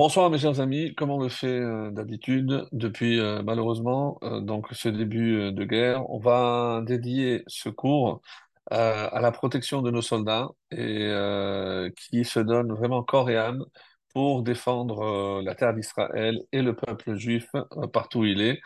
Bonsoir 0.00 0.30
mes 0.30 0.38
chers 0.38 0.60
amis, 0.60 0.94
comme 0.94 1.10
on 1.10 1.20
le 1.22 1.28
fait 1.28 1.46
euh, 1.46 1.90
d'habitude 1.90 2.66
depuis 2.72 3.20
euh, 3.20 3.42
malheureusement 3.42 4.18
euh, 4.22 4.40
donc 4.40 4.68
ce 4.72 4.88
début 4.88 5.52
de 5.52 5.64
guerre, 5.64 6.08
on 6.08 6.18
va 6.18 6.80
dédier 6.86 7.44
ce 7.48 7.68
cours 7.68 8.22
à 8.70 9.20
la 9.20 9.30
protection 9.30 9.82
de 9.82 9.90
nos 9.90 10.00
soldats 10.00 10.48
et 10.70 11.10
qui 11.96 12.24
se 12.24 12.40
donnent 12.40 12.72
vraiment 12.72 13.02
corps 13.02 13.28
et 13.28 13.36
âme 13.36 13.62
pour 14.14 14.42
défendre 14.42 15.42
la 15.42 15.54
terre 15.54 15.74
d'Israël 15.74 16.40
et 16.52 16.62
le 16.62 16.74
peuple 16.74 17.14
juif 17.16 17.50
partout 17.92 18.20
où 18.20 18.24
il 18.24 18.40
est. 18.40 18.58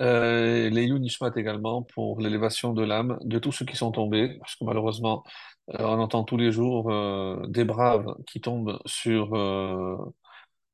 Euh, 0.00 0.68
les 0.68 0.88
Nishmat 0.90 1.32
également 1.36 1.82
pour 1.82 2.20
l'élévation 2.20 2.72
de 2.72 2.82
l'âme 2.82 3.18
de 3.22 3.38
tous 3.38 3.52
ceux 3.52 3.66
qui 3.66 3.76
sont 3.76 3.92
tombés, 3.92 4.36
parce 4.40 4.56
que 4.56 4.64
malheureusement 4.64 5.22
on 5.68 6.00
entend 6.00 6.24
tous 6.24 6.38
les 6.38 6.50
jours 6.50 6.90
des 7.48 7.64
braves 7.64 8.16
qui 8.26 8.40
tombent 8.40 8.80
sur 8.86 9.32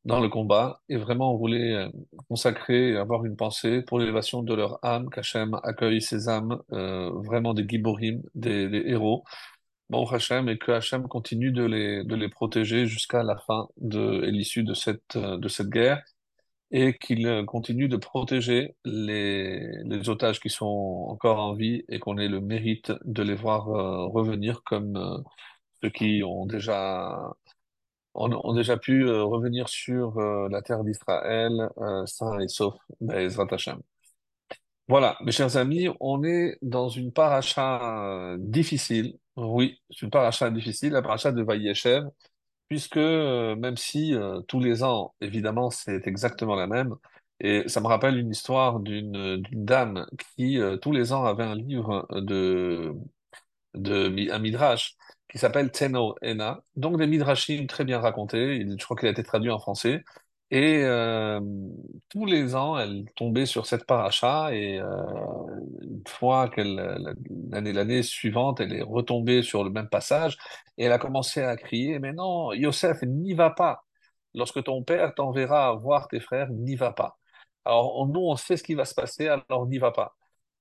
dans 0.05 0.21
le 0.21 0.29
combat 0.29 0.81
et 0.89 0.97
vraiment 0.97 1.37
voulaient 1.37 1.75
euh, 1.75 1.89
consacrer 2.29 2.91
et 2.91 2.97
avoir 2.97 3.25
une 3.25 3.37
pensée 3.37 3.83
pour 3.83 3.99
l'élévation 3.99 4.43
de 4.43 4.55
leur 4.55 4.79
âme, 4.85 5.11
qu'Hachem 5.11 5.59
accueille 5.63 6.01
ces 6.03 6.29
âmes, 6.29 6.61
euh, 6.73 7.11
vraiment 7.23 7.55
des 7.55 7.67
giborim, 7.69 8.23
des, 8.35 8.83
héros, 8.87 9.25
bon 9.91 10.07
Hachem, 10.07 10.49
et 10.49 10.59
que 10.59 10.73
Hachem 10.73 11.09
continue 11.09 11.53
de 11.53 11.65
les, 11.65 12.05
de 12.05 12.15
les 12.17 12.29
protéger 12.29 12.87
jusqu'à 12.87 13.23
la 13.23 13.37
fin 13.39 13.69
de, 13.79 14.25
et 14.25 14.31
l'issue 14.33 14.65
de 14.65 14.75
cette, 14.75 15.17
euh, 15.17 15.39
de 15.39 15.49
cette 15.49 15.69
guerre, 15.71 16.03
et 16.71 16.99
qu'il 16.99 17.45
continue 17.47 17.89
de 17.89 17.97
protéger 17.97 18.77
les, 18.85 19.61
les 19.85 20.09
otages 20.11 20.41
qui 20.41 20.51
sont 20.51 21.07
encore 21.09 21.39
en 21.41 21.55
vie 21.55 21.85
et 21.89 21.99
qu'on 21.99 22.19
ait 22.19 22.29
le 22.29 22.41
mérite 22.41 22.93
de 23.05 23.23
les 23.23 23.35
voir 23.35 23.67
revenir 23.67 24.63
comme 24.65 25.25
ceux 25.83 25.91
qui 25.91 26.23
ont 26.25 26.47
déjà 26.47 27.35
on, 28.19 28.53
a 28.53 28.57
déjà 28.57 28.77
pu 28.77 29.05
euh, 29.05 29.25
revenir 29.25 29.69
sur 29.69 30.19
euh, 30.19 30.49
la 30.51 30.63
terre 30.63 30.85
d'Israël, 30.85 31.53
euh, 31.79 32.05
sain 32.07 32.39
et 32.41 32.49
sauf, 32.49 32.75
Be'ezrat 33.01 33.47
Hashem. 33.51 33.81
Voilà, 34.89 35.17
mes 35.23 35.33
chers 35.33 35.57
amis, 35.57 35.89
on 36.01 36.25
est 36.25 36.59
dans 36.63 36.89
une 36.89 37.13
paracha 37.13 38.37
difficile. 38.39 39.19
Oui, 39.37 39.79
une 40.03 40.11
paracha 40.11 40.51
difficile, 40.51 40.93
la 40.93 41.03
paracha 41.03 41.31
de 41.31 41.43
Vaïeshev, 41.43 42.09
puisque 42.69 42.97
même 42.97 43.77
si 43.77 44.15
tous 44.49 44.61
les 44.61 44.83
ans, 44.83 45.15
évidemment, 45.21 45.71
c'est 45.71 46.07
exactement 46.07 46.55
la 46.57 46.67
même, 46.67 46.97
et 47.41 47.69
ça 47.69 47.81
me 47.83 47.87
rappelle 47.87 48.17
une 48.19 48.31
histoire 48.31 48.81
d'une 48.81 49.43
dame 49.53 50.07
qui 50.37 50.59
tous 50.81 50.93
les 50.93 51.13
ans 51.13 51.25
avait 51.25 51.45
un 51.45 51.55
livre 51.55 52.07
de 52.11 52.95
de 53.75 54.09
midrash 54.39 54.97
qui 55.29 55.39
s'appelle 55.39 55.71
Teno 55.71 56.15
Ena, 56.23 56.63
donc 56.77 56.99
des 56.99 57.07
midrashim 57.07 57.67
très 57.67 57.85
bien 57.85 58.01
racontés. 58.01 58.65
Je 58.79 58.85
crois 58.85 58.97
qu'il 58.97 59.09
a 59.09 59.13
été 59.13 59.23
traduit 59.23 59.51
en 59.51 59.59
français. 59.59 60.05
Et 60.51 60.83
euh, 60.85 61.41
tous 62.09 62.25
les 62.25 62.55
ans, 62.55 62.79
elle 62.79 63.05
tombait 63.17 63.45
sur 63.47 63.67
cette 63.67 63.85
paracha 63.87 64.55
et 64.55 64.79
euh, 64.81 64.87
une 65.83 66.03
fois 66.09 66.49
qu'elle 66.49 66.77
l'année 67.51 67.73
l'année 67.75 68.03
suivante, 68.03 68.61
elle 68.61 68.73
est 68.73 68.83
retombée 68.83 69.43
sur 69.43 69.63
le 69.65 69.71
même 69.71 69.89
passage 69.89 70.39
et 70.79 70.85
elle 70.85 70.93
a 70.93 70.99
commencé 70.99 71.43
à 71.43 71.57
crier, 71.57 71.99
mais 71.99 72.13
non, 72.13 72.53
Yosef, 72.53 73.03
n'y 73.03 73.35
va 73.35 73.51
pas. 73.51 73.85
Lorsque 74.35 74.63
ton 74.65 74.83
père 74.85 75.15
t'enverra 75.15 75.75
voir 75.75 76.09
tes 76.09 76.21
frères, 76.21 76.49
n'y 76.51 76.77
va 76.77 76.93
pas. 76.93 77.19
Alors 77.65 78.07
nous, 78.09 78.21
on 78.21 78.37
sait 78.37 78.57
ce 78.57 78.63
qui 78.63 78.75
va 78.75 78.85
se 78.87 78.95
passer, 78.95 79.29
alors 79.29 79.67
n'y 79.67 79.79
va 79.79 79.91
pas. 79.93 80.17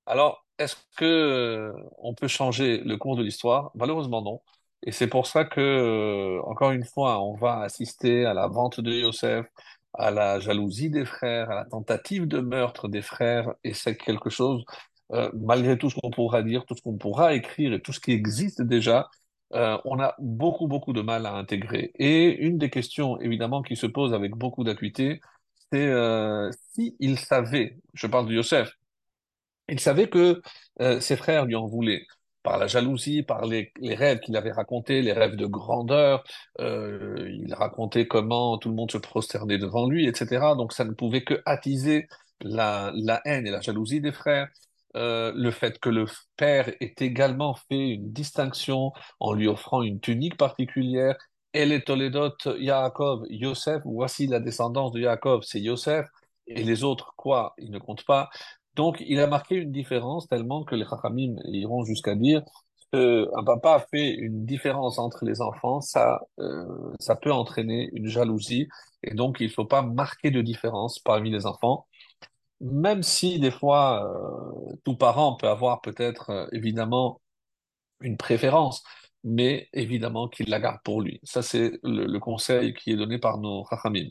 Alors, 0.05 0.45
est-ce 0.57 0.75
que 0.97 1.05
euh, 1.05 1.73
on 1.97 2.13
peut 2.15 2.27
changer 2.27 2.79
le 2.79 2.97
cours 2.97 3.17
de 3.17 3.23
l'histoire? 3.23 3.71
Malheureusement, 3.75 4.21
non. 4.21 4.41
Et 4.83 4.91
c'est 4.91 5.07
pour 5.07 5.27
ça 5.27 5.43
que, 5.45 5.59
euh, 5.59 6.41
encore 6.43 6.71
une 6.71 6.85
fois, 6.85 7.21
on 7.23 7.35
va 7.35 7.61
assister 7.61 8.25
à 8.25 8.33
la 8.33 8.47
vente 8.47 8.79
de 8.79 8.91
Yosef, 8.91 9.45
à 9.93 10.11
la 10.11 10.39
jalousie 10.39 10.89
des 10.89 11.05
frères, 11.05 11.49
à 11.49 11.55
la 11.55 11.65
tentative 11.65 12.27
de 12.27 12.39
meurtre 12.39 12.87
des 12.87 13.01
frères, 13.01 13.53
et 13.63 13.73
c'est 13.73 13.97
quelque 13.97 14.29
chose, 14.29 14.63
euh, 15.13 15.31
malgré 15.33 15.77
tout 15.77 15.89
ce 15.89 15.95
qu'on 15.99 16.11
pourra 16.11 16.43
dire, 16.43 16.65
tout 16.65 16.75
ce 16.75 16.81
qu'on 16.81 16.97
pourra 16.97 17.33
écrire 17.33 17.73
et 17.73 17.81
tout 17.81 17.93
ce 17.93 17.99
qui 17.99 18.11
existe 18.11 18.61
déjà, 18.61 19.09
euh, 19.53 19.77
on 19.85 19.99
a 19.99 20.15
beaucoup, 20.19 20.67
beaucoup 20.67 20.93
de 20.93 21.01
mal 21.01 21.25
à 21.25 21.33
intégrer. 21.33 21.91
Et 21.95 22.25
une 22.45 22.57
des 22.57 22.69
questions, 22.69 23.19
évidemment, 23.21 23.61
qui 23.61 23.75
se 23.75 23.87
pose 23.87 24.13
avec 24.13 24.35
beaucoup 24.35 24.63
d'acuité, 24.63 25.21
c'est 25.71 25.87
euh, 25.87 26.51
si 26.73 26.95
il 26.99 27.17
savait, 27.19 27.77
je 27.93 28.07
parle 28.07 28.27
de 28.27 28.33
Yosef, 28.33 28.71
il 29.69 29.79
savait 29.79 30.09
que 30.09 30.41
euh, 30.81 30.99
ses 30.99 31.17
frères 31.17 31.45
lui 31.45 31.55
en 31.55 31.67
voulaient 31.67 32.05
par 32.47 32.57
la 32.57 32.67
jalousie, 32.67 33.23
par 33.23 33.45
les, 33.45 33.73
rêves 33.81 34.19
qu'il 34.21 34.37
avait 34.37 34.53
racontés, 34.53 35.01
les 35.01 35.11
rêves 35.11 35.35
de 35.35 35.45
grandeur. 35.45 36.23
Euh, 36.61 37.29
il 37.29 37.53
racontait 37.53 38.07
comment 38.07 38.57
tout 38.57 38.69
le 38.69 38.75
monde 38.75 38.89
se 38.89 38.97
prosternait 38.97 39.57
devant 39.57 39.89
lui, 39.89 40.07
etc. 40.07 40.55
Donc 40.55 40.71
ça 40.71 40.85
ne 40.85 40.93
pouvait 40.93 41.25
que 41.25 41.41
attiser 41.45 42.07
la, 42.39 42.93
haine 43.25 43.45
et 43.47 43.51
la 43.51 43.59
jalousie 43.59 43.99
des 43.99 44.13
frères. 44.13 44.47
Euh, 44.95 45.33
le 45.35 45.51
fait 45.51 45.77
que 45.79 45.89
le 45.89 46.05
père 46.37 46.69
ait 46.79 46.95
également 46.99 47.55
fait 47.67 47.89
une 47.89 48.13
distinction 48.13 48.93
en 49.19 49.33
lui 49.33 49.49
offrant 49.49 49.81
une 49.81 49.99
tunique 49.99 50.37
particulière. 50.37 51.17
Et 51.53 51.65
les 51.65 51.81
Toledot, 51.81 52.37
Yaakov, 52.45 53.25
Yosef, 53.29 53.81
voici 53.83 54.25
la 54.27 54.39
descendance 54.39 54.93
de 54.93 55.01
Yaakov, 55.01 55.41
c'est 55.43 55.59
Yosef. 55.59 56.07
Et 56.47 56.63
les 56.63 56.85
autres, 56.85 57.13
quoi, 57.17 57.53
ils 57.57 57.71
ne 57.71 57.79
comptent 57.79 58.05
pas. 58.05 58.29
Donc, 58.77 59.03
il 59.07 59.19
a 59.19 59.27
marqué 59.27 59.55
une 59.55 59.71
différence 59.71 60.27
tellement 60.27 60.63
que 60.63 60.75
les 60.75 60.85
Chachamim 60.85 61.35
iront 61.45 61.83
jusqu'à 61.83 62.15
dire 62.15 62.43
que 62.93 63.27
un 63.35 63.43
papa 63.43 63.85
fait 63.91 64.11
une 64.13 64.45
différence 64.45 64.99
entre 64.99 65.25
les 65.25 65.41
enfants, 65.41 65.81
ça, 65.81 66.21
euh, 66.39 66.93
ça 66.99 67.15
peut 67.15 67.33
entraîner 67.33 67.89
une 67.93 68.07
jalousie, 68.07 68.67
et 69.03 69.13
donc 69.15 69.37
il 69.41 69.49
faut 69.51 69.65
pas 69.65 69.81
marquer 69.81 70.31
de 70.31 70.41
différence 70.41 70.99
parmi 70.99 71.31
les 71.31 71.45
enfants, 71.45 71.87
même 72.61 73.03
si 73.03 73.39
des 73.39 73.51
fois 73.51 74.05
euh, 74.05 74.75
tout 74.85 74.95
parent 74.95 75.35
peut 75.37 75.49
avoir 75.49 75.81
peut-être 75.81 76.29
euh, 76.29 76.47
évidemment 76.53 77.21
une 78.01 78.17
préférence, 78.17 78.83
mais 79.23 79.69
évidemment 79.73 80.27
qu'il 80.27 80.49
la 80.49 80.59
garde 80.59 80.79
pour 80.83 81.01
lui. 81.01 81.19
Ça, 81.23 81.41
c'est 81.41 81.79
le, 81.83 82.17
conseil 82.19 82.73
qui 82.73 82.91
est 82.91 82.95
donné 82.95 83.17
par 83.17 83.37
nos 83.39 83.65
Chachamim. 83.69 84.09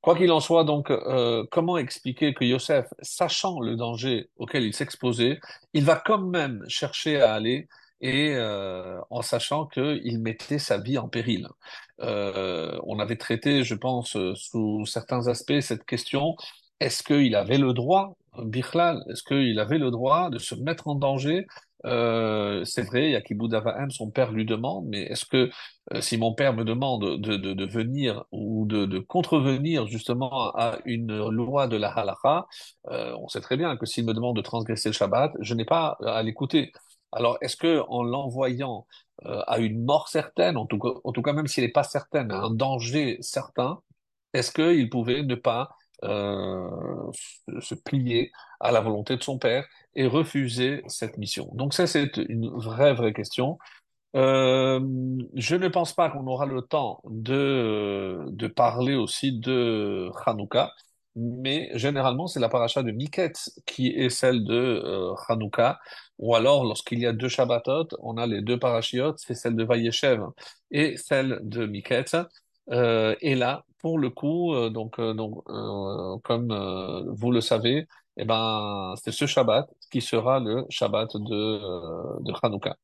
Quoi 0.00 0.16
qu'il 0.16 0.32
en 0.32 0.40
soit, 0.40 0.64
donc, 0.64 0.90
euh, 0.90 1.44
comment 1.50 1.78
expliquer 1.78 2.34
que 2.34 2.44
Yosef, 2.44 2.86
sachant 3.02 3.60
le 3.60 3.76
danger 3.76 4.30
auquel 4.36 4.64
il 4.64 4.74
s'exposait, 4.74 5.38
il 5.74 5.84
va 5.84 5.96
quand 5.96 6.18
même 6.18 6.64
chercher 6.68 7.20
à 7.20 7.34
aller 7.34 7.68
et 8.00 8.34
euh, 8.34 9.00
en 9.10 9.22
sachant 9.22 9.66
qu'il 9.66 10.18
mettait 10.20 10.58
sa 10.58 10.78
vie 10.78 10.98
en 10.98 11.08
péril. 11.08 11.48
Euh, 12.00 12.76
on 12.84 12.98
avait 12.98 13.16
traité, 13.16 13.62
je 13.62 13.76
pense, 13.76 14.16
sous 14.34 14.86
certains 14.86 15.28
aspects 15.28 15.60
cette 15.60 15.84
question, 15.84 16.34
est-ce 16.80 17.04
qu'il 17.04 17.36
avait 17.36 17.58
le 17.58 17.72
droit, 17.72 18.16
Bichlal, 18.38 19.04
est-ce 19.08 19.22
qu'il 19.22 19.58
avait 19.60 19.78
le 19.78 19.92
droit 19.92 20.30
de 20.30 20.38
se 20.38 20.56
mettre 20.56 20.88
en 20.88 20.96
danger? 20.96 21.46
Euh, 21.84 22.64
c'est 22.64 22.82
vrai, 22.82 23.10
Yakibou 23.10 23.52
Avahem, 23.54 23.90
son 23.90 24.10
père 24.10 24.32
lui 24.32 24.44
demande, 24.44 24.86
mais 24.88 25.02
est-ce 25.02 25.24
que 25.24 25.50
euh, 25.92 26.00
si 26.00 26.16
mon 26.16 26.34
père 26.34 26.54
me 26.54 26.64
demande 26.64 27.20
de, 27.20 27.66
venir 27.66 28.24
ou 28.30 28.66
de, 28.66 28.98
contrevenir 29.00 29.86
justement 29.86 30.50
à 30.54 30.78
une 30.84 31.28
loi 31.28 31.66
de 31.66 31.76
la 31.76 31.90
halakha, 31.90 32.46
euh, 32.90 33.14
on 33.20 33.28
sait 33.28 33.40
très 33.40 33.56
bien 33.56 33.76
que 33.76 33.86
s'il 33.86 34.04
me 34.04 34.14
demande 34.14 34.36
de 34.36 34.42
transgresser 34.42 34.88
le 34.90 34.94
Shabbat, 34.94 35.32
je 35.40 35.54
n'ai 35.54 35.64
pas 35.64 35.96
à 36.06 36.22
l'écouter. 36.22 36.72
Alors, 37.12 37.36
est-ce 37.42 37.56
que 37.56 37.82
en 37.88 38.02
l'envoyant 38.02 38.86
euh, 39.26 39.42
à 39.46 39.58
une 39.58 39.84
mort 39.84 40.08
certaine, 40.08 40.56
en 40.56 40.66
tout 40.66 40.78
cas, 40.78 40.88
en 41.04 41.12
tout 41.12 41.22
cas 41.22 41.32
même 41.32 41.46
s'il 41.46 41.64
n'est 41.64 41.70
pas 41.70 41.84
certain, 41.84 42.28
à 42.30 42.36
un 42.36 42.50
danger 42.50 43.18
certain, 43.20 43.80
est-ce 44.32 44.50
qu'il 44.52 44.88
pouvait 44.90 45.22
ne 45.22 45.34
pas 45.34 45.70
euh, 46.04 47.10
se 47.60 47.74
plier 47.74 48.32
à 48.60 48.72
la 48.72 48.80
volonté 48.80 49.16
de 49.16 49.22
son 49.22 49.38
père 49.38 49.66
et 49.94 50.06
refuser 50.06 50.82
cette 50.88 51.18
mission? 51.18 51.50
Donc 51.54 51.74
ça, 51.74 51.86
c'est 51.86 52.16
une 52.16 52.48
vraie, 52.50 52.94
vraie 52.94 53.12
question. 53.12 53.58
Euh, 54.14 54.80
je 55.34 55.56
ne 55.56 55.68
pense 55.68 55.94
pas 55.94 56.10
qu'on 56.10 56.26
aura 56.26 56.44
le 56.46 56.62
temps 56.62 57.00
de, 57.04 58.26
de 58.28 58.46
parler 58.46 58.94
aussi 58.94 59.32
de 59.38 60.10
Hanouka, 60.26 60.72
mais 61.16 61.70
généralement 61.74 62.26
c'est 62.26 62.40
la 62.40 62.48
paracha 62.50 62.82
de 62.82 62.90
Miketz 62.90 63.50
qui 63.66 63.88
est 63.88 64.10
celle 64.10 64.44
de 64.44 64.54
euh, 64.54 65.14
Hanouka, 65.28 65.80
ou 66.18 66.34
alors 66.34 66.64
lorsqu'il 66.64 66.98
y 67.00 67.06
a 67.06 67.12
deux 67.12 67.28
Shabbatot, 67.28 67.88
on 68.00 68.18
a 68.18 68.26
les 68.26 68.42
deux 68.42 68.58
parachiotes, 68.58 69.18
c'est 69.18 69.34
celle 69.34 69.56
de 69.56 69.64
Vayeshev 69.64 70.22
et 70.70 70.96
celle 70.98 71.40
de 71.42 71.66
Miketz. 71.66 72.16
Euh, 72.70 73.16
et 73.20 73.34
là, 73.34 73.64
pour 73.78 73.98
le 73.98 74.10
coup, 74.10 74.54
euh, 74.54 74.70
donc, 74.70 74.98
euh, 74.98 75.14
donc 75.14 75.42
comme 76.24 76.52
vous 77.08 77.30
le 77.32 77.40
savez, 77.40 77.86
eh 78.16 78.24
ben, 78.24 78.94
c'est 79.02 79.12
ce 79.12 79.26
Shabbat 79.26 79.68
qui 79.90 80.00
sera 80.00 80.38
le 80.40 80.64
Shabbat 80.70 81.16
de, 81.16 82.22
de 82.24 82.32
Hanouka. 82.42 82.76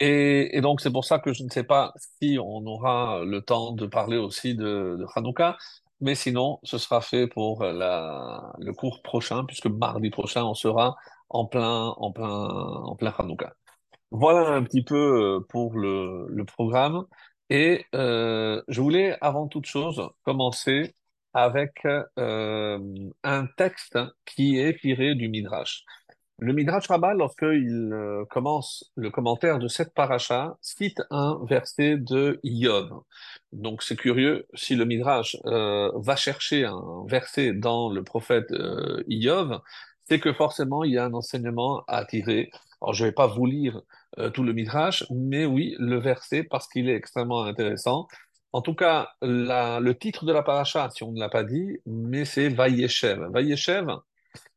Et, 0.00 0.56
et 0.56 0.60
donc, 0.60 0.80
c'est 0.80 0.90
pour 0.90 1.04
ça 1.04 1.18
que 1.18 1.32
je 1.32 1.44
ne 1.44 1.48
sais 1.50 1.62
pas 1.64 1.92
si 2.20 2.38
on 2.40 2.66
aura 2.66 3.22
le 3.24 3.40
temps 3.42 3.72
de 3.72 3.86
parler 3.86 4.16
aussi 4.16 4.54
de, 4.54 4.96
de 4.98 5.06
Hanouka, 5.14 5.56
mais 6.00 6.14
sinon, 6.16 6.58
ce 6.64 6.78
sera 6.78 7.00
fait 7.00 7.28
pour 7.28 7.62
la, 7.64 8.52
le 8.58 8.72
cours 8.72 9.02
prochain, 9.02 9.44
puisque 9.44 9.66
mardi 9.66 10.10
prochain, 10.10 10.42
on 10.44 10.54
sera 10.54 10.96
en 11.28 11.46
plein, 11.46 11.94
en 11.98 12.10
plein, 12.12 12.26
en 12.28 12.96
plein 12.96 13.14
Hanouka. 13.16 13.54
Voilà 14.12 14.50
un 14.50 14.62
petit 14.62 14.84
peu 14.84 15.38
euh, 15.38 15.40
pour 15.48 15.78
le, 15.78 16.44
programme. 16.44 17.06
Et 17.48 17.86
euh, 17.94 18.62
je 18.68 18.80
voulais, 18.82 19.16
avant 19.22 19.48
toute 19.48 19.64
chose, 19.66 20.02
commencer 20.22 20.94
avec 21.32 21.72
euh, 22.18 22.78
un 23.24 23.46
texte 23.56 23.98
qui 24.26 24.58
est 24.58 24.78
tiré 24.80 25.14
du 25.14 25.28
Midrash. 25.28 25.84
Le 26.38 26.52
Midrash 26.52 26.88
Rabbah, 26.88 27.14
lorsqu'il 27.14 27.94
commence 28.28 28.90
le 28.96 29.10
commentaire 29.10 29.58
de 29.58 29.68
cette 29.68 29.94
paracha, 29.94 30.56
cite 30.60 31.00
un 31.10 31.38
verset 31.48 31.96
de 31.96 32.38
Iov. 32.42 32.90
Donc 33.52 33.82
c'est 33.82 33.96
curieux, 33.96 34.46
si 34.54 34.74
le 34.74 34.84
Midrash 34.84 35.36
va 35.44 36.16
chercher 36.16 36.64
un 36.64 37.04
verset 37.06 37.52
dans 37.52 37.90
le 37.90 38.02
prophète 38.02 38.50
euh, 38.50 39.04
c'est 40.08 40.20
que 40.20 40.32
forcément 40.32 40.84
il 40.84 40.92
y 40.92 40.98
a 40.98 41.04
un 41.04 41.14
enseignement 41.14 41.82
à 41.88 42.04
tirer. 42.04 42.50
Alors 42.80 42.94
je 42.94 43.04
vais 43.04 43.12
pas 43.12 43.26
vous 43.26 43.46
lire 43.46 43.80
euh, 44.18 44.30
tout 44.30 44.42
le 44.42 44.52
Midrash, 44.52 45.04
mais 45.10 45.44
oui, 45.46 45.76
le 45.78 45.98
verset, 45.98 46.42
parce 46.44 46.68
qu'il 46.68 46.88
est 46.88 46.94
extrêmement 46.96 47.44
intéressant. 47.44 48.06
En 48.52 48.60
tout 48.60 48.74
cas, 48.74 49.08
le 49.22 49.92
titre 49.94 50.26
de 50.26 50.32
la 50.32 50.42
paracha, 50.42 50.90
si 50.90 51.02
on 51.04 51.12
ne 51.12 51.20
l'a 51.20 51.30
pas 51.30 51.42
dit, 51.42 51.78
mais 51.86 52.26
c'est 52.26 52.50
Vayeshev. 52.50 53.30
Vayeshev, 53.32 53.88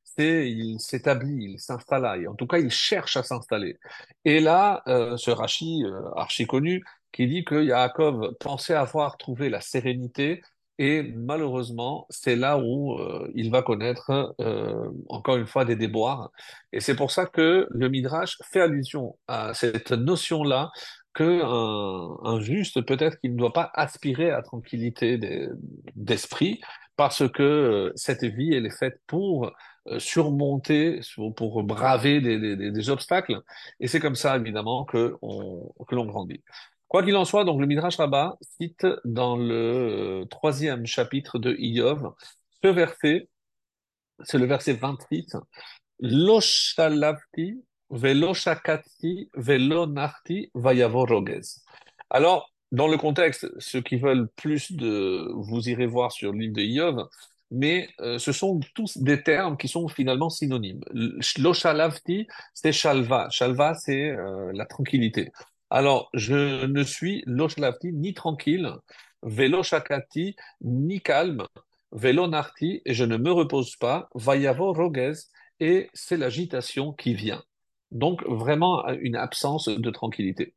c'est 0.03 0.50
il 0.50 0.80
s'établit, 0.80 1.53
il 1.53 1.59
s'installa, 1.59 2.18
et 2.18 2.27
en 2.27 2.36
tout 2.36 2.48
cas, 2.48 2.57
il 2.57 2.71
cherche 2.71 3.15
à 3.18 3.24
s'installer. 3.24 3.77
Et 4.25 4.39
là, 4.41 4.83
euh, 4.88 5.18
ce 5.18 5.31
Rashi, 5.31 5.83
euh, 5.86 6.09
archi 6.15 6.45
connu, 6.45 6.83
qui 7.12 7.27
dit 7.27 7.45
que 7.45 7.63
Yaakov 7.63 8.33
pensait 8.39 8.74
avoir 8.74 9.18
trouvé 9.18 9.50
la 9.50 9.62
sérénité, 9.62 10.41
et 10.77 11.04
malheureusement, 11.04 12.06
c'est 12.10 12.36
là 12.36 12.57
où 12.57 12.94
euh, 13.00 13.31
il 13.36 13.50
va 13.51 13.62
connaître, 13.62 14.36
euh, 14.42 14.89
encore 15.10 15.38
une 15.38 15.48
fois, 15.48 15.66
des 15.66 15.75
déboires. 15.75 16.31
Et 16.74 16.80
c'est 16.81 16.95
pour 16.95 17.12
ça 17.12 17.25
que 17.25 17.68
le 17.72 17.89
Midrash 17.89 18.38
fait 18.51 18.62
allusion 18.62 19.18
à 19.27 19.54
cette 19.54 19.92
notion-là, 19.92 20.72
que 21.13 21.42
un, 22.25 22.39
juste, 22.42 22.81
peut-être 22.86 23.18
qu'il 23.19 23.31
ne 23.33 23.38
doit 23.38 23.54
pas 23.54 23.72
aspirer 23.74 24.31
à 24.31 24.42
tranquillité 24.42 25.18
des- 25.18 25.48
d'esprit, 25.95 26.60
parce 26.98 27.27
que 27.30 27.44
euh, 27.44 27.92
cette 27.95 28.24
vie, 28.24 28.54
elle 28.54 28.66
est 28.66 28.77
faite 28.77 29.00
pour 29.07 29.51
euh, 29.88 30.00
surmonter, 30.00 31.00
pour 31.38 31.63
braver 31.63 32.19
des, 32.22 32.39
des- 32.39 32.56
des- 32.57 32.72
des 32.72 32.89
obstacles. 32.89 33.39
Et 33.80 33.88
c'est 33.88 34.00
comme 34.00 34.16
ça, 34.16 34.36
évidemment, 34.38 34.83
que, 34.86 35.16
on, 35.22 35.72
que 35.88 35.95
l'on 35.95 36.06
grandit. 36.06 36.42
Quoi 36.87 37.03
qu'il 37.03 37.15
en 37.15 37.25
soit, 37.25 37.43
donc 37.43 37.59
le 37.59 37.67
Midrash 37.67 37.97
Rabbah 37.97 38.37
cite 38.59 38.85
dans 39.05 39.35
le 39.35 40.21
euh, 40.21 40.25
troisième 40.25 40.85
chapitre 40.85 41.39
de 41.39 41.55
Iov 41.57 42.13
ce 42.65 42.69
verset, 42.69 43.29
c'est 44.23 44.39
le 44.39 44.47
verset 44.47 44.73
28, 44.73 45.37
Lo 45.99 46.41
shalavti 46.41 47.61
velo 47.91 48.33
shakati 48.33 49.29
velo 49.35 49.85
narti 49.85 50.49
vayavo 50.55 51.05
rogez. 51.05 51.61
Alors, 52.09 52.51
dans 52.71 52.88
le 52.88 52.97
contexte, 52.97 53.47
ceux 53.59 53.81
qui 53.81 53.97
veulent 53.97 54.27
plus 54.35 54.71
de, 54.71 55.31
vous 55.35 55.69
irez 55.69 55.85
voir 55.85 56.11
sur 56.11 56.31
le 56.33 56.47
de 56.47 56.61
Iov, 56.61 57.07
mais 57.51 57.88
euh, 57.99 58.17
ce 58.17 58.31
sont 58.31 58.59
tous 58.73 58.97
des 58.97 59.21
termes 59.21 59.57
qui 59.57 59.67
sont 59.67 59.88
finalement 59.88 60.29
synonymes. 60.29 60.81
Lo 61.38 61.53
shalavti, 61.53 62.27
c'est 62.53 62.71
shalva. 62.71 63.29
Shalva, 63.29 63.75
c'est 63.75 64.09
euh, 64.09 64.51
la 64.53 64.65
tranquillité. 64.65 65.31
Alors, 65.69 66.09
je 66.13 66.65
ne 66.65 66.83
suis 66.83 67.23
ni 67.25 68.13
tranquille, 68.13 68.71
velo 69.23 69.63
shakati 69.63 70.35
ni 70.62 71.01
calme, 71.01 71.45
velo 71.91 72.27
narti, 72.27 72.81
et 72.85 72.94
je 72.94 73.03
ne 73.03 73.17
me 73.17 73.31
repose 73.31 73.75
pas, 73.75 74.09
vayavo 74.13 74.73
et 75.59 75.89
c'est 75.94 76.17
l'agitation 76.17 76.94
qui 76.94 77.13
vient. 77.13 77.44
Donc 77.91 78.23
vraiment 78.27 78.88
une 78.89 79.15
absence 79.15 79.69
de 79.69 79.89
tranquillité. 79.89 80.53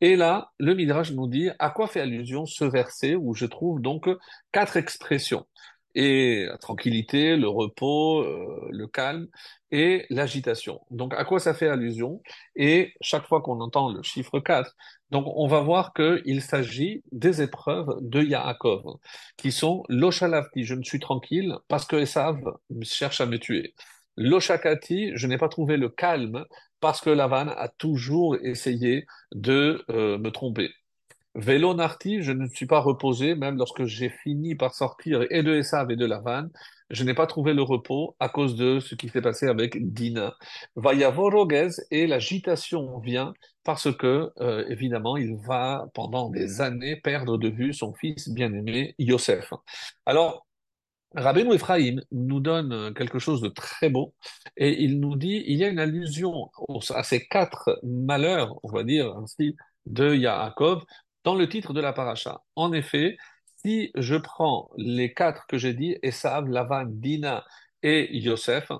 Et 0.00 0.16
là, 0.16 0.50
le 0.58 0.74
Midrash 0.74 1.12
nous 1.12 1.26
dit 1.26 1.50
à 1.58 1.70
quoi 1.70 1.88
fait 1.88 2.00
allusion 2.00 2.46
ce 2.46 2.64
verset 2.64 3.14
où 3.14 3.34
je 3.34 3.46
trouve 3.46 3.82
donc 3.82 4.08
quatre 4.52 4.76
expressions? 4.76 5.46
Et 5.94 6.46
la 6.46 6.58
tranquillité, 6.58 7.36
le 7.36 7.48
repos, 7.48 8.20
euh, 8.22 8.68
le 8.70 8.86
calme 8.86 9.26
et 9.70 10.06
l'agitation. 10.10 10.80
Donc 10.90 11.14
à 11.14 11.24
quoi 11.24 11.40
ça 11.40 11.54
fait 11.54 11.68
allusion? 11.68 12.22
Et 12.56 12.92
chaque 13.00 13.26
fois 13.26 13.40
qu'on 13.42 13.60
entend 13.60 13.92
le 13.92 14.02
chiffre 14.02 14.38
4, 14.40 14.74
donc 15.10 15.26
on 15.36 15.46
va 15.46 15.60
voir 15.60 15.92
qu'il 15.94 16.42
s'agit 16.42 17.02
des 17.12 17.42
épreuves 17.42 17.96
de 18.00 18.22
Yaakov, 18.22 18.98
qui 19.36 19.52
sont 19.52 19.84
l'Oshalavti, 19.88 20.64
je 20.64 20.74
ne 20.74 20.82
suis 20.82 21.00
tranquille 21.00 21.54
parce 21.68 21.86
que 21.86 21.96
Esav 21.96 22.38
cherche 22.82 23.20
à 23.20 23.26
me 23.26 23.38
tuer. 23.38 23.74
L'Oshakati, 24.16 25.12
je 25.14 25.26
n'ai 25.28 25.38
pas 25.38 25.48
trouvé 25.48 25.76
le 25.76 25.88
calme 25.88 26.44
parce 26.80 27.00
que 27.00 27.10
Lavan 27.10 27.48
a 27.48 27.68
toujours 27.68 28.36
essayé 28.42 29.06
de 29.32 29.84
euh, 29.90 30.18
me 30.18 30.30
tromper. 30.30 30.70
Vélo 31.38 31.72
Narti, 31.72 32.20
je 32.20 32.32
ne 32.32 32.48
suis 32.48 32.66
pas 32.66 32.80
reposé, 32.80 33.36
même 33.36 33.58
lorsque 33.58 33.84
j'ai 33.84 34.08
fini 34.08 34.56
par 34.56 34.74
sortir 34.74 35.24
et 35.30 35.44
de 35.44 35.54
Esav 35.54 35.88
et 35.92 35.94
de 35.94 36.04
Lavan, 36.04 36.48
je 36.90 37.04
n'ai 37.04 37.14
pas 37.14 37.28
trouvé 37.28 37.54
le 37.54 37.62
repos 37.62 38.16
à 38.18 38.28
cause 38.28 38.56
de 38.56 38.80
ce 38.80 38.96
qui 38.96 39.08
s'est 39.08 39.22
passé 39.22 39.46
avec 39.46 39.92
Dina. 39.92 40.34
Vayavorogez 40.74 41.68
et 41.92 42.08
l'agitation 42.08 42.98
vient 42.98 43.34
parce 43.62 43.94
que, 43.94 44.32
euh, 44.40 44.64
évidemment, 44.68 45.16
il 45.16 45.36
va 45.36 45.86
pendant 45.94 46.28
des 46.28 46.60
années 46.60 46.96
perdre 46.96 47.38
de 47.38 47.48
vue 47.48 47.72
son 47.72 47.94
fils 47.94 48.28
bien-aimé 48.30 48.96
Yosef. 48.98 49.52
Alors, 50.06 50.44
Rabbeinu 51.14 51.54
Ephraim 51.54 52.00
nous 52.10 52.40
donne 52.40 52.92
quelque 52.94 53.20
chose 53.20 53.40
de 53.42 53.48
très 53.48 53.90
beau 53.90 54.12
et 54.56 54.82
il 54.82 54.98
nous 54.98 55.14
dit, 55.14 55.44
il 55.46 55.56
y 55.56 55.64
a 55.64 55.68
une 55.68 55.78
allusion 55.78 56.50
à 56.90 57.04
ces 57.04 57.24
quatre 57.28 57.78
malheurs, 57.84 58.58
on 58.64 58.72
va 58.72 58.82
dire 58.82 59.16
ainsi, 59.16 59.54
de 59.86 60.14
Yaakov 60.14 60.84
dans 61.24 61.34
le 61.34 61.48
titre 61.48 61.72
de 61.72 61.80
la 61.80 61.92
paracha. 61.92 62.42
En 62.56 62.72
effet, 62.72 63.16
si 63.62 63.90
je 63.94 64.16
prends 64.16 64.70
les 64.76 65.12
quatre 65.12 65.46
que 65.46 65.58
j'ai 65.58 65.74
dit, 65.74 65.96
Esav, 66.02 66.48
Lavan, 66.48 66.86
Dina 66.86 67.44
et 67.82 68.16
Yosef, 68.18 68.70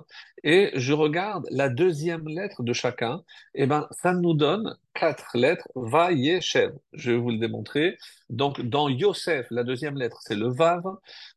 et 0.43 0.71
je 0.73 0.93
regarde 0.93 1.45
la 1.51 1.69
deuxième 1.69 2.27
lettre 2.27 2.63
de 2.63 2.73
chacun, 2.73 3.23
eh 3.53 3.65
ben, 3.65 3.87
ça 3.91 4.13
nous 4.13 4.33
donne 4.33 4.75
quatre 4.93 5.37
lettres, 5.37 5.67
Vayeshev. 5.75 6.73
Je 6.93 7.11
vais 7.11 7.17
vous 7.17 7.29
le 7.31 7.37
démontrer. 7.37 7.97
Donc, 8.29 8.61
dans 8.61 8.89
Yosef, 8.89 9.47
la 9.51 9.63
deuxième 9.63 9.97
lettre, 9.97 10.19
c'est 10.21 10.35
le 10.35 10.49
Vav. 10.49 10.83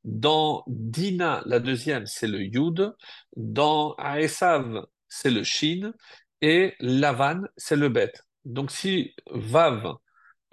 Dans 0.05 0.65
Dina, 0.67 1.43
la 1.47 1.61
deuxième, 1.61 2.07
c'est 2.07 2.29
le 2.29 2.43
Yud. 2.43 2.95
Dans 3.37 3.97
Aesav, 3.97 4.87
c'est 5.09 5.31
le 5.31 5.45
Shin. 5.45 5.93
Et 6.41 6.75
Lavan, 6.81 7.43
c'est 7.57 7.77
le 7.77 7.89
Bet. 7.89 8.13
Donc 8.45 8.71
si 8.71 9.15
Vav, 9.31 9.95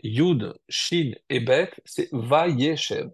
Yud, 0.03 0.53
Shin 0.69 1.11
et 1.29 1.39
Bet, 1.39 1.71
c'est 1.85 2.09
Vayeshev. 2.11 3.09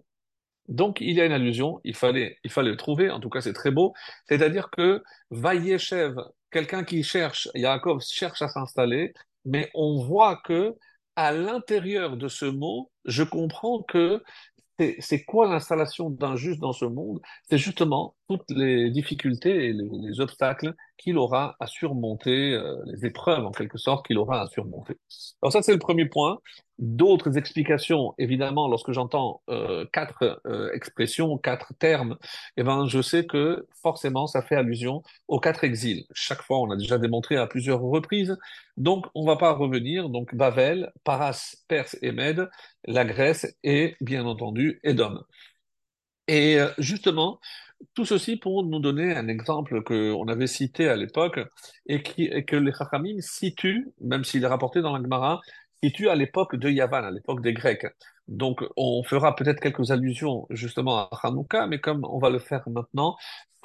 Donc 0.68 1.00
il 1.00 1.12
y 1.12 1.20
a 1.20 1.26
une 1.26 1.32
allusion, 1.32 1.80
il 1.84 1.94
fallait, 1.94 2.38
il 2.44 2.50
fallait 2.50 2.70
le 2.70 2.76
trouver, 2.76 3.10
en 3.10 3.20
tout 3.20 3.30
cas 3.30 3.40
c'est 3.40 3.52
très 3.52 3.70
beau. 3.70 3.94
C'est-à-dire 4.28 4.70
que 4.70 5.02
Vayeshev, 5.30 6.16
quelqu'un 6.50 6.84
qui 6.84 7.02
cherche, 7.04 7.48
Yaakov 7.54 8.02
cherche 8.02 8.42
à 8.42 8.48
s'installer, 8.48 9.12
mais 9.44 9.70
on 9.74 10.02
voit 10.04 10.36
que 10.44 10.74
à 11.16 11.32
l'intérieur 11.32 12.16
de 12.16 12.28
ce 12.28 12.44
mot, 12.46 12.90
je 13.04 13.22
comprends 13.22 13.82
que 13.82 14.22
c'est 14.78 14.96
c'est 15.00 15.24
quoi 15.24 15.48
l'installation 15.48 16.10
d'un 16.10 16.36
juste 16.36 16.60
dans 16.60 16.72
ce 16.72 16.84
monde? 16.84 17.20
C'est 17.48 17.58
justement 17.58 18.16
toutes 18.28 18.50
les 18.50 18.90
difficultés 18.90 19.66
et 19.66 19.72
les, 19.72 19.88
les 19.92 20.20
obstacles 20.20 20.74
qu'il 20.98 21.18
aura 21.18 21.56
à 21.60 21.66
surmonter, 21.66 22.54
euh, 22.54 22.76
les 22.86 23.06
épreuves 23.06 23.44
en 23.44 23.50
quelque 23.50 23.78
sorte 23.78 24.06
qu'il 24.06 24.18
aura 24.18 24.42
à 24.42 24.46
surmonter. 24.48 24.96
Alors 25.42 25.52
ça, 25.52 25.62
c'est 25.62 25.72
le 25.72 25.78
premier 25.78 26.06
point. 26.06 26.38
D'autres 26.78 27.38
explications, 27.38 28.14
évidemment, 28.18 28.68
lorsque 28.68 28.92
j'entends 28.92 29.42
euh, 29.48 29.86
quatre 29.92 30.40
euh, 30.46 30.70
expressions, 30.74 31.38
quatre 31.38 31.74
termes, 31.78 32.16
eh 32.56 32.62
ben, 32.62 32.86
je 32.86 33.00
sais 33.00 33.26
que 33.26 33.66
forcément, 33.82 34.26
ça 34.26 34.42
fait 34.42 34.56
allusion 34.56 35.02
aux 35.28 35.40
quatre 35.40 35.64
exils. 35.64 36.04
Chaque 36.12 36.42
fois, 36.42 36.58
on 36.60 36.70
a 36.70 36.76
déjà 36.76 36.98
démontré 36.98 37.36
à 37.36 37.46
plusieurs 37.46 37.80
reprises. 37.80 38.36
Donc, 38.76 39.06
on 39.14 39.24
va 39.24 39.36
pas 39.36 39.52
revenir. 39.52 40.08
Donc, 40.08 40.34
Babel, 40.34 40.92
Paras, 41.04 41.56
Perse 41.68 41.96
et 42.02 42.12
Mède, 42.12 42.48
la 42.86 43.04
Grèce 43.04 43.46
et, 43.62 43.96
bien 44.00 44.26
entendu, 44.26 44.80
Édom. 44.84 45.20
Et 46.28 46.58
justement, 46.78 47.38
tout 47.94 48.04
ceci 48.04 48.36
pour 48.36 48.64
nous 48.64 48.78
donner 48.78 49.14
un 49.14 49.28
exemple 49.28 49.82
que 49.82 50.12
on 50.12 50.28
avait 50.28 50.46
cité 50.46 50.88
à 50.88 50.96
l'époque 50.96 51.40
et, 51.86 52.02
et 52.18 52.44
que 52.44 52.56
les 52.56 52.72
Chachamim 52.72 53.20
situent, 53.20 53.88
même 54.00 54.24
s'il 54.24 54.44
est 54.44 54.48
rapporté 54.48 54.80
dans 54.82 54.96
la 54.96 55.02
Gemara, 55.02 55.40
situent 55.82 56.08
à 56.08 56.14
l'époque 56.14 56.56
de 56.56 56.70
Yavan, 56.70 57.04
à 57.04 57.10
l'époque 57.10 57.42
des 57.42 57.52
Grecs. 57.52 57.86
Donc, 58.28 58.64
on 58.76 59.02
fera 59.04 59.36
peut-être 59.36 59.60
quelques 59.60 59.90
allusions 59.90 60.46
justement 60.50 60.98
à 60.98 61.10
Hanouka, 61.22 61.66
mais 61.66 61.78
comme 61.78 62.04
on 62.04 62.18
va 62.18 62.30
le 62.30 62.38
faire 62.38 62.68
maintenant, 62.68 63.16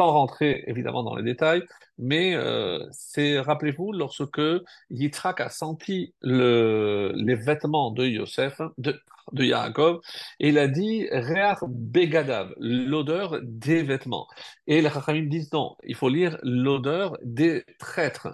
sans 0.01 0.13
rentrer 0.13 0.63
évidemment 0.65 1.03
dans 1.03 1.15
les 1.15 1.21
détails, 1.21 1.61
mais 1.99 2.33
euh, 2.33 2.79
c'est, 2.91 3.39
rappelez-vous, 3.39 3.91
lorsque 3.91 4.41
Yitzhak 4.89 5.39
a 5.41 5.49
senti 5.49 6.15
le, 6.21 7.11
les 7.15 7.35
vêtements 7.35 7.91
de 7.91 8.07
Yosef, 8.07 8.59
de, 8.79 8.99
de 9.33 9.43
Yaakov, 9.43 10.01
et 10.39 10.49
il 10.49 10.57
a 10.57 10.67
dit 10.67 11.07
Reach 11.11 11.59
Begadav, 11.67 12.51
l'odeur 12.57 13.37
des 13.43 13.83
vêtements. 13.83 14.25
Et 14.65 14.81
les 14.81 14.89
Chachamim 14.89 15.27
disent 15.27 15.53
non, 15.53 15.75
il 15.83 15.93
faut 15.93 16.09
lire 16.09 16.35
l'odeur 16.41 17.15
des 17.23 17.63
traîtres. 17.77 18.29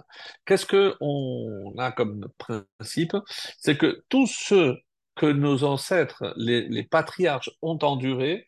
Qu'est-ce 0.46 0.64
que 0.64 0.94
on 1.02 1.74
a 1.76 1.92
comme 1.92 2.28
principe? 2.38 3.14
C'est 3.58 3.76
que 3.76 4.02
tous 4.08 4.26
ceux 4.26 4.78
que 5.16 5.26
nos 5.26 5.64
ancêtres, 5.64 6.32
les, 6.36 6.66
les 6.66 6.84
patriarches, 6.84 7.50
ont 7.60 7.78
enduré, 7.82 8.46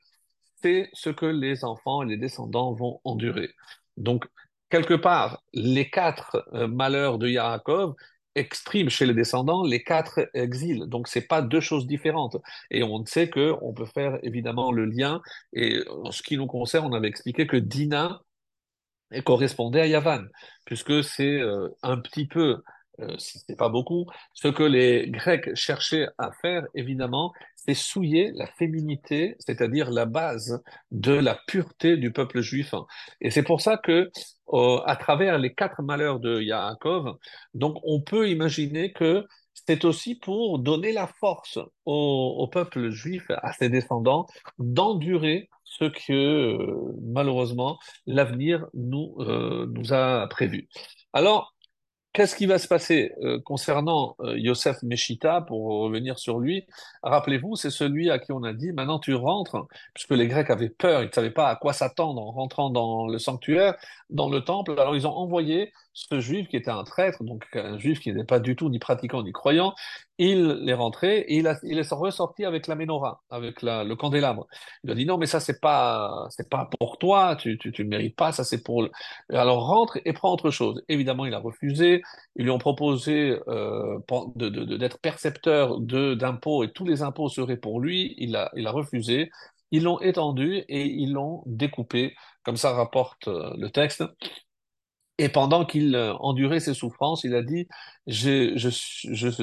c'est 0.62 0.90
ce 0.92 1.10
que 1.10 1.26
les 1.26 1.64
enfants 1.64 2.02
et 2.02 2.06
les 2.06 2.16
descendants 2.16 2.72
vont 2.72 3.00
endurer. 3.04 3.50
Donc, 3.96 4.26
quelque 4.70 4.94
part, 4.94 5.42
les 5.52 5.90
quatre 5.90 6.46
euh, 6.54 6.66
malheurs 6.68 7.18
de 7.18 7.28
Yaakov 7.28 7.94
expriment 8.36 8.90
chez 8.90 9.06
les 9.06 9.14
descendants 9.14 9.64
les 9.64 9.82
quatre 9.82 10.30
exils. 10.34 10.86
Donc, 10.86 11.08
c'est 11.08 11.26
pas 11.26 11.42
deux 11.42 11.60
choses 11.60 11.86
différentes. 11.86 12.36
Et 12.70 12.82
on 12.82 13.04
sait 13.04 13.28
que 13.28 13.54
on 13.62 13.72
peut 13.72 13.86
faire 13.86 14.18
évidemment 14.22 14.72
le 14.72 14.84
lien. 14.84 15.20
Et 15.52 15.80
en 15.88 16.12
ce 16.12 16.22
qui 16.22 16.36
nous 16.36 16.46
concerne, 16.46 16.86
on 16.86 16.94
avait 16.94 17.08
expliqué 17.08 17.46
que 17.46 17.56
Dina 17.56 18.20
correspondait 19.24 19.80
à 19.80 19.86
Yavan, 19.86 20.24
puisque 20.64 21.02
c'est 21.02 21.40
euh, 21.40 21.68
un 21.82 21.98
petit 21.98 22.26
peu 22.26 22.62
euh, 23.00 23.16
si 23.18 23.38
ce 23.38 23.44
n'est 23.48 23.56
pas 23.56 23.68
beaucoup, 23.68 24.06
ce 24.34 24.48
que 24.48 24.62
les 24.62 25.08
Grecs 25.08 25.54
cherchaient 25.54 26.08
à 26.18 26.30
faire, 26.42 26.64
évidemment, 26.74 27.32
c'est 27.64 27.74
souiller 27.74 28.32
la 28.34 28.46
féminité, 28.46 29.36
c'est-à-dire 29.38 29.90
la 29.90 30.06
base 30.06 30.62
de 30.90 31.12
la 31.12 31.34
pureté 31.46 31.96
du 31.96 32.12
peuple 32.12 32.40
juif. 32.40 32.74
Et 33.20 33.30
c'est 33.30 33.42
pour 33.42 33.60
ça 33.60 33.76
que, 33.76 34.10
euh, 34.52 34.78
à 34.86 34.96
travers 34.96 35.38
les 35.38 35.54
quatre 35.54 35.82
malheurs 35.82 36.20
de 36.20 36.40
Yaakov, 36.40 37.16
donc 37.54 37.76
on 37.82 38.00
peut 38.00 38.28
imaginer 38.28 38.92
que 38.92 39.26
c'est 39.52 39.84
aussi 39.84 40.14
pour 40.14 40.58
donner 40.58 40.92
la 40.92 41.06
force 41.06 41.58
au, 41.84 42.48
peuple 42.50 42.90
juif, 42.90 43.26
à 43.42 43.52
ses 43.52 43.68
descendants, 43.68 44.26
d'endurer 44.58 45.50
ce 45.64 45.84
que, 45.84 46.12
euh, 46.12 46.96
malheureusement, 47.02 47.78
l'avenir 48.06 48.66
nous, 48.74 49.16
nous 49.18 49.92
a 49.92 50.26
prévu. 50.28 50.68
Alors, 51.12 51.54
Qu'est-ce 52.12 52.34
qui 52.34 52.46
va 52.46 52.58
se 52.58 52.66
passer 52.66 53.12
euh, 53.22 53.38
concernant 53.40 54.16
euh, 54.20 54.36
Yosef 54.36 54.82
Meshita, 54.82 55.42
pour 55.42 55.66
revenir 55.82 56.18
sur 56.18 56.40
lui? 56.40 56.66
Rappelez-vous, 57.04 57.54
c'est 57.54 57.70
celui 57.70 58.10
à 58.10 58.18
qui 58.18 58.32
on 58.32 58.42
a 58.42 58.52
dit, 58.52 58.72
maintenant 58.72 58.98
tu 58.98 59.14
rentres, 59.14 59.68
puisque 59.94 60.10
les 60.10 60.26
Grecs 60.26 60.50
avaient 60.50 60.70
peur, 60.70 61.02
ils 61.02 61.06
ne 61.06 61.12
savaient 61.12 61.30
pas 61.30 61.48
à 61.48 61.54
quoi 61.54 61.72
s'attendre 61.72 62.20
en 62.20 62.32
rentrant 62.32 62.70
dans 62.70 63.06
le 63.06 63.18
sanctuaire, 63.18 63.76
dans 64.10 64.28
le 64.28 64.40
temple, 64.40 64.72
alors 64.72 64.96
ils 64.96 65.06
ont 65.06 65.14
envoyé 65.14 65.72
ce 65.92 66.20
juif 66.20 66.48
qui 66.48 66.56
était 66.56 66.70
un 66.70 66.84
traître, 66.84 67.24
donc 67.24 67.44
un 67.54 67.78
juif 67.78 68.00
qui 68.00 68.12
n'était 68.12 68.24
pas 68.24 68.40
du 68.40 68.56
tout 68.56 68.68
ni 68.70 68.78
pratiquant 68.78 69.22
ni 69.22 69.32
croyant, 69.32 69.74
il 70.18 70.64
est 70.68 70.74
rentré 70.74 71.20
et 71.20 71.36
il, 71.38 71.46
est 71.46 71.92
ressorti 71.92 72.44
avec 72.44 72.66
la 72.66 72.74
menorah, 72.74 73.22
avec 73.30 73.62
le 73.62 73.94
candélabre. 73.94 74.46
Il 74.84 74.90
a 74.90 74.94
dit 74.94 75.06
non, 75.06 75.18
mais 75.18 75.26
ça 75.26 75.40
c'est 75.40 75.60
pas 75.60 76.26
c'est 76.30 76.48
pas 76.48 76.68
pour 76.78 76.98
toi, 76.98 77.36
tu 77.36 77.58
tu 77.58 77.72
tu 77.72 77.84
mérites 77.84 78.16
pas, 78.16 78.32
ça 78.32 78.44
c'est 78.44 78.62
pour. 78.62 78.86
Alors 79.30 79.66
rentre 79.66 79.98
et 80.04 80.12
prends 80.12 80.32
autre 80.32 80.50
chose. 80.50 80.82
Évidemment, 80.88 81.26
il 81.26 81.34
a 81.34 81.38
refusé. 81.38 82.02
Ils 82.36 82.44
lui 82.44 82.50
ont 82.50 82.58
proposé 82.58 83.38
euh, 83.48 83.98
d'être 84.36 84.98
percepteur 85.00 85.80
d'impôts 85.80 86.64
et 86.64 86.72
tous 86.72 86.84
les 86.84 87.02
impôts 87.02 87.28
seraient 87.28 87.56
pour 87.56 87.80
lui. 87.80 88.14
Il 88.18 88.36
a 88.36 88.50
il 88.56 88.66
a 88.66 88.70
refusé. 88.72 89.30
Ils 89.72 89.84
l'ont 89.84 90.00
étendu 90.00 90.64
et 90.68 90.84
ils 90.86 91.12
l'ont 91.12 91.42
découpé, 91.46 92.16
comme 92.44 92.56
ça 92.56 92.72
rapporte 92.72 93.28
euh, 93.28 93.54
le 93.56 93.70
texte. 93.70 94.02
Et 95.20 95.28
pendant 95.28 95.66
qu'il 95.66 95.94
euh, 95.96 96.14
endurait 96.14 96.60
ses 96.60 96.72
souffrances, 96.72 97.24
il 97.24 97.34
a 97.34 97.42
dit, 97.42 97.68
je, 98.06 98.54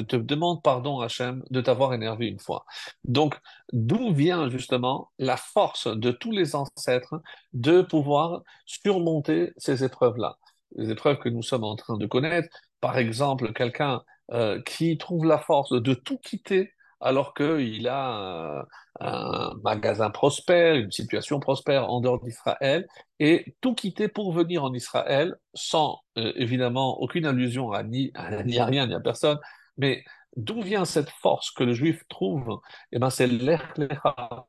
te 0.02 0.16
demande 0.16 0.60
pardon, 0.60 0.98
Hachem, 0.98 1.44
de 1.50 1.60
t'avoir 1.60 1.94
énervé 1.94 2.26
une 2.26 2.40
fois. 2.40 2.66
Donc, 3.04 3.36
d'où 3.72 4.12
vient 4.12 4.50
justement 4.50 5.12
la 5.20 5.36
force 5.36 5.86
de 5.86 6.10
tous 6.10 6.32
les 6.32 6.56
ancêtres 6.56 7.22
de 7.52 7.82
pouvoir 7.82 8.42
surmonter 8.66 9.52
ces 9.56 9.84
épreuves-là? 9.84 10.38
Les 10.74 10.90
épreuves 10.90 11.18
que 11.18 11.28
nous 11.28 11.44
sommes 11.44 11.62
en 11.62 11.76
train 11.76 11.96
de 11.96 12.06
connaître. 12.06 12.48
Par 12.80 12.98
exemple, 12.98 13.52
quelqu'un 13.52 14.02
euh, 14.32 14.60
qui 14.62 14.98
trouve 14.98 15.26
la 15.26 15.38
force 15.38 15.70
de 15.70 15.94
tout 15.94 16.18
quitter 16.18 16.72
alors 17.00 17.34
qu'il 17.34 17.88
a 17.88 18.66
un, 19.00 19.54
magasin 19.62 20.10
prospère, 20.10 20.74
une 20.76 20.90
situation 20.90 21.40
prospère 21.40 21.90
en 21.90 22.00
dehors 22.00 22.20
d'Israël, 22.22 22.86
et 23.20 23.56
tout 23.60 23.74
quitter 23.74 24.08
pour 24.08 24.32
venir 24.32 24.64
en 24.64 24.72
Israël, 24.74 25.36
sans 25.54 26.00
euh, 26.18 26.32
évidemment 26.36 27.00
aucune 27.00 27.26
allusion 27.26 27.72
à 27.72 27.82
ni, 27.82 28.10
à, 28.14 28.26
à 28.38 28.64
rien 28.64 28.86
ni 28.86 28.94
à 28.94 29.00
personne, 29.00 29.38
mais 29.76 30.04
d'où 30.36 30.60
vient 30.62 30.84
cette 30.84 31.10
force 31.10 31.50
que 31.50 31.64
le 31.64 31.72
juif 31.74 32.04
trouve? 32.08 32.60
Eh 32.92 32.98
ben, 32.98 33.10
c'est 33.10 33.26
l'Echlecha. 33.26 34.46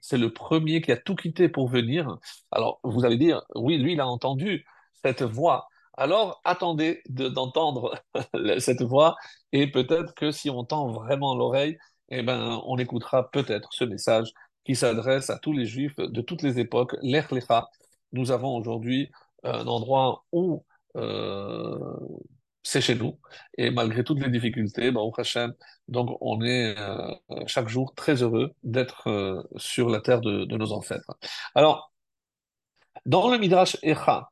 C'est 0.00 0.18
le 0.18 0.32
premier 0.32 0.80
qui 0.82 0.92
a 0.92 0.96
tout 0.96 1.14
quitté 1.14 1.48
pour 1.48 1.68
venir. 1.68 2.18
Alors, 2.50 2.80
vous 2.82 3.04
allez 3.04 3.16
dire, 3.16 3.42
oui, 3.54 3.78
lui, 3.78 3.92
il 3.94 4.00
a 4.00 4.06
entendu 4.06 4.66
cette 5.02 5.22
voix 5.22 5.68
alors 5.96 6.40
attendez 6.44 7.02
d'entendre 7.08 7.94
cette 8.58 8.82
voix 8.82 9.16
et 9.52 9.70
peut-être 9.70 10.14
que 10.14 10.30
si 10.30 10.50
on 10.50 10.64
tend 10.64 10.92
vraiment 10.92 11.34
l'oreille, 11.34 11.78
eh 12.08 12.22
ben, 12.22 12.60
on 12.66 12.78
écoutera 12.78 13.30
peut-être 13.30 13.72
ce 13.72 13.84
message 13.84 14.32
qui 14.64 14.76
s'adresse 14.76 15.30
à 15.30 15.38
tous 15.38 15.52
les 15.52 15.66
juifs 15.66 15.96
de 15.96 16.20
toutes 16.20 16.42
les 16.42 16.58
époques, 16.58 16.96
l'Echlecha. 17.02 17.68
Nous 18.12 18.30
avons 18.30 18.56
aujourd'hui 18.56 19.10
un 19.44 19.66
endroit 19.66 20.24
où 20.32 20.64
euh, 20.96 21.78
c'est 22.62 22.80
chez 22.80 22.94
nous 22.94 23.18
et 23.58 23.70
malgré 23.70 24.04
toutes 24.04 24.20
les 24.20 24.30
difficultés, 24.30 24.92
Hashem, 25.18 25.54
donc 25.88 26.16
on 26.20 26.42
est 26.42 26.78
euh, 26.78 27.12
chaque 27.46 27.68
jour 27.68 27.94
très 27.94 28.22
heureux 28.22 28.52
d'être 28.62 29.08
euh, 29.08 29.42
sur 29.56 29.88
la 29.88 30.00
terre 30.00 30.20
de, 30.20 30.44
de, 30.44 30.56
nos 30.56 30.72
ancêtres. 30.72 31.16
Alors, 31.54 31.92
dans 33.06 33.30
le 33.30 33.38
Midrash 33.38 33.76
Echa, 33.82 34.30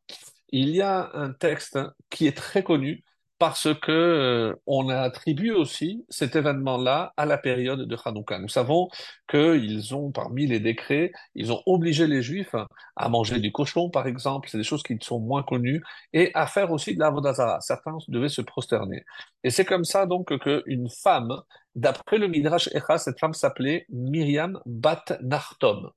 il 0.50 0.70
y 0.70 0.82
a 0.82 1.10
un 1.14 1.32
texte 1.32 1.78
qui 2.10 2.26
est 2.26 2.36
très 2.36 2.62
connu 2.62 3.04
parce 3.40 3.68
que 3.80 3.90
euh, 3.90 4.54
on 4.66 4.90
a 4.90 4.98
attribué 5.00 5.50
aussi 5.50 6.04
cet 6.10 6.36
événement-là 6.36 7.14
à 7.16 7.24
la 7.24 7.38
période 7.38 7.88
de 7.88 7.96
Hanouka. 8.04 8.38
Nous 8.38 8.48
savons 8.48 8.90
qu'ils 9.30 9.94
ont, 9.94 10.12
parmi 10.12 10.46
les 10.46 10.60
décrets, 10.60 11.10
ils 11.34 11.50
ont 11.50 11.62
obligé 11.64 12.06
les 12.06 12.20
Juifs 12.20 12.54
à 12.96 13.08
manger 13.08 13.40
du 13.40 13.50
cochon, 13.50 13.88
par 13.88 14.06
exemple, 14.06 14.50
c'est 14.50 14.58
des 14.58 14.64
choses 14.64 14.82
qui 14.82 14.98
sont 15.00 15.20
moins 15.20 15.42
connues, 15.42 15.82
et 16.12 16.30
à 16.34 16.46
faire 16.46 16.70
aussi 16.70 16.94
de 16.94 17.00
la 17.00 17.08
vodazara. 17.08 17.60
Certains 17.62 17.96
devaient 18.08 18.28
se 18.28 18.42
prosterner. 18.42 19.04
Et 19.42 19.48
c'est 19.48 19.64
comme 19.64 19.84
ça 19.84 20.04
donc 20.04 20.38
qu'une 20.38 20.90
femme 20.90 21.40
D'après 21.76 22.18
le 22.18 22.26
Midrash 22.26 22.68
Echa, 22.74 22.98
cette 22.98 23.20
femme 23.20 23.32
s'appelait 23.32 23.86
Myriam 23.90 24.60
Bat 24.66 25.18
Nartom. 25.22 25.90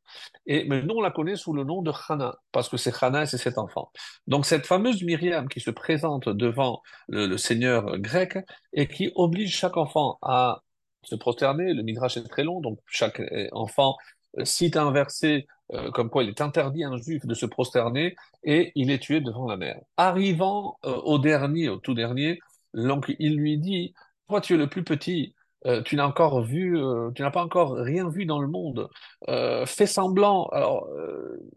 Et, 0.46 0.66
mais 0.66 0.84
nous, 0.84 0.96
on 0.96 1.02
la 1.02 1.10
connaît 1.10 1.36
sous 1.36 1.52
le 1.54 1.64
nom 1.64 1.82
de 1.82 1.92
Hana, 2.08 2.36
parce 2.52 2.70
que 2.70 2.78
c'est 2.78 2.94
Hana 3.04 3.24
et 3.24 3.26
c'est 3.26 3.40
cet 3.40 3.58
enfant. 3.58 3.92
Donc, 4.28 4.46
cette 4.46 4.68
fameuse 4.68 5.02
Myriam 5.04 5.50
qui 5.50 5.60
se 5.60 5.72
présente 5.72 6.30
devant 6.30 6.82
le, 7.08 7.38
seigneur 7.38 7.98
grec 7.98 8.38
et 8.72 8.88
qui 8.88 9.12
oblige 9.16 9.58
chaque 9.58 9.78
enfant 9.78 10.20
à 10.22 10.62
se 11.04 11.16
prosterner, 11.16 11.74
le 11.74 11.82
Midrash 11.82 12.18
est 12.18 12.28
très 12.28 12.44
long, 12.44 12.62
donc 12.62 12.80
chaque 12.86 13.20
euh, 13.20 13.48
enfant 13.52 13.98
euh, 14.38 14.46
cite 14.46 14.78
un 14.78 14.92
verset 14.92 15.48
euh, 15.74 15.92
comme 15.92 16.10
quoi 16.10 16.24
il 16.24 16.30
est 16.30 16.42
interdit 16.42 16.84
à 16.84 16.90
un 16.90 16.98
juif 16.98 17.26
de 17.26 17.34
se 17.34 17.46
prosterner 17.46 18.16
et 18.44 18.72
il 18.76 18.92
est 18.92 19.00
tué 19.00 19.22
devant 19.22 19.48
la 19.48 19.58
mer. 19.58 19.82
Arrivant 19.98 20.78
au 20.84 21.20
dernier, 21.20 21.70
au 21.70 21.78
tout 21.78 21.94
dernier, 21.94 22.40
donc 22.74 23.14
il 23.20 23.36
lui 23.36 23.58
dit, 23.58 23.94
toi 24.28 24.40
tu 24.40 24.54
es 24.54 24.58
le 24.58 24.68
plus 24.68 24.84
petit, 24.84 25.36
euh, 25.66 25.82
tu 25.82 25.96
n'as 25.96 26.06
encore 26.06 26.42
vu, 26.42 26.78
euh, 26.78 27.12
tu 27.16 27.22
n'as 27.22 27.32
pas 27.32 27.44
encore 27.44 27.74
rien 27.74 28.10
vu 28.10 28.26
dans 28.26 28.40
le 28.40 28.48
monde. 28.48 28.90
Euh, 29.30 29.66
fais 29.66 29.86
semblant. 29.86 30.48
Alors, 30.48 30.88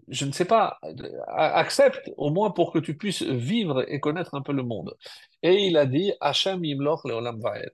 je 0.08 0.24
ne 0.24 0.32
sais 0.32 0.44
pas. 0.44 0.78
Accepte 1.28 2.10
au 2.16 2.30
moins 2.30 2.50
pour 2.50 2.72
que 2.72 2.78
tu 2.78 2.96
puisses 2.96 3.22
vivre 3.22 3.84
et 3.88 4.00
connaître 4.00 4.34
un 4.34 4.42
peu 4.42 4.52
le 4.52 4.62
monde. 4.62 4.96
Et 5.42 5.66
il 5.66 5.76
a 5.76 5.86
dit 5.86 6.12
Hachem 6.20 6.64
imloch 6.64 7.04
leolam 7.04 7.40
vaed. 7.40 7.70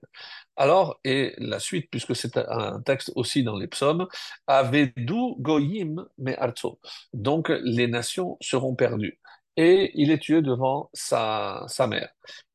Alors, 0.55 0.99
et 1.03 1.33
la 1.37 1.59
suite, 1.59 1.89
puisque 1.89 2.15
c'est 2.15 2.37
un 2.37 2.81
texte 2.81 3.11
aussi 3.15 3.43
dans 3.43 3.57
les 3.57 3.67
psaumes, 3.67 4.07
Avedu 4.47 5.35
goyim 5.39 6.05
me 6.17 6.39
arzo. 6.41 6.79
Donc, 7.13 7.49
les 7.49 7.87
nations 7.87 8.37
seront 8.41 8.75
perdues. 8.75 9.19
Et 9.55 9.91
il 9.95 10.11
est 10.11 10.17
tué 10.19 10.41
devant 10.41 10.89
sa, 10.93 11.63
sa 11.67 11.87
mère. 11.87 12.09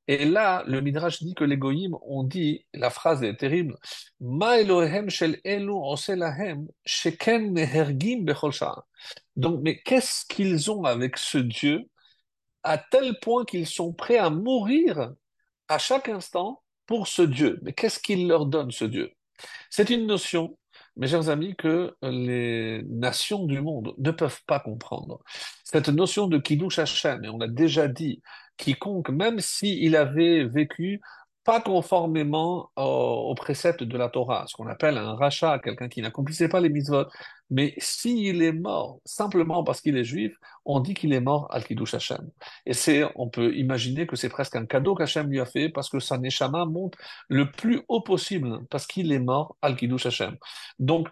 Et 0.08 0.24
là, 0.24 0.64
le 0.66 0.80
Midrash 0.80 1.22
dit 1.22 1.34
que 1.34 1.44
les 1.44 1.58
goyim 1.58 1.90
ont 2.02 2.24
dit, 2.24 2.64
la 2.72 2.88
phrase 2.88 3.22
est 3.22 3.36
terrible, 3.36 3.76
Donc, 9.36 9.60
mais 9.62 9.80
qu'est-ce 9.82 10.24
qu'ils 10.26 10.70
ont 10.70 10.84
avec 10.84 11.18
ce 11.18 11.38
Dieu 11.38 11.84
à 12.62 12.78
tel 12.78 13.18
point 13.20 13.44
qu'ils 13.44 13.66
sont 13.66 13.92
prêts 13.92 14.18
à 14.18 14.30
mourir 14.30 15.12
à 15.68 15.78
chaque 15.78 16.08
instant 16.08 16.62
pour 16.86 17.06
ce 17.06 17.22
Dieu? 17.22 17.58
Mais 17.62 17.74
qu'est-ce 17.74 18.00
qu'il 18.00 18.26
leur 18.28 18.46
donne, 18.46 18.70
ce 18.70 18.86
Dieu? 18.86 19.12
C'est 19.70 19.90
une 19.90 20.06
notion 20.06 20.57
mes 20.98 21.06
chers 21.06 21.28
amis, 21.30 21.54
que 21.56 21.96
les 22.02 22.82
nations 22.88 23.46
du 23.46 23.60
monde 23.60 23.94
ne 23.98 24.10
peuvent 24.10 24.42
pas 24.46 24.60
comprendre. 24.60 25.20
Cette 25.64 25.88
notion 25.88 26.26
de 26.26 26.38
Kiddush 26.38 26.78
Hashem, 26.78 27.24
et 27.24 27.28
on 27.28 27.40
a 27.40 27.48
déjà 27.48 27.88
dit, 27.88 28.20
quiconque, 28.56 29.10
même 29.10 29.40
s'il 29.40 29.96
avait 29.96 30.44
vécu 30.44 31.00
pas 31.44 31.60
conformément 31.60 32.70
aux, 32.76 33.30
aux 33.30 33.34
préceptes 33.34 33.84
de 33.84 33.96
la 33.96 34.08
Torah, 34.08 34.44
ce 34.48 34.54
qu'on 34.54 34.66
appelle 34.66 34.98
un 34.98 35.14
rachat, 35.14 35.58
quelqu'un 35.60 35.88
qui 35.88 36.02
n'accomplissait 36.02 36.48
pas 36.48 36.60
les 36.60 36.68
mitzvot, 36.68 37.06
mais 37.50 37.74
s'il 37.78 38.42
est 38.42 38.52
mort 38.52 39.00
simplement 39.04 39.64
parce 39.64 39.80
qu'il 39.80 39.96
est 39.96 40.04
juif, 40.04 40.36
on 40.64 40.80
dit 40.80 40.94
qu'il 40.94 41.12
est 41.12 41.20
mort 41.20 41.48
al 41.50 41.64
Kiddush 41.64 41.94
Hashem. 41.94 42.30
Et 42.66 42.74
c'est, 42.74 43.04
on 43.16 43.28
peut 43.28 43.56
imaginer 43.56 44.06
que 44.06 44.16
c'est 44.16 44.28
presque 44.28 44.56
un 44.56 44.66
cadeau 44.66 44.94
qu'Hachem 44.94 45.28
lui 45.30 45.40
a 45.40 45.46
fait 45.46 45.68
parce 45.68 45.88
que 45.88 45.98
sa 45.98 46.18
neshama 46.18 46.66
monte 46.66 46.96
le 47.28 47.50
plus 47.50 47.82
haut 47.88 48.02
possible 48.02 48.66
parce 48.70 48.86
qu'il 48.86 49.12
est 49.12 49.18
mort 49.18 49.56
al 49.62 49.76
Kiddush 49.76 50.06
Hashem. 50.06 50.36
Donc, 50.78 51.08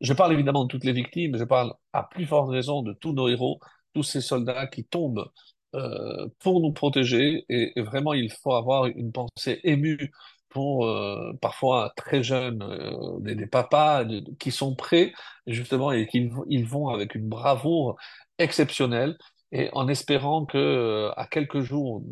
je 0.00 0.12
parle 0.12 0.32
évidemment 0.32 0.64
de 0.64 0.68
toutes 0.68 0.84
les 0.84 0.92
victimes, 0.92 1.36
je 1.38 1.44
parle 1.44 1.72
à 1.92 2.02
plus 2.02 2.26
forte 2.26 2.50
raison 2.50 2.82
de 2.82 2.92
tous 2.92 3.12
nos 3.12 3.28
héros, 3.28 3.60
tous 3.94 4.02
ces 4.02 4.20
soldats 4.20 4.66
qui 4.66 4.84
tombent 4.84 5.30
euh, 5.74 6.28
pour 6.40 6.60
nous 6.60 6.72
protéger. 6.72 7.44
Et, 7.48 7.78
et, 7.78 7.82
vraiment, 7.82 8.12
il 8.14 8.30
faut 8.32 8.52
avoir 8.54 8.86
une 8.86 9.12
pensée 9.12 9.60
émue 9.64 10.12
euh, 10.58 11.32
parfois 11.40 11.92
très 11.96 12.22
jeunes, 12.22 12.62
euh, 12.62 13.20
des, 13.20 13.46
papas 13.46 14.04
qui 14.38 14.50
sont 14.50 14.74
prêts 14.74 15.12
justement 15.46 15.92
et 15.92 16.06
qui 16.06 16.30
ils 16.48 16.66
vont 16.66 16.88
avec 16.88 17.14
une 17.14 17.28
bravoure 17.28 17.96
exceptionnelle. 18.38 19.16
Et 19.52 19.70
en 19.72 19.86
espérant 19.88 20.44
que 20.44 20.58
euh, 20.58 21.12
à 21.16 21.26
quelques 21.26 21.60
jours 21.60 22.02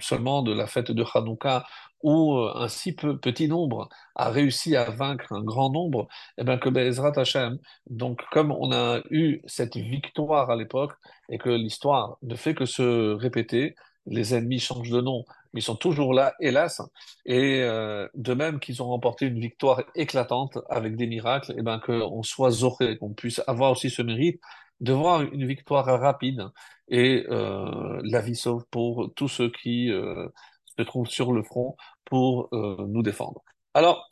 seulement 0.00 0.42
de 0.42 0.52
la 0.52 0.66
fête 0.66 0.90
de 0.90 1.04
Hanouka, 1.14 1.64
où 2.02 2.36
un 2.36 2.68
si 2.68 2.94
peu, 2.94 3.18
petit 3.18 3.48
nombre 3.48 3.88
a 4.16 4.30
réussi 4.30 4.76
à 4.76 4.90
vaincre 4.90 5.32
un 5.32 5.42
grand 5.42 5.70
nombre, 5.70 6.08
et 6.36 6.42
eh 6.42 6.44
bien 6.44 6.58
que 6.58 6.68
Bezrat 6.68 7.12
Hashem, 7.16 7.58
donc 7.88 8.22
comme 8.32 8.50
on 8.52 8.72
a 8.72 9.00
eu 9.10 9.40
cette 9.46 9.76
victoire 9.76 10.50
à 10.50 10.56
l'époque 10.56 10.92
et 11.30 11.38
que 11.38 11.48
l'histoire 11.48 12.18
ne 12.22 12.34
fait 12.34 12.54
que 12.54 12.66
se 12.66 13.12
répéter, 13.14 13.76
les 14.06 14.34
ennemis 14.34 14.60
changent 14.60 14.90
de 14.90 15.00
nom, 15.00 15.24
mais 15.52 15.60
ils 15.60 15.64
sont 15.64 15.76
toujours 15.76 16.14
là, 16.14 16.34
hélas. 16.40 16.82
Et 17.26 17.62
euh, 17.62 18.08
de 18.14 18.34
même 18.34 18.60
qu'ils 18.60 18.82
ont 18.82 18.88
remporté 18.88 19.26
une 19.26 19.40
victoire 19.40 19.82
éclatante 19.94 20.58
avec 20.68 20.96
des 20.96 21.06
miracles, 21.06 21.52
et 21.52 21.56
eh 21.58 21.62
ben 21.62 21.78
qu'on 21.80 22.22
soit 22.22 22.50
zoré, 22.50 22.98
qu'on 22.98 23.14
puisse 23.14 23.40
avoir 23.46 23.72
aussi 23.72 23.90
ce 23.90 24.02
mérite 24.02 24.40
de 24.80 24.92
voir 24.92 25.22
une 25.22 25.46
victoire 25.46 25.86
rapide 26.00 26.48
et 26.88 27.24
euh, 27.30 28.00
la 28.04 28.20
vie 28.20 28.36
sauve 28.36 28.64
pour 28.70 29.12
tous 29.14 29.28
ceux 29.28 29.50
qui 29.50 29.90
euh, 29.90 30.28
se 30.76 30.82
trouvent 30.82 31.08
sur 31.08 31.32
le 31.32 31.42
front 31.42 31.76
pour 32.04 32.48
euh, 32.52 32.76
nous 32.88 33.02
défendre. 33.02 33.42
Alors, 33.74 34.08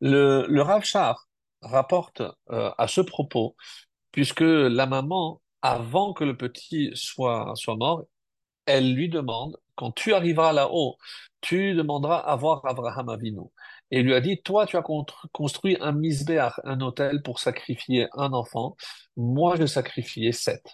le, 0.00 0.46
le 0.48 0.62
Rav 0.62 0.84
Shar 0.84 1.28
rapporte 1.62 2.22
euh, 2.50 2.70
à 2.78 2.88
ce 2.88 3.00
propos, 3.00 3.56
puisque 4.12 4.40
la 4.42 4.86
maman, 4.86 5.40
avant 5.62 6.12
que 6.12 6.24
le 6.24 6.36
petit 6.36 6.90
soit, 6.94 7.52
soit 7.56 7.76
mort, 7.76 8.04
elle 8.66 8.94
lui 8.94 9.08
demande, 9.08 9.56
quand 9.74 9.92
tu 9.92 10.14
arriveras 10.14 10.52
là-haut, 10.52 10.96
tu 11.40 11.74
demanderas 11.74 12.18
à 12.18 12.36
voir 12.36 12.64
Abraham 12.64 13.08
Avinu. 13.08 13.42
Et 13.90 14.02
lui 14.02 14.14
a 14.14 14.20
dit, 14.20 14.40
toi, 14.42 14.66
tu 14.66 14.76
as 14.76 14.82
construit 15.32 15.76
un 15.80 15.92
misbéach, 15.92 16.60
un 16.64 16.80
hôtel 16.80 17.22
pour 17.22 17.38
sacrifier 17.38 18.08
un 18.14 18.32
enfant. 18.32 18.76
Moi, 19.16 19.56
je 19.56 19.66
sacrifié 19.66 20.32
sept. 20.32 20.64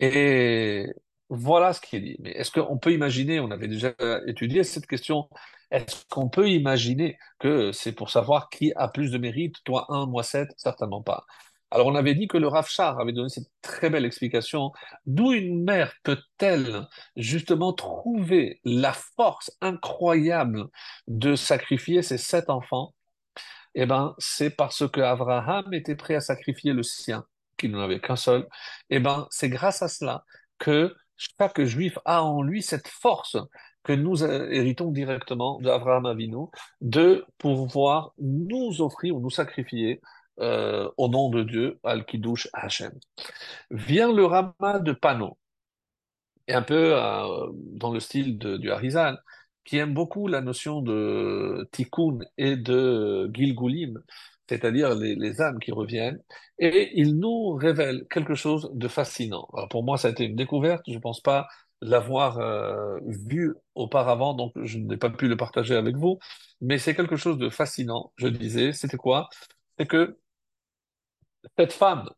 Et 0.00 0.86
voilà 1.28 1.72
ce 1.72 1.80
qu'il 1.80 2.02
dit. 2.02 2.16
Mais 2.20 2.30
est-ce 2.32 2.50
qu'on 2.50 2.78
peut 2.78 2.92
imaginer, 2.92 3.40
on 3.40 3.50
avait 3.50 3.68
déjà 3.68 3.94
étudié 4.26 4.64
cette 4.64 4.86
question, 4.86 5.28
est-ce 5.70 6.04
qu'on 6.08 6.28
peut 6.28 6.48
imaginer 6.50 7.18
que 7.38 7.72
c'est 7.72 7.92
pour 7.92 8.10
savoir 8.10 8.48
qui 8.50 8.72
a 8.76 8.88
plus 8.88 9.10
de 9.10 9.18
mérite, 9.18 9.56
toi 9.64 9.86
un, 9.88 10.06
moi 10.06 10.22
sept? 10.22 10.48
Certainement 10.56 11.02
pas. 11.02 11.24
Alors 11.74 11.88
on 11.88 11.96
avait 11.96 12.14
dit 12.14 12.28
que 12.28 12.38
le 12.38 12.46
Rav 12.46 12.68
Shar 12.68 13.00
avait 13.00 13.12
donné 13.12 13.28
cette 13.28 13.50
très 13.60 13.90
belle 13.90 14.04
explication, 14.04 14.70
d'où 15.06 15.32
une 15.32 15.64
mère 15.64 15.92
peut-elle 16.04 16.86
justement 17.16 17.72
trouver 17.72 18.60
la 18.62 18.92
force 18.92 19.50
incroyable 19.60 20.68
de 21.08 21.34
sacrifier 21.34 22.02
ses 22.02 22.16
sept 22.16 22.48
enfants? 22.48 22.94
Eh 23.74 23.86
ben, 23.86 24.14
c'est 24.18 24.50
parce 24.50 24.88
que 24.88 25.00
Abraham 25.00 25.74
était 25.74 25.96
prêt 25.96 26.14
à 26.14 26.20
sacrifier 26.20 26.72
le 26.72 26.84
sien, 26.84 27.24
qu'il 27.56 27.72
n'en 27.72 27.80
avait 27.80 27.98
qu'un 27.98 28.14
seul. 28.14 28.46
Eh 28.90 29.00
ben, 29.00 29.26
c'est 29.30 29.48
grâce 29.48 29.82
à 29.82 29.88
cela 29.88 30.22
que 30.60 30.94
chaque 31.16 31.60
juif 31.60 31.98
a 32.04 32.22
en 32.22 32.40
lui 32.42 32.62
cette 32.62 32.86
force 32.86 33.36
que 33.82 33.92
nous 33.92 34.22
héritons 34.22 34.92
directement 34.92 35.60
d'Abraham 35.60 36.06
Avinu, 36.06 36.46
de 36.80 37.26
pouvoir 37.36 38.12
nous 38.18 38.80
offrir 38.80 39.16
ou 39.16 39.20
nous 39.20 39.30
sacrifier 39.30 40.00
euh, 40.40 40.90
au 40.96 41.08
nom 41.08 41.30
de 41.30 41.42
Dieu, 41.42 41.78
Al-Kiddush 41.84 42.48
Hashem. 42.52 42.92
Vient 43.70 44.12
le 44.12 44.24
Rama 44.24 44.78
de 44.80 44.92
Pano, 44.92 45.38
et 46.48 46.54
un 46.54 46.62
peu 46.62 46.94
euh, 46.96 47.48
dans 47.52 47.92
le 47.92 48.00
style 48.00 48.38
de, 48.38 48.56
du 48.56 48.70
Harizal, 48.70 49.18
qui 49.64 49.78
aime 49.78 49.94
beaucoup 49.94 50.28
la 50.28 50.40
notion 50.40 50.82
de 50.82 51.68
tikkun 51.72 52.18
et 52.36 52.56
de 52.56 53.30
gilgulim, 53.32 54.02
c'est-à-dire 54.48 54.94
les, 54.94 55.40
âmes 55.40 55.58
qui 55.58 55.72
reviennent, 55.72 56.20
et 56.58 56.90
il 57.00 57.16
nous 57.18 57.54
révèle 57.54 58.06
quelque 58.10 58.34
chose 58.34 58.70
de 58.74 58.88
fascinant. 58.88 59.48
Pour 59.70 59.84
moi, 59.84 59.96
ça 59.98 60.08
a 60.08 60.10
été 60.10 60.24
une 60.24 60.36
découverte, 60.36 60.84
je 60.86 60.94
ne 60.94 60.98
pense 60.98 61.20
pas 61.20 61.48
l'avoir 61.80 62.38
euh, 62.38 62.98
vu 63.06 63.54
auparavant, 63.74 64.34
donc 64.34 64.52
je 64.62 64.78
n'ai 64.78 64.96
pas 64.96 65.10
pu 65.10 65.28
le 65.28 65.36
partager 65.36 65.76
avec 65.76 65.96
vous, 65.96 66.18
mais 66.60 66.78
c'est 66.78 66.94
quelque 66.94 67.16
chose 67.16 67.38
de 67.38 67.48
fascinant, 67.50 68.12
je 68.16 68.28
disais, 68.28 68.72
c'était 68.72 68.96
quoi? 68.96 69.28
C'est 69.78 69.86
que 69.86 70.18
cette 71.58 71.72
femme, 71.72 72.08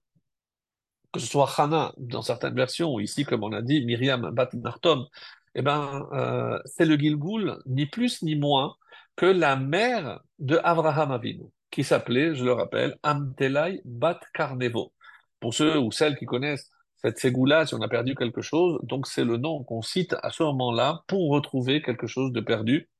que 1.12 1.20
ce 1.20 1.26
soit 1.26 1.50
Hannah 1.56 1.92
dans 1.96 2.22
certaines 2.22 2.54
versions, 2.54 2.92
ou 2.94 3.00
ici, 3.00 3.24
comme 3.24 3.44
on 3.44 3.52
a 3.52 3.62
dit, 3.62 3.84
Myriam 3.84 4.30
Bat 4.30 4.50
Nartom, 4.54 5.06
eh 5.54 5.62
ben, 5.62 6.06
euh, 6.12 6.58
c'est 6.66 6.84
le 6.84 6.96
Gilgoul, 6.96 7.62
ni 7.66 7.86
plus 7.86 8.22
ni 8.22 8.36
moins 8.36 8.76
que 9.16 9.26
la 9.26 9.56
mère 9.56 10.20
de 10.38 10.60
Abraham 10.62 11.10
Avinu, 11.12 11.46
qui 11.70 11.82
s'appelait, 11.82 12.34
je 12.34 12.44
le 12.44 12.52
rappelle, 12.52 12.98
Amtelai 13.02 13.80
Bat 13.84 14.20
Karnevo. 14.34 14.92
Pour 15.40 15.54
ceux 15.54 15.78
ou 15.78 15.90
celles 15.90 16.16
qui 16.18 16.26
connaissent 16.26 16.70
cette 16.96 17.18
ségoula, 17.18 17.66
si 17.66 17.74
on 17.74 17.80
a 17.80 17.88
perdu 17.88 18.14
quelque 18.14 18.42
chose, 18.42 18.78
donc 18.82 19.06
c'est 19.06 19.24
le 19.24 19.38
nom 19.38 19.64
qu'on 19.64 19.82
cite 19.82 20.14
à 20.22 20.30
ce 20.30 20.42
moment-là 20.42 21.02
pour 21.06 21.30
retrouver 21.30 21.82
quelque 21.82 22.06
chose 22.06 22.32
de 22.32 22.40
perdu. 22.40 22.90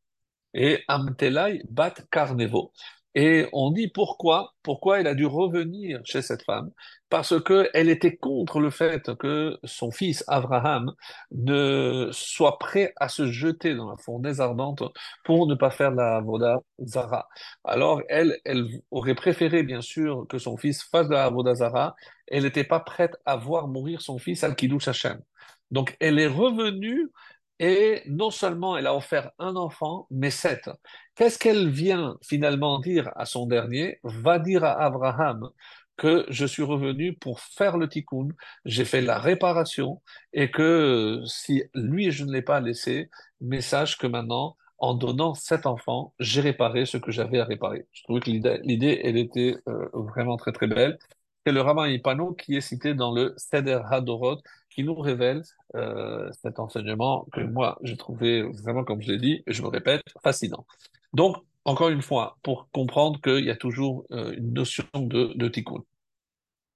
Et 0.55 0.83
Amtelai 0.89 1.63
Bat 1.69 1.95
Karnevo. 2.11 2.73
Et 3.19 3.49
on 3.55 3.71
dit 3.71 3.89
pourquoi, 3.89 4.53
pourquoi 4.63 5.01
elle 5.01 5.07
a 5.07 5.15
dû 5.15 5.25
revenir 5.25 6.01
chez 6.05 6.21
cette 6.21 6.43
femme, 6.43 6.71
parce 7.09 7.41
que 7.43 7.71
elle 7.73 7.89
était 7.89 8.15
contre 8.17 8.61
le 8.61 8.69
fait 8.69 9.17
que 9.17 9.57
son 9.65 9.91
fils 9.91 10.23
Abraham 10.29 10.93
ne 11.31 12.11
soit 12.13 12.59
prêt 12.59 12.93
à 12.97 13.09
se 13.09 13.33
jeter 13.33 13.75
dans 13.75 13.89
la 13.89 13.97
fournaise 13.97 14.43
ardente 14.43 14.83
pour 15.25 15.47
ne 15.47 15.55
pas 15.55 15.71
faire 15.71 15.93
la 15.93 16.21
voda 16.21 16.59
zara. 16.85 17.27
Alors 17.65 18.03
elle, 18.11 18.39
elle 18.45 18.67
aurait 18.91 19.15
préféré 19.15 19.63
bien 19.63 19.81
sûr 19.81 20.27
que 20.29 20.39
son 20.39 20.59
fils 20.59 20.83
fasse 20.85 21.09
la 21.09 21.31
voda 21.31 21.55
zara. 21.55 21.97
Elle 22.27 22.43
n'était 22.43 22.65
pas 22.65 22.81
prête 22.81 23.17
à 23.25 23.37
voir 23.37 23.67
mourir 23.67 24.03
son 24.03 24.19
fils 24.19 24.45
al-Kiddush 24.45 24.89
Hashem. 24.89 25.23
Donc 25.71 25.97
elle 26.01 26.19
est 26.19 26.27
revenue 26.27 27.09
et 27.59 28.03
non 28.07 28.31
seulement 28.31 28.77
elle 28.77 28.87
a 28.87 28.95
offert 28.95 29.31
un 29.39 29.57
enfant, 29.57 30.07
mais 30.11 30.31
sept. 30.31 30.71
Qu'est-ce 31.15 31.39
qu'elle 31.39 31.69
vient 31.71 32.17
finalement 32.23 32.79
dire 32.81 33.11
à 33.17 33.25
son 33.27 33.47
dernier? 33.47 33.99
Va 34.03 34.39
dire 34.39 34.65
à 34.65 34.83
Abraham 34.83 35.51
que 35.97 36.27
je 36.29 36.45
suis 36.47 36.63
revenu 36.63 37.15
pour 37.15 37.41
faire 37.41 37.79
le 37.79 37.89
tikkun, 37.89 38.29
j'ai 38.65 38.85
fait 38.85 39.01
la 39.01 39.19
réparation, 39.19 40.03
et 40.33 40.51
que 40.51 41.23
si 41.27 41.65
lui 41.75 42.11
je 42.11 42.25
ne 42.25 42.33
l'ai 42.33 42.43
pas 42.43 42.61
laissé, 42.61 43.09
mais 43.41 43.61
sache 43.63 43.97
que 43.97 44.07
maintenant, 44.07 44.57
en 44.79 44.95
donnant 44.95 45.35
sept 45.35 45.67
enfants, 45.67 46.13
j'ai 46.21 46.43
réparé 46.43 46.85
ce 46.87 46.99
que 46.99 47.11
j'avais 47.11 47.39
à 47.41 47.45
réparer. 47.45 47.87
Je 47.93 48.03
trouvais 48.03 48.21
que 48.21 48.31
l'idée, 48.31 49.01
elle 49.05 49.17
était 49.17 49.57
euh, 49.69 49.89
vraiment 49.95 50.37
très 50.37 50.53
très 50.53 50.67
belle. 50.67 50.99
C'est 51.47 51.53
le 51.53 51.61
Rabbin 51.61 51.87
Ipano 51.87 52.33
qui 52.35 52.57
est 52.57 52.61
cité 52.61 52.95
dans 52.95 53.15
le 53.15 53.33
Seder 53.37 53.79
Hadorot, 53.89 54.39
qui 54.69 54.83
nous 54.83 54.97
révèle 54.97 55.43
euh, 55.77 56.29
cet 56.43 56.59
enseignement 56.59 57.25
que 57.33 57.41
moi, 57.41 57.79
j'ai 57.83 57.97
trouvé 57.97 58.43
vraiment, 58.43 58.83
comme 58.83 59.01
je 59.01 59.13
l'ai 59.13 59.19
dit, 59.19 59.45
et 59.47 59.53
je 59.53 59.63
me 59.63 59.69
répète, 59.69 60.03
fascinant. 60.25 60.67
Donc, 61.13 61.37
encore 61.65 61.91
une 61.91 62.03
fois, 62.03 62.37
pour 62.43 62.69
comprendre 62.73 63.21
qu'il 63.21 63.45
y 63.45 63.51
a 63.51 63.55
toujours 63.55 64.07
euh, 64.11 64.35
une 64.37 64.55
notion 64.55 64.87
de, 64.97 65.47
tikkun. 65.47 65.85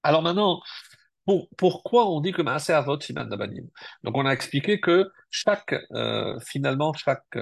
Alors 0.04 0.22
maintenant, 0.22 0.62
pour, 1.26 1.48
pourquoi 1.56 2.08
on 2.08 2.20
dit 2.20 2.30
que 2.30 2.42
Maaseh 2.42 2.72
Avot 2.72 3.00
Siman 3.00 3.28
Dabanim? 3.28 3.68
Donc 4.04 4.16
on 4.16 4.24
a 4.24 4.30
expliqué 4.30 4.78
que 4.78 5.10
chaque, 5.30 5.74
euh, 5.94 6.38
finalement, 6.46 6.92
chaque 6.92 7.36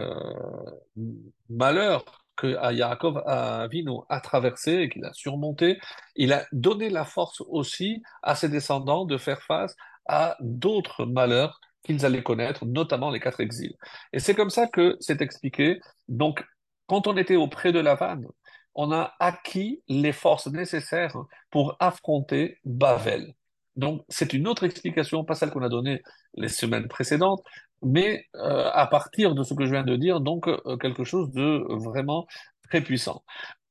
malheur 1.51 2.07
que 2.39 2.47
Yaakov 2.73 3.23
Avinu 3.27 4.01
a 4.09 4.21
traversé 4.21 4.73
et 4.83 4.89
qu'il 4.89 5.05
a 5.05 5.13
surmonté, 5.13 5.79
il 6.17 6.33
a 6.33 6.47
donné 6.53 6.89
la 6.89 7.05
force 7.05 7.43
aussi 7.43 8.03
à 8.23 8.35
ses 8.35 8.49
descendants 8.49 9.05
de 9.05 9.19
faire 9.19 9.43
face 9.43 9.77
à 10.07 10.37
d'autres 10.41 11.05
malheurs 11.05 11.61
qu'ils 11.83 12.07
allaient 12.07 12.23
connaître, 12.23 12.65
notamment 12.65 13.11
les 13.11 13.21
quatre 13.21 13.41
exils. 13.41 13.75
Et 14.13 14.21
c'est 14.21 14.35
comme 14.35 14.51
ça 14.51 14.67
que 14.69 14.97
c'est 15.01 15.21
expliqué. 15.21 15.81
Donc, 16.09 16.45
quand 16.87 17.07
on 17.07 17.17
était 17.17 17.37
auprès 17.37 17.73
de 17.73 17.81
la 17.81 17.95
vanne, 17.95 18.27
on 18.75 18.93
a 18.93 19.15
acquis 19.21 19.83
les 19.89 20.13
forces 20.13 20.47
nécessaires 20.47 21.17
pour 21.51 21.77
affronter 21.81 22.59
Bavel. 22.65 23.35
Donc, 23.79 24.03
c'est 24.09 24.33
une 24.33 24.49
autre 24.49 24.65
explication, 24.65 25.25
pas 25.25 25.37
celle 25.37 25.51
qu'on 25.51 25.63
a 25.63 25.69
donnée 25.69 26.03
les 26.35 26.49
semaines 26.49 26.89
précédentes, 26.89 27.43
mais 27.81 28.27
euh, 28.35 28.69
à 28.73 28.89
partir 28.89 29.35
de 29.37 29.45
ce 29.45 29.55
que 29.55 29.65
je 29.65 29.71
viens 29.71 29.85
de 29.85 29.95
dire, 29.95 30.21
donc 30.21 30.49
euh, 30.49 30.77
quelque 30.79 31.05
chose 31.05 31.31
de 31.31 31.65
vraiment 31.79 32.27
très 32.69 32.81
puissant. 32.81 33.23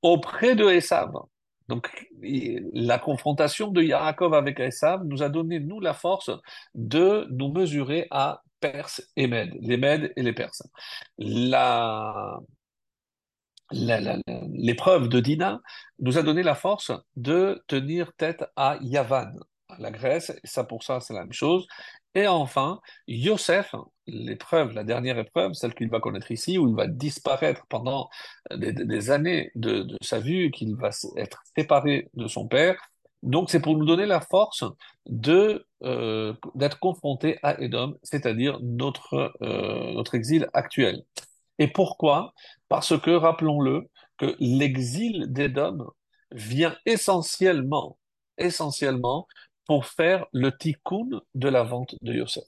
Auprès 0.01 0.55
de 0.55 0.65
Esav, 0.69 1.11
donc 1.67 1.89
la 2.73 2.99
confrontation 2.99 3.69
de 3.69 3.81
Yaakov 3.83 4.33
avec 4.33 4.61
Esav 4.61 5.03
nous 5.03 5.23
a 5.23 5.29
donné, 5.29 5.59
nous, 5.59 5.81
la 5.81 5.93
force 5.93 6.31
de 6.73 7.27
nous 7.29 7.51
mesurer 7.51 8.07
à 8.09 8.43
Perse 8.61 9.01
et 9.17 9.27
Mèdes, 9.27 9.55
les 9.59 9.75
Mèdes 9.75 10.13
et 10.15 10.23
les 10.23 10.33
Perses. 10.33 10.63
La, 11.17 12.39
l'épreuve 13.71 15.09
de 15.09 15.19
Dina 15.19 15.59
nous 15.99 16.17
a 16.17 16.23
donné 16.23 16.43
la 16.43 16.55
force 16.55 16.93
de 17.17 17.61
tenir 17.67 18.13
tête 18.13 18.45
à 18.55 18.77
Yavan, 18.81 19.33
la 19.79 19.91
Grèce, 19.91 20.31
ça 20.43 20.63
pour 20.63 20.83
ça 20.83 20.99
c'est 20.99 21.13
la 21.13 21.21
même 21.21 21.33
chose. 21.33 21.67
Et 22.15 22.27
enfin, 22.27 22.81
Yosef, 23.07 23.75
l'épreuve, 24.07 24.71
la 24.73 24.83
dernière 24.83 25.19
épreuve, 25.19 25.53
celle 25.53 25.75
qu'il 25.75 25.89
va 25.89 25.99
connaître 25.99 26.31
ici, 26.31 26.57
où 26.57 26.67
il 26.67 26.75
va 26.75 26.87
disparaître 26.87 27.65
pendant 27.69 28.09
des, 28.55 29.11
années 29.11 29.51
de, 29.55 29.85
sa 30.01 30.19
vie, 30.19 30.49
qu'il 30.51 30.75
va 30.75 30.89
être 31.17 31.43
séparé 31.55 32.09
de 32.15 32.27
son 32.27 32.47
père. 32.47 32.75
Donc 33.23 33.49
c'est 33.51 33.59
pour 33.59 33.77
nous 33.77 33.85
donner 33.85 34.05
la 34.05 34.21
force 34.21 34.63
de 35.07 35.65
euh, 35.83 36.33
d'être 36.55 36.79
confronté 36.79 37.37
à 37.43 37.59
Édom, 37.61 37.97
c'est-à-dire 38.03 38.59
notre 38.61 39.33
euh, 39.41 39.93
notre 39.93 40.15
exil 40.15 40.47
actuel. 40.53 41.03
Et 41.59 41.67
pourquoi? 41.67 42.33
Parce 42.69 42.99
que 42.99 43.11
rappelons-le 43.11 43.89
que 44.17 44.35
l'exil 44.39 45.25
d'Édom 45.31 45.91
vient 46.31 46.75
essentiellement 46.85 47.97
essentiellement 48.37 49.27
pour 49.67 49.85
faire 49.85 50.25
le 50.33 50.51
tikkun 50.51 51.21
de 51.35 51.49
la 51.49 51.63
vente 51.63 51.95
de 52.01 52.13
Yosef. 52.13 52.43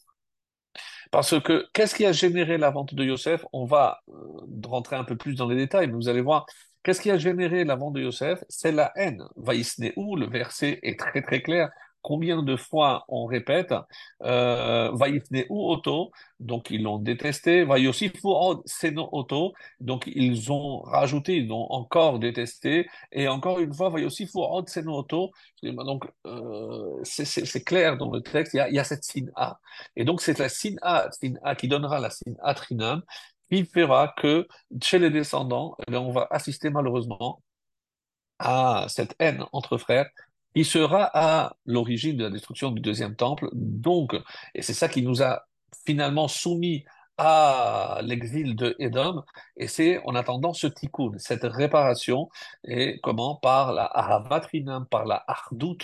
Parce 1.12 1.40
que 1.42 1.68
qu'est-ce 1.74 1.96
qui 1.96 2.06
a 2.06 2.12
généré 2.12 2.58
la 2.58 2.70
vente 2.70 2.94
de 2.94 3.04
Yosef? 3.04 3.46
On 3.52 3.66
va 3.66 4.02
euh, 4.10 4.14
rentrer 4.66 4.96
un 4.96 5.04
peu 5.04 5.16
plus 5.16 5.36
dans 5.36 5.48
les 5.48 5.56
détails, 5.56 5.88
mais 5.88 5.94
vous 5.94 6.10
allez 6.10 6.22
voir, 6.22 6.46
qu'est-ce 6.84 7.02
qui 7.02 7.12
a 7.12 7.18
généré 7.18 7.64
la 7.66 7.76
vente 7.76 7.94
de 7.94 8.02
Yosef? 8.02 8.44
C'est 8.48 8.72
la 8.72 8.92
haine. 8.96 9.24
où 9.96 10.16
le 10.16 10.28
verset 10.28 10.80
est 10.84 11.00
très 11.00 11.22
très 11.22 11.42
clair. 11.42 11.70
Combien 12.02 12.44
de 12.44 12.56
fois 12.56 13.04
on 13.10 13.26
répète 13.26 13.74
euh, 14.24 14.92
ou 15.50 15.70
auto, 15.70 16.12
donc 16.40 16.70
ils 16.72 16.84
l'ont 16.84 16.98
détesté. 16.98 17.66
Vayosifu 17.66 18.22
seno 18.66 19.10
auto, 19.12 19.54
donc 19.82 20.08
ils 20.08 20.52
ont 20.52 20.80
rajouté, 20.82 21.38
ils 21.38 21.48
l'ont 21.48 21.68
encore 21.72 22.20
détesté. 22.20 22.88
Et 23.12 23.28
encore 23.28 23.60
une 23.60 23.74
fois, 23.74 23.90
Vayosifu 23.90 24.40
seno 24.68 24.94
auto. 24.98 25.32
Donc 25.64 26.06
euh, 26.26 27.00
c'est 27.04 27.64
clair 27.64 27.98
dans 27.98 28.12
le 28.12 28.22
texte, 28.22 28.54
il 28.54 28.74
y 28.74 28.80
a, 28.80 28.84
cette 28.84 29.04
sin 29.04 29.26
A. 29.36 29.60
Et 29.96 30.06
donc 30.06 30.22
c'est 30.22 30.40
la 30.40 30.50
sin 30.50 30.76
A, 30.82 31.10
sin 31.12 31.34
A 31.44 31.56
qui 31.56 31.68
donnera 31.68 32.00
la 32.00 32.10
sin 32.10 32.34
A 32.42 32.54
trinam, 32.54 33.04
qui 33.50 33.66
fera 33.66 34.14
que 34.18 34.48
chez 34.82 35.00
les 35.00 35.10
descendants, 35.10 35.76
eh 35.88 35.96
on 35.96 36.12
va 36.12 36.28
assister 36.32 36.70
malheureusement 36.70 37.42
à 38.40 38.86
cette 38.88 39.16
haine 39.20 39.46
entre 39.52 39.78
frères 39.78 40.10
il 40.56 40.66
sera 40.66 41.10
à 41.14 41.56
l'origine 41.66 42.18
de 42.18 42.24
la 42.24 42.30
destruction 42.30 42.72
du 42.72 42.82
deuxième 42.82 43.16
temple. 43.16 43.50
Donc, 43.54 44.16
et 44.56 44.62
c'est 44.62 44.74
ça 44.74 44.90
qui 44.90 45.02
nous 45.02 45.22
a 45.22 45.46
finalement 45.86 46.28
soumis 46.28 46.84
à 47.20 48.00
l'exil 48.02 48.56
de 48.56 48.78
Édom, 48.80 49.24
et 49.58 49.68
c'est 49.68 50.00
en 50.06 50.16
attendant 50.16 50.54
ce 50.54 50.68
tikkun, 50.68 51.12
cette 51.18 51.44
réparation, 51.44 52.30
et 52.64 53.00
comment? 53.04 53.36
Par 53.36 53.74
la 53.74 53.84
ahavatrinam, 53.84 54.86
par 54.88 55.06
la 55.06 55.22
ardout, 55.28 55.80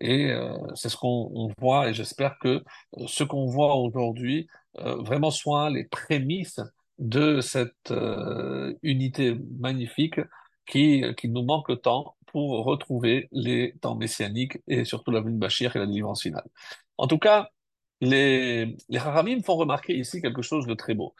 et 0.00 0.30
euh, 0.30 0.52
c'est 0.74 0.90
ce 0.90 0.96
qu'on 0.98 1.50
voit, 1.58 1.88
et 1.88 1.94
j'espère 1.94 2.38
que 2.38 2.62
euh, 2.98 3.06
ce 3.06 3.24
qu'on 3.24 3.46
voit 3.46 3.76
aujourd'hui 3.76 4.46
euh, 4.78 4.96
vraiment 4.96 5.30
soit 5.30 5.70
les 5.70 5.84
prémices 5.84 6.60
de 6.98 7.40
cette 7.40 7.92
unité 8.82 9.36
magnifique 9.58 10.20
qui 10.66 11.02
nous 11.24 11.42
manque 11.42 11.82
tant 11.82 12.14
pour 12.34 12.64
retrouver 12.64 13.28
les 13.30 13.74
temps 13.80 13.94
messianiques 13.94 14.58
et 14.66 14.84
surtout 14.84 15.12
la 15.12 15.20
venue 15.20 15.34
de 15.34 15.38
Bachir 15.38 15.76
et 15.76 15.78
la 15.78 15.86
délivrance 15.86 16.22
finale. 16.22 16.48
En 16.98 17.06
tout 17.06 17.18
cas, 17.18 17.50
les, 18.00 18.76
les 18.88 18.98
Haramim 18.98 19.40
font 19.44 19.54
remarquer 19.54 19.94
ici 19.96 20.20
quelque 20.20 20.42
chose 20.42 20.66
de 20.66 20.74
très 20.74 20.94
beau. 20.94 21.14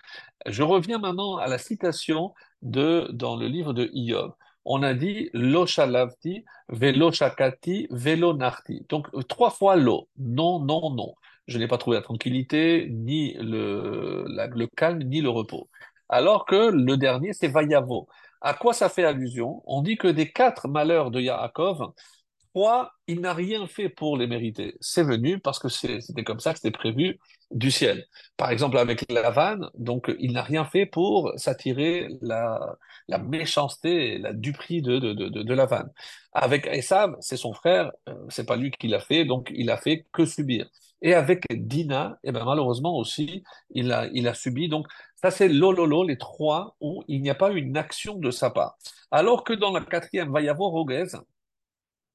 Je 0.47 0.65
reviens 0.65 0.99
maintenant 0.99 1.37
à 1.37 1.47
la 1.47 1.59
citation 1.59 2.35
de, 2.63 3.09
dans 3.13 3.37
le 3.37 3.47
livre 3.47 3.73
de 3.73 3.89
Iyov. 3.93 4.33
On 4.65 4.83
a 4.83 4.93
dit 4.93 5.31
lo 5.35 5.67
shalavti, 5.67 6.45
velo 6.69 7.13
shakati, 7.13 7.87
velo 7.91 8.35
narti. 8.35 8.85
Donc 8.89 9.07
trois 9.29 9.51
fois 9.51 9.77
lo. 9.77 10.09
Non, 10.19 10.59
non, 10.59 10.91
non. 10.91 11.15
Je 11.47 11.59
n'ai 11.59 11.69
pas 11.69 11.79
trouvé 11.79 11.97
la 11.97 12.03
tranquillité, 12.03 12.89
ni 12.91 13.35
le, 13.35 14.25
le 14.27 14.67
calme, 14.67 15.05
ni 15.05 15.21
le 15.21 15.29
repos. 15.29 15.69
Alors 16.09 16.45
que 16.45 16.71
le 16.73 16.97
dernier, 16.97 17.33
c'est 17.35 17.47
vayavo. 17.47 18.09
À 18.45 18.55
quoi 18.55 18.75
ça 18.75 18.89
fait 18.91 19.05
allusion? 19.05 19.63
On 19.67 19.83
dit 19.83 19.97
que 19.97 20.09
des 20.09 20.31
quatre 20.31 20.69
malheurs 20.69 21.11
de 21.11 21.21
Yaakov, 21.21 21.93
trois, 22.55 22.93
il 23.07 23.21
n'a 23.23 23.33
rien 23.35 23.67
fait 23.67 23.89
pour 23.89 24.17
les 24.19 24.27
mériter. 24.27 24.77
C'est 24.81 25.03
venu 25.03 25.41
parce 25.41 25.59
que 25.59 25.69
c'était 25.69 26.25
comme 26.25 26.41
ça 26.41 26.53
que 26.53 26.59
c'était 26.61 26.71
prévu 26.71 27.19
du 27.51 27.71
ciel. 27.71 28.07
Par 28.37 28.51
exemple, 28.51 28.79
avec 28.79 29.11
Lavan, 29.11 29.71
donc 29.79 30.15
il 30.19 30.33
n'a 30.35 30.43
rien 30.43 30.65
fait 30.67 30.87
pour 30.87 31.33
s'attirer 31.37 32.09
la, 32.21 32.77
méchanceté, 33.19 34.19
la 34.19 34.33
duperie 34.35 34.83
de, 34.83 34.99
de, 34.99 35.15
de, 35.15 35.29
de 35.43 35.55
Lavan. 35.55 35.85
Avec 36.35 36.67
Esav, 36.67 37.17
c'est 37.21 37.39
son 37.39 37.55
frère, 37.55 37.93
euh, 38.09 38.15
c'est 38.29 38.47
pas 38.47 38.57
lui 38.57 38.71
qui 38.73 38.89
l'a 38.89 39.01
fait, 39.01 39.25
donc 39.25 39.51
il 39.55 39.71
a 39.71 39.79
fait 39.79 40.07
que 40.13 40.27
subir. 40.27 40.69
Et 41.05 41.15
avec 41.15 41.45
Dina, 41.51 42.19
eh 42.25 42.33
ben 42.33 42.45
malheureusement 42.45 42.97
aussi, 42.97 43.45
il 43.71 43.93
a, 43.93 44.09
il 44.13 44.27
a 44.27 44.35
subi. 44.35 44.69
Donc 44.69 44.87
ça, 45.23 45.31
c'est 45.31 45.49
l'ololo, 45.49 46.03
les 46.03 46.19
trois, 46.19 46.77
où 46.81 47.05
il 47.09 47.21
n'y 47.23 47.31
a 47.31 47.35
pas 47.35 47.53
une 47.53 47.77
action 47.77 48.17
de 48.17 48.31
sa 48.31 48.51
part. 48.51 48.77
Alors 49.11 49.45
que 49.45 49.53
dans 49.53 49.71
la 49.71 49.83
quatrième, 49.83 50.33
va 50.33 50.41
y 50.41 50.49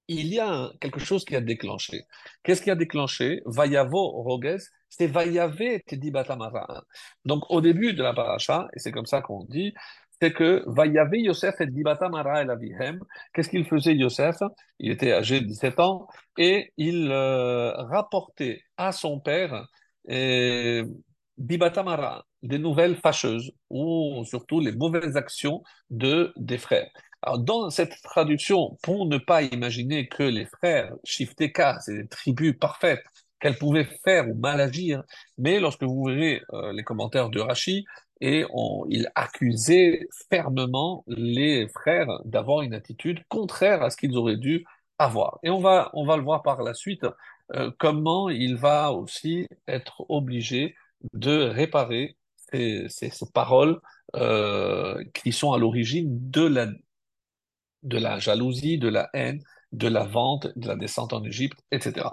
il 0.08 0.28
y 0.34 0.40
a 0.40 0.72
quelque 0.82 1.00
chose 1.00 1.24
qui 1.24 1.36
a 1.36 1.42
déclenché. 1.42 2.02
Qu'est-ce 2.44 2.64
qui 2.64 2.72
a 2.72 2.76
déclenché? 2.76 3.44
Vayavo 3.46 4.10
Roguez, 4.24 4.58
c'est 4.90 5.06
Vayave 5.06 5.82
Tedi 5.86 6.10
Batamara. 6.10 6.84
Donc 7.26 7.44
au 7.50 7.62
début 7.62 7.94
de 7.94 8.02
la 8.02 8.14
paracha, 8.14 8.68
et 8.74 8.80
c'est 8.80 8.92
comme 8.92 9.06
ça 9.06 9.22
qu'on 9.22 9.44
dit, 9.44 9.74
c'est 10.22 10.34
que 10.34 10.64
Vayave 10.68 11.16
Yosef 11.16 11.62
et 11.62 11.68
Dibatamara 11.68 12.42
el 12.42 12.50
Avihem. 12.52 13.00
Qu'est-ce 13.34 13.50
qu'il 13.50 13.66
faisait 13.66 13.96
Yosef? 13.96 14.38
Il 14.80 14.92
était 14.92 15.14
âgé 15.14 15.40
de 15.42 15.46
17 15.46 15.80
ans 15.80 16.08
et 16.38 16.74
il 16.78 17.10
euh, 17.12 17.72
rapportait 17.74 18.62
à 18.78 18.92
son 18.92 19.20
père 19.20 19.68
et, 20.08 20.84
Dibatamara, 21.40 22.26
des 22.44 22.60
nouvelles 22.60 22.98
fâcheuses 22.98 23.52
ou 23.70 24.24
surtout 24.26 24.60
les 24.60 24.74
mauvaises 24.74 25.16
actions 25.16 25.64
de 25.90 26.34
des 26.36 26.58
frères. 26.58 26.90
Alors 27.22 27.40
dans 27.40 27.70
cette 27.70 28.02
traduction, 28.04 28.78
pour 28.84 29.08
ne 29.08 29.18
pas 29.18 29.42
imaginer 29.42 30.08
que 30.08 30.24
les 30.24 30.46
frères 30.46 30.94
Shifteka, 31.04 31.80
c'est 31.82 31.96
des 31.96 32.08
tribus 32.08 32.58
parfaites, 32.60 33.04
qu'elles 33.40 33.58
pouvaient 33.58 33.88
faire 34.04 34.28
ou 34.30 34.36
mal 34.36 34.60
agir, 34.60 35.04
mais 35.38 35.60
lorsque 35.60 35.84
vous 35.84 36.04
verrez 36.06 36.42
euh, 36.54 36.74
les 36.74 36.84
commentaires 36.84 37.30
de 37.30 37.40
Rashi, 37.40 37.86
et 38.22 38.46
on, 38.52 38.86
il 38.90 39.10
accusait 39.16 40.08
fermement 40.30 41.04
les 41.08 41.68
frères 41.70 42.08
d'avoir 42.26 42.62
une 42.62 42.74
attitude 42.74 43.24
contraire 43.30 43.82
à 43.82 43.90
ce 43.90 43.98
qu'ils 43.98 44.18
auraient 44.18 44.38
dû 44.38 44.66
avoir. 44.98 45.40
Et 45.44 45.50
on 45.50 45.60
va, 45.60 45.90
on 45.94 46.06
va 46.06 46.18
le 46.18 46.24
voir 46.24 46.44
par 46.44 46.62
la 46.64 46.74
suite, 46.74 47.06
euh, 47.56 47.72
comment 47.80 48.30
il 48.30 48.56
va 48.58 48.92
aussi 48.92 49.48
être 49.68 50.06
obligé 50.10 50.76
de 51.14 51.44
réparer 51.50 52.18
ces, 52.36 52.88
ces, 52.90 53.12
paroles 53.34 53.80
euh, 54.16 55.04
qui 55.14 55.32
sont 55.32 55.54
à 55.54 55.58
l'origine 55.58 56.30
de 56.30 56.46
la, 56.46 56.68
de 57.84 57.98
la 57.98 58.20
jalousie, 58.20 58.78
de 58.78 58.90
la 58.90 59.10
haine, 59.14 59.42
de 59.72 59.88
la 59.88 60.04
vente, 60.04 60.48
de 60.56 60.68
la 60.68 60.76
descente 60.76 61.14
en 61.14 61.24
Égypte, 61.24 61.60
etc. 61.72 62.08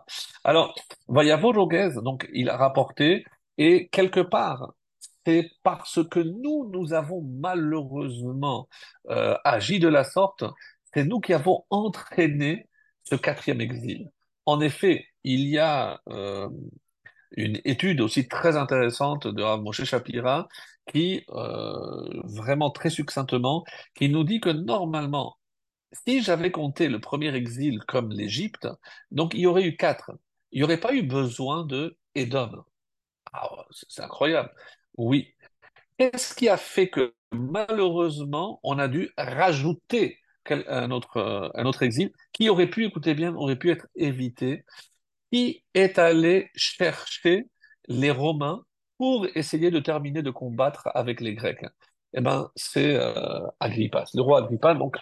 Alors, 0.44 0.74
Vayavo 1.08 1.52
Roguez, 1.52 1.90
donc, 2.02 2.28
il 2.32 2.50
a 2.50 2.56
rapporté, 2.56 3.24
et 3.58 3.88
quelque 3.88 4.20
part, 4.20 4.74
c'est 5.26 5.50
parce 5.64 6.08
que 6.08 6.20
nous, 6.20 6.70
nous 6.72 6.94
avons 6.94 7.20
malheureusement 7.22 8.68
euh, 9.10 9.36
agi 9.44 9.80
de 9.80 9.88
la 9.88 10.04
sorte, 10.04 10.44
c'est 10.94 11.04
nous 11.04 11.18
qui 11.20 11.34
avons 11.34 11.64
entraîné 11.68 12.68
ce 13.02 13.16
quatrième 13.16 13.60
exil. 13.60 14.10
En 14.46 14.60
effet, 14.60 15.06
il 15.24 15.48
y 15.48 15.58
a 15.58 16.00
euh, 16.08 16.48
une 17.32 17.60
étude 17.64 18.00
aussi 18.00 18.28
très 18.28 18.56
intéressante 18.56 19.26
de 19.26 19.42
Rav 19.42 19.62
Moshe 19.62 19.82
Shapira 19.82 20.48
qui, 20.86 21.24
euh, 21.30 22.22
vraiment 22.24 22.70
très 22.70 22.90
succinctement, 22.90 23.64
qui 23.96 24.08
nous 24.08 24.22
dit 24.22 24.40
que 24.40 24.50
normalement, 24.50 25.36
si 26.06 26.22
j'avais 26.22 26.52
compté 26.52 26.88
le 26.88 27.00
premier 27.00 27.34
exil 27.34 27.80
comme 27.88 28.10
l'Égypte, 28.12 28.68
donc 29.10 29.34
il 29.34 29.40
y 29.40 29.46
aurait 29.46 29.64
eu 29.64 29.76
quatre. 29.76 30.12
Il 30.52 30.60
n'y 30.60 30.64
aurait 30.64 30.80
pas 30.80 30.94
eu 30.94 31.02
besoin 31.02 31.64
de 31.66 31.98
Édom. 32.14 32.64
Ah, 33.32 33.48
c'est 33.72 34.02
incroyable. 34.02 34.50
Oui. 34.96 35.34
Qu'est-ce 35.98 36.34
qui 36.34 36.48
a 36.48 36.56
fait 36.56 36.88
que 36.88 37.14
malheureusement, 37.32 38.60
on 38.62 38.78
a 38.78 38.88
dû 38.88 39.10
rajouter 39.16 40.18
un 40.50 40.90
autre, 40.90 41.16
euh, 41.16 41.48
un 41.54 41.66
autre 41.66 41.82
exil 41.82 42.12
qui 42.32 42.48
aurait 42.48 42.68
pu, 42.70 42.86
écoutez 42.86 43.14
bien, 43.14 43.34
aurait 43.34 43.56
pu 43.56 43.70
être 43.70 43.86
évité, 43.96 44.64
qui 45.32 45.64
est 45.74 45.98
allé 45.98 46.50
chercher 46.54 47.46
les 47.88 48.10
Romains 48.10 48.62
pour 48.98 49.26
essayer 49.34 49.70
de 49.70 49.80
terminer 49.80 50.22
de 50.22 50.30
combattre 50.30 50.88
avec 50.94 51.20
les 51.20 51.34
Grecs. 51.34 51.64
Eh 52.14 52.20
ben, 52.20 52.50
c'est 52.56 52.96
euh, 52.96 53.40
Agrippa, 53.60 54.04
le 54.14 54.22
roi 54.22 54.44
Agrippa, 54.44 54.74
donc 54.74 54.96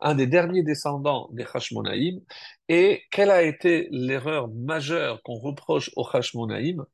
un 0.00 0.14
des 0.14 0.26
derniers 0.26 0.62
descendants 0.62 1.28
des 1.32 1.44
Hashmonaïm. 1.52 2.20
Et 2.68 3.02
quelle 3.10 3.30
a 3.30 3.42
été 3.42 3.88
l'erreur 3.90 4.48
majeure 4.48 5.22
qu'on 5.22 5.38
reproche 5.38 5.90
aux 5.96 6.06
Hashmonaïm 6.10 6.84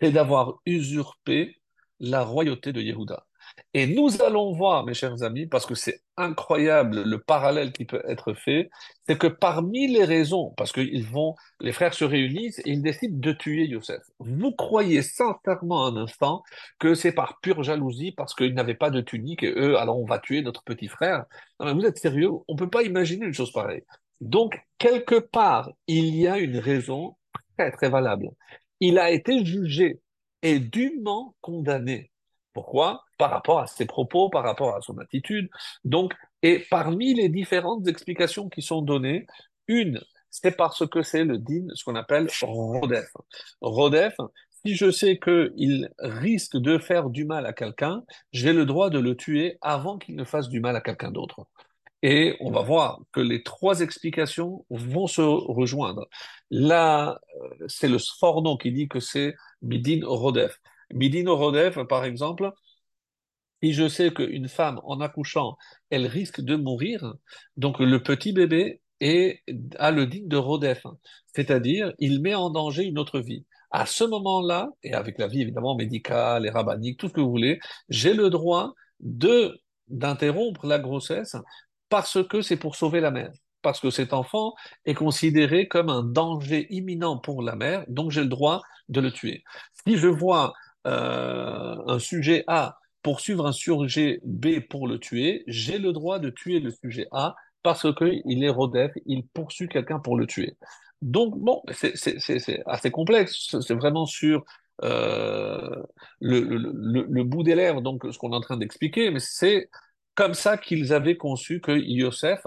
C'est 0.00 0.12
d'avoir 0.12 0.60
usurpé 0.66 1.60
la 1.98 2.22
royauté 2.22 2.72
de 2.72 2.80
Yehuda. 2.80 3.26
Et 3.74 3.86
nous 3.86 4.22
allons 4.22 4.52
voir, 4.52 4.84
mes 4.86 4.94
chers 4.94 5.22
amis, 5.22 5.46
parce 5.46 5.66
que 5.66 5.74
c'est 5.74 6.02
incroyable 6.16 7.02
le 7.02 7.18
parallèle 7.18 7.72
qui 7.72 7.84
peut 7.84 8.02
être 8.06 8.32
fait, 8.34 8.70
c'est 9.06 9.18
que 9.18 9.26
parmi 9.26 9.88
les 9.88 10.04
raisons, 10.04 10.52
parce 10.56 10.72
que 10.72 10.80
ils 10.80 11.04
vont, 11.04 11.34
les 11.60 11.72
frères 11.72 11.94
se 11.94 12.04
réunissent 12.04 12.60
et 12.60 12.70
ils 12.70 12.82
décident 12.82 13.18
de 13.18 13.32
tuer 13.32 13.66
Yosef. 13.66 14.02
Vous 14.18 14.52
croyez 14.52 15.02
sincèrement 15.02 15.86
un 15.86 15.96
instant 15.96 16.42
que 16.78 16.94
c'est 16.94 17.12
par 17.12 17.40
pure 17.40 17.62
jalousie, 17.62 18.12
parce 18.12 18.34
qu'ils 18.34 18.54
n'avaient 18.54 18.74
pas 18.74 18.90
de 18.90 19.00
tunique 19.00 19.42
et 19.42 19.52
eux, 19.56 19.76
alors 19.78 19.98
on 19.98 20.06
va 20.06 20.18
tuer 20.18 20.42
notre 20.42 20.62
petit 20.62 20.88
frère? 20.88 21.24
Non 21.58 21.66
mais 21.66 21.74
vous 21.74 21.86
êtes 21.86 21.98
sérieux? 21.98 22.30
On 22.48 22.56
peut 22.56 22.70
pas 22.70 22.82
imaginer 22.82 23.26
une 23.26 23.34
chose 23.34 23.52
pareille. 23.52 23.82
Donc, 24.20 24.60
quelque 24.78 25.18
part, 25.18 25.70
il 25.86 26.14
y 26.14 26.28
a 26.28 26.38
une 26.38 26.58
raison 26.58 27.16
très 27.56 27.70
très 27.72 27.88
valable. 27.88 28.30
Il 28.80 28.98
a 28.98 29.10
été 29.10 29.44
jugé 29.44 30.00
et 30.42 30.58
dûment 30.58 31.34
condamné. 31.40 32.10
Pourquoi? 32.52 33.04
Par 33.18 33.30
rapport 33.30 33.60
à 33.60 33.66
ses 33.66 33.86
propos, 33.86 34.28
par 34.28 34.42
rapport 34.42 34.74
à 34.74 34.80
son 34.80 34.98
attitude. 34.98 35.48
Donc, 35.84 36.14
et 36.42 36.64
parmi 36.70 37.14
les 37.14 37.28
différentes 37.28 37.86
explications 37.86 38.48
qui 38.48 38.62
sont 38.62 38.82
données, 38.82 39.26
une, 39.68 40.00
c'est 40.30 40.56
parce 40.56 40.86
que 40.88 41.02
c'est 41.02 41.24
le 41.24 41.38
din, 41.38 41.66
ce 41.74 41.84
qu'on 41.84 41.94
appelle 41.94 42.28
rodef. 42.42 43.12
Rodef, 43.60 44.16
si 44.64 44.74
je 44.74 44.90
sais 44.90 45.18
qu'il 45.18 45.90
risque 45.98 46.56
de 46.56 46.78
faire 46.78 47.10
du 47.10 47.24
mal 47.24 47.46
à 47.46 47.52
quelqu'un, 47.52 48.02
j'ai 48.32 48.52
le 48.52 48.66
droit 48.66 48.90
de 48.90 48.98
le 48.98 49.16
tuer 49.16 49.58
avant 49.60 49.98
qu'il 49.98 50.16
ne 50.16 50.24
fasse 50.24 50.48
du 50.48 50.60
mal 50.60 50.76
à 50.76 50.80
quelqu'un 50.80 51.10
d'autre. 51.10 51.46
Et 52.02 52.36
on 52.40 52.50
va 52.50 52.62
voir 52.62 53.00
que 53.12 53.20
les 53.20 53.42
trois 53.42 53.80
explications 53.80 54.64
vont 54.70 55.06
se 55.06 55.20
rejoindre. 55.20 56.08
Là, 56.50 57.20
euh, 57.42 57.66
c'est 57.68 57.88
le 57.88 57.98
Sforno 57.98 58.56
qui 58.56 58.72
dit 58.72 58.88
que 58.88 59.00
c'est 59.00 59.34
Midin 59.62 60.00
Rodef. 60.04 60.58
Midin 60.92 61.30
Rodef, 61.30 61.78
par 61.88 62.04
exemple, 62.04 62.52
si 63.62 63.72
je 63.72 63.88
sais 63.88 64.12
qu'une 64.12 64.48
femme, 64.48 64.80
en 64.84 65.00
accouchant, 65.00 65.56
elle 65.90 66.06
risque 66.06 66.40
de 66.40 66.56
mourir, 66.56 67.14
donc 67.56 67.78
le 67.78 68.02
petit 68.02 68.32
bébé 68.32 68.80
est, 69.00 69.42
a 69.78 69.90
le 69.90 70.06
digne 70.06 70.28
de 70.28 70.36
Rodef, 70.36 70.86
c'est-à-dire 71.34 71.92
il 71.98 72.20
met 72.22 72.34
en 72.34 72.50
danger 72.50 72.84
une 72.84 72.98
autre 72.98 73.20
vie. 73.20 73.44
À 73.70 73.86
ce 73.86 74.04
moment-là, 74.04 74.70
et 74.82 74.94
avec 74.94 75.18
la 75.18 75.28
vie 75.28 75.42
évidemment 75.42 75.76
médicale 75.76 76.46
et 76.46 76.50
rabbinique, 76.50 76.98
tout 76.98 77.08
ce 77.08 77.12
que 77.12 77.20
vous 77.20 77.30
voulez, 77.30 77.60
j'ai 77.88 78.14
le 78.14 78.30
droit 78.30 78.74
de 79.00 79.60
d'interrompre 79.88 80.66
la 80.66 80.78
grossesse 80.78 81.34
parce 81.90 82.22
que 82.26 82.40
c'est 82.40 82.56
pour 82.56 82.76
sauver 82.76 83.00
la 83.00 83.10
mère. 83.10 83.30
Parce 83.62 83.80
que 83.80 83.90
cet 83.90 84.14
enfant 84.14 84.54
est 84.86 84.94
considéré 84.94 85.68
comme 85.68 85.90
un 85.90 86.02
danger 86.02 86.66
imminent 86.70 87.18
pour 87.18 87.42
la 87.42 87.56
mère, 87.56 87.84
donc 87.88 88.10
j'ai 88.10 88.22
le 88.22 88.28
droit 88.28 88.62
de 88.88 89.02
le 89.02 89.12
tuer. 89.12 89.44
Si 89.86 89.98
je 89.98 90.06
vois 90.06 90.54
euh, 90.86 91.76
un 91.86 91.98
sujet 91.98 92.44
A 92.46 92.78
poursuivre 93.02 93.46
un 93.46 93.52
sujet 93.52 94.20
B 94.24 94.60
pour 94.68 94.88
le 94.88 94.98
tuer, 94.98 95.44
j'ai 95.46 95.78
le 95.78 95.92
droit 95.92 96.18
de 96.18 96.30
tuer 96.30 96.60
le 96.60 96.70
sujet 96.70 97.06
A 97.12 97.34
parce 97.62 97.86
qu'il 97.94 98.42
est 98.42 98.48
rodef, 98.48 98.92
il 99.04 99.26
poursuit 99.26 99.68
quelqu'un 99.68 99.98
pour 99.98 100.16
le 100.16 100.26
tuer. 100.26 100.56
Donc, 101.02 101.38
bon, 101.38 101.62
c'est 101.72 102.62
assez 102.66 102.90
complexe, 102.90 103.56
c'est 103.60 103.74
vraiment 103.74 104.06
sur 104.06 104.44
euh, 104.82 105.82
le, 106.20 107.22
bout 107.22 107.42
des 107.42 107.54
lèvres, 107.54 107.80
donc 107.82 108.04
ce 108.10 108.18
qu'on 108.18 108.32
est 108.32 108.36
en 108.36 108.40
train 108.40 108.56
d'expliquer, 108.56 109.10
mais 109.10 109.20
c'est 109.20 109.68
comme 110.14 110.34
ça 110.34 110.56
qu'ils 110.56 110.92
avaient 110.92 111.16
conçu 111.16 111.60
que 111.60 111.72
Yosef, 111.72 112.42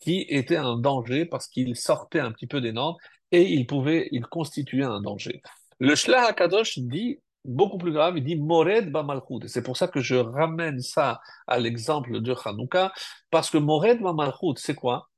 qui 0.00 0.26
était 0.28 0.56
un 0.56 0.76
danger 0.76 1.24
parce 1.24 1.48
qu'il 1.48 1.76
sortait 1.76 2.20
un 2.20 2.32
petit 2.32 2.46
peu 2.46 2.60
des 2.60 2.72
normes 2.72 2.96
et 3.32 3.42
il 3.42 3.66
pouvait, 3.66 4.08
il 4.12 4.26
constituait 4.26 4.84
un 4.84 5.00
danger. 5.00 5.42
Le 5.78 5.94
Shlach 5.94 6.30
HaKadosh 6.30 6.78
dit 6.78 7.20
beaucoup 7.44 7.78
plus 7.78 7.92
grave, 7.92 8.16
il 8.16 8.24
dit 8.24 8.36
Mored 8.36 8.90
Bamalchut. 8.90 9.46
C'est 9.48 9.62
pour 9.62 9.76
ça 9.76 9.88
que 9.88 10.00
je 10.00 10.14
ramène 10.14 10.80
ça 10.80 11.20
à 11.46 11.58
l'exemple 11.58 12.20
de 12.20 12.34
Hanouka, 12.44 12.92
parce 13.30 13.50
que 13.50 13.58
Mored 13.58 14.00
Bamalchut, 14.00 14.56
c'est 14.56 14.74
quoi? 14.74 15.08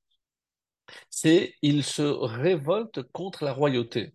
C'est 1.11 1.55
il 1.63 1.83
se 1.85 2.03
révolte 2.03 3.03
contre 3.13 3.45
la 3.45 3.53
royauté. 3.53 4.15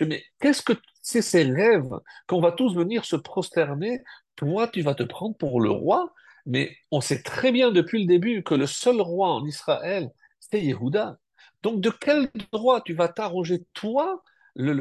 Mais 0.00 0.24
qu'est-ce 0.40 0.62
que 0.62 0.74
c'est 1.02 1.22
ces 1.22 1.44
rêves 1.44 1.90
qu'on 2.26 2.40
va 2.40 2.52
tous 2.52 2.74
venir 2.74 3.04
se 3.04 3.16
prosterner? 3.16 4.02
Toi, 4.36 4.68
tu 4.68 4.82
vas 4.82 4.94
te 4.94 5.02
prendre 5.02 5.36
pour 5.36 5.60
le 5.60 5.70
roi? 5.70 6.12
Mais 6.48 6.74
on 6.90 7.00
sait 7.00 7.22
très 7.22 7.52
bien 7.52 7.70
depuis 7.70 8.00
le 8.00 8.06
début 8.06 8.42
que 8.42 8.54
le 8.54 8.66
seul 8.66 9.00
roi 9.00 9.28
en 9.28 9.44
Israël, 9.44 10.10
c'était 10.40 10.64
Yehuda. 10.64 11.18
Donc 11.62 11.80
de 11.82 11.90
quel 11.90 12.30
droit 12.52 12.80
tu 12.80 12.94
vas 12.94 13.08
t'arroger, 13.08 13.66
toi, 13.74 14.22
le, 14.56 14.74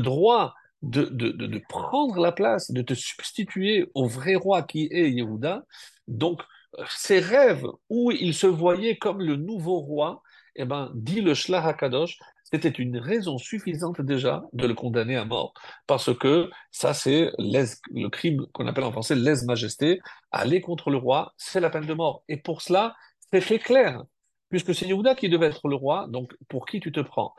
droit 0.00 0.54
de, 0.82 1.58
prendre 1.68 2.20
la 2.20 2.32
place, 2.32 2.70
de 2.70 2.82
te 2.82 2.92
substituer 2.92 3.90
au 3.94 4.06
vrai 4.06 4.34
roi 4.34 4.62
qui 4.62 4.88
est 4.90 5.10
Yehuda? 5.10 5.64
Donc 6.08 6.42
ces 6.90 7.18
rêves 7.18 7.66
où 7.88 8.10
il 8.10 8.34
se 8.34 8.46
voyait 8.46 8.98
comme 8.98 9.22
le 9.22 9.36
nouveau 9.36 9.80
roi, 9.80 10.22
eh 10.56 10.66
ben, 10.66 10.92
dit 10.94 11.22
le 11.22 11.32
Shlach 11.32 11.64
HaKadosh, 11.64 12.18
c'était 12.52 12.68
une 12.68 12.98
raison 12.98 13.38
suffisante 13.38 14.00
déjà 14.00 14.44
de 14.52 14.66
le 14.66 14.74
condamner 14.74 15.16
à 15.16 15.24
mort. 15.24 15.54
Parce 15.86 16.16
que 16.16 16.50
ça, 16.70 16.92
c'est 16.94 17.30
le 17.38 18.08
crime 18.08 18.46
qu'on 18.52 18.66
appelle 18.66 18.84
en 18.84 18.92
français 18.92 19.14
lèse-majesté. 19.14 20.00
Aller 20.30 20.60
contre 20.60 20.90
le 20.90 20.98
roi, 20.98 21.32
c'est 21.38 21.60
la 21.60 21.70
peine 21.70 21.86
de 21.86 21.94
mort. 21.94 22.24
Et 22.28 22.36
pour 22.36 22.62
cela, 22.62 22.94
c'est 23.32 23.40
fait 23.40 23.58
clair. 23.58 24.02
Puisque 24.50 24.74
c'est 24.74 24.86
Yehuda 24.86 25.14
qui 25.14 25.30
devait 25.30 25.46
être 25.46 25.66
le 25.68 25.76
roi, 25.76 26.06
donc 26.08 26.34
pour 26.48 26.66
qui 26.66 26.80
tu 26.80 26.92
te 26.92 27.00
prends? 27.00 27.34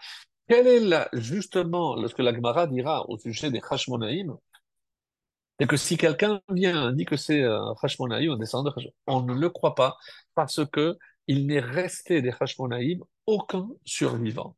Quel 0.50 0.68
est 0.68 0.80
la, 0.80 1.10
justement 1.14 1.96
ce 2.08 2.14
que 2.16 2.22
la 2.22 2.34
Gemara 2.34 2.68
dira 2.68 3.08
au 3.10 3.18
sujet 3.18 3.52
des 3.52 3.62
Hashmonaïm 3.70 4.36
c'est 5.60 5.68
que 5.68 5.78
si 5.78 5.98
quelqu'un 5.98 6.42
vient 6.50 6.90
et 6.90 6.96
dit 6.96 7.06
que 7.06 7.16
c'est 7.16 7.44
un 7.44 7.76
Hashmonaïm, 7.82 8.32
un 8.32 8.38
descendant 8.38 8.74
de 8.76 8.92
on 9.08 9.22
ne 9.22 9.34
le 9.34 9.50
croit 9.50 9.76
pas 9.76 9.98
parce 10.34 10.66
que 10.66 10.98
il 11.28 11.46
n'est 11.48 11.60
resté 11.60 12.22
des 12.22 12.34
Hashmonaïm 12.38 13.04
aucun 13.28 13.70
survivant 13.86 14.58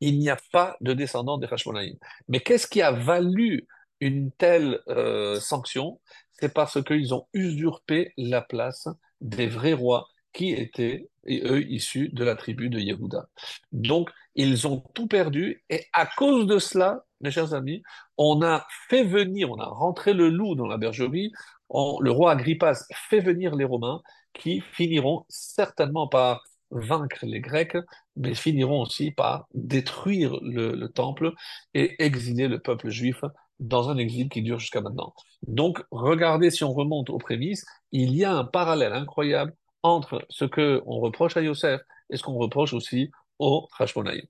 il 0.00 0.18
n'y 0.18 0.30
a 0.30 0.36
pas 0.52 0.76
de 0.80 0.92
descendants 0.92 1.38
des 1.38 1.46
Hashmonaïm. 1.46 1.96
Mais 2.28 2.40
qu'est-ce 2.40 2.66
qui 2.66 2.82
a 2.82 2.92
valu 2.92 3.66
une 4.00 4.30
telle 4.32 4.80
euh, 4.88 5.40
sanction? 5.40 6.00
C'est 6.32 6.52
parce 6.52 6.82
qu'ils 6.82 7.14
ont 7.14 7.26
usurpé 7.32 8.12
la 8.16 8.42
place 8.42 8.88
des 9.20 9.46
vrais 9.46 9.72
rois 9.72 10.08
qui 10.32 10.52
étaient, 10.52 11.08
et 11.24 11.42
eux, 11.46 11.66
issus 11.70 12.10
de 12.10 12.22
la 12.22 12.36
tribu 12.36 12.68
de 12.68 12.78
Yehuda. 12.78 13.26
Donc, 13.72 14.10
ils 14.34 14.66
ont 14.66 14.84
tout 14.94 15.06
perdu, 15.06 15.64
et 15.70 15.86
à 15.94 16.04
cause 16.04 16.46
de 16.46 16.58
cela, 16.58 17.04
mes 17.22 17.30
chers 17.30 17.54
amis, 17.54 17.82
on 18.18 18.42
a 18.42 18.66
fait 18.90 19.04
venir, 19.04 19.50
on 19.50 19.58
a 19.58 19.64
rentré 19.64 20.12
le 20.12 20.28
loup 20.28 20.54
dans 20.54 20.66
la 20.66 20.76
bergerie, 20.76 21.32
le 21.70 22.10
roi 22.10 22.32
Agrippas 22.32 22.84
fait 23.08 23.20
venir 23.20 23.56
les 23.56 23.64
Romains, 23.64 24.02
qui 24.34 24.60
finiront 24.60 25.24
certainement 25.30 26.06
par 26.06 26.42
vaincre 26.70 27.24
les 27.24 27.40
Grecs, 27.40 27.76
mais 28.16 28.34
finiront 28.34 28.82
aussi 28.82 29.10
par 29.10 29.46
détruire 29.54 30.38
le, 30.42 30.86
temple 30.88 31.32
et 31.74 32.02
exiler 32.04 32.48
le 32.48 32.60
peuple 32.60 32.90
juif 32.90 33.22
dans 33.58 33.88
un 33.90 33.96
exil 33.96 34.28
qui 34.28 34.42
dure 34.42 34.58
jusqu'à 34.58 34.80
maintenant. 34.80 35.14
Donc, 35.46 35.82
regardez 35.90 36.50
si 36.50 36.64
on 36.64 36.72
remonte 36.72 37.10
aux 37.10 37.18
prémices, 37.18 37.64
il 37.92 38.14
y 38.14 38.24
a 38.24 38.32
un 38.32 38.44
parallèle 38.44 38.92
incroyable 38.92 39.54
entre 39.82 40.24
ce 40.28 40.44
que 40.44 40.82
on 40.86 41.00
reproche 41.00 41.36
à 41.36 41.42
Yosef 41.42 41.80
et 42.10 42.16
ce 42.16 42.22
qu'on 42.22 42.34
reproche 42.34 42.72
aussi 42.72 43.10
au 43.38 43.68
Hashmonaïm. 43.78 44.26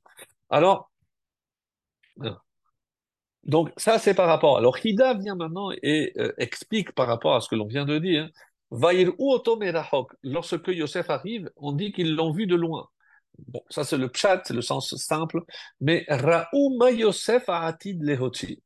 Alors, 0.51 0.91
donc 3.45 3.73
ça 3.77 3.99
c'est 3.99 4.15
par 4.15 4.27
rapport. 4.27 4.59
Alors 4.59 4.77
Hida 4.85 5.15
vient 5.15 5.37
maintenant 5.37 5.71
et 5.83 6.13
euh, 6.19 6.33
explique 6.39 6.93
par 6.93 7.07
rapport 7.07 7.35
à 7.35 7.41
ce 7.41 7.49
que 7.49 7.55
l'on 7.55 7.67
vient 7.67 7.85
de 7.85 7.99
dire 7.99 8.29
Lorsque 8.71 10.69
Yosef 10.69 11.11
arrive, 11.11 11.51
on 11.57 11.73
dit 11.73 11.93
qu'ils 11.93 12.15
l'ont 12.15 12.33
vu 12.33 12.47
de 12.47 12.57
loin. 12.57 12.89
Bon, 13.39 13.63
ça 13.69 13.85
c'est 13.85 13.99
le 13.99 14.09
pshat, 14.09 14.43
c'est 14.45 14.55
le 14.55 14.63
sens 14.63 14.95
simple. 14.97 15.43
Mais 15.81 16.05
Raouma 16.09 16.91
Yosef 16.91 17.49
Atid 17.49 18.03
Lehoti. 18.03 18.63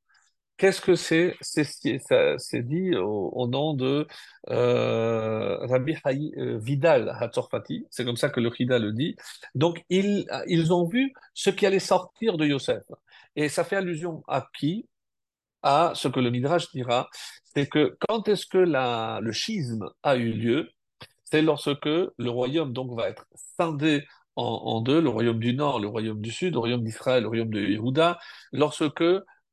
Qu'est-ce 0.61 0.83
que 0.83 0.95
c'est? 0.95 1.37
C'est 1.41 2.63
dit 2.63 2.95
au, 2.95 3.49
nom 3.49 3.73
de 3.73 4.07
euh, 4.51 5.57
Rabbi 5.67 5.97
euh, 6.37 6.59
Vidal 6.59 7.17
Hatzorfati. 7.19 7.87
C'est 7.91 8.05
comme 8.05 8.17
ça 8.17 8.29
que 8.29 8.41
le 8.41 8.51
Chida 8.53 8.79
le 8.79 8.93
dit. 8.93 9.17
Donc, 9.55 9.83
ils, 9.89 10.27
ils 10.47 10.75
ont 10.75 10.87
vu 10.87 11.15
ce 11.33 11.49
qui 11.49 11.65
allait 11.65 11.79
sortir 11.79 12.37
de 12.37 12.45
Yosef. 12.47 12.83
Et 13.37 13.49
ça 13.49 13.65
fait 13.65 13.77
allusion 13.77 14.23
à 14.29 14.51
qui? 14.59 14.87
À 15.63 15.93
ce 15.95 16.09
que 16.09 16.21
le 16.21 16.31
Midrash 16.31 16.71
dira 16.73 17.09
c'est 17.55 17.67
que 17.69 17.97
quand 18.09 18.29
est-ce 18.29 18.47
que 18.47 18.59
la, 18.59 19.19
le 19.23 19.33
schisme 19.33 19.91
a 20.03 20.17
eu 20.17 20.33
lieu 20.33 20.71
c'est 21.25 21.43
lorsque 21.43 21.87
le 21.87 22.31
royaume 22.31 22.73
donc 22.73 22.97
va 22.97 23.09
être 23.09 23.27
scindé 23.35 24.05
en, 24.37 24.43
en 24.45 24.81
deux, 24.81 25.01
le 25.01 25.09
royaume 25.09 25.39
du 25.39 25.55
nord, 25.55 25.81
le 25.81 25.89
royaume 25.89 26.21
du 26.21 26.31
sud, 26.31 26.55
le 26.55 26.59
royaume 26.59 26.83
d'Israël, 26.85 27.23
le 27.23 27.29
royaume 27.29 27.51
de 27.51 27.61
Yehuda, 27.61 28.19
lorsque 28.53 29.05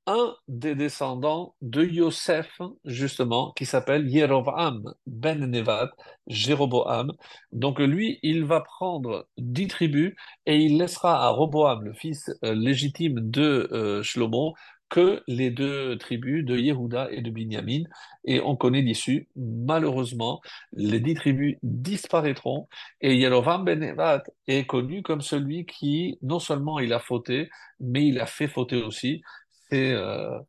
un 0.09 0.35
des 0.47 0.73
descendants 0.73 1.53
de 1.61 1.83
Yosef, 1.83 2.61
justement, 2.85 3.51
qui 3.57 3.65
s'appelle 3.65 4.07
Yerovam 4.07 4.93
ben 5.05 5.45
Nevat, 5.45 5.89
Jéroboam. 6.27 7.11
Donc 7.51 7.79
lui, 7.79 8.17
il 8.23 8.45
va 8.45 8.61
prendre 8.61 9.27
dix 9.37 9.67
tribus 9.67 10.15
et 10.45 10.57
il 10.57 10.77
laissera 10.77 11.25
à 11.25 11.29
Roboam, 11.29 11.83
le 11.83 11.93
fils 11.93 12.31
euh, 12.45 12.55
légitime 12.55 13.19
de 13.29 13.67
euh, 13.73 14.01
Shlomo, 14.01 14.55
que 14.89 15.23
les 15.27 15.51
deux 15.51 15.97
tribus 15.97 16.45
de 16.45 16.57
Yehuda 16.57 17.09
et 17.11 17.21
de 17.21 17.29
Binyamin. 17.29 17.83
Et 18.25 18.39
on 18.41 18.55
connaît 18.55 18.81
l'issue. 18.81 19.27
Malheureusement, 19.35 20.41
les 20.73 20.99
dix 20.99 21.15
tribus 21.15 21.57
disparaîtront 21.63 22.67
et 23.01 23.15
Yerovam 23.15 23.65
ben 23.65 24.21
est 24.47 24.65
connu 24.65 25.03
comme 25.03 25.21
celui 25.21 25.65
qui, 25.65 26.17
non 26.21 26.39
seulement 26.39 26.79
il 26.79 26.93
a 26.93 26.99
fauté, 26.99 27.49
mais 27.79 28.07
il 28.07 28.19
a 28.19 28.25
fait 28.25 28.47
fauter 28.47 28.81
aussi 28.81 29.21
c'est 29.69 29.91
euh, 29.93 30.39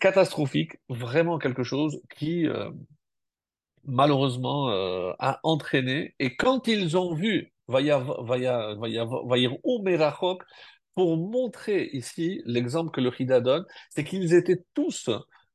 catastrophique, 0.00 0.76
vraiment 0.88 1.38
quelque 1.38 1.62
chose 1.62 2.00
qui 2.16 2.46
euh, 2.46 2.70
malheureusement 3.84 4.70
euh, 4.70 5.12
a 5.18 5.40
entraîné. 5.42 6.14
Et 6.18 6.36
quand 6.36 6.68
ils 6.68 6.96
ont 6.96 7.14
vu 7.14 7.52
Vaya, 7.68 7.98
Vaya, 7.98 8.74
Vaya, 8.74 9.50
pour 10.94 11.16
montrer 11.16 11.90
ici 11.92 12.42
l'exemple 12.46 12.90
que 12.90 13.00
le 13.00 13.12
Hida 13.18 13.40
donne, 13.40 13.64
c'est 13.90 14.04
qu'ils 14.04 14.34
étaient 14.34 14.64
tous 14.74 15.10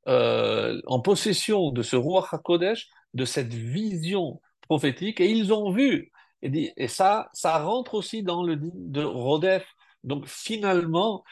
euh, 0.07 0.81
en 0.87 1.01
possession 1.01 1.71
de 1.71 1.81
ce 1.81 1.95
roi 1.95 2.27
Hakodesh, 2.31 2.89
de 3.13 3.25
cette 3.25 3.53
vision 3.53 4.41
prophétique, 4.61 5.19
et 5.19 5.29
ils 5.29 5.53
ont 5.53 5.71
vu. 5.71 6.11
Et, 6.41 6.73
et 6.77 6.87
ça, 6.87 7.29
ça 7.33 7.57
rentre 7.59 7.95
aussi 7.95 8.23
dans 8.23 8.43
le 8.43 8.57
de 8.57 9.03
Rodef. 9.03 9.65
Donc 10.03 10.27
finalement, 10.27 11.23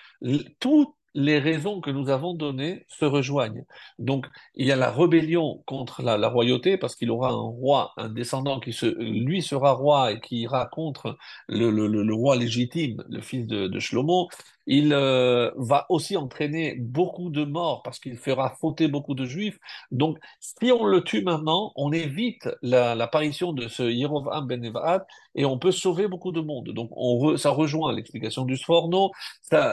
tout 0.60 0.97
les 1.18 1.40
raisons 1.40 1.82
que 1.82 1.90
nous 1.90 2.10
avons 2.10 2.34
données 2.36 2.86
se 2.90 3.06
rejoignent. 3.06 3.66
Donc, 4.00 4.28
il 4.56 4.68
y 4.68 4.72
a 4.72 4.76
la 4.76 4.92
rébellion 4.92 5.64
contre 5.66 6.04
la, 6.04 6.28
royauté, 6.30 6.78
parce 6.78 6.96
qu'il 6.96 7.10
aura 7.12 7.30
un 7.32 7.34
roi, 7.36 7.94
un 7.98 8.10
descendant 8.10 8.60
qui 8.60 8.72
se, 8.74 8.86
lui 8.86 9.42
sera 9.42 9.72
roi 9.74 10.12
et 10.14 10.20
qui 10.22 10.42
ira 10.42 10.68
contre 10.68 11.18
le, 11.48 11.72
le- 11.72 11.88
le- 11.88 12.04
le 12.04 12.14
roi 12.14 12.36
légitime, 12.36 13.04
le 13.10 13.22
fils 13.22 13.48
de, 13.48 13.68
de 13.68 13.80
Shlomo. 13.80 14.30
Il 14.70 14.92
euh, 14.94 15.50
va 15.56 15.86
aussi 15.90 16.18
entraîner 16.18 16.76
beaucoup 16.76 17.30
de 17.30 17.44
morts 17.46 17.82
parce 17.84 18.00
qu'il 18.00 18.18
fera 18.18 18.50
fauter 18.60 18.88
beaucoup 18.90 19.16
de 19.16 19.26
juifs. 19.26 19.58
Donc, 19.92 20.18
si 20.40 20.72
on 20.72 20.86
le 20.86 21.02
tue 21.04 21.22
maintenant, 21.24 21.72
on 21.76 21.92
évite 21.94 22.50
la- 22.62 22.94
l'apparition 22.94 23.54
de 23.54 23.68
ce 23.70 23.84
Yerovam 23.84 24.46
ben 24.46 24.60
Nevat 24.62 25.06
et 25.36 25.46
on 25.46 25.58
peut 25.58 25.72
sauver 25.72 26.08
beaucoup 26.08 26.32
de 26.34 26.42
monde. 26.42 26.70
Donc, 26.74 26.90
on 26.96 27.18
re- 27.34 27.38
ça 27.38 27.50
rejoint 27.52 27.94
l'explication 27.94 28.44
du 28.46 28.58
Sforno, 28.58 29.12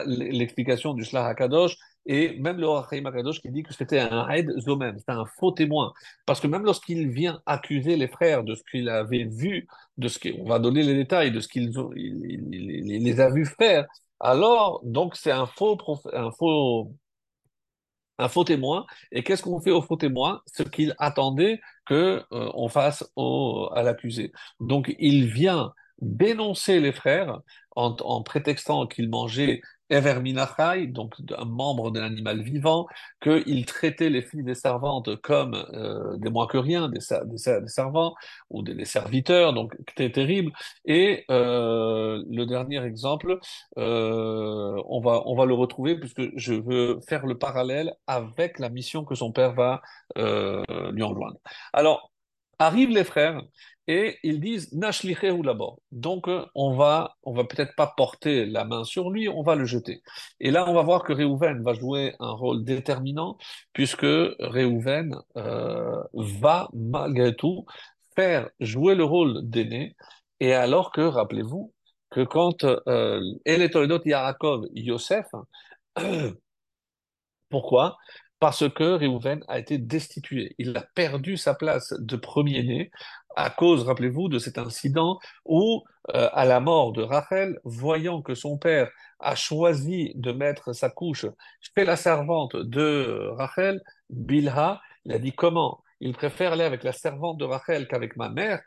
l'explication 0.07 0.94
du 0.94 1.04
Shlach 1.04 1.30
HaKadosh, 1.33 1.76
et 2.07 2.37
même 2.38 2.59
le 2.59 2.68
Rachaim 2.68 3.04
HaKadosh 3.07 3.40
qui 3.40 3.50
dit 3.50 3.62
que 3.62 3.72
c'était 3.72 3.98
un 3.98 4.28
Haed 4.28 4.50
Zomem, 4.61 4.98
c'était 4.98 5.12
un 5.12 5.24
faux 5.38 5.52
témoin. 5.52 5.92
Parce 6.26 6.40
que 6.40 6.46
même 6.46 6.64
lorsqu'il 6.64 7.09
vient 7.09 7.40
accuser 7.46 7.96
les 7.96 8.09
frères 8.09 8.44
de 8.44 8.54
ce 8.54 8.62
qu'il 8.70 8.88
avait 8.88 9.24
vu, 9.24 9.66
de 9.96 10.09
ce 10.09 10.18
qu'on 10.18 10.44
va 10.44 10.59
donner 10.59 10.83
les 10.83 10.94
détails, 10.94 11.33
de 11.33 11.40
ce 11.40 11.48
qu'ils 11.48 11.78
ont, 11.78 11.90
il, 11.96 12.20
il- 12.26 12.54
il- 12.54 12.92
il 12.92 13.04
les 13.04 13.20
a 13.20 13.30
vus 13.30 13.46
faire, 13.46 13.87
alors, 14.24 14.80
donc, 14.84 15.16
c'est 15.16 15.30
un 15.30 15.46
faux, 15.46 15.76
témoin. 18.46 18.87
Et 19.12 19.22
qu'est-ce 19.22 19.42
qu'on 19.42 19.60
fait 19.60 19.70
au 19.70 19.82
faux 19.82 19.96
témoin? 19.96 20.40
Ce 20.46 20.62
qu'il 20.62 20.94
attendait 20.98 21.60
que 21.87 22.24
euh, 22.32 22.50
on 22.54 22.68
fasse 22.68 23.02
à 23.74 23.82
l'accusé. 23.82 24.32
Donc 24.60 24.94
il 24.98 25.26
vient 25.26 25.72
dénoncer 25.98 26.80
les 26.80 26.92
frères 26.92 27.40
en, 27.76 27.94
en 28.00 28.22
prétextant 28.22 28.87
qu'ils 28.87 29.10
mangeaient 29.10 29.60
Ever 29.90 30.20
Minachai, 30.20 30.86
donc 30.86 31.14
un 31.36 31.44
membre 31.44 31.90
de 31.90 32.00
l'animal 32.00 32.42
vivant, 32.42 32.86
qu'ils 33.20 33.66
traitaient 33.66 34.10
les 34.10 34.22
filles 34.22 34.42
des 34.44 34.54
servantes 34.54 35.16
comme 35.22 35.54
euh, 35.74 36.16
des 36.18 36.30
moins 36.30 36.46
que 36.46 36.58
rien, 36.58 36.88
des, 36.88 36.98
des, 37.26 37.38
ser- 37.38 37.60
des 37.60 37.68
servants 37.68 38.14
ou 38.50 38.62
des, 38.62 38.74
des 38.74 38.84
serviteurs, 38.86 39.52
donc 39.52 39.74
c'était 39.88 40.10
terrible. 40.10 40.52
Et 40.84 41.24
euh, 41.30 42.22
le 42.30 42.44
dernier 42.46 42.82
exemple, 42.84 43.38
euh, 43.78 44.82
on 44.86 45.00
va, 45.00 45.22
on 45.26 45.36
va 45.36 45.44
le 45.46 45.54
retrouver 45.54 45.98
puisque 45.98 46.22
je 46.36 46.54
veux 46.54 47.00
faire 47.08 47.26
le 47.26 47.38
parallèle 47.38 47.94
avec 48.06 48.58
la 48.58 48.68
mission 48.70 49.04
que 49.04 49.14
son 49.14 49.32
père 49.32 49.54
va 49.54 49.82
euh, 50.18 50.62
lui 50.92 51.02
enjoindre. 51.02 51.38
Alors, 51.72 52.10
arrivent 52.58 52.90
les 52.90 53.04
frères 53.04 53.42
et 53.86 54.18
ils 54.22 54.40
disent 54.40 54.72
Nashlichehu 54.72 55.42
d'abord. 55.42 55.78
Donc, 55.92 56.28
euh, 56.28 56.44
on 56.54 56.74
va, 56.74 57.16
on 57.22 57.34
va 57.34 57.44
peut-être 57.44 57.74
pas 57.76 57.92
porter 57.96 58.46
la 58.46 58.64
main 58.64 58.84
sur 58.84 59.10
lui, 59.10 59.28
on 59.28 59.42
va 59.42 59.54
le 59.56 59.66
jeter. 59.66 60.02
Et 60.40 60.50
là, 60.50 60.68
on 60.68 60.74
va 60.74 60.82
voir 60.82 61.04
que 61.04 61.12
Réhouven 61.12 61.62
va 61.62 61.74
jouer 61.74 62.14
un 62.18 62.30
rôle 62.32 62.64
déterminant 62.64 63.36
puisque 63.72 64.06
Réhouven 64.40 65.14
euh, 65.36 66.02
va 66.14 66.68
malgré 66.72 67.34
tout 67.36 67.66
faire 68.16 68.48
jouer 68.60 68.94
le 68.94 69.04
rôle 69.04 69.48
d'aîné. 69.48 69.96
Et 70.40 70.54
alors 70.54 70.90
que, 70.92 71.02
rappelez-vous, 71.02 71.72
que 72.10 72.22
quand 72.22 72.64
euh, 72.64 73.20
El 73.44 73.68
Toledot 73.70 74.00
Yaakov 74.04 74.66
Yosef, 74.74 75.26
pourquoi? 77.50 77.96
Parce 78.44 78.68
que 78.68 78.85
Réhouven 78.85 79.42
a 79.48 79.59
été 79.59 79.78
destitué. 79.78 80.54
Il 80.59 80.76
a 80.76 80.83
perdu 80.83 81.38
sa 81.38 81.54
place 81.54 81.94
de 81.98 82.14
premier-né 82.14 82.90
à 83.37 83.48
cause, 83.48 83.85
rappelez-vous, 83.85 84.28
de 84.28 84.38
cet 84.38 84.59
incident 84.59 85.18
où, 85.46 85.83
euh, 86.14 86.28
à 86.30 86.44
la 86.44 86.61
mort 86.61 86.92
de 86.92 87.00
Rachel, 87.00 87.59
voyant 87.64 88.20
que 88.20 88.35
son 88.35 88.59
père 88.59 88.90
a 89.18 89.35
choisi 89.35 90.12
de 90.16 90.30
mettre 90.30 90.74
sa 90.74 90.90
couche 90.90 91.24
chez 91.62 91.85
la 91.87 91.96
servante 91.96 92.54
de 92.54 93.30
Rachel, 93.33 93.80
Bilha, 94.11 94.83
il 95.07 95.12
a 95.12 95.18
dit 95.18 95.33
comment? 95.33 95.83
Il 96.00 96.12
préfère 96.12 96.52
aller 96.52 96.64
avec 96.64 96.85
la 96.85 96.92
servante 96.92 97.38
de 97.38 97.46
Rachel 97.46 97.88
qu'avec 97.88 98.14
ma 98.18 98.28
mère? 98.28 98.61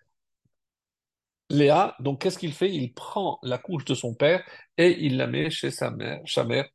Léa, 1.51 1.95
donc 1.99 2.21
qu'est-ce 2.21 2.39
qu'il 2.39 2.53
fait? 2.53 2.73
Il 2.73 2.95
prend 2.95 3.37
la 3.43 3.59
couche 3.59 3.85
de 3.85 3.93
son 3.93 4.15
père 4.15 4.43
et 4.75 5.05
il 5.05 5.17
la 5.17 5.27
met 5.27 5.51
chez 5.51 5.69
sa 5.69 5.91
mère, 5.91 6.19
sa 6.25 6.45
mère 6.45 6.67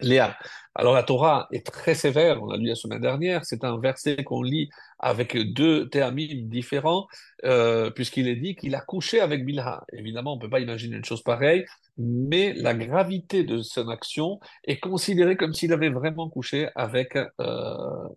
Léa. 0.00 0.36
Alors 0.74 0.94
la 0.94 1.02
Torah 1.02 1.48
est 1.50 1.66
très 1.66 1.94
sévère, 1.94 2.40
on 2.42 2.46
l'a 2.46 2.56
lu 2.56 2.68
la 2.68 2.76
semaine 2.76 3.00
dernière, 3.00 3.44
c'est 3.44 3.64
un 3.64 3.78
verset 3.80 4.22
qu'on 4.22 4.42
lit 4.42 4.68
avec 5.00 5.36
deux 5.52 5.88
théamines 5.88 6.48
différents, 6.48 7.08
euh, 7.44 7.90
puisqu'il 7.90 8.28
est 8.28 8.36
dit 8.36 8.54
qu'il 8.54 8.74
a 8.76 8.80
couché 8.80 9.20
avec 9.20 9.44
Bilha. 9.44 9.84
Évidemment, 9.92 10.34
on 10.34 10.36
ne 10.36 10.40
peut 10.40 10.50
pas 10.50 10.60
imaginer 10.60 10.96
une 10.96 11.04
chose 11.04 11.22
pareille, 11.22 11.64
mais 11.96 12.52
la 12.52 12.74
gravité 12.74 13.42
de 13.42 13.60
son 13.60 13.88
action 13.88 14.38
est 14.64 14.78
considérée 14.78 15.36
comme 15.36 15.52
s'il 15.52 15.72
avait 15.72 15.90
vraiment 15.90 16.28
couché 16.30 16.68
avec, 16.76 17.16
euh, 17.40 18.08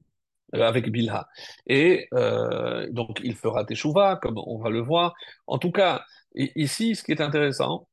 avec 0.53 0.91
Bilha. 0.91 1.27
Et 1.65 2.07
euh, 2.13 2.87
donc 2.91 3.21
il 3.23 3.35
fera 3.35 3.65
teshuva, 3.65 4.19
comme 4.21 4.37
on 4.37 4.59
va 4.59 4.69
le 4.69 4.81
voir. 4.81 5.15
En 5.47 5.57
tout 5.57 5.71
cas, 5.71 6.03
ici, 6.35 6.95
ce 6.95 7.03
qui 7.03 7.11
est 7.11 7.21
intéressant, 7.21 7.87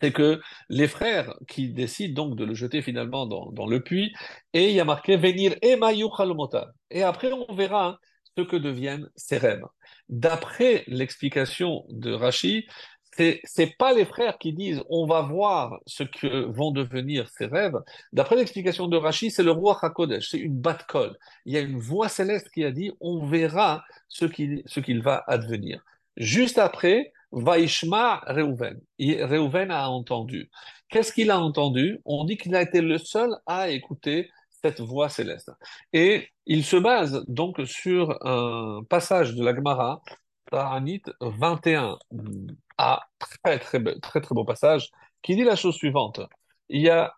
c'est 0.00 0.12
que 0.12 0.40
les 0.68 0.88
frères 0.88 1.34
qui 1.48 1.70
décident 1.70 2.26
donc 2.26 2.36
de 2.36 2.44
le 2.44 2.54
jeter 2.54 2.82
finalement 2.82 3.26
dans, 3.26 3.50
dans 3.52 3.66
le 3.66 3.82
puits, 3.82 4.12
et 4.52 4.68
il 4.68 4.74
y 4.74 4.80
a 4.80 4.84
marqué 4.84 5.16
venir 5.16 5.54
Chalomota. 6.16 6.72
Et 6.90 7.02
après, 7.02 7.32
on 7.32 7.54
verra 7.54 7.86
hein, 7.86 7.98
ce 8.36 8.42
que 8.42 8.56
deviennent 8.56 9.08
ces 9.16 9.38
rêves. 9.38 9.64
D'après 10.08 10.84
l'explication 10.86 11.84
de 11.88 12.12
Rashi, 12.12 12.66
c'est 13.16 13.40
c'est 13.44 13.76
pas 13.78 13.94
les 13.94 14.04
frères 14.04 14.36
qui 14.38 14.52
disent 14.52 14.82
on 14.90 15.06
va 15.06 15.22
voir 15.22 15.78
ce 15.86 16.02
que 16.02 16.44
vont 16.44 16.70
devenir 16.70 17.28
ces 17.30 17.46
rêves. 17.46 17.76
D'après 18.12 18.36
l'explication 18.36 18.88
de 18.88 18.96
Rashi, 18.96 19.30
c'est 19.30 19.42
le 19.42 19.52
roi 19.52 19.78
Hakodesh, 19.80 20.30
c'est 20.30 20.38
une 20.38 20.58
batte 20.60 20.86
colle. 20.86 21.16
Il 21.46 21.54
y 21.54 21.56
a 21.56 21.60
une 21.60 21.78
voix 21.78 22.08
céleste 22.08 22.50
qui 22.50 22.62
a 22.64 22.70
dit 22.70 22.92
on 23.00 23.24
verra 23.26 23.82
ce 24.08 24.26
ce 24.66 24.80
qu'il 24.80 25.02
va 25.02 25.24
advenir. 25.26 25.82
Juste 26.16 26.58
après, 26.58 27.12
Vaishma 27.32 28.22
Reuven. 28.26 28.80
Reuven 28.98 29.70
a 29.70 29.88
entendu. 29.90 30.50
Qu'est-ce 30.88 31.12
qu'il 31.12 31.30
a 31.30 31.38
entendu? 31.40 32.00
On 32.04 32.24
dit 32.24 32.36
qu'il 32.36 32.54
a 32.54 32.62
été 32.62 32.80
le 32.80 32.98
seul 32.98 33.30
à 33.46 33.70
écouter 33.70 34.30
cette 34.62 34.80
voix 34.80 35.08
céleste. 35.08 35.50
Et 35.92 36.28
il 36.46 36.64
se 36.64 36.76
base 36.76 37.24
donc 37.28 37.60
sur 37.66 38.16
un 38.26 38.82
passage 38.88 39.34
de 39.34 39.44
la 39.44 39.54
Gemara, 39.54 40.02
Ta'anit 40.50 41.02
21, 41.20 41.98
à 42.78 43.02
très 43.18 43.58
très 43.58 43.78
be- 43.80 44.00
très 44.00 44.20
très 44.20 44.34
beau 44.34 44.44
passage, 44.44 44.90
qui 45.22 45.34
dit 45.36 45.44
la 45.44 45.56
chose 45.56 45.74
suivante. 45.74 46.20
Il 46.68 46.80
y 46.82 46.88
a 46.90 47.12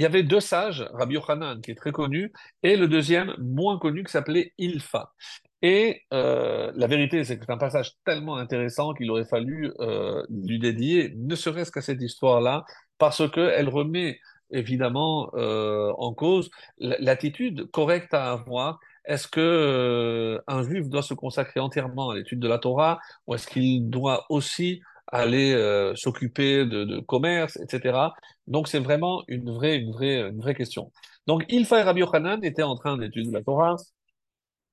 il 0.00 0.02
y 0.02 0.06
avait 0.06 0.22
deux 0.22 0.40
sages, 0.40 0.88
Rabbi 0.94 1.16
Yochanan, 1.16 1.60
qui 1.60 1.72
est 1.72 1.74
très 1.74 1.92
connu, 1.92 2.32
et 2.62 2.74
le 2.76 2.88
deuxième, 2.88 3.34
moins 3.38 3.78
connu, 3.78 4.02
qui 4.02 4.10
s'appelait 4.10 4.54
Ilfa. 4.56 5.12
Et 5.60 6.04
euh, 6.14 6.72
la 6.74 6.86
vérité, 6.86 7.22
c'est 7.22 7.38
que 7.38 7.44
c'est 7.44 7.52
un 7.52 7.58
passage 7.58 7.92
tellement 8.06 8.36
intéressant 8.36 8.94
qu'il 8.94 9.10
aurait 9.10 9.26
fallu 9.26 9.70
euh, 9.78 10.22
lui 10.30 10.58
dédier, 10.58 11.12
ne 11.18 11.34
serait-ce 11.34 11.70
qu'à 11.70 11.82
cette 11.82 12.00
histoire-là, 12.00 12.64
parce 12.96 13.30
qu'elle 13.30 13.68
remet 13.68 14.18
évidemment 14.50 15.30
euh, 15.34 15.92
en 15.98 16.14
cause 16.14 16.50
l'attitude 16.78 17.70
correcte 17.70 18.14
à 18.14 18.32
avoir. 18.32 18.80
est-ce 19.04 19.28
que 19.28 20.40
un 20.46 20.62
juif 20.62 20.88
doit 20.88 21.02
se 21.02 21.12
consacrer 21.12 21.60
entièrement 21.60 22.08
à 22.08 22.14
l'étude 22.16 22.40
de 22.40 22.48
la 22.48 22.58
Torah 22.58 23.00
ou 23.26 23.34
est-ce 23.34 23.46
qu'il 23.46 23.90
doit 23.90 24.24
aussi 24.30 24.80
aller 25.12 25.52
euh, 25.54 25.94
s'occuper 25.96 26.64
de, 26.66 26.84
de 26.84 27.00
commerce, 27.00 27.56
etc. 27.58 28.14
Donc 28.46 28.68
c'est 28.68 28.78
vraiment 28.78 29.22
une 29.28 29.50
vraie, 29.52 29.76
une 29.76 29.92
vraie, 29.92 30.20
une 30.28 30.40
vraie 30.40 30.54
question. 30.54 30.92
Donc 31.26 31.44
Ilfa 31.48 31.80
et 31.80 31.82
Rabbi 31.82 32.00
Yochanan 32.00 32.42
étaient 32.44 32.62
en 32.62 32.76
train 32.76 32.96
d'étudier 32.98 33.32
la 33.32 33.42
Torah 33.42 33.76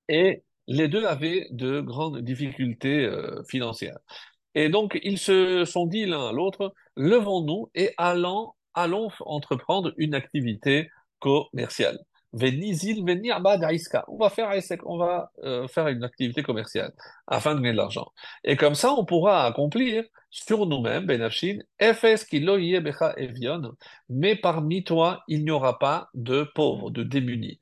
et 0.08 0.42
les 0.66 0.88
deux 0.88 1.04
avaient 1.04 1.46
de 1.50 1.80
grandes 1.80 2.20
difficultés 2.20 3.04
euh, 3.04 3.42
financières. 3.48 3.98
Et 4.54 4.68
donc, 4.68 4.98
ils 5.02 5.18
se 5.18 5.64
sont 5.64 5.86
dit 5.86 6.06
l'un 6.06 6.28
à 6.28 6.32
l'autre, 6.32 6.74
levons-nous 6.96 7.70
et 7.74 7.92
allons, 7.96 8.52
allons 8.74 9.10
entreprendre 9.20 9.92
une 9.98 10.14
activité 10.14 10.90
commerciale. 11.20 11.98
Venizil, 12.32 13.04
venir 13.04 13.40
On 14.08 14.16
va 14.16 14.30
faire 14.30 14.50
on 14.84 14.98
va 14.98 15.30
euh, 15.44 15.66
faire 15.68 15.88
une 15.88 16.04
activité 16.04 16.42
commerciale 16.42 16.92
afin 17.26 17.54
de 17.54 17.60
gagner 17.60 17.72
de 17.72 17.78
l'argent. 17.78 18.12
Et 18.44 18.56
comme 18.56 18.74
ça, 18.74 18.92
on 18.92 19.04
pourra 19.04 19.46
accomplir 19.46 20.04
sur 20.30 20.66
nous-mêmes, 20.66 21.06
Benafshin, 21.06 21.60
Efes 21.78 22.26
becha 22.82 23.14
evion, 23.16 23.72
mais 24.10 24.36
parmi 24.36 24.84
toi, 24.84 25.22
il 25.26 25.42
n'y 25.44 25.50
aura 25.50 25.78
pas 25.78 26.10
de 26.14 26.42
pauvres, 26.54 26.90
de 26.90 27.02
démunis. 27.02 27.58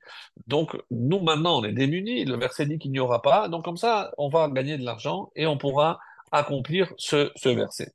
Donc, 0.47 0.75
nous 0.91 1.19
maintenant, 1.21 1.59
on 1.59 1.63
est 1.63 1.71
démunis, 1.71 2.25
le 2.25 2.35
verset 2.37 2.65
dit 2.65 2.77
qu'il 2.77 2.91
n'y 2.91 2.99
aura 2.99 3.21
pas, 3.21 3.47
donc 3.47 3.63
comme 3.63 3.77
ça, 3.77 4.11
on 4.17 4.27
va 4.29 4.49
gagner 4.49 4.77
de 4.77 4.83
l'argent 4.83 5.31
et 5.35 5.47
on 5.47 5.57
pourra 5.57 5.99
accomplir 6.31 6.93
ce, 6.97 7.31
ce 7.37 7.49
verset. 7.49 7.93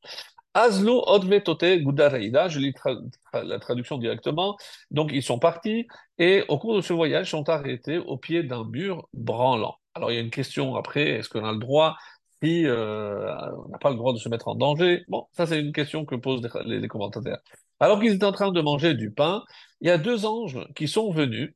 Azlo 0.55 1.03
odvetote 1.07 1.83
gudareida, 1.83 2.49
je 2.49 2.59
lis 2.59 2.75
la 3.33 3.59
traduction 3.59 3.99
directement. 3.99 4.57
Donc 4.91 5.11
ils 5.13 5.23
sont 5.23 5.39
partis 5.39 5.87
et 6.19 6.45
au 6.49 6.59
cours 6.59 6.77
de 6.77 6.81
ce 6.83 6.93
voyage 6.93 7.31
sont 7.31 7.49
arrêtés 7.49 7.99
au 7.99 8.17
pied 8.19 8.43
d'un 8.43 8.65
mur 8.65 9.09
branlant. 9.15 9.77
Alors 9.95 10.11
il 10.11 10.15
y 10.15 10.19
a 10.19 10.21
une 10.21 10.31
question 10.31 10.77
après, 10.77 11.09
est-ce 11.11 11.29
qu'on 11.29 11.45
a 11.45 11.53
le 11.53 11.59
droit? 11.59 11.97
Si 12.43 12.67
euh, 12.67 13.33
on 13.67 13.69
n'a 13.69 13.79
pas 13.79 13.91
le 13.91 13.97
droit 13.97 14.13
de 14.13 14.19
se 14.19 14.29
mettre 14.29 14.49
en 14.49 14.57
danger 14.57 15.05
Bon, 15.09 15.27
ça 15.33 15.47
c'est 15.47 15.61
une 15.61 15.73
question 15.73 16.05
que 16.05 16.17
posent 16.17 16.43
les, 16.67 16.81
les 16.81 16.89
commentateurs. 16.89 17.39
Alors 17.81 18.01
qu'ils 18.01 18.13
étaient 18.15 18.25
en 18.25 18.33
train 18.33 18.53
de 18.53 18.61
manger 18.61 18.95
du 18.95 19.13
pain, 19.13 19.43
il 19.81 19.89
y 19.89 19.91
a 19.91 19.99
deux 19.99 20.27
anges 20.27 20.59
qui 20.75 20.89
sont 20.89 21.13
venus 21.13 21.55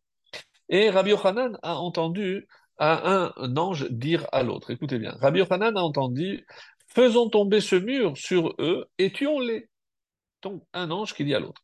et 0.69 0.91
Rabbi 0.91 1.11
Yochanan 1.11 1.59
a 1.63 1.77
entendu 1.77 2.49
un, 2.79 3.33
ange 3.57 3.89
dire 3.91 4.27
à 4.33 4.43
l'autre. 4.43 4.71
Écoutez 4.71 4.99
bien, 4.99 5.17
Rabbi 5.21 5.39
Yochanan 5.41 5.77
a 5.77 5.81
entendu 5.81 6.47
Faisons 6.97 7.29
tomber 7.29 7.61
ce 7.61 7.77
mur 7.77 8.17
sur 8.17 8.55
eux 8.59 8.87
et 8.97 9.13
tuons-les. 9.13 9.69
Donc, 10.41 10.63
un 10.73 10.91
ange 10.91 11.13
qui 11.13 11.27
dit 11.27 11.35
à 11.35 11.41
l'autre. 11.41 11.61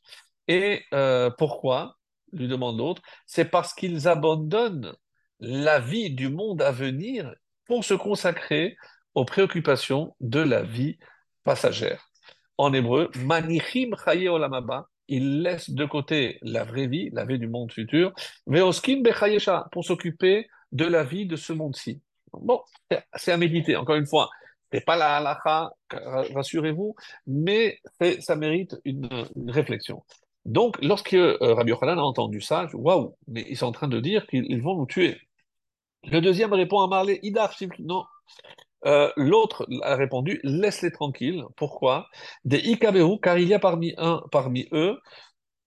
Et 0.46 0.82
euh, 0.92 1.30
pourquoi? 1.30 1.96
lui 2.34 2.48
demande 2.48 2.76
l'autre. 2.76 3.00
C'est 3.24 3.46
parce 3.46 3.72
qu'ils 3.72 4.08
abandonnent 4.08 4.94
la 5.40 5.80
vie 5.80 6.10
du 6.10 6.28
monde 6.28 6.60
à 6.60 6.70
venir 6.70 7.34
pour 7.64 7.82
se 7.82 7.94
consacrer 7.94 8.76
aux 9.14 9.24
préoccupations 9.24 10.14
de 10.20 10.40
la 10.40 10.62
vie 10.62 10.98
passagère. 11.44 12.10
En 12.58 12.74
hébreu, 12.74 13.10
manichim 13.24 13.96
chaye 14.04 14.28
olamaba, 14.28 14.90
ils 15.08 15.40
laissent 15.40 15.70
de 15.70 15.86
côté 15.86 16.40
la 16.42 16.64
vraie 16.64 16.88
vie, 16.88 17.08
la 17.14 17.24
vie 17.24 17.38
du 17.38 17.48
monde 17.48 17.72
futur, 17.72 18.12
veoskim 18.46 19.02
pour 19.72 19.82
s'occuper 19.82 20.46
de 20.72 20.84
la 20.84 21.04
vie 21.04 21.24
de 21.24 21.36
ce 21.36 21.54
monde-ci. 21.54 22.02
Bon, 22.34 22.60
c'est 23.14 23.32
à 23.32 23.38
méditer, 23.38 23.76
encore 23.76 23.96
une 23.96 24.06
fois. 24.06 24.28
C'est 24.72 24.84
pas 24.84 24.96
la 24.96 25.16
halakha, 25.16 25.70
rassurez-vous, 26.34 26.94
mais 27.26 27.78
ça 28.20 28.36
mérite 28.36 28.76
une, 28.84 29.08
réflexion. 29.48 30.02
Donc, 30.44 30.76
lorsque 30.82 31.14
euh, 31.14 31.36
Rabbi 31.40 31.70
Yochanan 31.70 31.98
a 31.98 32.02
entendu 32.02 32.40
ça, 32.40 32.66
waouh, 32.72 33.16
mais 33.28 33.44
ils 33.48 33.56
sont 33.56 33.66
en 33.66 33.72
train 33.72 33.88
de 33.88 34.00
dire 34.00 34.26
qu'ils 34.26 34.62
vont 34.62 34.76
nous 34.76 34.86
tuer. 34.86 35.20
Le 36.04 36.20
deuxième 36.20 36.52
répond 36.52 36.80
à 36.80 36.88
Marley, 36.88 37.20
Idar, 37.22 37.54
non. 37.78 38.04
Euh, 38.84 39.12
L'autre 39.16 39.66
a 39.82 39.94
répondu, 39.94 40.40
laisse-les 40.42 40.90
tranquilles. 40.90 41.44
Pourquoi? 41.56 42.08
Des 42.44 42.58
Ikabehu, 42.58 43.20
car 43.20 43.38
il 43.38 43.46
y 43.48 43.54
a 43.54 43.60
parmi 43.60 44.68
eux 44.72 44.98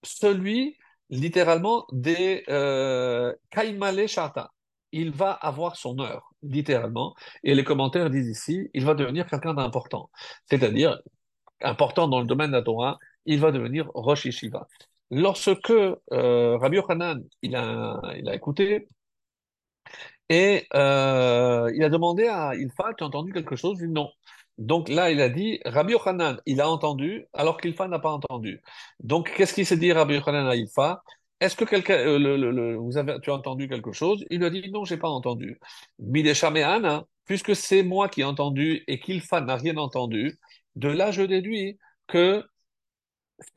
celui, 0.04 0.78
littéralement, 1.10 1.86
des 1.92 2.44
euh, 2.50 3.34
Kaimale 3.52 4.08
Shata. 4.08 4.52
Il 4.92 5.12
va 5.12 5.32
avoir 5.32 5.76
son 5.76 6.00
heure 6.00 6.32
littéralement. 6.50 7.16
Et 7.44 7.56
les 7.56 7.64
commentaires 7.64 8.10
disent 8.10 8.30
ici, 8.30 8.70
il 8.74 8.86
va 8.86 8.94
devenir 8.94 9.28
quelqu'un 9.28 9.54
d'important. 9.54 10.10
C'est-à-dire, 10.50 11.00
important 11.62 12.08
dans 12.08 12.20
le 12.20 12.26
domaine 12.28 12.52
de 12.52 12.56
la 12.56 12.62
Torah, 12.64 12.98
il 13.26 13.40
va 13.40 13.52
devenir 13.52 13.90
Rosh 13.94 14.26
Yeshiva. 14.26 14.68
Lorsque 15.12 15.70
euh, 15.72 16.58
Rabbi 16.58 16.78
Yochanan, 16.78 17.24
il 17.42 17.56
a, 17.56 18.02
il 18.18 18.28
a 18.30 18.36
écouté, 18.36 18.88
et 20.30 20.66
euh, 20.74 21.72
il 21.76 21.84
a 21.84 21.90
demandé 21.90 22.28
à 22.28 22.56
Ilfa, 22.56 22.94
tu 22.98 23.04
as 23.04 23.08
entendu 23.08 23.32
quelque 23.32 23.56
chose? 23.56 23.80
Il 23.82 23.88
dit 23.88 23.94
non. 23.94 24.10
Donc 24.58 24.90
là, 24.90 25.12
il 25.12 25.22
a 25.22 25.30
dit, 25.30 25.60
Rabbi 25.66 25.94
Yochanan, 25.94 26.40
il 26.46 26.62
a 26.62 26.70
entendu, 26.70 27.26
alors 27.34 27.58
qu'Ilfa 27.58 27.88
n'a 27.88 28.00
pas 28.00 28.12
entendu. 28.12 28.62
Donc, 29.02 29.32
qu'est-ce 29.36 29.54
qu'il 29.54 29.66
s'est 29.66 29.78
dit 29.78 29.92
Rabbi 29.92 30.16
Yochanan 30.16 30.48
à 30.48 30.56
Ilfa 30.56 31.04
est-ce 31.40 31.56
que 31.56 31.66
quelqu'un, 31.66 31.96
euh, 31.96 32.18
le, 32.18 32.76
vous 32.76 32.98
avez, 32.98 33.20
tu 33.22 33.30
as 33.30 33.34
entendu 33.34 33.68
quelque 33.68 33.92
chose? 33.92 34.26
Il 34.30 34.40
lui 34.40 34.46
a 34.46 34.50
dit 34.50 34.72
non, 34.72 34.86
j'ai 34.86 34.98
pas 34.98 35.10
entendu. 35.10 35.60
Mideshamehan, 36.00 37.06
puisque 37.26 37.56
c'est 37.56 37.84
moi 37.84 38.10
qui 38.10 38.22
ai 38.22 38.24
entendu 38.24 38.84
et 38.88 39.00
qu'Ilfa 39.00 39.42
n'a 39.42 39.56
rien 39.58 39.78
entendu, 39.78 40.40
de 40.76 40.88
là 40.90 41.12
je 41.12 41.24
déduis 41.24 41.78
que 42.08 42.44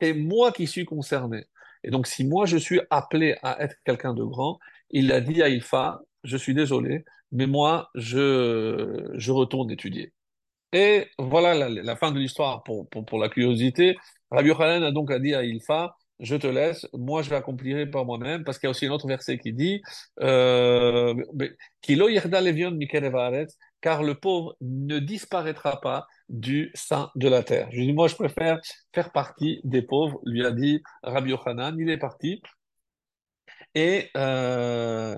c'est 0.01 0.13
moi 0.13 0.51
qui 0.51 0.67
suis 0.67 0.85
concerné. 0.85 1.45
Et 1.83 1.91
donc 1.91 2.07
si 2.07 2.25
moi 2.25 2.45
je 2.45 2.57
suis 2.57 2.81
appelé 2.89 3.37
à 3.43 3.61
être 3.63 3.75
quelqu'un 3.85 4.13
de 4.13 4.23
grand, 4.23 4.59
il 4.89 5.11
a 5.11 5.21
dit 5.21 5.41
à 5.41 5.49
Ilfa, 5.49 6.01
je 6.23 6.37
suis 6.37 6.53
désolé, 6.53 7.05
mais 7.31 7.47
moi 7.47 7.89
je, 7.95 9.09
je 9.15 9.31
retourne 9.31 9.71
étudier. 9.71 10.13
Et 10.73 11.07
voilà 11.17 11.69
la, 11.69 11.95
fin 11.95 12.11
de 12.11 12.19
l'histoire 12.19 12.63
pour, 12.63 12.89
pour, 12.89 13.05
pour, 13.05 13.19
la 13.19 13.29
curiosité. 13.29 13.97
Rabbi 14.31 14.49
Yochanan 14.49 14.83
a 14.83 14.91
donc 14.91 15.11
dit 15.13 15.33
à 15.33 15.43
Ilfa, 15.43 15.95
je 16.19 16.35
te 16.35 16.47
laisse, 16.47 16.87
moi 16.93 17.21
je 17.21 17.29
l'accomplirai 17.29 17.87
par 17.87 18.05
moi-même, 18.05 18.43
parce 18.43 18.59
qu'il 18.59 18.67
y 18.67 18.69
a 18.69 18.71
aussi 18.71 18.85
un 18.87 18.91
autre 18.91 19.07
verset 19.07 19.37
qui 19.37 19.53
dit 19.53 19.81
euh, 20.21 21.13
car 23.81 24.03
le 24.03 24.15
pauvre 24.15 24.55
ne 24.61 24.99
disparaîtra 24.99 25.79
pas 25.79 26.07
du 26.27 26.71
sein 26.73 27.09
de 27.15 27.27
la 27.29 27.43
terre. 27.43 27.69
Je 27.71 27.81
dis, 27.81 27.93
moi 27.93 28.07
je 28.07 28.15
préfère 28.15 28.59
faire 28.93 29.11
partie 29.11 29.61
des 29.63 29.81
pauvres, 29.81 30.19
lui 30.25 30.45
a 30.45 30.51
dit 30.51 30.81
Rabbi 31.03 31.31
Yochanan, 31.31 31.77
il 31.79 31.89
est 31.89 31.97
parti. 31.97 32.41
Et 33.75 34.09
euh, 34.17 35.17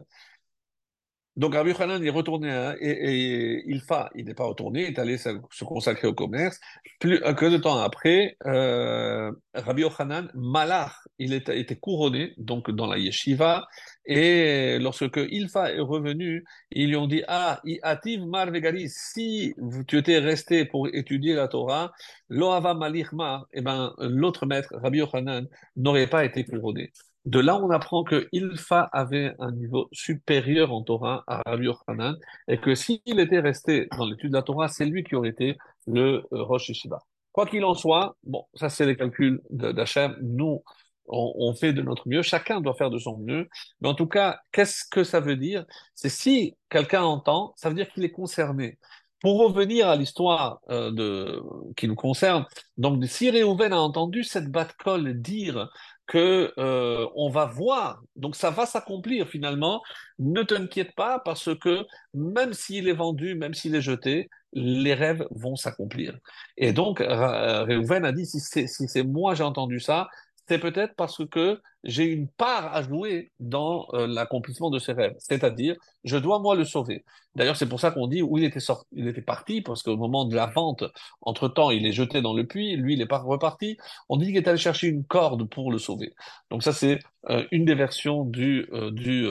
donc 1.38 1.54
Rabbi 1.56 1.70
Yochanan 1.70 2.04
est 2.04 2.10
retourné 2.10 2.52
hein, 2.52 2.76
et, 2.82 2.90
et, 2.90 3.64
il 3.66 4.26
n'est 4.26 4.34
pas 4.34 4.44
retourné, 4.44 4.82
il 4.84 4.88
est 4.88 5.00
allé 5.00 5.18
se 5.18 5.64
consacrer 5.64 6.08
au 6.08 6.14
commerce. 6.14 6.60
Plus 7.00 7.20
que 7.20 7.46
de 7.46 7.58
temps 7.58 7.78
après, 7.80 8.36
euh, 8.46 9.32
Rabbi 9.54 9.82
Yochanan, 9.84 10.30
Malach, 10.34 10.92
il 11.20 11.34
était, 11.34 11.58
était, 11.60 11.78
couronné 11.78 12.34
donc 12.38 12.70
dans 12.70 12.86
la 12.86 12.98
yeshiva. 12.98 13.66
Et 14.06 14.78
lorsque 14.80 15.18
Ilfa 15.18 15.72
est 15.72 15.80
revenu, 15.80 16.44
ils 16.72 16.90
lui 16.90 16.98
ont 16.98 17.08
dit 17.08 17.24
Ah, 17.28 17.62
Ativ 17.84 18.26
Mar 18.26 18.48
si 18.88 19.54
tu 19.88 19.98
étais 19.98 20.20
resté 20.20 20.66
pour 20.66 20.90
étudier 20.94 21.34
la 21.36 21.48
Torah, 21.48 21.94
Loava 22.30 22.74
Malichma, 22.74 23.46
eh 23.54 23.62
ben, 23.62 23.94
l'autre 24.00 24.46
maître, 24.46 24.74
Rabbi 24.76 24.98
Yochanan, 24.98 25.48
n'aurait 25.78 26.08
pas 26.08 26.26
été 26.26 26.44
couronné. 26.44 26.92
De 27.26 27.40
là, 27.40 27.56
on 27.58 27.70
apprend 27.70 28.04
que 28.04 28.28
Ilfa 28.32 28.90
avait 28.92 29.36
un 29.40 29.52
niveau 29.52 29.88
supérieur 29.92 30.74
en 30.74 30.82
Torah 30.82 31.24
à 31.28 31.42
Rabbi 31.46 31.66
Yochanan 31.66 32.18
et 32.48 32.58
que 32.58 32.74
s'il 32.74 33.02
était 33.06 33.40
resté 33.40 33.88
dans 33.96 34.06
l'étude 34.06 34.32
de 34.32 34.36
la 34.36 34.42
Torah, 34.42 34.68
c'est 34.68 34.86
lui 34.86 35.04
qui 35.04 35.16
aurait 35.16 35.30
été 35.30 35.58
le 35.86 36.24
euh, 36.34 36.44
Rosh 36.44 36.70
Yeshiva. 36.70 37.00
Quoi 37.32 37.46
qu'il 37.46 37.64
en 37.64 37.76
soit, 37.76 38.16
bon, 38.24 38.46
ça 38.56 38.70
c'est 38.70 38.86
les 38.86 38.98
calculs 38.98 39.40
d'Hachem. 39.52 40.18
Nous, 40.22 40.64
on, 41.08 41.54
fait 41.54 41.74
de 41.74 41.82
notre 41.82 42.08
mieux. 42.08 42.22
Chacun 42.22 42.62
doit 42.62 42.74
faire 42.74 42.90
de 42.90 42.98
son 42.98 43.18
mieux. 43.18 43.48
Mais 43.82 43.90
en 43.90 43.94
tout 43.94 44.08
cas, 44.08 44.40
qu'est-ce 44.52 44.84
que 44.90 45.04
ça 45.04 45.20
veut 45.20 45.36
dire? 45.36 45.66
C'est 45.96 46.10
si 46.10 46.56
quelqu'un 46.70 47.04
entend, 47.04 47.54
ça 47.58 47.70
veut 47.70 47.76
dire 47.76 47.90
qu'il 47.92 48.04
est 48.04 48.12
concerné. 48.12 48.78
Pour 49.20 49.40
revenir 49.40 49.88
à 49.88 49.96
l'histoire 49.96 50.62
euh, 50.72 50.92
de 50.92 51.42
qui 51.76 51.88
nous 51.88 51.96
concerne, 51.96 52.46
donc 52.78 53.04
si 53.06 53.30
Réhouven 53.30 53.72
a 53.72 53.80
entendu 53.80 54.24
cette 54.24 54.50
batte-colle 54.50 55.22
dire 55.22 55.70
euh, 56.18 57.08
on 57.16 57.30
va 57.30 57.46
voir. 57.46 58.02
Donc 58.16 58.36
ça 58.36 58.50
va 58.50 58.66
s'accomplir 58.66 59.28
finalement. 59.28 59.82
Ne 60.20 60.44
t'inquiète 60.44 60.94
pas 60.96 61.20
parce 61.20 61.56
que 61.56 61.86
même 62.14 62.54
s'il 62.54 62.88
est 62.88 62.94
vendu, 62.94 63.36
même 63.36 63.54
s'il 63.54 63.76
est 63.76 63.82
jeté, 63.82 64.30
les 64.54 64.94
rêves 64.94 65.26
vont 65.32 65.56
s'accomplir. 65.56 66.18
Et 66.58 66.74
donc 66.74 67.00
Réhouven 67.00 68.06
a 68.06 68.12
dit 68.12 68.26
si 68.26 68.40
c'est 68.40 69.04
moi 69.04 69.34
j'ai 69.34 69.44
entendu 69.44 69.80
ça, 69.80 70.10
c'est 70.52 70.60
peut-être 70.60 70.96
parce 70.98 71.26
que 71.30 71.62
j'ai 71.86 72.04
une 72.04 72.28
part 72.28 72.76
à 72.76 72.84
jouer 72.84 73.32
dans 73.40 73.88
euh, 73.94 74.06
l'accomplissement 74.06 74.70
de 74.70 74.80
ses 74.80 74.92
rêves. 74.92 75.16
C'est-à-dire, 75.18 75.78
je 76.04 76.18
dois 76.18 76.40
moi 76.40 76.56
le 76.56 76.66
sauver. 76.66 77.06
D'ailleurs, 77.36 77.56
c'est 77.56 77.70
pour 77.70 77.80
ça 77.80 77.92
qu'on 77.92 78.08
dit 78.08 78.22
où 78.22 78.38
il 78.38 78.44
était 78.44 78.60
sorti, 78.60 78.86
il 78.92 79.08
était 79.08 79.22
parti, 79.22 79.62
parce 79.62 79.82
qu'au 79.82 79.96
moment 79.96 80.26
de 80.26 80.36
la 80.36 80.48
vente, 80.48 80.84
entre-temps, 81.22 81.72
il 81.72 81.86
est 81.86 81.94
jeté 81.94 82.22
dans 82.22 82.34
le 82.34 82.46
puits, 82.46 82.76
lui, 82.76 82.96
il 82.96 83.00
n'est 83.00 83.06
pas 83.06 83.20
reparti. 83.20 83.78
On 84.10 84.18
dit 84.18 84.26
qu'il 84.26 84.36
est 84.36 84.48
allé 84.50 84.58
chercher 84.58 84.88
une 84.88 85.06
corde 85.06 85.48
pour 85.48 85.72
le 85.72 85.78
sauver. 85.78 86.14
Donc 86.50 86.64
ça, 86.64 86.74
c'est 86.74 87.00
euh, 87.30 87.48
une 87.52 87.64
des 87.64 87.76
versions 87.76 88.26
du, 88.26 88.68
euh, 88.74 88.92
du, 88.92 89.30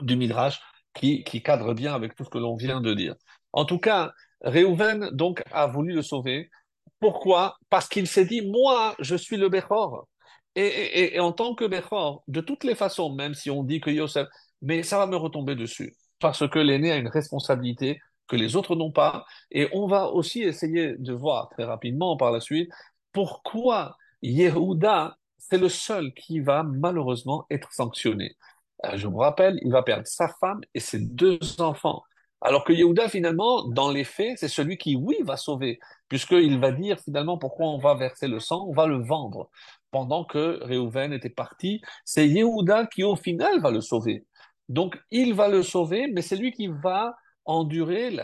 du 0.00 0.16
Midrash 0.16 0.60
qui, 0.92 1.22
qui 1.22 1.40
cadre 1.40 1.72
bien 1.72 1.94
avec 1.94 2.16
tout 2.16 2.24
ce 2.24 2.30
que 2.30 2.38
l'on 2.38 2.56
vient 2.56 2.80
de 2.80 2.94
dire. 2.94 3.14
En 3.52 3.64
tout 3.64 3.78
cas, 3.78 4.10
Réhouven 4.42 5.10
donc 5.12 5.44
a 5.52 5.68
voulu 5.68 5.92
le 5.92 6.02
sauver. 6.02 6.50
Pourquoi? 7.00 7.56
Parce 7.70 7.88
qu'il 7.88 8.06
s'est 8.06 8.24
dit, 8.26 8.42
moi, 8.42 8.94
je 9.00 9.16
suis 9.16 9.36
le 9.36 9.48
Bechor. 9.48 10.06
Et, 10.56 11.18
en 11.20 11.32
tant 11.32 11.54
que 11.54 11.64
Bechor, 11.64 12.22
de 12.28 12.40
toutes 12.40 12.64
les 12.64 12.74
façons, 12.74 13.10
même 13.14 13.34
si 13.34 13.50
on 13.50 13.62
dit 13.64 13.80
que 13.80 13.90
Yosef, 13.90 14.28
mais 14.62 14.82
ça 14.82 14.98
va 14.98 15.06
me 15.06 15.16
retomber 15.16 15.54
dessus. 15.56 15.94
Parce 16.18 16.46
que 16.48 16.58
l'aîné 16.58 16.92
a 16.92 16.96
une 16.96 17.08
responsabilité 17.08 18.00
que 18.28 18.36
les 18.36 18.56
autres 18.56 18.76
n'ont 18.76 18.92
pas. 18.92 19.24
Et 19.50 19.68
on 19.72 19.86
va 19.86 20.08
aussi 20.08 20.42
essayer 20.42 20.94
de 20.98 21.12
voir 21.12 21.48
très 21.50 21.64
rapidement 21.64 22.16
par 22.16 22.30
la 22.32 22.40
suite 22.40 22.70
pourquoi 23.12 23.96
Yehuda, 24.22 25.16
c'est 25.38 25.58
le 25.58 25.68
seul 25.68 26.12
qui 26.14 26.40
va 26.40 26.62
malheureusement 26.62 27.46
être 27.50 27.72
sanctionné. 27.72 28.36
Euh, 28.84 28.96
Je 28.96 29.06
vous 29.08 29.18
rappelle, 29.18 29.58
il 29.62 29.72
va 29.72 29.82
perdre 29.82 30.06
sa 30.06 30.28
femme 30.40 30.60
et 30.74 30.80
ses 30.80 31.00
deux 31.00 31.40
enfants. 31.58 32.02
Alors 32.42 32.64
que 32.64 32.72
Yehuda, 32.72 33.08
finalement, 33.08 33.68
dans 33.68 33.90
les 33.90 34.04
faits, 34.04 34.38
c'est 34.38 34.48
celui 34.48 34.78
qui, 34.78 34.96
oui, 34.96 35.16
va 35.22 35.36
sauver, 35.36 35.78
puisqu'il 36.08 36.58
va 36.58 36.72
dire 36.72 36.98
finalement 36.98 37.36
pourquoi 37.36 37.66
on 37.66 37.78
va 37.78 37.94
verser 37.94 38.28
le 38.28 38.40
sang, 38.40 38.66
on 38.66 38.72
va 38.72 38.86
le 38.86 38.96
vendre. 38.96 39.50
Pendant 39.90 40.24
que 40.24 40.62
Réhouven 40.62 41.12
était 41.12 41.30
parti, 41.30 41.82
c'est 42.04 42.28
Yehuda 42.28 42.86
qui, 42.86 43.04
au 43.04 43.16
final, 43.16 43.60
va 43.60 43.70
le 43.70 43.80
sauver. 43.80 44.24
Donc, 44.68 44.98
il 45.10 45.34
va 45.34 45.48
le 45.48 45.62
sauver, 45.62 46.06
mais 46.12 46.22
c'est 46.22 46.36
lui 46.36 46.52
qui 46.52 46.68
va 46.68 47.16
endurer, 47.44 48.16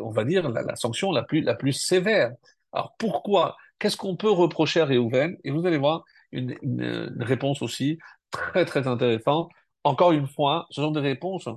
on 0.00 0.10
va 0.10 0.24
dire, 0.24 0.48
la, 0.48 0.74
sanction 0.76 1.12
la 1.12 1.22
plus, 1.22 1.72
sévère. 1.72 2.32
Alors, 2.72 2.94
pourquoi? 2.98 3.56
Qu'est-ce 3.78 3.96
qu'on 3.96 4.16
peut 4.16 4.30
reprocher 4.30 4.80
à 4.80 4.84
Réhouven? 4.86 5.36
Et 5.44 5.50
vous 5.50 5.66
allez 5.66 5.78
voir 5.78 6.04
une 6.32 7.16
réponse 7.20 7.62
aussi 7.62 7.98
très, 8.30 8.64
très 8.64 8.86
intéressante. 8.88 9.50
Encore 9.84 10.12
une 10.12 10.26
fois, 10.26 10.66
ce 10.70 10.82
sont 10.82 10.90
des 10.90 11.00
réponses 11.00 11.48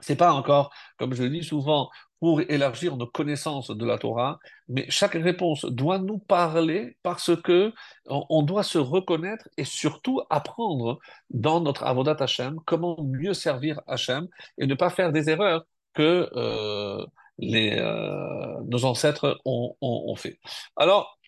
c'est 0.00 0.16
pas 0.16 0.32
encore, 0.32 0.70
comme 0.98 1.14
je 1.14 1.22
le 1.22 1.30
dis 1.30 1.44
souvent, 1.44 1.90
pour 2.20 2.42
élargir 2.42 2.96
nos 2.96 3.06
connaissances 3.06 3.70
de 3.70 3.86
la 3.86 3.96
Torah, 3.96 4.38
mais 4.68 4.84
chaque 4.90 5.14
réponse 5.14 5.64
doit 5.64 5.98
nous 5.98 6.18
parler 6.18 6.96
parce 7.02 7.34
que 7.42 7.72
on, 8.06 8.24
on 8.28 8.42
doit 8.42 8.62
se 8.62 8.78
reconnaître 8.78 9.48
et 9.56 9.64
surtout 9.64 10.20
apprendre 10.28 10.98
dans 11.30 11.60
notre 11.60 11.84
avodat 11.84 12.16
Hashem 12.20 12.60
comment 12.66 13.02
mieux 13.02 13.32
servir 13.32 13.80
Hashem 13.86 14.28
et 14.58 14.66
ne 14.66 14.74
pas 14.74 14.90
faire 14.90 15.12
des 15.12 15.30
erreurs 15.30 15.64
que 15.94 16.28
euh, 16.36 17.04
euh, 17.42 18.60
nos 18.66 18.84
ancêtres 18.84 19.40
ont, 19.46 19.74
ont, 19.80 20.04
ont 20.08 20.16
fait. 20.16 20.38
Alors, 20.76 21.18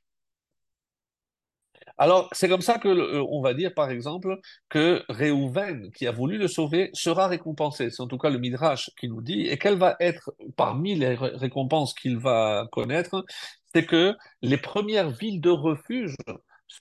alors, 1.98 2.28
c'est 2.32 2.48
comme 2.48 2.60
ça 2.62 2.78
que, 2.78 2.88
euh, 2.88 3.24
on 3.30 3.42
va 3.42 3.54
dire, 3.54 3.72
par 3.74 3.90
exemple, 3.90 4.38
que 4.68 5.02
Réhouven, 5.08 5.90
qui 5.92 6.06
a 6.06 6.12
voulu 6.12 6.38
le 6.38 6.48
sauver, 6.48 6.90
sera 6.94 7.28
récompensé. 7.28 7.90
C'est 7.90 8.02
en 8.02 8.08
tout 8.08 8.18
cas 8.18 8.30
le 8.30 8.38
Midrash 8.38 8.90
qui 8.98 9.08
nous 9.08 9.22
dit. 9.22 9.46
Et 9.46 9.58
quelle 9.58 9.76
va 9.78 9.96
être, 10.00 10.32
parmi 10.56 10.94
les 10.94 11.14
ré- 11.14 11.32
récompenses 11.34 11.94
qu'il 11.94 12.18
va 12.18 12.66
connaître, 12.72 13.24
c'est 13.74 13.86
que 13.86 14.14
les 14.42 14.56
premières 14.58 15.10
villes 15.10 15.40
de 15.40 15.50
refuge 15.50 16.16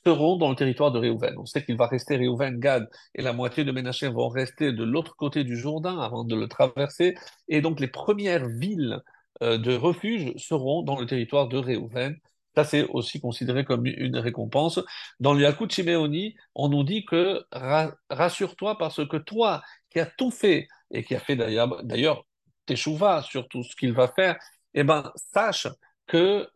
seront 0.05 0.37
dans 0.37 0.49
le 0.49 0.55
territoire 0.55 0.91
de 0.91 0.99
Réhouven. 0.99 1.35
On 1.37 1.45
sait 1.45 1.63
qu'il 1.63 1.75
va 1.77 1.87
rester 1.87 2.15
Réhouven, 2.15 2.59
Gad, 2.59 2.89
et 3.15 3.21
la 3.21 3.33
moitié 3.33 3.63
de 3.63 3.71
Ménaché 3.71 4.07
vont 4.07 4.29
rester 4.29 4.71
de 4.71 4.83
l'autre 4.83 5.15
côté 5.15 5.43
du 5.43 5.57
Jourdain 5.57 5.99
avant 5.99 6.23
de 6.23 6.35
le 6.35 6.47
traverser. 6.47 7.15
Et 7.49 7.61
donc, 7.61 7.79
les 7.79 7.87
premières 7.87 8.47
villes 8.47 9.01
euh, 9.41 9.57
de 9.57 9.75
refuge 9.75 10.33
seront 10.37 10.83
dans 10.83 10.99
le 10.99 11.05
territoire 11.05 11.47
de 11.47 11.57
Réhouven. 11.57 12.15
Ça, 12.55 12.63
c'est 12.65 12.85
aussi 12.89 13.19
considéré 13.21 13.63
comme 13.63 13.85
une 13.85 14.17
récompense. 14.17 14.79
Dans 15.19 15.33
le 15.33 15.41
Yakut 15.41 15.69
Shimeoni, 15.71 16.35
on 16.55 16.67
nous 16.69 16.83
dit 16.83 17.05
que 17.05 17.45
ra- 17.51 17.93
rassure-toi 18.09 18.77
parce 18.77 19.05
que 19.07 19.17
toi 19.17 19.61
qui 19.89 19.99
as 19.99 20.05
tout 20.05 20.31
fait 20.31 20.67
et 20.91 21.03
qui 21.03 21.15
as 21.15 21.19
fait 21.19 21.35
d'ailleurs 21.35 22.25
teshuva 22.65 23.21
sur 23.23 23.47
tout 23.47 23.63
ce 23.63 23.75
qu'il 23.75 23.93
va 23.93 24.07
faire, 24.09 24.37
eh 24.73 24.83
ben 24.83 25.11
sache 25.33 25.67
que 26.07 26.49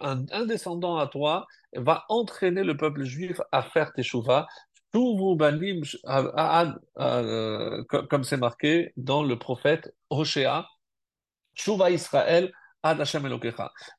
un, 0.00 0.44
descendant 0.46 0.96
à 0.96 1.06
toi 1.06 1.46
va 1.74 2.04
entraîner 2.08 2.64
le 2.64 2.76
peuple 2.76 3.04
juif 3.04 3.40
à 3.52 3.62
faire 3.62 3.92
teshuva. 3.92 4.46
Ad- 4.94 6.32
ad- 6.34 6.80
euh, 6.98 7.84
co- 7.88 8.02
comme 8.04 8.24
c'est 8.24 8.36
marqué 8.38 8.92
dans 8.96 9.22
le 9.22 9.38
prophète 9.38 9.94
Hoshea, 10.10 10.66
Shuva 11.54 11.90
Israël 11.90 12.52
ad. 12.82 13.04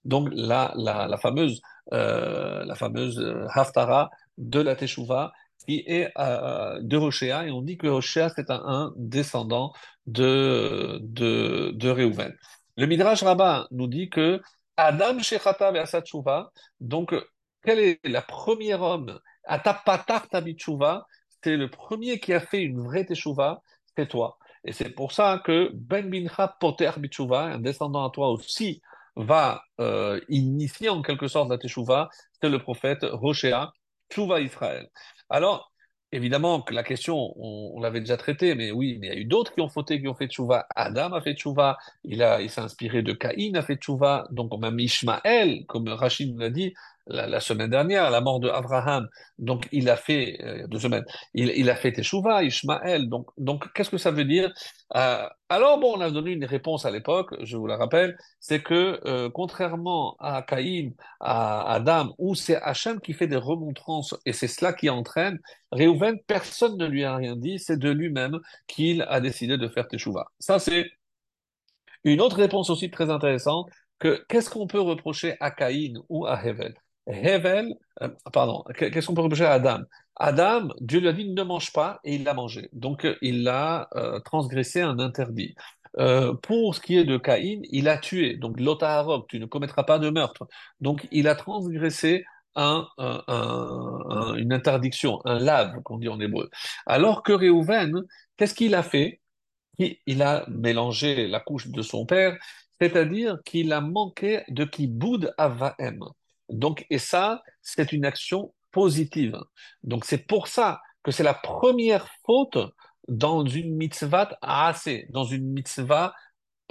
Donc 0.05 0.29
la, 0.31 1.17
fameuse, 1.21 1.61
euh, 1.93 2.73
fameuse 2.75 3.19
euh, 3.19 3.47
Haftara 3.53 4.09
de 4.37 4.59
la 4.59 4.75
Teshuvah 4.75 5.31
qui 5.67 5.83
est 5.85 6.11
euh, 6.17 6.79
de 6.81 6.97
Hoshea, 6.97 7.45
et 7.45 7.51
on 7.51 7.61
dit 7.61 7.77
que 7.77 7.87
Hoshea 7.87 8.29
c'est 8.29 8.49
un, 8.49 8.93
descendant 8.95 9.73
de, 10.07 10.99
de, 11.01 11.71
de. 11.75 12.35
Le 12.77 12.85
Midrash 12.87 13.23
Rabbah 13.23 13.67
nous 13.71 13.87
dit 13.87 14.09
que 14.09 14.41
Adam 14.77 15.19
Shechata 15.19 15.71
Ve'asat 15.71 16.01
Teshuvah, 16.01 16.51
donc 16.79 17.13
quel 17.63 17.79
est 17.79 17.99
le 18.03 18.21
premier 18.25 18.73
homme, 18.73 19.19
Atapatar 19.43 20.27
Tabitchuvah, 20.29 21.05
c'est 21.43 21.57
le 21.57 21.69
premier 21.69 22.19
qui 22.19 22.33
a 22.33 22.39
fait 22.39 22.61
une 22.61 22.81
vraie 22.81 23.05
Teshuvah, 23.05 23.61
c'est 23.97 24.07
toi. 24.07 24.38
Et 24.69 24.71
c'est 24.71 24.91
pour 24.91 25.13
ça 25.13 25.41
que 25.43 25.71
Ben 25.73 26.07
Bincha 26.11 26.55
Poter 26.59 26.91
Bitshuva, 26.99 27.41
un 27.41 27.57
descendant 27.57 28.07
à 28.07 28.11
toi 28.11 28.29
aussi, 28.29 28.83
va 29.15 29.63
euh, 29.81 30.21
initier 30.29 30.89
en 30.89 31.01
quelque 31.01 31.27
sorte 31.27 31.49
la 31.49 31.57
Teshuvah, 31.57 32.07
c'est 32.39 32.49
le 32.49 32.59
prophète 32.59 33.03
Hoshea, 33.03 33.73
Teshuvah 34.09 34.41
Israël. 34.41 34.87
Alors, 35.27 35.73
évidemment 36.11 36.61
que 36.61 36.75
la 36.75 36.83
question, 36.83 37.33
on, 37.35 37.81
l'avait 37.81 38.01
déjà 38.01 38.15
traitée, 38.15 38.53
mais 38.53 38.71
oui, 38.71 38.99
il 39.01 39.07
y 39.07 39.09
a 39.09 39.15
eu 39.15 39.25
d'autres 39.25 39.55
qui 39.55 39.61
ont 39.61 39.69
fauté, 39.69 39.99
qui 39.99 40.07
ont 40.07 40.13
fait 40.13 40.27
Teshuvah. 40.27 40.67
Adam 40.75 41.13
a 41.13 41.21
fait 41.21 41.33
Teshuvah, 41.33 41.75
il, 42.03 42.23
il 42.39 42.49
s'est 42.51 42.61
inspiré 42.61 43.01
de 43.01 43.13
Caïn, 43.13 43.55
a 43.55 43.63
fait 43.63 43.77
Teshuvah, 43.77 44.27
donc 44.29 44.55
même 44.61 44.79
Ishmaël, 44.79 45.65
comme 45.65 45.89
Rachid 45.89 46.31
nous 46.31 46.37
l'a 46.37 46.51
dit 46.51 46.75
la, 47.07 47.39
semaine 47.39 47.69
dernière, 47.69 48.09
la 48.11 48.21
mort 48.21 48.39
de 48.39 48.49
Abraham, 48.49 49.07
donc 49.37 49.67
il 49.71 49.89
a 49.89 49.95
fait, 49.95 50.37
euh, 50.43 50.67
deux 50.67 50.79
semaines, 50.79 51.05
il, 51.33 51.69
a 51.69 51.75
fait 51.75 51.91
Teshuvah, 51.91 52.43
Ishmaël. 52.43 53.09
Donc, 53.09 53.27
donc 53.37 53.71
qu'est-ce 53.73 53.89
que 53.89 53.97
ça 53.97 54.11
veut 54.11 54.25
dire? 54.25 54.51
Euh, 54.95 55.27
alors, 55.49 55.79
bon, 55.79 55.97
on 55.97 56.01
a 56.01 56.11
donné 56.11 56.31
une 56.31 56.45
réponse 56.45 56.85
à 56.85 56.91
l'époque, 56.91 57.35
je 57.43 57.57
vous 57.57 57.67
la 57.67 57.77
rappelle, 57.77 58.17
c'est 58.39 58.61
que 58.61 58.99
euh, 59.05 59.29
contrairement 59.29 60.15
à 60.19 60.41
Caïn, 60.41 60.91
à 61.19 61.73
Adam, 61.73 62.13
où 62.17 62.35
c'est 62.35 62.57
Hachem 62.61 62.99
qui 63.01 63.13
fait 63.13 63.27
des 63.27 63.35
remontrances 63.35 64.15
et 64.25 64.33
c'est 64.33 64.47
cela 64.47 64.73
qui 64.73 64.89
entraîne, 64.89 65.39
Réhouven, 65.71 66.17
personne 66.27 66.77
ne 66.77 66.85
lui 66.85 67.03
a 67.03 67.15
rien 67.15 67.35
dit, 67.35 67.59
c'est 67.59 67.77
de 67.77 67.89
lui-même 67.89 68.39
qu'il 68.67 69.03
a 69.03 69.19
décidé 69.21 69.57
de 69.57 69.67
faire 69.67 69.87
Teshuvah. 69.87 70.27
Ça, 70.39 70.59
c'est 70.59 70.85
une 72.03 72.21
autre 72.21 72.37
réponse 72.37 72.69
aussi 72.69 72.89
très 72.89 73.09
intéressante, 73.09 73.69
que 73.99 74.23
qu'est-ce 74.29 74.49
qu'on 74.49 74.67
peut 74.67 74.79
reprocher 74.79 75.35
à 75.39 75.51
Caïn 75.51 76.01
ou 76.09 76.25
à 76.25 76.41
Hevel? 76.43 76.73
Hevel, 77.09 77.73
euh, 78.01 78.09
pardon, 78.31 78.63
qu'est-ce 78.77 79.07
qu'on 79.07 79.13
peut 79.15 79.21
reprocher 79.21 79.45
à 79.45 79.53
Adam? 79.53 79.79
Adam, 80.15 80.69
Dieu 80.79 80.99
lui 80.99 81.07
a 81.07 81.13
dit 81.13 81.29
ne 81.29 81.43
mange 81.43 81.71
pas 81.73 81.99
et 82.03 82.15
il 82.15 82.23
l'a 82.23 82.33
mangé. 82.33 82.69
Donc 82.73 83.05
euh, 83.05 83.15
il 83.21 83.47
a 83.47 83.87
euh, 83.95 84.19
transgressé 84.19 84.81
un 84.81 84.99
interdit. 84.99 85.55
Pour 86.43 86.75
ce 86.75 86.79
qui 86.81 86.97
est 86.97 87.03
de 87.03 87.17
Caïn, 87.17 87.61
il 87.71 87.89
a 87.89 87.97
tué. 87.97 88.37
Donc 88.37 88.59
l'otaharok, 88.59 89.27
tu 89.27 89.39
ne 89.39 89.45
commettras 89.47 89.83
pas 89.83 89.97
de 89.99 90.09
meurtre. 90.11 90.47
Donc 90.79 91.07
il 91.11 91.27
a 91.27 91.35
transgressé 91.35 92.25
un, 92.55 92.87
un- 92.99 93.23
un- 93.27 93.99
un- 94.09 94.35
une 94.35 94.53
interdiction, 94.53 95.19
un 95.25 95.39
lave, 95.39 95.81
qu'on 95.83 95.97
dit 95.97 96.07
en 96.07 96.19
hébreu. 96.19 96.49
Alors 96.85 97.23
que 97.23 97.33
Réhouven, 97.33 98.03
qu'est-ce 98.37 98.53
qu'il 98.53 98.75
a 98.75 98.83
fait? 98.83 99.19
il 100.05 100.21
a 100.21 100.45
mélangé 100.49 101.27
la 101.27 101.39
couche 101.39 101.67
de 101.69 101.81
son 101.81 102.05
père, 102.05 102.37
c'est-à-dire 102.81 103.37
qu'il 103.45 103.73
a 103.73 103.81
manqué 103.81 104.43
de 104.49 104.65
kiboud 104.65 105.33
avahem. 105.37 105.99
Donc, 106.49 106.85
et 106.89 106.99
ça, 106.99 107.43
c'est 107.61 107.91
une 107.91 108.05
action 108.05 108.53
positive. 108.71 109.37
Donc, 109.83 110.05
c'est 110.05 110.25
pour 110.27 110.47
ça 110.47 110.81
que 111.03 111.11
c'est 111.11 111.23
la 111.23 111.33
première 111.33 112.07
faute 112.25 112.57
dans 113.07 113.45
une 113.45 113.75
mitzvah 113.75 114.37
assez, 114.41 115.07
dans 115.09 115.23
une 115.23 115.51
mitzvah, 115.51 116.13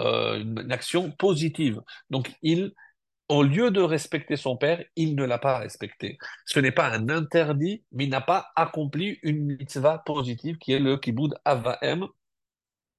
euh, 0.00 0.40
une 0.40 0.72
action 0.72 1.10
positive. 1.10 1.80
Donc, 2.10 2.32
il, 2.42 2.72
au 3.28 3.42
lieu 3.42 3.70
de 3.70 3.80
respecter 3.80 4.36
son 4.36 4.56
père, 4.56 4.82
il 4.96 5.14
ne 5.16 5.24
l'a 5.24 5.38
pas 5.38 5.58
respecté. 5.58 6.18
Ce 6.46 6.60
n'est 6.60 6.72
pas 6.72 6.88
un 6.88 7.08
interdit, 7.08 7.84
mais 7.92 8.04
il 8.04 8.10
n'a 8.10 8.20
pas 8.20 8.48
accompli 8.56 9.18
une 9.22 9.56
mitzvah 9.56 9.98
positive 9.98 10.58
qui 10.58 10.72
est 10.72 10.78
le 10.78 10.96
kiboud 10.96 11.34
avahem 11.44 12.06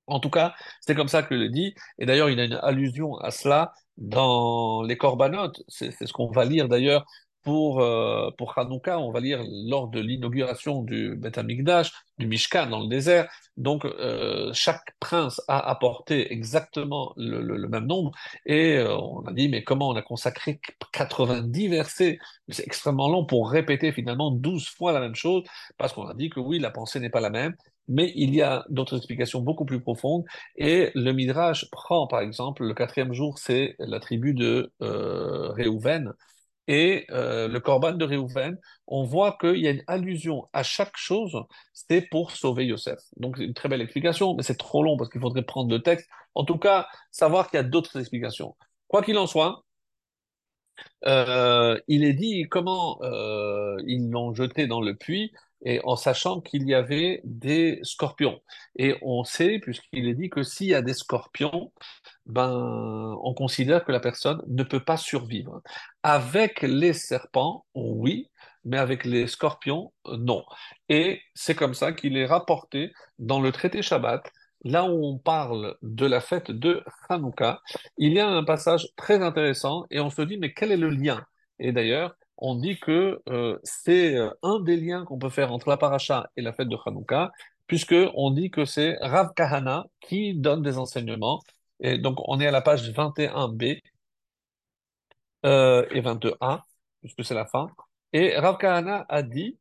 en 0.10 0.20
tout 0.20 0.30
cas, 0.30 0.54
c'est 0.82 0.96
comme 0.96 1.08
ça 1.08 1.24
que 1.24 1.34
le 1.36 1.50
dit. 1.50 1.74
Et 2.00 2.06
d'ailleurs, 2.06 2.30
il 2.30 2.38
y 2.38 2.42
a 2.42 2.46
une 2.46 2.60
allusion 2.62 3.18
à 3.18 3.32
cela 3.32 3.74
dans 3.98 4.82
les 4.84 4.98
Corbanotes. 4.98 5.62
C'est 5.68 5.92
ce 5.92 6.14
qu'on 6.14 6.32
va 6.32 6.46
lire 6.46 6.68
d'ailleurs 6.68 7.06
pour, 7.44 7.82
euh, 7.82 8.32
pour 8.38 8.58
Hanouka, 8.58 9.00
on 9.00 9.12
va 9.12 9.20
lire 9.20 9.42
lors 9.48 9.88
de 9.88 10.00
l'inauguration 10.00 10.84
du 10.84 11.16
Beth 11.16 11.38
Amikdash, 11.38 11.92
du 12.18 12.28
Mishkan 12.28 12.68
dans 12.68 12.82
le 12.82 12.88
désert. 12.88 13.30
Donc, 13.58 13.86
euh, 13.86 14.52
chaque 14.54 14.96
prince 15.00 15.42
a 15.48 15.60
apporté 15.70 16.32
exactement 16.34 17.14
le 17.18 17.68
même 17.68 17.86
nombre. 17.86 18.12
Et 18.46 18.78
euh, 18.78 18.96
on 18.98 19.26
a 19.26 19.34
dit, 19.34 19.50
mais 19.50 19.64
comment 19.64 19.90
on 19.90 19.96
a 19.96 20.02
consacré 20.02 20.60
90 20.92 21.68
versets? 21.70 22.20
C'est 22.50 22.66
extrêmement 22.66 23.10
long 23.10 23.26
pour 23.26 23.50
répéter 23.50 23.92
finalement 23.92 24.32
12 24.32 24.68
fois 24.70 24.92
la 24.92 25.00
même 25.00 25.16
chose, 25.16 25.44
parce 25.78 25.94
qu'on 25.94 26.08
a 26.08 26.14
dit 26.14 26.30
que 26.30 26.40
oui, 26.40 26.60
la 26.60 26.72
pensée 26.72 27.00
n'est 27.00 27.10
pas 27.10 27.22
la 27.22 27.30
même. 27.30 27.56
Mais 27.90 28.12
il 28.16 28.34
y 28.34 28.42
a 28.42 28.66
d'autres 28.70 28.98
explications 28.98 29.42
beaucoup 29.42 29.66
plus 29.66 29.82
profondes. 29.82 30.24
Et 30.56 30.92
le 30.96 31.12
Midrash 31.12 31.70
prend, 31.72 32.08
par 32.08 32.22
exemple, 32.22 32.64
le 32.66 32.74
quatrième 32.74 33.14
jour, 33.14 33.38
c'est 33.40 33.76
la 33.80 34.00
tribu 34.00 34.34
de 34.34 34.72
euh, 34.82 35.50
Réhouven 35.52 36.14
et 36.70 37.08
euh, 37.10 37.48
le 37.48 37.60
Corban 37.60 37.94
de 37.94 38.06
Réhouven, 38.06 38.60
on 38.86 39.04
voit 39.04 39.38
qu'il 39.42 39.58
y 39.58 39.68
a 39.68 39.72
une 39.72 39.84
allusion 39.88 40.48
à 40.54 40.62
chaque 40.62 40.96
chose, 40.98 41.36
c'est 41.74 42.02
pour 42.12 42.32
sauver 42.32 42.68
Yosef. 42.68 43.00
Donc 43.18 43.38
c'est 43.38 43.46
une 43.46 43.56
très 43.56 43.70
belle 43.70 43.82
explication, 43.82 44.36
mais 44.36 44.44
c'est 44.44 44.58
trop 44.58 44.84
long 44.84 44.96
parce 44.96 45.10
qu'il 45.10 45.20
faudrait 45.20 45.42
prendre 45.44 45.72
le 45.72 45.82
texte. 45.82 46.08
En 46.36 46.46
tout 46.46 46.60
cas, 46.60 46.88
savoir 47.12 47.50
qu'il 47.50 47.58
y 47.58 47.62
a 47.62 47.64
d'autres 47.64 48.00
explications. 48.00 48.56
Quoi 48.88 49.02
qu'il 49.02 49.18
en 49.18 49.26
soit, 49.26 49.64
euh, 51.06 51.80
il 51.88 52.04
est 52.04 52.14
dit 52.14 52.48
comment 52.50 53.00
ils 53.86 54.10
l'ont 54.12 54.34
jeté 54.34 54.68
dans 54.68 54.82
le 54.82 54.96
puits 54.96 55.32
et 55.64 55.82
en 55.84 55.96
sachant 55.96 56.42
qu'il 56.42 56.68
y 56.68 56.74
avait 56.74 57.22
des 57.24 57.80
scorpions. 57.84 58.42
Et 58.78 58.96
on 59.02 59.24
sait, 59.24 59.60
puisqu'il 59.60 60.08
est 60.08 60.16
dit 60.16 60.30
que 60.30 60.44
s'il 60.44 60.68
y 60.68 60.74
a 60.74 60.82
des 60.82 60.94
scorpions, 60.94 61.72
ben, 62.26 63.18
on 63.22 63.34
considère 63.34 63.84
que 63.84 63.92
la 63.92 64.00
personne 64.00 64.42
ne 64.48 64.64
peut 64.64 64.84
pas 64.84 64.98
survivre. 64.98 65.62
Avec 66.04 66.62
les 66.62 66.94
serpents, 66.94 67.66
oui, 67.76 68.30
mais 68.64 68.78
avec 68.78 69.06
les 69.06 69.28
scorpions, 69.28 69.92
non. 70.06 70.44
Et 70.90 71.22
c'est 71.34 71.56
comme 71.56 71.74
ça 71.74 71.92
qu'il 71.92 72.18
est 72.18 72.26
rapporté 72.26 72.92
dans 73.18 73.42
le 73.42 73.52
traité 73.52 73.82
Shabbat, 73.82 74.32
là 74.64 74.86
où 74.86 75.06
on 75.06 75.18
parle 75.18 75.76
de 75.82 76.06
la 76.06 76.22
fête 76.22 76.52
de 76.52 76.84
Hanouka, 77.10 77.62
il 77.98 78.14
y 78.14 78.20
a 78.20 78.28
un 78.28 78.44
passage 78.44 78.88
très 78.96 79.22
intéressant 79.22 79.86
et 79.92 80.00
on 80.00 80.10
se 80.10 80.22
dit, 80.22 80.38
mais 80.38 80.54
quel 80.54 80.72
est 80.72 80.78
le 80.78 80.90
lien? 80.90 81.26
Et 81.60 81.72
d'ailleurs, 81.72 82.16
on 82.40 82.56
dit 82.56 82.80
que 82.80 83.22
euh, 83.30 83.60
c'est 83.64 84.16
euh, 84.18 84.32
un 84.44 84.60
des 84.60 84.78
liens 84.78 85.06
qu'on 85.06 85.20
peut 85.20 85.30
faire 85.30 85.52
entre 85.54 85.70
la 85.70 85.78
paracha 85.78 86.30
et 86.38 86.42
la 86.42 86.54
fête 86.54 86.70
de 86.70 86.78
Hanouka, 86.86 87.32
puisque 87.68 87.96
on 88.16 88.32
dit 88.32 88.50
que 88.50 88.66
c'est 88.66 88.98
Rav 89.02 89.34
Kahana 89.36 89.86
qui 90.02 90.34
donne 90.34 90.62
des 90.64 90.78
enseignements. 90.78 91.42
Et 91.82 91.98
donc, 91.98 92.18
on 92.28 92.40
est 92.40 92.48
à 92.48 92.52
la 92.52 92.62
page 92.62 92.90
21b 92.92 93.82
euh, 95.46 95.86
et 95.92 96.02
21, 96.02 96.64
puisque 97.02 97.24
c'est 97.26 97.34
la 97.34 97.46
fin. 97.46 97.68
Et 98.14 98.36
Rav 98.38 98.58
Kahana 98.58 99.06
a 99.10 99.22
dit, 99.22 99.58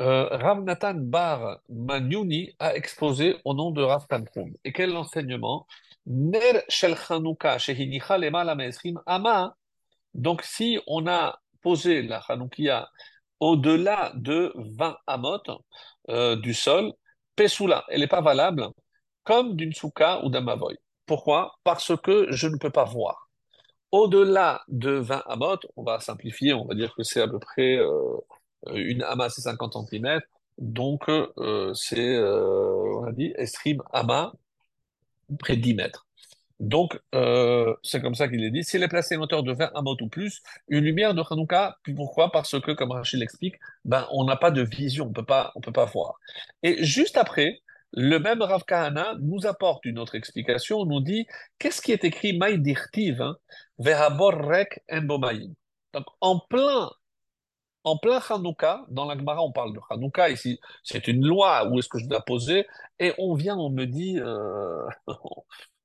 euh, 0.00 0.28
Rav 0.30 0.62
Nathan 0.62 0.94
Bar 0.94 1.58
Manyuni 1.68 2.54
a 2.58 2.74
exposé 2.74 3.36
au 3.44 3.54
nom 3.54 3.70
de 3.70 3.82
Rav 3.82 4.06
Tanchum. 4.08 4.52
Et 4.64 4.72
quel 4.72 4.96
enseignement? 4.96 5.66
Ner 6.06 6.62
shel 6.68 6.96
Chanukah 6.96 7.58
shehinicha 7.58 8.18
me'esrim 8.18 9.00
ama. 9.06 9.56
Donc, 10.14 10.42
si 10.42 10.78
on 10.86 11.06
a 11.06 11.38
posé 11.62 12.02
la 12.02 12.18
Hanoukia 12.28 12.88
au-delà 13.40 14.12
de 14.16 14.52
20 14.56 14.96
amot 15.06 15.38
euh, 16.10 16.36
du 16.36 16.54
sol, 16.54 16.92
Pesula, 17.36 17.84
elle 17.88 18.00
n'est 18.00 18.08
pas 18.08 18.20
valable 18.20 18.68
comme 19.24 19.54
d'une 19.56 19.72
souka 19.72 20.24
ou 20.24 20.30
d'un 20.30 20.40
mavoy. 20.40 20.76
Pourquoi? 21.06 21.58
Parce 21.64 21.96
que 21.96 22.26
je 22.32 22.48
ne 22.48 22.56
peux 22.56 22.70
pas 22.70 22.84
voir. 22.84 23.28
Au-delà 23.92 24.62
de 24.68 24.92
20 24.92 25.22
amot, 25.26 25.58
on 25.76 25.82
va 25.84 26.00
simplifier, 26.00 26.52
on 26.54 26.66
va 26.66 26.74
dire 26.74 26.94
que 26.94 27.02
c'est 27.02 27.22
à 27.22 27.28
peu 27.28 27.38
près 27.38 27.76
euh, 27.78 28.18
une 28.74 29.02
ama, 29.02 29.30
c'est 29.30 29.42
50 29.42 29.88
cm, 29.88 30.20
donc 30.58 31.08
euh, 31.08 31.72
c'est, 31.74 32.16
euh, 32.16 33.00
on 33.00 33.04
a 33.04 33.12
dit, 33.12 33.32
estrim 33.36 33.82
ama, 33.92 34.32
près 35.38 35.56
de 35.56 35.62
10 35.62 35.74
mètres. 35.74 36.07
Donc, 36.60 36.98
euh, 37.14 37.74
c'est 37.82 38.00
comme 38.00 38.14
ça 38.14 38.28
qu'il 38.28 38.42
est 38.44 38.50
dit. 38.50 38.64
S'il 38.64 38.82
est 38.82 38.88
placé 38.88 39.16
hauteur 39.16 39.42
de 39.42 39.52
20 39.52 39.70
amot 39.74 39.96
ou 40.00 40.08
plus, 40.08 40.42
une 40.68 40.84
lumière 40.84 41.14
de 41.14 41.22
Hanouka, 41.28 41.78
pourquoi? 41.96 42.32
Parce 42.32 42.58
que, 42.60 42.72
comme 42.72 42.90
Rachid 42.90 43.20
l'explique, 43.20 43.56
ben, 43.84 44.06
on 44.10 44.24
n'a 44.24 44.36
pas 44.36 44.50
de 44.50 44.62
vision, 44.62 45.06
on 45.06 45.12
peut 45.12 45.24
pas, 45.24 45.52
peut 45.62 45.72
pas 45.72 45.84
voir. 45.84 46.18
Et 46.62 46.84
juste 46.84 47.16
après, 47.16 47.62
le 47.92 48.18
même 48.18 48.42
Rav 48.42 48.64
Kahana 48.64 49.14
nous 49.20 49.46
apporte 49.46 49.84
une 49.84 49.98
autre 49.98 50.14
explication, 50.14 50.84
nous 50.84 51.00
dit, 51.00 51.26
qu'est-ce 51.58 51.80
qui 51.80 51.92
est 51.92 52.04
écrit 52.04 52.36
Maïdirtiv, 52.36 53.22
hein, 53.22 53.36
Vehaborrek 53.78 54.82
Embomaïm. 54.90 55.54
Donc, 55.94 56.06
en 56.20 56.40
plein 56.40 56.90
en 57.84 57.96
plein 57.96 58.20
Hanouka, 58.28 58.84
dans 58.90 59.06
la 59.06 59.16
Gemara, 59.16 59.42
on 59.42 59.52
parle 59.52 59.72
de 59.72 59.80
Hanouka 59.88 60.28
ici, 60.30 60.60
c'est 60.82 61.08
une 61.08 61.24
loi, 61.24 61.66
où 61.68 61.78
est-ce 61.78 61.88
que 61.88 61.98
je 61.98 62.06
dois 62.06 62.20
poser? 62.22 62.66
Et 62.98 63.14
on 63.18 63.34
vient, 63.34 63.56
on 63.56 63.70
me 63.70 63.86
dit, 63.86 64.18
euh, 64.18 64.84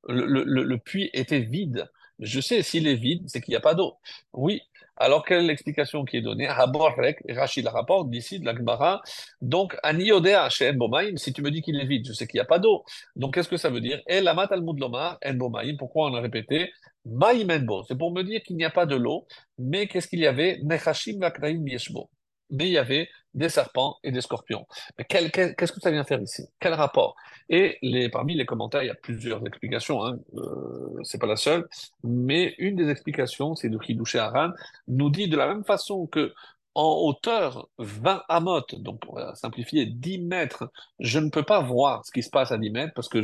le, 0.07 0.43
le- 0.43 0.63
le 0.63 0.77
puits 0.77 1.09
était 1.13 1.39
vide. 1.39 1.87
Je 2.19 2.39
sais, 2.41 2.61
s'il 2.61 2.87
est 2.87 2.95
vide, 2.95 3.23
c'est 3.27 3.41
qu'il 3.41 3.51
n'y 3.53 3.57
a 3.57 3.61
pas 3.61 3.73
d'eau. 3.73 3.95
Oui. 4.33 4.61
Alors, 4.95 5.25
quelle 5.25 5.43
est 5.43 5.47
l'explication 5.47 6.05
qui 6.05 6.17
est 6.17 6.21
donnée? 6.21 6.47
Haborek, 6.47 7.23
Rachid 7.29 7.65
la 7.65 7.71
rapporte 7.71 8.09
d'ici, 8.11 8.39
de 8.39 8.45
la 8.45 8.55
Gemara. 8.55 9.01
Donc, 9.41 9.75
Aniyodea 9.81 10.49
She'en 10.49 10.73
Bomaim, 10.73 11.17
si 11.17 11.33
tu 11.33 11.41
me 11.41 11.49
dis 11.49 11.61
qu'il 11.63 11.79
est 11.79 11.85
vide, 11.85 12.05
je 12.07 12.13
sais 12.13 12.27
qu'il 12.27 12.37
n'y 12.37 12.41
a 12.41 12.45
pas 12.45 12.59
d'eau. 12.59 12.85
Donc, 13.15 13.33
qu'est-ce 13.33 13.49
que 13.49 13.57
ça 13.57 13.69
veut 13.71 13.81
dire? 13.81 14.01
El 14.05 14.27
Amat 14.27 14.47
Talmud 14.47 14.79
Lomar, 14.79 15.17
En 15.25 15.33
Bomaim. 15.33 15.75
Pourquoi 15.77 16.11
on 16.11 16.13
a 16.15 16.21
répété? 16.21 16.71
Maïm 17.05 17.49
en 17.51 17.59
bo. 17.59 17.83
C'est 17.87 17.97
pour 17.97 18.11
me 18.13 18.21
dire 18.23 18.41
qu'il 18.43 18.55
n'y 18.55 18.63
a 18.65 18.69
pas 18.69 18.85
de 18.85 18.95
l'eau, 18.95 19.25
mais 19.57 19.87
qu'est-ce 19.87 20.07
qu'il 20.07 20.19
y 20.19 20.27
avait? 20.27 20.59
Nechashim 20.63 21.17
Vakraim 21.19 21.65
Yeshbo. 21.67 22.09
Mais 22.53 22.67
il 22.67 22.71
y 22.71 22.77
avait 22.77 23.09
des 23.33 23.49
serpents 23.49 23.97
et 24.03 24.11
des 24.11 24.21
scorpions. 24.21 24.65
Mais 24.97 25.05
qu'est-ce 25.05 25.71
que 25.71 25.81
ça 25.81 25.91
vient 25.91 26.03
faire 26.03 26.21
ici? 26.21 26.43
Quel 26.59 26.73
rapport? 26.73 27.15
Et 27.49 27.79
parmi 28.11 28.35
les 28.35 28.45
commentaires, 28.45 28.83
il 28.83 28.87
y 28.87 28.91
a 28.91 28.95
plusieurs 28.95 29.45
explications, 29.45 30.05
hein. 30.05 30.17
Euh, 30.35 30.99
c'est 31.03 31.19
pas 31.19 31.27
la 31.27 31.35
seule, 31.35 31.67
mais 32.03 32.55
une 32.57 32.75
des 32.75 32.89
explications, 32.89 33.55
c'est 33.55 33.69
de 33.69 33.77
Kidouché 33.77 34.19
Aran, 34.19 34.51
nous 34.87 35.09
dit 35.09 35.27
de 35.27 35.35
la 35.35 35.47
même 35.47 35.63
façon 35.65 36.07
que 36.07 36.33
en 36.75 37.01
hauteur 37.01 37.67
20 37.77 38.23
amot, 38.29 38.61
donc 38.79 39.01
on 39.07 39.15
va 39.15 39.35
simplifier 39.35 39.85
10 39.85 40.19
mètres, 40.19 40.71
je 40.99 41.19
ne 41.19 41.29
peux 41.29 41.43
pas 41.43 41.59
voir 41.61 42.05
ce 42.05 42.11
qui 42.11 42.23
se 42.23 42.29
passe 42.29 42.51
à 42.51 42.57
10 42.57 42.71
mètres 42.71 42.93
parce 42.95 43.09
que 43.09 43.21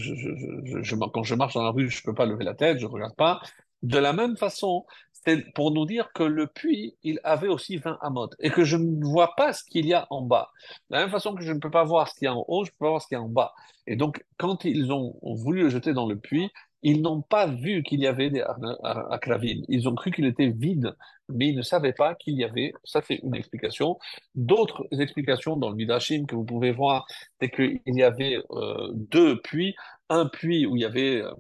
quand 1.08 1.24
je 1.24 1.36
marche 1.36 1.56
dans 1.56 1.64
la 1.64 1.72
rue, 1.72 1.90
je 1.90 2.04
peux 2.04 2.14
pas 2.14 2.26
lever 2.26 2.44
la 2.44 2.54
tête, 2.54 2.80
je 2.80 2.86
regarde 2.86 3.16
pas. 3.16 3.42
De 3.82 3.98
la 3.98 4.14
même 4.14 4.36
façon, 4.38 4.86
c'est 5.26 5.52
pour 5.54 5.72
nous 5.72 5.86
dire 5.86 6.12
que 6.14 6.24
le 6.24 6.48
puits, 6.48 6.96
il 7.04 7.20
avait 7.24 7.48
aussi 7.48 7.78
20 7.78 7.98
amot 8.02 8.30
et 8.40 8.50
que 8.50 8.64
je 8.64 8.78
ne 8.78 9.06
vois 9.06 9.36
pas 9.36 9.54
ce 9.54 9.64
qu'il 9.64 9.86
y 9.86 9.94
a 9.94 10.08
en 10.10 10.22
bas. 10.22 10.52
De 10.90 10.96
la 10.96 11.02
même 11.02 11.12
façon 11.12 11.36
que 11.36 11.44
je 11.44 11.52
ne 11.52 11.60
peux 11.60 11.72
pas 11.72 11.84
voir 11.84 12.08
ce 12.08 12.14
qu'il 12.16 12.26
y 12.26 12.28
a 12.28 12.34
en 12.34 12.46
haut, 12.48 12.66
je 12.66 12.72
peux 12.72 12.86
pas 12.86 12.90
voir 12.90 13.02
ce 13.02 13.08
qu'il 13.08 13.18
y 13.18 13.20
a 13.20 13.24
en 13.24 13.30
bas. 13.30 13.54
Et 13.88 13.96
donc, 13.96 14.24
quand 14.38 14.66
ils 14.66 14.92
ont, 14.92 15.18
ont 15.22 15.36
voulu 15.36 15.64
le 15.64 15.70
jeter 15.70 15.94
dans 15.94 16.08
le 16.08 16.18
puits, 16.18 16.50
ils 16.82 17.02
n'ont 17.02 17.22
pas 17.22 17.48
vu 17.48 17.84
qu'il 17.84 18.00
y 18.00 18.08
avait 18.08 18.30
des 18.30 18.44
akravim. 18.84 19.62
Ils 19.68 19.90
ont 19.90 19.96
cru 19.96 20.12
qu'il 20.12 20.26
était 20.26 20.50
vide, 20.50 20.96
mais 21.28 21.50
ils 21.50 21.56
ne 21.56 21.62
savaient 21.62 21.94
pas 21.94 22.16
qu'il 22.16 22.36
y 22.36 22.44
avait. 22.44 22.74
Ça, 22.84 23.02
c'est 23.06 23.16
une 23.16 23.36
explication. 23.36 24.00
D'autres 24.36 24.88
explications 24.92 25.58
dans 25.58 25.70
le 25.70 25.76
Midrashim 25.76 26.26
que 26.26 26.36
vous 26.36 26.46
pouvez 26.46 26.72
voir, 26.72 27.06
c'est 27.42 27.50
qu'il 27.50 27.82
y 27.86 28.04
avait 28.04 28.38
euh, 28.52 28.92
deux 28.94 29.42
puits. 29.42 29.76
Un 30.10 30.28
puits 30.28 30.66
où 30.66 30.76
il 30.78 30.82
y 30.82 30.86
avait 30.86 31.22
euh, 31.22 31.32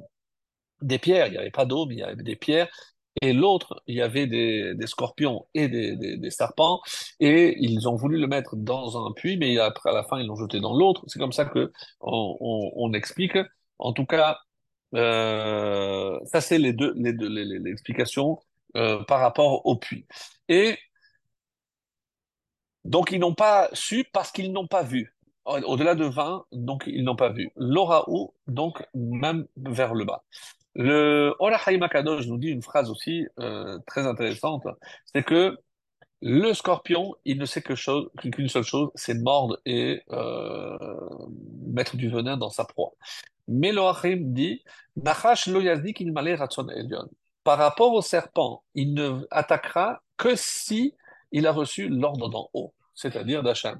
des 0.81 0.99
pierres, 0.99 1.27
il 1.27 1.31
n'y 1.31 1.37
avait 1.37 1.51
pas 1.51 1.65
d'eau, 1.65 1.85
mais 1.85 1.95
il 1.95 1.99
y 1.99 2.03
avait 2.03 2.23
des 2.23 2.35
pierres. 2.35 2.67
Et 3.21 3.33
l'autre, 3.33 3.83
il 3.87 3.95
y 3.95 4.01
avait 4.01 4.27
des, 4.27 4.75
scorpions 4.87 5.47
et 5.53 5.67
des, 5.67 6.31
serpents, 6.31 6.81
et 7.19 7.55
ils 7.59 7.87
ont 7.89 7.95
voulu 7.95 8.17
le 8.19 8.27
mettre 8.27 8.55
dans 8.55 9.05
un 9.05 9.11
puits, 9.13 9.37
mais 9.37 9.57
après, 9.59 9.89
à 9.89 9.93
la 9.93 10.03
fin, 10.03 10.19
ils 10.19 10.27
l'ont 10.27 10.35
jeté 10.35 10.59
dans 10.59 10.73
l'autre. 10.77 11.03
C'est 11.07 11.19
comme 11.19 11.31
ça 11.33 11.45
que 11.45 11.71
on, 12.01 12.93
explique. 12.93 13.37
En 13.79 13.93
tout 13.93 14.05
cas, 14.05 14.39
euh, 14.95 16.19
ça, 16.25 16.41
c'est 16.41 16.57
les 16.59 16.73
deux, 16.73 16.93
les 16.97 17.13
deux, 17.13 17.27
les, 17.29 17.71
explications 17.71 18.39
euh, 18.77 19.03
par 19.03 19.19
rapport 19.19 19.65
au 19.65 19.75
puits. 19.77 20.05
Et 20.47 20.77
donc, 22.85 23.11
ils 23.11 23.19
n'ont 23.19 23.35
pas 23.35 23.69
su 23.73 24.05
parce 24.13 24.31
qu'ils 24.31 24.51
n'ont 24.51 24.67
pas 24.67 24.83
vu. 24.83 25.15
Au- 25.45 25.57
Au-delà 25.59 25.95
de 25.95 26.05
20, 26.05 26.45
donc 26.51 26.83
ils 26.87 27.03
n'ont 27.03 27.15
pas 27.15 27.29
vu. 27.29 27.51
L'Oraou, 27.55 28.33
donc 28.47 28.83
même 28.93 29.47
vers 29.57 29.93
le 29.93 30.05
bas. 30.05 30.23
Le 30.75 31.33
Ora 31.39 31.57
Haïm 31.65 31.83
Akadosh 31.83 32.27
nous 32.27 32.37
dit 32.37 32.49
une 32.49 32.61
phrase 32.61 32.89
aussi 32.89 33.27
euh, 33.39 33.79
très 33.87 34.05
intéressante, 34.05 34.63
c'est 35.13 35.23
que 35.23 35.57
le 36.21 36.53
scorpion, 36.53 37.15
il 37.25 37.37
ne 37.37 37.45
sait 37.45 37.61
que 37.61 37.75
chose, 37.75 38.09
qu'une 38.17 38.49
seule 38.49 38.63
chose, 38.63 38.89
c'est 38.95 39.13
mordre 39.13 39.59
et 39.65 40.01
euh, 40.11 40.77
mettre 41.65 41.95
du 41.95 42.09
venin 42.09 42.35
dans 42.35 42.49
sa 42.49 42.65
proie. 42.65 42.91
Mais 43.47 43.71
le 43.71 43.81
Hachim 43.81 44.33
dit, 44.33 44.63
Nachash 44.97 45.47
lo 45.47 45.61
yazdik 45.61 46.01
ilmale 46.01 46.35
ratzon 46.35 46.67
elyon. 46.69 47.09
Par 47.43 47.57
rapport 47.57 47.93
au 47.93 48.01
serpent, 48.01 48.63
il 48.75 48.93
ne 48.93 49.25
attaquera 49.31 50.01
que 50.17 50.35
si 50.35 50.93
il 51.31 51.47
a 51.47 51.51
reçu 51.51 51.87
l'ordre 51.87 52.29
d'en 52.29 52.49
haut, 52.53 52.73
c'est-à-dire 52.95 53.41
d'Hachem. 53.41 53.79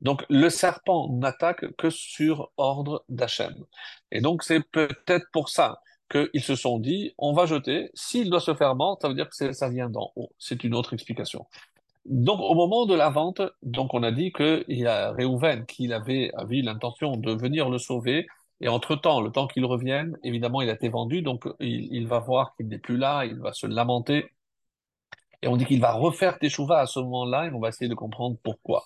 Donc 0.00 0.24
le 0.28 0.50
serpent 0.50 1.08
n'attaque 1.14 1.74
que 1.76 1.90
sur 1.90 2.52
ordre 2.56 3.04
d'Hachem. 3.08 3.54
Et 4.12 4.20
donc 4.20 4.44
c'est 4.44 4.60
peut-être 4.60 5.26
pour 5.32 5.48
ça 5.48 5.80
qu'ils 6.10 6.42
se 6.42 6.54
sont 6.54 6.78
dit, 6.78 7.14
on 7.18 7.32
va 7.32 7.46
jeter. 7.46 7.90
S'il 7.94 8.30
doit 8.30 8.40
se 8.40 8.54
faire 8.54 8.74
mort, 8.74 8.98
ça 9.00 9.08
veut 9.08 9.14
dire 9.14 9.28
que 9.28 9.52
ça 9.52 9.68
vient 9.68 9.90
d'en 9.90 10.12
haut. 10.16 10.30
C'est 10.38 10.64
une 10.64 10.74
autre 10.74 10.94
explication. 10.94 11.46
Donc, 12.06 12.40
au 12.40 12.54
moment 12.54 12.86
de 12.86 12.94
la 12.94 13.10
vente, 13.10 13.42
donc 13.62 13.92
on 13.92 14.02
a 14.02 14.10
dit 14.10 14.32
qu'il 14.32 14.64
y 14.68 14.86
a 14.86 15.12
Réhouven 15.12 15.66
qui 15.66 15.92
avait, 15.92 16.30
avait 16.34 16.62
l'intention 16.62 17.16
de 17.16 17.32
venir 17.32 17.68
le 17.68 17.78
sauver. 17.78 18.26
Et 18.60 18.68
entre-temps, 18.68 19.20
le 19.20 19.30
temps 19.30 19.46
qu'il 19.46 19.64
revienne, 19.64 20.16
évidemment, 20.24 20.62
il 20.62 20.70
a 20.70 20.72
été 20.72 20.88
vendu. 20.88 21.22
Donc, 21.22 21.46
il, 21.60 21.94
il 21.94 22.08
va 22.08 22.18
voir 22.18 22.56
qu'il 22.56 22.68
n'est 22.68 22.78
plus 22.78 22.96
là. 22.96 23.24
Il 23.24 23.36
va 23.36 23.52
se 23.52 23.66
lamenter. 23.66 24.30
Et 25.42 25.48
on 25.48 25.56
dit 25.56 25.66
qu'il 25.66 25.80
va 25.80 25.92
refaire 25.92 26.38
Teshuvah 26.38 26.80
à 26.80 26.86
ce 26.86 26.98
moment-là. 27.00 27.46
Et 27.46 27.52
on 27.52 27.60
va 27.60 27.68
essayer 27.68 27.88
de 27.88 27.94
comprendre 27.94 28.36
pourquoi 28.42 28.84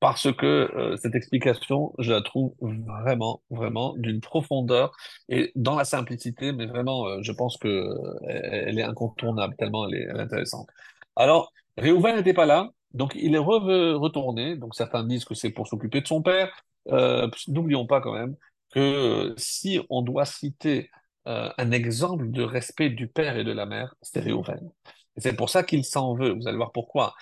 parce 0.00 0.32
que 0.32 0.46
euh, 0.46 0.96
cette 0.96 1.14
explication, 1.14 1.92
je 1.98 2.12
la 2.12 2.22
trouve 2.22 2.54
vraiment, 2.60 3.42
vraiment 3.50 3.94
d'une 3.98 4.20
profondeur 4.20 4.92
et 5.28 5.52
dans 5.56 5.76
la 5.76 5.84
simplicité, 5.84 6.52
mais 6.52 6.66
vraiment, 6.66 7.06
euh, 7.06 7.18
je 7.22 7.32
pense 7.32 7.58
que 7.58 7.68
euh, 7.68 8.18
elle 8.22 8.78
est 8.78 8.82
incontournable 8.82 9.54
tellement 9.56 9.86
elle 9.88 9.94
est, 9.96 10.10
intéressante. 10.10 10.68
Alors, 11.16 11.52
Réhouven 11.76 12.16
n'était 12.16 12.32
pas 12.34 12.46
là, 12.46 12.70
donc 12.94 13.12
il 13.14 13.34
est 13.34 13.38
re- 13.38 13.94
retourné. 13.94 14.56
Donc 14.56 14.74
certains 14.74 15.04
disent 15.04 15.24
que 15.24 15.34
c'est 15.34 15.50
pour 15.50 15.68
s'occuper 15.68 16.00
de 16.00 16.06
son 16.06 16.22
père. 16.22 16.50
Euh, 16.88 17.28
n'oublions 17.48 17.86
pas 17.86 18.00
quand 18.00 18.14
même 18.14 18.36
que 18.72 18.80
euh, 18.80 19.34
si 19.36 19.80
on 19.90 20.02
doit 20.02 20.24
citer 20.24 20.90
un 21.26 21.70
exemple 21.70 22.30
de 22.30 22.42
respect 22.42 22.90
du 22.90 23.06
père 23.06 23.36
et 23.36 23.44
de 23.44 23.52
la 23.52 23.66
mère, 23.66 23.94
c'est 24.02 24.20
Réhouven. 24.20 24.70
C'est 25.16 25.34
pour 25.34 25.50
ça 25.50 25.62
qu'il 25.62 25.84
s'en 25.84 26.14
veut. 26.14 26.32
Vous 26.32 26.46
allez 26.48 26.56
voir 26.56 26.72
pourquoi. 26.72 27.14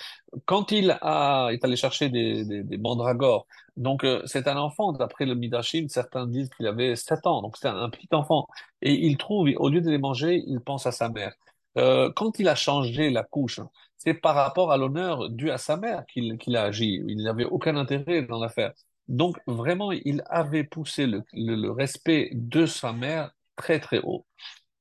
Quand 0.44 0.72
il 0.72 0.96
a, 1.00 1.50
est 1.50 1.64
allé 1.64 1.76
chercher 1.76 2.08
des, 2.10 2.44
des, 2.44 2.76
mandragores, 2.78 3.46
donc 3.76 4.04
euh, 4.04 4.22
c'est 4.26 4.46
un 4.48 4.56
enfant, 4.56 4.92
d'après 4.92 5.26
le 5.26 5.34
Midrashim, 5.34 5.88
certains 5.88 6.26
disent 6.26 6.50
qu'il 6.50 6.66
avait 6.66 6.96
7 6.96 7.26
ans, 7.26 7.42
donc 7.42 7.56
c'est 7.56 7.68
un, 7.68 7.88
petit 7.90 8.08
enfant. 8.12 8.46
Et 8.82 8.92
il 9.06 9.16
trouve, 9.16 9.48
au 9.56 9.68
lieu 9.68 9.80
de 9.80 9.90
les 9.90 9.98
manger, 9.98 10.42
il 10.46 10.60
pense 10.60 10.86
à 10.86 10.92
sa 10.92 11.08
mère. 11.08 11.32
Euh, 11.78 12.12
quand 12.14 12.38
il 12.38 12.48
a 12.48 12.54
changé 12.54 13.10
la 13.10 13.24
couche, 13.24 13.60
c'est 13.96 14.14
par 14.14 14.34
rapport 14.34 14.72
à 14.72 14.76
l'honneur 14.76 15.28
dû 15.30 15.50
à 15.50 15.58
sa 15.58 15.76
mère 15.76 16.04
qu'il 16.06 16.56
a 16.56 16.64
agi. 16.64 17.02
Il 17.06 17.22
n'avait 17.22 17.44
aucun 17.44 17.76
intérêt 17.76 18.22
dans 18.22 18.38
l'affaire. 18.40 18.72
Donc 19.08 19.38
vraiment, 19.46 19.92
il 19.92 20.22
avait 20.26 20.64
poussé 20.64 21.06
le 21.32 21.70
respect 21.70 22.30
de 22.34 22.66
sa 22.66 22.92
mère 22.92 23.32
très 23.56 23.80
très 23.80 24.00
haut. 24.02 24.26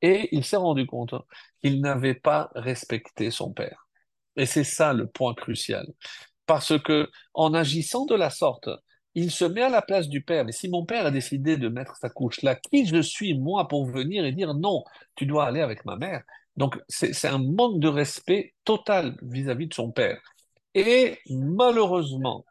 Et 0.01 0.29
il 0.35 0.43
s'est 0.45 0.57
rendu 0.57 0.85
compte 0.85 1.15
qu'il 1.61 1.81
n'avait 1.81 2.13
pas 2.15 2.49
respecté 2.55 3.31
son 3.31 3.51
père. 3.53 3.87
Et 4.35 4.45
c'est 4.45 4.63
ça 4.63 4.93
le 4.93 5.07
point 5.07 5.33
crucial. 5.33 5.87
Parce 6.45 6.79
que 6.81 7.09
en 7.33 7.53
agissant 7.53 8.05
de 8.05 8.15
la 8.15 8.29
sorte, 8.29 8.69
il 9.15 9.31
se 9.31 9.45
met 9.45 9.63
à 9.63 9.69
la 9.69 9.81
place 9.81 10.07
du 10.07 10.23
père. 10.23 10.45
Mais 10.45 10.51
si 10.51 10.69
mon 10.69 10.85
père 10.85 11.07
a 11.07 11.11
décidé 11.11 11.57
de 11.57 11.69
mettre 11.69 11.95
sa 11.97 12.09
couche 12.09 12.41
là, 12.43 12.55
qui 12.55 12.85
je 12.85 13.01
suis 13.01 13.37
moi 13.37 13.67
pour 13.67 13.87
venir 13.87 14.25
et 14.25 14.31
dire 14.31 14.53
non, 14.53 14.83
tu 15.15 15.25
dois 15.25 15.45
aller 15.47 15.61
avec 15.61 15.85
ma 15.85 15.95
mère? 15.97 16.23
Donc 16.55 16.79
c'est 16.87 17.13
c'est 17.13 17.27
un 17.27 17.39
manque 17.39 17.79
de 17.79 17.87
respect 17.87 18.53
total 18.63 19.17
vis-à-vis 19.23 19.67
de 19.67 19.73
son 19.73 19.91
père. 19.91 20.19
Et 20.75 21.17
malheureusement, 21.29 22.45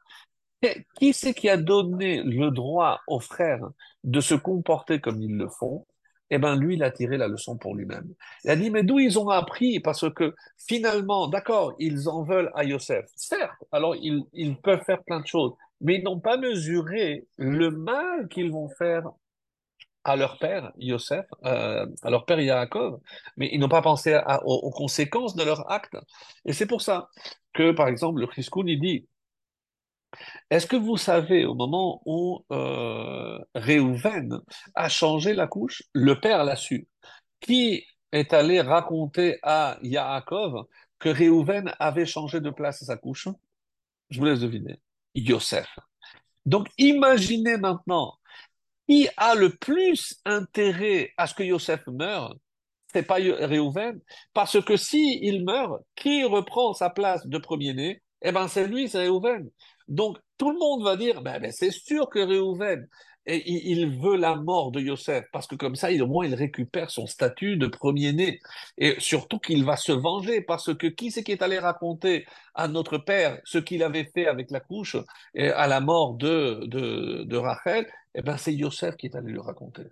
qui 0.96 1.12
c'est 1.12 1.34
qui 1.34 1.48
a 1.48 1.56
donné 1.56 2.22
le 2.22 2.50
droit 2.50 3.00
aux 3.06 3.20
frères 3.20 3.68
de 4.04 4.20
se 4.20 4.34
comporter 4.34 5.00
comme 5.00 5.22
ils 5.22 5.36
le 5.36 5.48
font? 5.48 5.86
Eh 6.30 6.38
ben, 6.38 6.56
lui, 6.56 6.74
il 6.74 6.82
a 6.82 6.90
tiré 6.90 7.16
la 7.16 7.28
leçon 7.28 7.56
pour 7.56 7.74
lui-même. 7.74 8.12
Il 8.44 8.50
a 8.50 8.56
dit, 8.56 8.70
mais 8.70 8.82
d'où 8.82 8.98
ils 8.98 9.18
ont 9.18 9.28
appris? 9.28 9.80
Parce 9.80 10.10
que 10.12 10.34
finalement, 10.58 11.28
d'accord, 11.28 11.74
ils 11.78 12.08
en 12.08 12.24
veulent 12.24 12.50
à 12.54 12.64
Yosef. 12.64 13.06
Certes, 13.14 13.62
alors 13.70 13.94
ils, 13.96 14.24
ils 14.32 14.56
peuvent 14.56 14.82
faire 14.84 15.02
plein 15.04 15.20
de 15.20 15.26
choses, 15.26 15.52
mais 15.80 15.96
ils 15.96 16.04
n'ont 16.04 16.20
pas 16.20 16.36
mesuré 16.36 17.26
le 17.36 17.70
mal 17.70 18.28
qu'ils 18.28 18.50
vont 18.50 18.68
faire 18.68 19.04
à 20.06 20.14
leur 20.14 20.38
père, 20.38 20.72
Yosef, 20.78 21.26
euh, 21.44 21.86
à 22.02 22.10
leur 22.10 22.26
père 22.26 22.40
Yaakov, 22.40 23.00
mais 23.36 23.48
ils 23.52 23.58
n'ont 23.58 23.68
pas 23.68 23.82
pensé 23.82 24.18
aux 24.44 24.70
conséquences 24.70 25.34
de 25.34 25.42
leur 25.42 25.70
acte. 25.70 25.96
Et 26.44 26.52
c'est 26.52 26.66
pour 26.66 26.80
ça 26.80 27.08
que, 27.52 27.72
par 27.72 27.88
exemple, 27.88 28.20
le 28.20 28.28
Chriskoun, 28.28 28.68
il 28.68 28.80
dit, 28.80 29.08
est-ce 30.50 30.66
que 30.66 30.76
vous 30.76 30.96
savez, 30.96 31.44
au 31.44 31.54
moment 31.54 32.02
où 32.06 32.44
euh, 32.52 33.38
Réhouven 33.54 34.40
a 34.74 34.88
changé 34.88 35.34
la 35.34 35.46
couche, 35.46 35.82
le 35.92 36.20
père 36.20 36.44
l'a 36.44 36.56
su. 36.56 36.88
Qui 37.40 37.84
est 38.12 38.32
allé 38.32 38.60
raconter 38.60 39.38
à 39.42 39.78
Yaakov 39.82 40.66
que 40.98 41.08
Réhouven 41.08 41.72
avait 41.78 42.06
changé 42.06 42.40
de 42.40 42.50
place 42.50 42.82
sa 42.84 42.96
couche? 42.96 43.28
Je 44.10 44.18
vous 44.18 44.26
laisse 44.26 44.40
deviner. 44.40 44.80
Yosef. 45.14 45.68
Donc 46.44 46.68
imaginez 46.78 47.56
maintenant, 47.56 48.14
qui 48.88 49.08
a 49.16 49.34
le 49.34 49.50
plus 49.56 50.20
intérêt 50.24 51.12
à 51.16 51.26
ce 51.26 51.34
que 51.34 51.42
Yosef 51.42 51.86
meure? 51.88 52.34
C'est 52.92 53.02
pas 53.02 53.16
Réhouven, 53.16 54.00
parce 54.32 54.62
que 54.64 54.76
si 54.76 55.18
il 55.20 55.44
meurt, 55.44 55.82
qui 55.96 56.24
reprend 56.24 56.72
sa 56.72 56.88
place 56.88 57.26
de 57.26 57.36
premier-né? 57.36 58.00
Eh 58.22 58.32
ben 58.32 58.48
c'est 58.48 58.66
lui, 58.66 58.88
c'est 58.88 58.98
Réhouven. 58.98 59.50
Donc 59.88 60.18
tout 60.38 60.50
le 60.50 60.58
monde 60.58 60.82
va 60.84 60.96
dire, 60.96 61.22
ben, 61.22 61.40
ben, 61.40 61.52
c'est 61.52 61.70
sûr 61.70 62.08
que 62.08 62.18
Réhouven, 62.18 62.86
et 63.26 63.70
il, 63.72 63.98
veut 64.00 64.16
la 64.16 64.36
mort 64.36 64.70
de 64.70 64.80
Yosef, 64.80 65.24
parce 65.32 65.48
que 65.48 65.56
comme 65.56 65.74
ça, 65.74 65.90
il, 65.90 66.00
au 66.02 66.06
moins, 66.06 66.26
il 66.26 66.34
récupère 66.34 66.90
son 66.90 67.06
statut 67.06 67.56
de 67.56 67.66
premier-né. 67.66 68.38
Et 68.78 68.94
surtout 68.98 69.40
qu'il 69.40 69.64
va 69.64 69.76
se 69.76 69.90
venger, 69.90 70.40
parce 70.42 70.72
que 70.74 70.86
qui 70.86 71.10
c'est 71.10 71.24
qui 71.24 71.32
est 71.32 71.42
allé 71.42 71.58
raconter 71.58 72.24
à 72.54 72.68
notre 72.68 72.98
père 72.98 73.40
ce 73.44 73.58
qu'il 73.58 73.82
avait 73.82 74.08
fait 74.14 74.28
avec 74.28 74.50
la 74.52 74.60
couche 74.60 74.96
et 75.34 75.48
à 75.48 75.66
la 75.66 75.80
mort 75.80 76.14
de, 76.14 76.66
de, 76.66 77.24
de 77.24 77.36
Rachel? 77.36 77.86
Eh 78.14 78.22
ben 78.22 78.36
c'est 78.36 78.54
Yosef 78.54 78.96
qui 78.96 79.06
est 79.06 79.16
allé 79.16 79.32
le 79.32 79.40
raconter. 79.40 79.84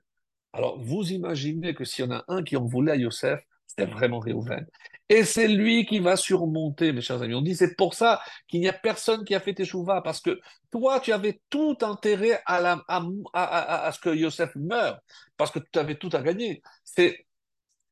Alors, 0.53 0.78
vous 0.80 1.11
imaginez 1.12 1.74
que 1.74 1.84
s'il 1.84 2.05
y 2.05 2.09
en 2.09 2.12
a 2.12 2.24
un 2.28 2.45
qui 2.45 2.57
en 2.57 2.64
voulait 2.64 2.92
à 2.92 2.97
Yosef, 2.97 3.40
c'était 3.66 3.90
vraiment 3.90 4.18
Réhouven. 4.18 4.66
Et 5.08 5.24
c'est 5.24 5.48
lui 5.48 5.84
qui 5.84 5.98
va 5.98 6.16
surmonter, 6.16 6.92
mes 6.92 7.00
chers 7.00 7.20
amis. 7.20 7.34
On 7.34 7.42
dit, 7.42 7.54
c'est 7.54 7.76
pour 7.76 7.94
ça 7.94 8.22
qu'il 8.48 8.60
n'y 8.60 8.68
a 8.68 8.72
personne 8.72 9.24
qui 9.24 9.34
a 9.34 9.40
fait 9.40 9.52
Teshuvah, 9.52 10.00
parce 10.02 10.20
que 10.20 10.40
toi, 10.70 11.00
tu 11.00 11.12
avais 11.12 11.40
tout 11.50 11.76
intérêt 11.82 12.40
à, 12.46 13.90
ce 13.92 13.98
que 13.98 14.14
Yosef 14.14 14.54
meure, 14.56 15.00
parce 15.36 15.50
que 15.50 15.58
tu 15.58 15.78
avais 15.78 15.96
tout 15.96 16.10
à 16.12 16.22
gagner. 16.22 16.62
C'est 16.84 17.26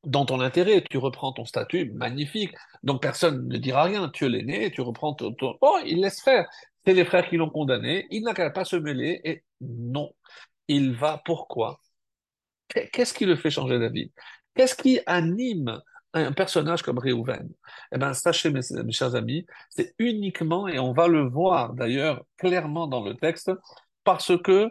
dans 0.04 0.24
ton 0.24 0.40
intérêt, 0.40 0.82
tu 0.90 0.98
reprends 0.98 1.32
ton 1.32 1.44
statut, 1.44 1.92
magnifique. 1.92 2.54
Donc, 2.82 3.02
personne 3.02 3.46
ne 3.46 3.58
dira 3.58 3.84
rien. 3.84 4.08
Tu 4.08 4.26
es 4.26 4.28
l'aîné, 4.28 4.70
tu 4.72 4.80
reprends 4.80 5.14
ton, 5.14 5.32
ton... 5.34 5.56
Oh, 5.60 5.78
il 5.84 6.00
laisse 6.00 6.22
faire. 6.22 6.48
C'est 6.84 6.94
les 6.94 7.04
frères 7.04 7.28
qui 7.28 7.36
l'ont 7.36 7.50
condamné. 7.50 8.06
Il 8.10 8.24
n'a 8.24 8.34
qu'à 8.34 8.50
pas 8.50 8.64
se 8.64 8.76
mêler. 8.76 9.20
Et 9.24 9.44
non, 9.60 10.12
il 10.66 10.92
va. 10.94 11.22
Pourquoi? 11.24 11.78
Qu'est-ce 12.68 13.14
qui 13.14 13.26
le 13.26 13.36
fait 13.36 13.50
changer 13.50 13.78
d'avis? 13.78 14.12
Qu'est-ce 14.54 14.74
qui 14.74 15.00
anime 15.06 15.80
un 16.14 16.32
personnage 16.32 16.82
comme 16.82 16.98
Réhouven? 16.98 17.48
Eh 17.92 17.98
bien, 17.98 18.12
sachez, 18.12 18.50
mes, 18.50 18.60
chers 18.90 19.14
amis, 19.14 19.46
c'est 19.70 19.94
uniquement, 19.98 20.68
et 20.68 20.78
on 20.78 20.92
va 20.92 21.08
le 21.08 21.28
voir 21.28 21.72
d'ailleurs 21.72 22.24
clairement 22.36 22.86
dans 22.86 23.02
le 23.02 23.14
texte, 23.14 23.50
parce 24.04 24.36
que 24.42 24.70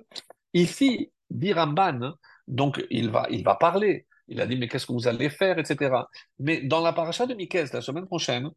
ici, 0.53 1.11
dit 1.29 1.53
donc 2.47 2.83
il 2.89 3.09
va, 3.09 3.27
il 3.29 3.43
va 3.43 3.55
parler. 3.55 4.05
Il 4.27 4.39
a 4.39 4.45
dit, 4.45 4.55
mais 4.55 4.67
qu'est-ce 4.67 4.85
que 4.85 4.93
vous 4.93 5.07
allez 5.07 5.29
faire, 5.29 5.59
etc. 5.59 5.93
Mais 6.39 6.61
dans 6.61 6.81
la 6.81 6.93
paracha 6.93 7.25
de 7.25 7.33
Miquel, 7.33 7.67
la 7.73 7.81
semaine 7.81 8.05
prochaine, 8.05 8.49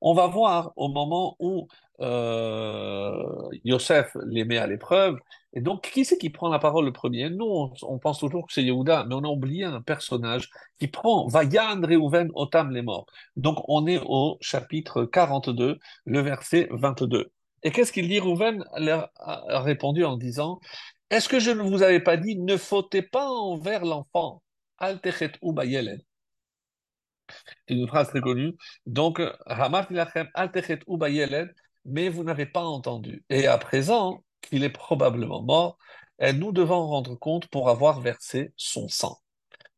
on 0.00 0.14
va 0.14 0.26
voir 0.26 0.72
au 0.76 0.88
moment 0.88 1.36
où 1.38 1.66
euh, 2.00 3.48
Yosef 3.64 4.16
les 4.26 4.44
met 4.44 4.58
à 4.58 4.66
l'épreuve. 4.66 5.18
Et 5.52 5.60
donc, 5.60 5.88
qui 5.92 6.04
c'est 6.04 6.18
qui 6.18 6.30
prend 6.30 6.48
la 6.48 6.58
parole 6.58 6.84
le 6.84 6.92
premier? 6.92 7.30
Nous, 7.30 7.70
on, 7.82 7.98
pense 7.98 8.18
toujours 8.18 8.46
que 8.46 8.52
c'est 8.52 8.64
Yehuda, 8.64 9.04
mais 9.04 9.14
on 9.14 9.22
a 9.24 9.28
oublié 9.28 9.64
un 9.64 9.80
personnage 9.80 10.50
qui 10.78 10.88
prend 10.88 11.28
Vayan 11.28 11.80
Reuven 11.80 12.30
Otam 12.34 12.70
les 12.70 12.82
morts. 12.82 13.06
Donc, 13.36 13.58
on 13.68 13.86
est 13.86 14.00
au 14.04 14.36
chapitre 14.40 15.04
42, 15.04 15.78
le 16.06 16.20
verset 16.20 16.68
22. 16.72 17.30
Et 17.62 17.70
qu'est-ce 17.70 17.92
qu'il 17.92 18.08
dit? 18.08 18.18
Reuven 18.18 18.64
a 18.74 19.60
répondu 19.62 20.04
en 20.04 20.16
disant, 20.16 20.60
Est-ce 21.10 21.28
que 21.28 21.38
je 21.38 21.50
ne 21.50 21.62
vous 21.62 21.82
avais 21.82 22.00
pas 22.00 22.16
dit, 22.16 22.36
ne 22.36 22.56
fautez 22.56 23.02
pas 23.02 23.28
envers 23.28 23.84
l'enfant? 23.84 24.42
Al 24.78 25.00
techet 25.00 25.32
u 25.42 25.52
bayeled. 25.52 26.02
C'est 27.68 27.74
une 27.74 27.86
phrase 27.86 28.08
très 28.08 28.20
connue. 28.20 28.54
Donc, 28.86 29.20
mais 31.84 32.08
vous 32.08 32.24
n'avez 32.24 32.46
pas 32.46 32.64
entendu. 32.64 33.24
Et 33.30 33.46
à 33.46 33.58
présent, 33.58 34.24
qu'il 34.40 34.64
est 34.64 34.70
probablement 34.70 35.42
mort, 35.42 35.78
et 36.18 36.32
nous 36.32 36.52
devons 36.52 36.86
rendre 36.86 37.14
compte 37.16 37.48
pour 37.48 37.68
avoir 37.68 38.00
versé 38.00 38.52
son 38.56 38.88
sang. 38.88 39.18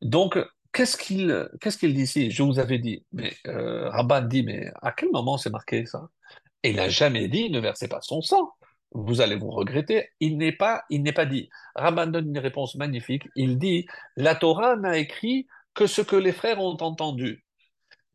Donc, 0.01 0.37
qu'est-ce 0.71 0.97
qu'il 0.97 1.49
qu'est-ce 1.59 1.77
qu'il 1.77 1.93
dit 1.93 2.03
ici? 2.03 2.31
Je 2.31 2.43
vous 2.43 2.59
avais 2.59 2.79
dit, 2.79 3.03
mais 3.11 3.33
euh, 3.47 3.89
Rabban 3.89 4.21
dit, 4.21 4.43
mais 4.43 4.71
à 4.81 4.91
quel 4.91 5.09
moment 5.11 5.37
c'est 5.37 5.49
marqué 5.49 5.85
ça? 5.85 6.07
Et 6.63 6.71
il 6.71 6.75
n'a 6.75 6.89
jamais 6.89 7.27
dit, 7.27 7.49
ne 7.49 7.59
versez 7.59 7.87
pas 7.87 8.01
son 8.01 8.21
sang. 8.21 8.51
Vous 8.91 9.21
allez 9.21 9.35
vous 9.35 9.49
regretter. 9.49 10.09
Il 10.19 10.37
n'est 10.37 10.51
pas, 10.51 10.83
il 10.89 11.03
n'est 11.03 11.13
pas 11.13 11.25
dit. 11.25 11.49
Rabban 11.75 12.07
donne 12.07 12.29
une 12.29 12.39
réponse 12.39 12.75
magnifique. 12.75 13.27
Il 13.35 13.57
dit, 13.57 13.85
la 14.15 14.35
Torah 14.35 14.75
n'a 14.75 14.97
écrit 14.97 15.47
que 15.77 15.87
ce 15.87 16.01
que 16.01 16.15
les 16.15 16.33
frères 16.33 16.59
ont 16.59 16.75
entendu. 16.81 17.45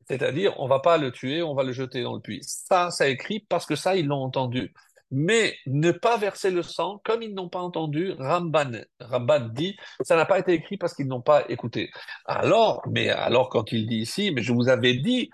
C'est-à-dire, 0.08 0.52
on 0.58 0.66
va 0.66 0.80
pas 0.80 0.98
le 0.98 1.12
tuer, 1.12 1.42
on 1.42 1.54
va 1.54 1.62
le 1.62 1.72
jeter 1.72 2.02
dans 2.02 2.14
le 2.14 2.20
puits. 2.20 2.42
Ça, 2.42 2.90
ça 2.90 3.08
écrit 3.08 3.46
parce 3.48 3.66
que 3.66 3.76
ça, 3.76 3.94
ils 3.94 4.06
l'ont 4.06 4.22
entendu. 4.22 4.74
Mais 5.12 5.54
ne 5.66 5.92
pas 5.92 6.16
verser 6.16 6.50
le 6.50 6.62
sang, 6.62 7.00
comme 7.04 7.22
ils 7.22 7.34
n'ont 7.34 7.48
pas 7.48 7.60
entendu, 7.60 8.12
Ramban, 8.18 8.80
Ramban 8.98 9.50
dit, 9.52 9.76
ça 10.00 10.16
n'a 10.16 10.24
pas 10.24 10.40
été 10.40 10.54
écrit 10.54 10.76
parce 10.76 10.94
qu'ils 10.94 11.06
n'ont 11.06 11.22
pas 11.22 11.44
écouté. 11.48 11.90
Alors, 12.24 12.82
mais 12.90 13.10
alors 13.10 13.48
quand 13.48 13.70
il 13.70 13.86
dit 13.86 13.98
ici, 13.98 14.32
mais 14.32 14.42
je 14.42 14.52
vous 14.52 14.68
avais 14.68 14.94
dit 14.94 15.30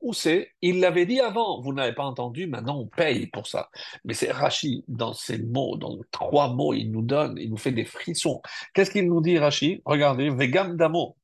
où 0.00 0.12
c'est 0.12 0.52
Il 0.62 0.80
l'avait 0.80 1.06
dit 1.06 1.20
avant, 1.20 1.60
vous 1.60 1.72
n'avez 1.72 1.94
pas 1.94 2.04
entendu, 2.04 2.46
maintenant 2.46 2.78
on 2.78 2.86
paye 2.86 3.26
pour 3.26 3.46
ça. 3.46 3.70
Mais 4.04 4.14
c'est 4.14 4.32
Rachi, 4.32 4.84
dans 4.88 5.12
ces 5.12 5.38
mots, 5.38 5.76
dans 5.76 5.98
trois 6.10 6.52
mots, 6.54 6.74
il 6.74 6.90
nous 6.90 7.02
donne, 7.02 7.36
il 7.38 7.50
nous 7.50 7.56
fait 7.56 7.72
des 7.72 7.84
frissons. 7.84 8.40
Qu'est-ce 8.74 8.90
qu'il 8.90 9.08
nous 9.08 9.20
dit, 9.20 9.38
Rachi 9.38 9.82
Regardez, 9.84 10.30
Vegam 10.30 10.76
Damo. 10.76 11.16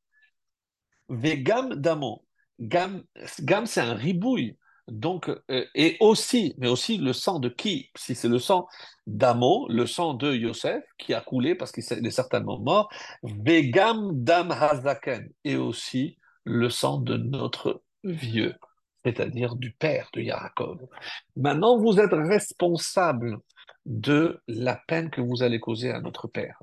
Vegam 1.09 1.75
Damo. 1.75 2.25
Gam, 2.61 3.03
gam 3.41 3.67
c'est 3.67 3.81
un 3.81 3.95
ribouille. 3.95 4.57
Donc, 4.87 5.31
euh, 5.51 5.65
et 5.75 5.97
aussi, 6.01 6.55
mais 6.59 6.69
aussi 6.69 6.99
le 6.99 7.15
sang 7.15 7.39
de 7.39 7.49
qui? 7.49 7.91
Si 7.97 8.15
c'est 8.15 8.29
le 8.29 8.39
sang 8.39 8.69
d'Amo, 9.07 9.67
le 9.71 9.87
sang 9.87 10.13
de 10.13 10.35
Yosef, 10.35 10.85
qui 10.99 11.15
a 11.15 11.23
coulé 11.23 11.55
parce 11.55 11.73
qu'il 11.73 11.83
est 11.83 12.11
certainement 12.11 12.59
mort, 12.59 12.91
Vegam 13.23 14.11
Dam 14.13 14.51
Hazaken, 14.51 15.31
et 15.45 15.57
aussi 15.57 16.19
le 16.45 16.71
sang 16.71 16.99
de 16.99 17.17
notre 17.17 17.83
vieux, 18.05 18.55
c'est-à-dire 19.05 19.57
du 19.57 19.73
père 19.73 20.09
de 20.13 20.21
Yaakov. 20.21 20.79
Maintenant, 21.37 21.79
vous 21.79 21.99
êtes 21.99 22.13
responsable 22.13 23.39
de 23.87 24.41
la 24.49 24.77
peine 24.87 25.11
que 25.11 25.21
vous 25.21 25.43
allez 25.43 25.61
causer 25.61 25.91
à 25.91 26.01
notre 26.01 26.29
père. 26.29 26.59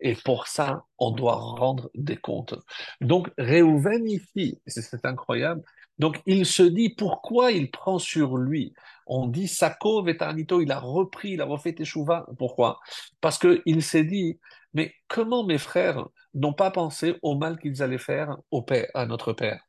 Et 0.00 0.14
pour 0.14 0.46
ça, 0.46 0.84
on 0.98 1.10
doit 1.10 1.36
rendre 1.36 1.90
des 1.94 2.16
comptes. 2.16 2.54
Donc, 3.00 3.30
Réhouven 3.38 4.06
ici, 4.08 4.60
c'est 4.66 5.04
incroyable, 5.06 5.62
donc 5.98 6.20
il 6.26 6.44
se 6.44 6.62
dit 6.62 6.90
pourquoi 6.90 7.52
il 7.52 7.70
prend 7.70 7.98
sur 7.98 8.36
lui? 8.36 8.74
On 9.06 9.26
dit 9.26 9.48
Sako 9.48 10.02
Vetanito, 10.02 10.60
il 10.60 10.70
a 10.72 10.78
repris, 10.78 11.32
il 11.32 11.40
a 11.40 11.44
refait 11.46 11.72
Teshuvah. 11.72 12.26
Pourquoi? 12.38 12.80
Parce 13.20 13.38
qu'il 13.38 13.82
s'est 13.82 14.04
dit, 14.04 14.38
mais 14.76 14.94
comment 15.08 15.42
mes 15.42 15.56
frères 15.56 16.06
n'ont 16.34 16.52
pas 16.52 16.70
pensé 16.70 17.16
au 17.22 17.34
mal 17.34 17.58
qu'ils 17.58 17.82
allaient 17.82 17.96
faire 17.96 18.36
au 18.50 18.60
père, 18.60 18.88
à 18.92 19.06
notre 19.06 19.32
père? 19.32 19.62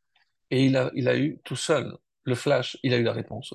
Et 0.52 0.66
il 0.66 0.76
a, 0.76 1.18
eu 1.18 1.40
tout 1.46 1.56
seul 1.56 1.98
le 2.26 2.36
flash, 2.36 2.78
il 2.84 2.94
a 2.94 2.98
eu 2.98 3.04
la 3.04 3.14
réponse. 3.14 3.54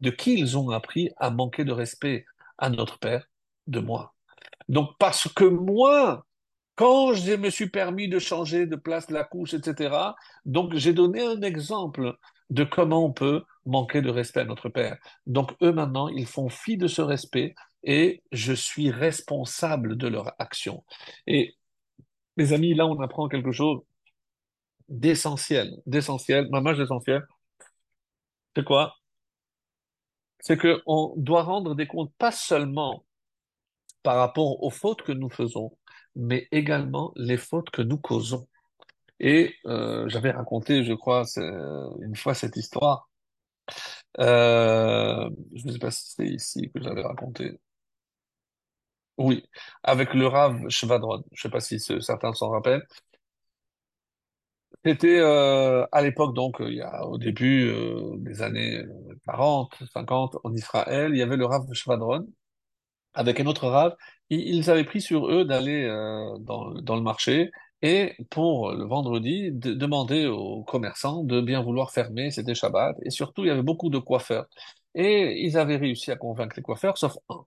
De 0.00 0.10
qui 0.10 0.38
ils 0.38 0.56
ont 0.56 0.70
appris 0.70 1.10
à 1.16 1.30
manquer 1.30 1.64
de 1.64 1.72
respect 1.72 2.24
à 2.56 2.70
notre 2.70 3.00
père? 3.00 3.26
De 3.66 3.80
moi. 3.80 4.14
Donc 4.68 4.92
parce 5.00 5.26
que 5.26 5.42
moi, 5.44 6.24
quand 6.76 7.14
je 7.14 7.32
me 7.32 7.50
suis 7.50 7.68
permis 7.68 8.08
de 8.08 8.20
changer 8.20 8.66
de 8.66 8.76
place 8.76 9.10
la 9.10 9.24
couche, 9.24 9.54
etc., 9.54 10.14
donc 10.44 10.72
j'ai 10.76 10.92
donné 10.92 11.20
un 11.20 11.42
exemple 11.42 12.16
de 12.50 12.62
comment 12.62 13.04
on 13.04 13.12
peut 13.12 13.42
manquer 13.66 14.02
de 14.02 14.10
respect 14.10 14.40
à 14.40 14.44
notre 14.44 14.68
Père. 14.68 14.98
Donc 15.26 15.52
eux 15.62 15.72
maintenant, 15.72 16.06
ils 16.08 16.26
font 16.26 16.48
fi 16.48 16.76
de 16.76 16.86
ce 16.86 17.02
respect 17.02 17.56
et 17.84 18.22
je 18.32 18.52
suis 18.52 18.90
responsable 18.90 19.96
de 19.96 20.08
leur 20.08 20.34
action. 20.40 20.84
Et 21.26 21.54
mes 22.36 22.52
amis, 22.52 22.74
là 22.74 22.86
on 22.86 23.00
apprend 23.00 23.28
quelque 23.28 23.52
chose 23.52 23.80
d'essentiel, 24.88 25.72
d'essentiel, 25.86 26.48
mamage 26.50 26.78
d'essentiel. 26.78 27.26
C'est 28.56 28.64
quoi? 28.64 28.94
C'est 30.40 30.58
qu'on 30.58 31.14
doit 31.16 31.42
rendre 31.42 31.74
des 31.74 31.86
comptes 31.86 32.12
pas 32.18 32.32
seulement 32.32 33.04
par 34.02 34.16
rapport 34.16 34.62
aux 34.62 34.70
fautes 34.70 35.02
que 35.02 35.12
nous 35.12 35.30
faisons, 35.30 35.76
mais 36.16 36.48
également 36.52 37.12
les 37.16 37.36
fautes 37.36 37.70
que 37.70 37.82
nous 37.82 37.98
causons. 37.98 38.48
Et 39.20 39.54
euh, 39.66 40.08
j'avais 40.08 40.32
raconté, 40.32 40.84
je 40.84 40.94
crois, 40.94 41.24
une 41.36 42.16
fois 42.16 42.34
cette 42.34 42.56
histoire. 42.56 43.08
Euh, 44.20 45.30
je 45.54 45.66
ne 45.66 45.72
sais 45.72 45.78
pas 45.78 45.90
si 45.90 46.12
c'est 46.12 46.26
ici 46.26 46.70
que 46.74 46.82
j'avais 46.82 47.02
raconté. 47.02 47.58
Oui, 49.18 49.44
avec 49.82 50.14
le 50.14 50.26
Rav 50.26 50.68
Shvadron. 50.68 51.22
Je 51.32 51.38
ne 51.38 51.42
sais 51.42 51.50
pas 51.50 51.60
si 51.60 51.78
certains 51.80 52.32
s'en 52.34 52.50
rappellent. 52.50 52.86
C'était 54.84 55.18
euh, 55.20 55.86
à 55.92 56.02
l'époque, 56.02 56.34
donc, 56.34 56.60
a, 56.60 57.06
au 57.06 57.16
début 57.18 57.72
des 58.18 58.42
années 58.42 58.82
40, 59.26 59.74
50, 59.92 60.36
en 60.42 60.52
Israël, 60.54 61.12
il 61.14 61.18
y 61.18 61.22
avait 61.22 61.36
le 61.36 61.46
Rav 61.46 61.62
Shvadron 61.72 62.26
avec 63.14 63.40
un 63.40 63.46
autre 63.46 63.68
Rav. 63.68 63.96
Ils 64.30 64.70
avaient 64.70 64.84
pris 64.84 65.00
sur 65.02 65.28
eux 65.30 65.44
d'aller 65.44 65.86
dans, 66.40 66.72
dans 66.74 66.96
le 66.96 67.02
marché 67.02 67.50
et 67.82 68.14
pour 68.30 68.72
le 68.72 68.84
vendredi, 68.86 69.50
de 69.52 69.74
demander 69.74 70.26
aux 70.26 70.64
commerçants 70.64 71.24
de 71.24 71.40
bien 71.40 71.62
vouloir 71.62 71.92
fermer, 71.92 72.30
c'était 72.30 72.54
Shabbat, 72.54 72.96
et 73.04 73.10
surtout 73.10 73.44
il 73.44 73.48
y 73.48 73.50
avait 73.50 73.62
beaucoup 73.62 73.90
de 73.90 73.98
coiffeurs. 73.98 74.46
Et 74.94 75.42
ils 75.44 75.58
avaient 75.58 75.76
réussi 75.76 76.10
à 76.12 76.16
convaincre 76.16 76.54
les 76.56 76.62
coiffeurs, 76.62 76.98
sauf 76.98 77.16
un. 77.28 77.44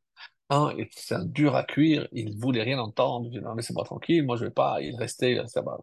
Un, 0.49 0.73
c'est 0.91 1.15
un 1.15 1.25
dur 1.25 1.55
à 1.55 1.63
cuire, 1.63 2.07
il 2.11 2.37
voulait 2.37 2.63
rien 2.63 2.79
entendre, 2.79 3.25
il 3.25 3.31
disait 3.31 3.43
non, 3.43 3.55
laissez-moi 3.55 3.83
tranquille, 3.83 4.23
moi 4.23 4.35
je 4.37 4.45
vais 4.45 4.51
pas, 4.51 4.79
il 4.81 4.95
restait, 4.95 5.33
il 5.33 5.39
restait 5.39 5.61
là 5.61 5.77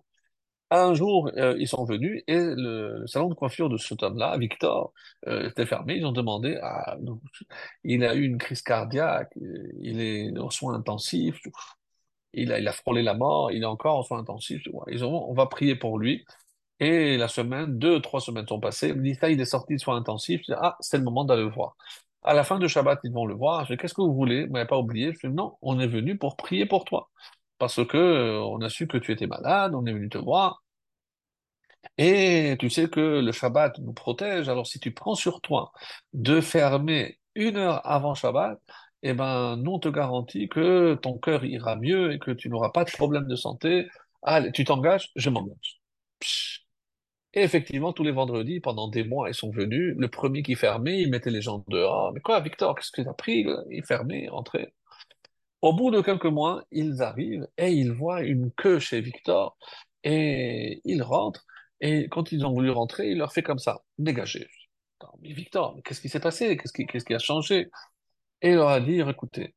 Un 0.70 0.94
jour, 0.94 1.30
euh, 1.36 1.56
ils 1.58 1.68
sont 1.68 1.84
venus 1.84 2.22
et 2.28 2.38
le, 2.38 3.04
salon 3.06 3.28
de 3.28 3.34
coiffure 3.34 3.68
de 3.68 3.76
cet 3.76 4.02
homme-là, 4.02 4.36
Victor, 4.38 4.92
euh, 5.28 5.48
était 5.50 5.66
fermé. 5.66 5.96
Ils 5.96 6.06
ont 6.06 6.12
demandé, 6.12 6.56
à, 6.62 6.96
il 7.84 8.04
a 8.04 8.14
eu 8.14 8.24
une 8.24 8.38
crise 8.38 8.62
cardiaque, 8.62 9.32
il 9.80 10.00
est 10.00 10.38
en 10.38 10.50
soins 10.50 10.74
intensifs 10.74 11.40
il 12.34 12.52
a, 12.52 12.72
frôlé 12.72 13.02
la 13.02 13.14
mort, 13.14 13.50
il 13.52 13.62
est 13.62 13.66
encore 13.66 13.98
en 13.98 14.02
soins 14.02 14.18
intensifs. 14.20 14.62
Ils 14.88 15.04
ont, 15.04 15.30
on 15.30 15.34
va 15.34 15.46
prier 15.46 15.76
pour 15.76 15.98
lui. 15.98 16.24
Et 16.80 17.16
la 17.16 17.28
semaine, 17.28 17.78
deux, 17.78 18.00
trois 18.00 18.20
semaines 18.20 18.46
sont 18.46 18.60
passées. 18.60 18.88
Il 18.96 19.02
dit, 19.02 19.14
ça, 19.14 19.30
il 19.30 19.40
est 19.40 19.44
sorti 19.44 19.74
de 19.74 19.80
soins 19.80 19.96
intensifs. 19.96 20.42
Ah, 20.50 20.76
c'est 20.80 20.98
le 20.98 21.04
moment 21.04 21.24
d'aller 21.24 21.42
le 21.42 21.50
voir. 21.50 21.76
À 22.24 22.34
la 22.34 22.44
fin 22.44 22.58
de 22.58 22.66
Shabbat, 22.68 23.00
ils 23.04 23.12
vont 23.12 23.26
le 23.26 23.34
voir. 23.34 23.64
Je 23.64 23.74
dis, 23.74 23.78
qu'est-ce 23.78 23.94
que 23.94 24.02
vous 24.02 24.14
voulez? 24.14 24.46
Vous 24.46 24.52
m'avez 24.52 24.66
pas 24.66 24.78
oublié. 24.78 25.12
Je 25.12 25.26
dis, 25.28 25.34
non, 25.34 25.56
on 25.62 25.78
est 25.80 25.86
venu 25.86 26.16
pour 26.18 26.36
prier 26.36 26.66
pour 26.66 26.84
toi. 26.84 27.10
Parce 27.58 27.84
que, 27.86 27.96
euh, 27.96 28.40
on 28.42 28.60
a 28.62 28.68
su 28.70 28.86
que 28.88 28.98
tu 28.98 29.12
étais 29.12 29.26
malade, 29.26 29.74
on 29.74 29.86
est 29.86 29.92
venu 29.92 30.08
te 30.08 30.18
voir. 30.18 30.62
Et 31.98 32.56
tu 32.58 32.70
sais 32.70 32.88
que 32.88 33.00
le 33.20 33.32
Shabbat 33.32 33.78
nous 33.78 33.92
protège. 33.92 34.48
Alors, 34.48 34.66
si 34.66 34.78
tu 34.80 34.92
prends 34.92 35.14
sur 35.14 35.40
toi 35.40 35.72
de 36.12 36.40
fermer 36.40 37.18
une 37.34 37.56
heure 37.56 37.86
avant 37.86 38.14
Shabbat, 38.14 38.60
eh 39.02 39.14
ben, 39.14 39.56
nous, 39.56 39.72
on 39.72 39.78
te 39.80 39.88
garantit 39.88 40.48
que 40.48 40.94
ton 40.94 41.18
cœur 41.18 41.44
ira 41.44 41.76
mieux 41.76 42.12
et 42.12 42.18
que 42.18 42.30
tu 42.30 42.48
n'auras 42.48 42.70
pas 42.70 42.84
de 42.84 42.90
problème 42.90 43.26
de 43.26 43.36
santé. 43.36 43.88
Allez, 44.22 44.52
tu 44.52 44.64
t'engages, 44.64 45.10
je 45.16 45.30
m'engage. 45.30 45.82
Et 47.34 47.42
effectivement, 47.42 47.92
tous 47.92 48.02
les 48.04 48.12
vendredis, 48.12 48.60
pendant 48.60 48.88
des 48.88 49.04
mois, 49.04 49.28
ils 49.28 49.34
sont 49.34 49.50
venus. 49.50 49.94
Le 49.96 50.08
premier 50.08 50.42
qui 50.42 50.54
fermait, 50.54 51.00
il 51.00 51.10
mettait 51.10 51.30
les 51.30 51.40
gens 51.40 51.64
dehors. 51.68 52.12
Mais 52.12 52.20
quoi, 52.20 52.40
Victor, 52.40 52.74
qu'est-ce 52.74 52.92
que 52.92 53.02
tu 53.02 53.08
as 53.08 53.14
pris? 53.14 53.46
Il 53.70 53.84
fermait, 53.84 54.28
rentrait. 54.28 54.72
Au 55.62 55.72
bout 55.72 55.90
de 55.90 56.00
quelques 56.00 56.26
mois, 56.26 56.64
ils 56.72 57.02
arrivent 57.02 57.46
et 57.56 57.70
ils 57.72 57.92
voient 57.92 58.22
une 58.22 58.50
queue 58.52 58.78
chez 58.80 59.00
Victor 59.00 59.56
et 60.04 60.80
ils 60.84 61.02
rentrent. 61.02 61.46
Et 61.80 62.08
quand 62.08 62.32
ils 62.32 62.44
ont 62.46 62.52
voulu 62.52 62.70
rentrer, 62.70 63.10
il 63.10 63.18
leur 63.18 63.32
fait 63.32 63.42
comme 63.42 63.58
ça, 63.58 63.82
dégagez. 63.98 64.48
Mais 65.20 65.32
Victor, 65.32 65.78
qu'est-ce 65.84 66.00
qui 66.00 66.08
s'est 66.08 66.20
passé? 66.20 66.56
Qu'est-ce 66.56 67.04
qui, 67.04 67.14
a 67.14 67.18
changé? 67.18 67.70
et 68.42 68.50
il 68.50 68.56
leur 68.56 68.68
a 68.68 68.80
dit, 68.80 69.00
écoutez, 69.00 69.54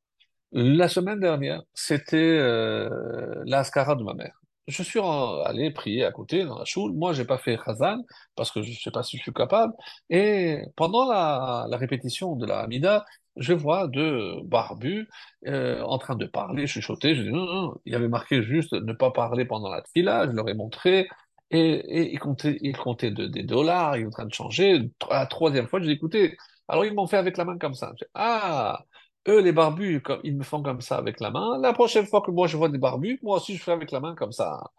la 0.51 0.87
semaine 0.89 1.19
dernière, 1.19 1.63
c'était 1.73 2.17
euh, 2.17 3.43
l'ascara 3.45 3.95
de 3.95 4.03
ma 4.03 4.13
mère. 4.13 4.39
Je 4.67 4.81
suis 4.81 4.99
allé 4.99 5.69
prier 5.71 6.05
à 6.05 6.11
côté 6.11 6.43
dans 6.43 6.57
la 6.57 6.65
choule. 6.65 6.91
Moi, 6.93 7.13
j'ai 7.13 7.25
pas 7.25 7.37
fait 7.37 7.57
Khazan 7.57 8.03
parce 8.35 8.51
que 8.51 8.63
je 8.63 8.71
sais 8.79 8.89
pas 8.91 9.03
si 9.03 9.17
je 9.17 9.21
suis 9.21 9.33
capable. 9.33 9.73
Et 10.09 10.59
pendant 10.75 11.07
la, 11.07 11.67
répétition 11.77 12.35
de 12.35 12.47
la 12.47 12.61
Hamida, 12.61 13.05
je 13.37 13.53
vois 13.53 13.87
deux 13.87 14.41
barbus 14.43 15.07
euh, 15.45 15.81
en 15.83 15.99
train 15.99 16.15
de 16.15 16.25
parler, 16.25 16.65
chuchoter. 16.65 17.15
Je 17.15 17.21
dis 17.23 17.31
non, 17.31 17.45
non, 17.45 17.75
il 17.85 17.93
y 17.93 17.95
avait 17.95 18.07
marqué 18.07 18.41
juste 18.41 18.73
ne 18.73 18.93
pas 18.93 19.11
parler 19.11 19.45
pendant 19.45 19.69
la 19.69 19.81
tfila. 19.83 20.25
Je 20.27 20.31
leur 20.31 20.49
ai 20.49 20.55
montré. 20.55 21.07
Et, 21.51 22.11
ils 22.11 22.19
comptaient, 22.19 23.11
des 23.11 23.43
dollars, 23.43 23.97
ils 23.97 24.01
étaient 24.01 24.07
en 24.07 24.11
train 24.11 24.25
de 24.25 24.33
changer. 24.33 24.89
La 25.11 25.27
troisième 25.27 25.67
fois, 25.67 25.79
je 25.79 25.85
dis 25.85 25.91
écoutez, 25.91 26.37
alors 26.67 26.85
ils 26.85 26.93
m'ont 26.93 27.07
fait 27.07 27.17
avec 27.17 27.37
la 27.37 27.45
main 27.45 27.57
comme 27.59 27.75
ça. 27.75 27.93
ah, 28.15 28.83
eux 29.27 29.41
les 29.41 29.51
barbus, 29.51 30.01
ils 30.23 30.37
me 30.37 30.43
font 30.43 30.61
comme 30.61 30.81
ça 30.81 30.97
avec 30.97 31.19
la 31.19 31.31
main. 31.31 31.57
La 31.59 31.73
prochaine 31.73 32.05
fois 32.05 32.21
que 32.21 32.31
moi 32.31 32.47
je 32.47 32.57
vois 32.57 32.69
des 32.69 32.77
barbus, 32.77 33.19
moi 33.23 33.37
aussi 33.37 33.57
je 33.57 33.63
fais 33.63 33.71
avec 33.71 33.91
la 33.91 33.99
main 33.99 34.15
comme 34.15 34.31
ça. 34.31 34.71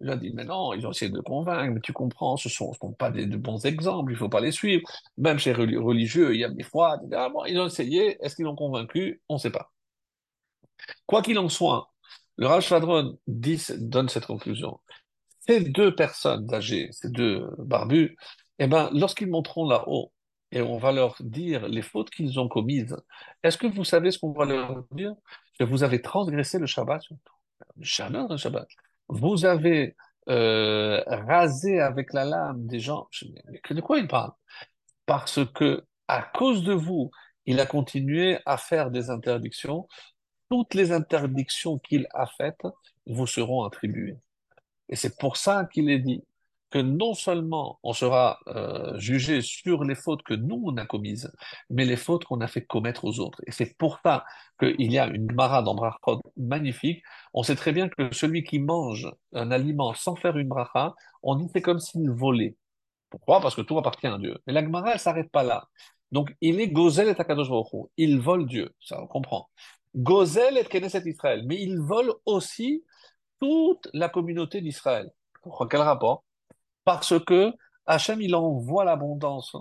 Je 0.00 0.12
dit, 0.12 0.30
mais 0.32 0.44
non, 0.44 0.72
ils 0.74 0.86
ont 0.86 0.92
essayé 0.92 1.10
de 1.10 1.20
convaincre, 1.20 1.74
mais 1.74 1.80
tu 1.80 1.92
comprends, 1.92 2.36
ce 2.36 2.48
sont, 2.48 2.72
sont 2.74 2.92
pas 2.92 3.10
des, 3.10 3.26
de 3.26 3.36
bons 3.36 3.64
exemples, 3.66 4.12
il 4.12 4.16
faut 4.16 4.28
pas 4.28 4.40
les 4.40 4.52
suivre. 4.52 4.88
Même 5.16 5.38
chez 5.38 5.52
les 5.54 5.76
religieux, 5.76 6.34
il 6.34 6.40
y 6.40 6.44
a 6.44 6.48
des 6.48 6.62
fois, 6.62 7.00
ils 7.48 7.58
ont 7.58 7.66
essayé, 7.66 8.16
est-ce 8.24 8.36
qu'ils 8.36 8.44
l'ont 8.44 8.54
convaincu? 8.54 9.20
On 9.28 9.34
ne 9.34 9.38
sait 9.40 9.50
pas. 9.50 9.72
Quoi 11.06 11.22
qu'il 11.22 11.38
en 11.38 11.48
soit, 11.48 11.92
le 12.36 12.46
Rav 12.46 12.64
donne 13.26 14.08
cette 14.08 14.26
conclusion. 14.26 14.78
Ces 15.40 15.60
deux 15.60 15.94
personnes 15.94 16.52
âgées, 16.54 16.90
ces 16.92 17.10
deux 17.10 17.48
barbus, 17.58 18.16
eh 18.60 18.66
ben, 18.68 18.90
lorsqu'ils 18.92 19.30
monteront 19.30 19.68
là-haut, 19.68 20.12
et 20.50 20.62
on 20.62 20.78
va 20.78 20.92
leur 20.92 21.16
dire 21.20 21.68
les 21.68 21.82
fautes 21.82 22.10
qu'ils 22.10 22.40
ont 22.40 22.48
commises. 22.48 22.96
Est-ce 23.42 23.58
que 23.58 23.66
vous 23.66 23.84
savez 23.84 24.10
ce 24.10 24.18
qu'on 24.18 24.32
va 24.32 24.44
leur 24.44 24.84
dire? 24.92 25.14
Que 25.58 25.64
vous 25.64 25.82
avez 25.82 26.00
transgressé 26.00 26.58
le 26.58 26.66
Shabbat, 26.66 27.02
jamais 27.80 28.20
le 28.28 28.36
Shabbat. 28.36 28.68
Vous 29.08 29.44
avez 29.44 29.96
euh, 30.28 31.02
rasé 31.06 31.80
avec 31.80 32.12
la 32.12 32.24
lame 32.24 32.66
des 32.66 32.80
gens. 32.80 33.08
De 33.70 33.80
quoi 33.80 33.98
il 33.98 34.08
parle 34.08 34.32
Parce 35.06 35.40
que 35.54 35.84
à 36.06 36.22
cause 36.22 36.64
de 36.64 36.72
vous, 36.72 37.10
il 37.44 37.60
a 37.60 37.66
continué 37.66 38.38
à 38.46 38.56
faire 38.56 38.90
des 38.90 39.10
interdictions. 39.10 39.86
Toutes 40.50 40.74
les 40.74 40.92
interdictions 40.92 41.78
qu'il 41.78 42.06
a 42.14 42.26
faites 42.26 42.66
vous 43.06 43.26
seront 43.26 43.64
attribuées. 43.64 44.16
Et 44.88 44.96
c'est 44.96 45.18
pour 45.18 45.36
ça 45.36 45.66
qu'il 45.70 45.90
est 45.90 45.98
dit 45.98 46.22
que 46.70 46.78
non 46.78 47.14
seulement 47.14 47.78
on 47.82 47.92
sera 47.92 48.38
euh, 48.48 48.98
jugé 48.98 49.40
sur 49.42 49.84
les 49.84 49.94
fautes 49.94 50.22
que 50.22 50.34
nous 50.34 50.62
on 50.64 50.76
a 50.76 50.86
commises, 50.86 51.32
mais 51.70 51.84
les 51.84 51.96
fautes 51.96 52.24
qu'on 52.24 52.40
a 52.40 52.46
fait 52.48 52.64
commettre 52.64 53.04
aux 53.04 53.20
autres. 53.20 53.40
Et 53.46 53.52
c'est 53.52 53.76
pour 53.78 54.00
ça 54.04 54.24
qu'il 54.60 54.92
y 54.92 54.98
a 54.98 55.06
une 55.06 55.30
Gemara 55.30 55.62
dans 55.62 55.74
Brachot 55.74 56.20
magnifique. 56.36 57.02
On 57.34 57.42
sait 57.42 57.56
très 57.56 57.72
bien 57.72 57.88
que 57.88 58.12
celui 58.14 58.44
qui 58.44 58.58
mange 58.58 59.10
un 59.32 59.50
aliment 59.50 59.94
sans 59.94 60.16
faire 60.16 60.36
une 60.36 60.48
bracha, 60.48 60.94
on 61.22 61.36
dit 61.36 61.48
c'est 61.52 61.62
comme 61.62 61.80
s'il 61.80 62.10
volait. 62.10 62.56
Pourquoi? 63.10 63.40
Parce 63.40 63.54
que 63.54 63.62
tout 63.62 63.78
appartient 63.78 64.06
à 64.06 64.18
Dieu. 64.18 64.38
Mais 64.46 64.52
la 64.52 64.62
Gemara, 64.62 64.92
elle 64.92 64.98
s'arrête 64.98 65.30
pas 65.30 65.42
là. 65.42 65.68
Donc, 66.12 66.34
il 66.40 66.60
est 66.60 66.68
Gozel 66.68 67.08
et 67.08 67.20
Akadosh 67.20 67.48
Baruch 67.48 67.72
Hu. 67.72 67.86
Il 67.96 68.20
vole 68.20 68.46
Dieu. 68.46 68.74
Ça, 68.80 69.02
on 69.02 69.06
comprend. 69.06 69.48
Gozel 69.94 70.58
et 70.58 70.64
Knesset 70.64 71.02
Israël. 71.06 71.44
Mais 71.46 71.60
il 71.60 71.78
vole 71.80 72.12
aussi 72.26 72.84
toute 73.40 73.88
la 73.92 74.08
communauté 74.08 74.60
d'Israël. 74.60 75.10
Quel 75.70 75.80
rapport? 75.80 76.24
Parce 76.88 77.22
que 77.22 77.52
Hachem, 77.84 78.22
il 78.22 78.34
envoie 78.34 78.82
l'abondance 78.82 79.54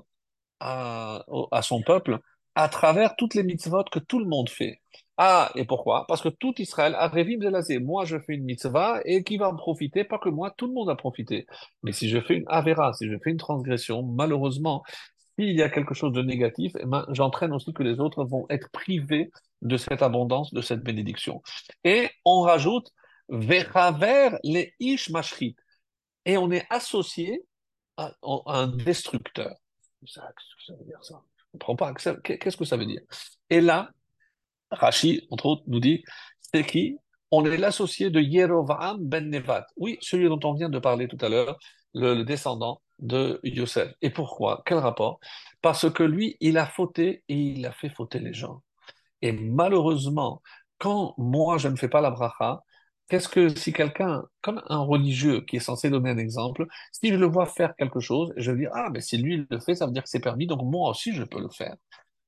à, 0.61 1.25
son 1.61 1.82
peuple 1.82 2.19
à 2.55 2.69
travers 2.69 3.17
toutes 3.17 3.36
les 3.36 3.43
mitzvot 3.43 3.84
que 3.91 3.99
tout 3.99 4.19
le 4.19 4.25
monde 4.25 4.47
fait. 4.47 4.80
Ah, 5.17 5.51
et 5.55 5.65
pourquoi? 5.65 6.05
Parce 6.07 6.21
que 6.21 6.30
tout 6.30 6.53
Israël 6.57 6.95
a 6.97 7.09
rêvé 7.09 7.36
de 7.36 7.80
Moi, 7.80 8.05
je 8.05 8.17
fais 8.17 8.36
une 8.36 8.45
mitzvah 8.45 9.01
et 9.03 9.25
qui 9.25 9.36
va 9.36 9.49
en 9.49 9.57
profiter? 9.57 10.05
Pas 10.05 10.19
que 10.19 10.30
moi, 10.30 10.53
tout 10.55 10.67
le 10.67 10.73
monde 10.73 10.89
a 10.89 10.95
profité. 10.95 11.45
Mais 11.84 11.91
si 11.91 12.07
je 12.07 12.21
fais 12.21 12.36
une 12.36 12.45
avéra, 12.47 12.93
si 12.93 13.09
je 13.09 13.17
fais 13.21 13.32
une 13.32 13.38
transgression, 13.38 14.03
malheureusement, 14.03 14.84
s'il 15.38 15.51
y 15.51 15.61
a 15.61 15.69
quelque 15.69 15.93
chose 15.93 16.13
de 16.13 16.21
négatif, 16.21 16.71
eh 16.80 16.86
ben, 16.86 17.05
j'entraîne 17.09 17.51
aussi 17.51 17.73
que 17.73 17.84
les 17.84 17.99
autres 17.99 18.23
vont 18.23 18.45
être 18.49 18.69
privés 18.71 19.32
de 19.61 19.75
cette 19.75 20.01
abondance, 20.01 20.53
de 20.53 20.61
cette 20.61 20.82
bénédiction. 20.82 21.41
Et 21.84 22.09
on 22.23 22.39
rajoute, 22.39 22.93
Vechaver 23.30 24.38
les 24.43 24.73
ish 24.80 25.09
mashrit. 25.09 25.57
Et 26.28 26.38
on 26.38 26.51
est 26.51 26.67
associé 26.69 27.43
à, 27.95 28.11
un 28.21 28.67
destructeur. 28.67 29.55
Que 30.01 30.11
ça 30.11 30.30
veut 30.78 30.86
dire 30.86 31.03
ça? 31.03 31.23
Je 31.38 31.51
comprends 31.53 31.75
pas. 31.75 31.93
Qu'est-ce 31.93 32.57
que 32.57 32.65
ça 32.65 32.78
veut 32.78 32.86
dire? 32.86 33.01
Et 33.49 33.61
là, 33.61 33.89
Rashi, 34.69 35.25
entre 35.32 35.45
autres, 35.47 35.63
nous 35.67 35.80
dit, 35.80 36.03
c'est 36.41 36.65
qui? 36.65 36.97
On 37.32 37.45
est 37.45 37.57
l'associé 37.57 38.09
de 38.09 38.19
Yerovam 38.19 38.99
ben 38.99 39.30
Nevat. 39.30 39.65
Oui, 39.78 39.97
celui 40.01 40.28
dont 40.28 40.39
on 40.43 40.53
vient 40.53 40.69
de 40.69 40.80
parler 40.80 41.07
tout 41.07 41.17
à 41.21 41.30
l'heure, 41.30 41.57
le, 41.93 42.23
descendant 42.23 42.82
de 42.99 43.39
Yosef. 43.43 43.93
Et 44.01 44.09
pourquoi? 44.09 44.63
Quel 44.65 44.80
rapport? 44.80 45.19
Parce 45.61 45.89
que 45.89 46.03
lui, 46.03 46.36
il 46.41 46.57
a 46.57 46.65
fauté 46.65 47.23
et 47.30 47.36
il 47.36 47.65
a 47.65 47.71
fait 47.71 47.89
fauter 47.89 48.19
les 48.19 48.34
gens. 48.34 48.61
Et 49.21 49.32
malheureusement, 49.32 50.41
quand 50.78 51.15
moi, 51.17 51.57
je 51.57 51.69
ne 51.69 51.78
fais 51.78 51.89
pas 51.89 52.01
la 52.01 52.11
bracha, 52.11 52.63
Qu'est-ce 53.10 53.30
que 53.30 53.49
si 53.49 53.72
quelqu'un, 53.72 54.24
comme 54.41 54.62
un 54.68 54.80
religieux 54.80 55.41
qui 55.41 55.58
est 55.58 55.60
censé 55.60 55.89
donner 55.89 56.10
un 56.10 56.18
exemple, 56.18 56.68
si 56.91 57.10
je 57.10 57.16
le 57.16 57.26
vois 57.26 57.45
faire 57.45 57.76
quelque 57.78 57.99
chose, 58.01 58.34
je 58.36 58.51
vais 58.51 58.58
dire, 58.60 58.72
ah, 58.74 58.89
mais 58.91 59.01
si 59.01 59.18
lui 59.18 59.47
le 59.49 59.60
fait, 59.60 59.76
ça 59.76 59.86
veut 59.86 59.93
dire 59.93 60.03
que 60.03 60.10
c'est 60.10 60.20
permis, 60.20 60.45
donc 60.47 60.62
moi 60.64 60.89
aussi 60.89 61.14
je 61.14 61.24
peux 61.24 61.39
le 61.39 61.49
faire. 61.49 61.76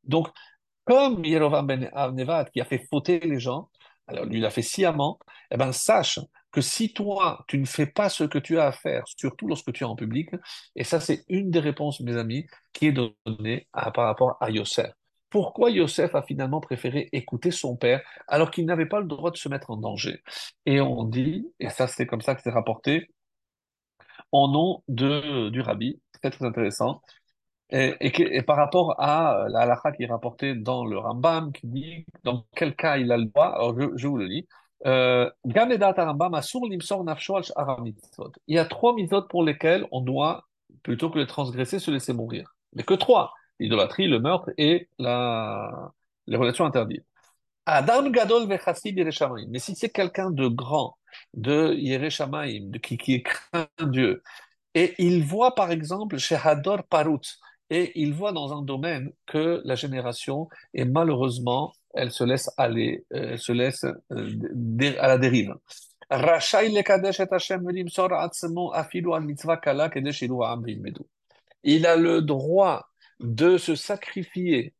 Donc, 0.05 0.29
comme 0.85 1.23
Yerovam 1.25 1.67
ben 1.67 1.89
Avnevat 1.93 2.45
qui 2.45 2.61
a 2.61 2.65
fait 2.65 2.85
fauter 2.89 3.19
les 3.19 3.39
gens, 3.39 3.69
alors 4.07 4.25
lui 4.25 4.39
il 4.39 4.45
a 4.45 4.49
fait 4.49 4.61
sciemment, 4.63 5.19
eh 5.51 5.57
ben 5.57 5.71
sache 5.71 6.19
que 6.51 6.61
si 6.61 6.93
toi 6.93 7.43
tu 7.47 7.57
ne 7.59 7.65
fais 7.65 7.85
pas 7.87 8.09
ce 8.09 8.23
que 8.23 8.39
tu 8.39 8.59
as 8.59 8.67
à 8.67 8.71
faire, 8.71 9.03
surtout 9.07 9.47
lorsque 9.47 9.71
tu 9.73 9.83
es 9.83 9.87
en 9.87 9.95
public, 9.95 10.29
et 10.75 10.83
ça 10.83 10.99
c'est 10.99 11.25
une 11.29 11.51
des 11.51 11.59
réponses, 11.59 11.99
mes 12.01 12.17
amis, 12.17 12.47
qui 12.73 12.87
est 12.87 12.93
donnée 12.93 13.67
par 13.73 14.05
rapport 14.05 14.37
à 14.41 14.49
Yosef 14.51 14.91
pourquoi 15.29 15.69
Yosef 15.71 16.15
a 16.15 16.21
finalement 16.23 16.59
préféré 16.59 17.09
écouter 17.11 17.51
son 17.51 17.75
père 17.75 18.01
alors 18.27 18.51
qu'il 18.51 18.65
n'avait 18.65 18.87
pas 18.87 18.99
le 18.99 19.07
droit 19.07 19.31
de 19.31 19.37
se 19.37 19.49
mettre 19.49 19.69
en 19.71 19.77
danger? 19.77 20.23
Et 20.65 20.81
on 20.81 21.03
dit, 21.03 21.51
et 21.59 21.69
ça 21.69 21.87
c'est 21.87 22.05
comme 22.07 22.21
ça 22.21 22.35
que 22.35 22.41
c'est 22.41 22.49
rapporté, 22.51 23.09
en 24.31 24.47
nom 24.47 24.83
de, 24.87 25.49
du 25.49 25.61
rabbi, 25.61 25.99
très 26.21 26.29
très 26.31 26.45
intéressant, 26.45 27.01
et, 27.71 27.95
et, 28.01 28.41
par 28.41 28.57
rapport 28.57 28.99
à 28.99 29.45
la 29.49 29.59
halakha 29.61 29.91
qui 29.91 30.03
est 30.03 30.07
rapportée 30.07 30.55
dans 30.55 30.85
le 30.85 30.97
Rambam, 30.97 31.51
qui 31.51 31.67
dit 31.67 32.05
dans 32.23 32.45
quel 32.55 32.75
cas 32.75 32.97
il 32.97 33.11
a 33.11 33.17
le 33.17 33.25
droit, 33.25 33.47
alors 33.47 33.79
je, 33.95 34.07
vous 34.07 34.17
le 34.17 34.25
lis, 34.25 34.47
euh, 34.87 35.29
il 35.45 35.53
y 38.47 38.57
a 38.57 38.65
trois 38.65 38.95
mitzvot 38.95 39.21
pour 39.23 39.43
lesquels 39.43 39.87
on 39.91 40.01
doit, 40.01 40.47
plutôt 40.81 41.11
que 41.11 41.19
de 41.19 41.25
transgresser, 41.25 41.77
se 41.79 41.91
laisser 41.91 42.13
mourir. 42.13 42.55
Mais 42.73 42.83
que 42.83 42.95
trois 42.95 43.33
l'idolâtrie, 43.59 44.07
le 44.07 44.19
meurtre 44.19 44.51
et 44.57 44.89
la... 44.97 45.91
les 46.27 46.37
relations 46.37 46.65
interdites. 46.65 47.05
Adam 47.65 48.09
Gadol 48.09 48.47
vechassid 48.47 48.97
Yereshamaim. 48.97 49.45
Mais 49.49 49.59
si 49.59 49.75
c'est 49.75 49.89
quelqu'un 49.89 50.31
de 50.31 50.47
grand, 50.47 50.97
de 51.33 51.73
Yereshamaim, 51.73 52.69
de 52.71 52.79
qui, 52.79 52.97
qui 52.97 53.21
craint 53.21 53.67
Dieu, 53.81 54.23
et 54.73 54.95
il 54.97 55.23
voit 55.23 55.55
par 55.55 55.71
exemple 55.71 56.17
chez 56.17 56.35
Hador 56.35 56.83
Parut, 56.83 57.19
et 57.69 57.91
il 58.01 58.13
voit 58.13 58.31
dans 58.31 58.57
un 58.57 58.63
domaine 58.63 59.11
que 59.27 59.61
la 59.63 59.75
génération 59.75 60.49
est 60.73 60.85
malheureusement, 60.85 61.73
elle 61.93 62.11
se 62.11 62.23
laisse 62.23 62.49
aller, 62.57 63.05
euh, 63.13 63.31
elle 63.33 63.39
se 63.39 63.51
laisse 63.51 63.83
euh, 63.83 64.95
à 64.99 65.07
la 65.07 65.17
dérive. 65.17 65.53
Il 71.63 71.85
a 71.85 71.95
le 71.95 72.21
droit 72.21 72.88
de 73.19 73.57
se 73.57 73.75
sacrifier 73.75 74.73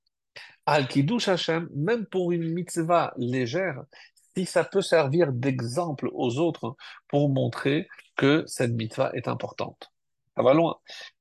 al 0.66 0.88
kiddush 0.88 1.28
Hashem, 1.28 1.68
même 1.76 2.06
pour 2.06 2.32
une 2.32 2.54
mitzvah 2.54 3.14
légère, 3.18 3.82
si 4.36 4.46
ça 4.46 4.64
peut 4.64 4.82
servir 4.82 5.34
d'exemple 5.34 6.10
aux 6.14 6.38
autres 6.38 6.76
pour 7.08 7.30
montrer 7.30 7.88
que 8.16 8.44
cette 8.48 8.72
mitzvah 8.72 9.12
est 9.14 9.28
importante. 9.28 9.90
Ça 10.36 10.44
va 10.44 10.54
loin. 10.54 10.78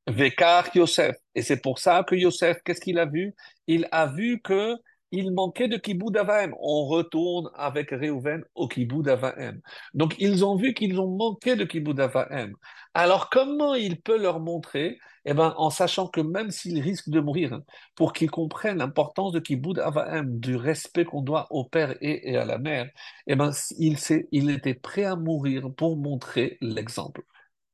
Vekar 0.07 0.69
Yosef. 0.77 1.17
Et 1.35 1.43
c'est 1.43 1.61
pour 1.61 1.79
ça 1.79 2.05
que 2.05 2.15
Yosef, 2.15 2.59
qu'est-ce 2.65 2.81
qu'il 2.81 2.99
a 2.99 3.07
vu? 3.07 3.35
Il 3.67 3.89
a 3.91 4.07
vu 4.07 4.41
que 4.41 4.77
il 5.11 5.33
manquait 5.33 5.69
de 5.69 5.77
Kiboud 5.77 6.17
Avaim. 6.17 6.53
On 6.61 6.87
retourne 6.87 7.51
avec 7.55 7.91
Reuven 7.91 8.45
au 8.55 8.69
Kiboud 8.69 9.09
Avaim. 9.09 9.59
Donc, 9.95 10.15
ils 10.19 10.45
ont 10.45 10.57
vu 10.57 10.75
qu'ils 10.75 11.01
ont 11.01 11.17
manqué 11.17 11.57
de 11.57 11.65
Kiboud 11.65 11.99
Avaim. 11.99 12.53
Alors, 12.95 13.31
comment 13.31 13.75
il 13.75 14.01
peut 14.03 14.19
leur 14.19 14.39
montrer 14.41 14.99
Eh 15.31 15.35
bien, 15.35 15.53
en 15.59 15.69
sachant 15.69 16.09
que 16.09 16.23
même 16.23 16.51
s'ils 16.51 16.81
risquent 16.81 17.11
de 17.11 17.21
mourir, 17.21 17.61
pour 17.95 18.15
qu'ils 18.15 18.31
comprennent 18.31 18.79
l'importance 18.79 19.31
de 19.31 19.41
Kiboud 19.41 19.79
Avaim, 19.79 20.25
du 20.25 20.57
respect 20.57 21.05
qu'on 21.05 21.21
doit 21.21 21.47
au 21.51 21.65
père 21.65 21.95
et, 22.01 22.35
à 22.39 22.47
la 22.47 22.57
mère, 22.57 22.89
eh 23.27 23.37
bien, 23.37 23.51
il, 23.77 23.99
il 24.33 24.49
était 24.49 24.73
prêt 24.73 25.05
à 25.05 25.17
mourir 25.17 25.69
pour 25.77 25.99
montrer 25.99 26.57
l'exemple. 26.63 27.25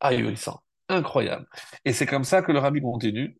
Ahurissant. 0.00 0.64
Incroyable. 0.88 1.46
Et 1.84 1.92
c'est 1.92 2.06
comme 2.06 2.24
ça 2.24 2.42
que 2.42 2.50
le 2.50 2.58
rabbi 2.58 2.80
continue. 2.80 3.38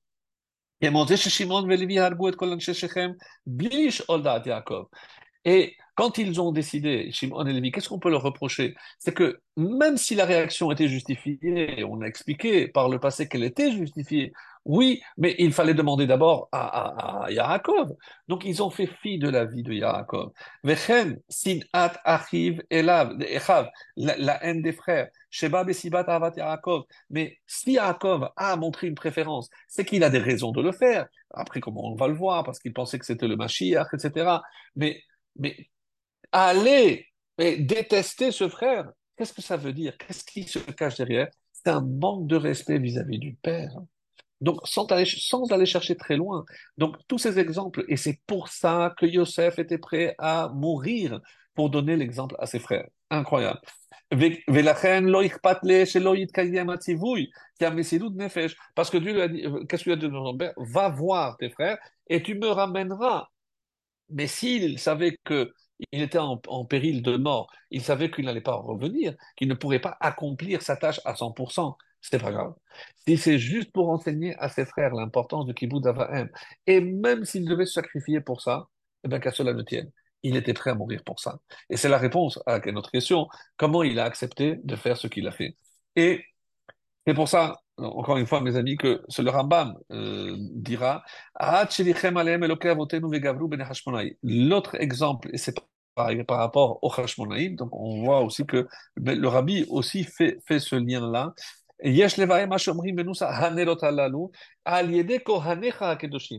Et 5.45 5.77
quand 5.95 6.19
ils 6.19 6.41
ont 6.41 6.53
décidé, 6.53 7.11
Shimon 7.13 7.47
et 7.47 7.53
Lévi, 7.53 7.71
qu'est-ce 7.71 7.89
qu'on 7.89 7.99
peut 7.99 8.11
leur 8.11 8.23
reprocher? 8.23 8.75
C'est 8.99 9.15
que 9.15 9.41
même 9.57 9.97
si 9.97 10.15
la 10.15 10.25
réaction 10.25 10.71
était 10.73 10.89
justifiée, 10.89 11.85
on 11.85 12.01
a 12.01 12.07
expliqué 12.07 12.69
par 12.69 12.89
le 12.89 12.99
passé 12.99 13.29
qu'elle 13.29 13.45
était 13.45 13.71
justifiée, 13.71 14.33
oui, 14.65 15.03
mais 15.19 15.37
il 15.39 15.53
fallait 15.53 15.75
demander 15.75 16.07
d'abord 16.07 16.49
à, 16.51 17.27
Yaakov. 17.29 17.95
Donc 18.29 18.45
ils 18.45 18.63
ont 18.63 18.71
fait 18.71 18.87
fi 18.87 19.19
de 19.19 19.29
la 19.29 19.45
vie 19.45 19.63
de 19.63 19.73
Yaakov. 19.75 20.33
Vechen, 20.63 21.21
sinat 21.29 22.01
achiv 22.05 22.63
elav, 22.71 23.13
la, 23.97 24.17
la 24.17 24.45
haine 24.45 24.63
des 24.63 24.73
frères. 24.73 25.09
Sheba 25.31 25.65
besibat 25.65 26.05
avat 26.09 26.33
Yaakov. 26.37 26.85
Mais 27.11 27.39
si 27.47 27.73
Yaakov 27.73 28.31
a 28.37 28.57
montré 28.57 28.87
une 28.87 28.95
préférence, 28.95 29.51
c'est 29.69 29.85
qu'il 29.85 30.03
a 30.03 30.11
des 30.11 30.19
raisons 30.19 30.53
de 30.53 30.63
le 30.63 30.73
faire. 30.73 31.07
Après, 31.31 31.61
comment 31.61 31.85
on 31.85 31.95
va 31.95 32.09
le 32.09 32.15
voir, 32.15 32.45
parce 32.45 32.59
qu'il 32.59 32.73
pensait 32.73 32.99
que 32.99 33.05
c'était 33.07 33.29
le 33.29 33.37
Mashiach, 33.37 33.89
etc. 33.93 34.39
Mais, 34.77 35.03
mais 35.37 35.57
aller 36.35 37.07
et 37.39 37.57
détester 37.57 38.33
ce 38.33 38.49
frère, 38.49 38.91
qu'est-ce 39.17 39.33
que 39.33 39.43
ça 39.43 39.57
veut 39.57 39.73
dire? 39.73 39.97
Qu'est-ce 39.97 40.25
qui 40.25 40.45
se 40.45 40.59
cache 40.59 40.97
derrière? 40.97 41.29
C'est 41.53 41.71
un 41.71 41.81
manque 41.81 42.27
de 42.27 42.37
respect 42.37 42.79
vis-à-vis 42.79 43.19
du 43.19 43.35
père. 43.35 43.73
Donc, 44.41 44.61
sans 44.65 44.85
aller, 44.87 45.07
sans 45.07 45.51
aller 45.53 45.65
chercher 45.65 45.97
très 45.97 46.17
loin. 46.17 46.45
Donc, 46.77 46.97
tous 47.09 47.19
ces 47.19 47.39
exemples, 47.39 47.85
et 47.89 47.97
c'est 47.97 48.21
pour 48.27 48.49
ça 48.49 48.93
que 48.99 49.07
Yosef 49.07 49.59
était 49.59 49.79
prêt 49.79 50.15
à 50.19 50.51
mourir 50.53 51.21
pour 51.55 51.71
donner 51.71 51.97
l'exemple 51.97 52.35
à 52.39 52.47
ses 52.47 52.59
frères. 52.59 52.89
Incroyable. 53.11 53.61
Parce 54.11 54.21
que 58.91 58.99
Dieu 58.99 59.13
lui 59.13 59.23
a 59.23 59.29
dit, 59.29 59.47
euh, 59.47 59.65
qu'est-ce 59.65 59.85
qu'il 59.85 59.93
a 59.93 59.97
dit 59.97 60.09
dans 60.09 60.25
son 60.25 60.37
père? 60.37 60.53
Va 60.57 60.89
voir 60.91 61.37
tes 61.39 61.51
frères 61.51 61.79
et 62.09 62.23
tu 62.23 62.35
me 62.35 62.49
ramèneras. 62.49 63.29
Mais 64.11 64.27
s'il 64.27 64.79
savait 64.79 65.19
que 65.25 65.53
il 65.93 66.03
était 66.03 66.19
en, 66.19 66.37
péril 66.65 67.03
de 67.03 67.17
mort, 67.17 67.51
il 67.71 67.83
savait 67.83 68.11
qu'il 68.11 68.25
n'allait 68.27 68.41
pas 68.41 68.55
revenir, 68.57 69.15
qu'il 69.37 69.49
ne 69.49 69.55
pourrait 69.55 69.81
pas 69.81 69.97
accomplir 70.01 70.63
sa 70.63 70.77
tâche 70.77 71.01
à 71.05 71.15
100%, 71.15 71.77
c'est 72.01 72.19
pas 72.21 72.33
grave. 72.33 72.55
Si 73.07 73.17
c'est 73.17 73.39
juste 73.39 73.73
pour 73.73 73.89
enseigner 73.91 74.35
à 74.39 74.49
ses 74.49 74.67
frères 74.67 74.95
l'importance 74.95 75.47
de 75.47 75.53
Kibbutz 75.53 75.87
Avahem, 75.87 76.29
et 76.67 76.81
même 76.81 77.25
s'il 77.25 77.49
devait 77.49 77.67
se 77.67 77.73
sacrifier 77.75 78.21
pour 78.21 78.41
ça, 78.43 78.69
eh 79.05 79.09
bien 79.09 79.19
qu'à 79.21 79.33
cela 79.33 79.53
ne 79.53 79.63
tienne, 79.63 79.91
il 80.23 80.37
était 80.37 80.55
prêt 80.55 80.71
à 80.71 80.75
mourir 80.75 81.03
pour 81.05 81.21
ça. 81.21 81.39
Et 81.71 81.77
c'est 81.77 81.89
la 81.89 81.99
réponse 81.99 82.41
à 82.47 82.59
notre 82.73 82.91
question, 82.91 83.29
comment 83.57 83.83
il 83.83 83.99
a 83.99 84.05
accepté 84.05 84.57
de 84.65 84.77
faire 84.77 84.97
ce 84.97 85.07
qu'il 85.07 85.27
a 85.29 85.33
fait? 85.33 85.57
Et 85.97 86.25
C'est 87.07 87.15
pour 87.15 87.29
ça, 87.29 87.61
encore 87.77 88.17
une 88.17 88.27
fois, 88.27 88.41
mes 88.41 88.57
amis, 88.57 88.77
que 88.77 89.03
le 89.19 89.31
Rambam 89.31 89.77
euh, 89.93 90.37
dira 90.39 91.03
"Ah, 91.35 91.67
tchelichem 91.67 92.17
alehem 92.17 92.43
Elokei 92.45 92.71
avotenu 92.71 93.11
vegavru 93.11 93.49
ben. 93.49 93.63
L'autre 94.23 94.75
exemple, 94.77 95.29
et 95.33 95.39
c'est 95.39 95.55
par, 95.95 96.39
rapport 96.39 96.79
au 96.83 96.93
Hashmonaïm, 96.93 97.57
donc 97.57 97.71
on 97.73 98.05
voit 98.05 98.21
aussi 98.21 98.45
que 98.47 98.67
le 98.97 99.27
Rabbi 99.27 99.65
aussi 99.69 100.05
fait, 100.05 100.39
fait 100.47 100.61
ce 100.61 100.77
lien-là. 100.77 101.35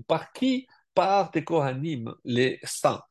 Par 0.07 0.31
qui 0.33 0.67
Par 0.93 1.31
tes 1.31 1.43
kohanim, 1.43 2.13
les 2.23 2.59
saints? 2.63 3.01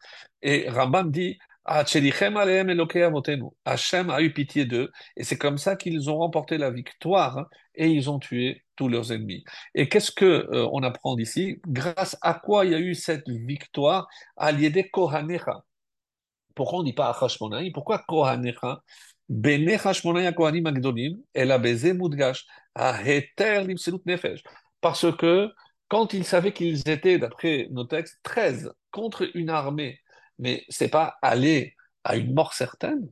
Et 0.42 0.68
Rambam 0.68 1.10
dit. 1.10 1.38
Hachem 1.66 2.36
a 2.36 4.20
eu 4.20 4.32
pitié 4.34 4.66
d'eux, 4.66 4.92
et 5.16 5.24
c'est 5.24 5.38
comme 5.38 5.56
ça 5.56 5.76
qu'ils 5.76 6.10
ont 6.10 6.18
remporté 6.18 6.58
la 6.58 6.70
victoire 6.70 7.48
et 7.74 7.88
ils 7.88 8.10
ont 8.10 8.18
tué 8.18 8.64
tous 8.76 8.88
leurs 8.88 9.12
ennemis. 9.12 9.44
Et 9.74 9.88
qu'est-ce 9.88 10.10
que 10.10 10.24
euh, 10.24 10.68
on 10.72 10.82
apprend 10.82 11.16
d'ici? 11.16 11.60
Grâce 11.66 12.18
à 12.20 12.34
quoi 12.34 12.66
il 12.66 12.72
y 12.72 12.74
a 12.74 12.80
eu 12.80 12.94
cette 12.94 13.28
victoire? 13.28 14.08
Kohanecha. 14.92 15.64
Pourquoi 16.54 16.80
on 16.80 16.82
ne 16.82 16.86
dit 16.86 16.92
pas 16.92 17.10
Hashmonaï 17.10 17.70
Pourquoi 17.72 17.98
Kohanecha? 18.06 18.82
Bene 19.28 19.78
Kohanim 20.34 20.66
Agdolim, 20.66 21.18
El 21.32 21.50
Aheter 22.74 23.64
Limselut 23.64 24.00
Nefesh. 24.06 24.42
Parce 24.80 25.10
que 25.16 25.50
quand 25.88 26.12
ils 26.12 26.24
savaient 26.24 26.52
qu'ils 26.52 26.88
étaient, 26.88 27.18
d'après 27.18 27.68
nos 27.70 27.84
textes, 27.84 28.18
13 28.22 28.72
contre 28.90 29.28
une 29.34 29.50
armée, 29.50 30.00
mais 30.38 30.64
c'est 30.68 30.88
pas 30.88 31.16
aller 31.22 31.74
à 32.04 32.16
une 32.16 32.34
mort 32.34 32.52
certaine, 32.52 33.08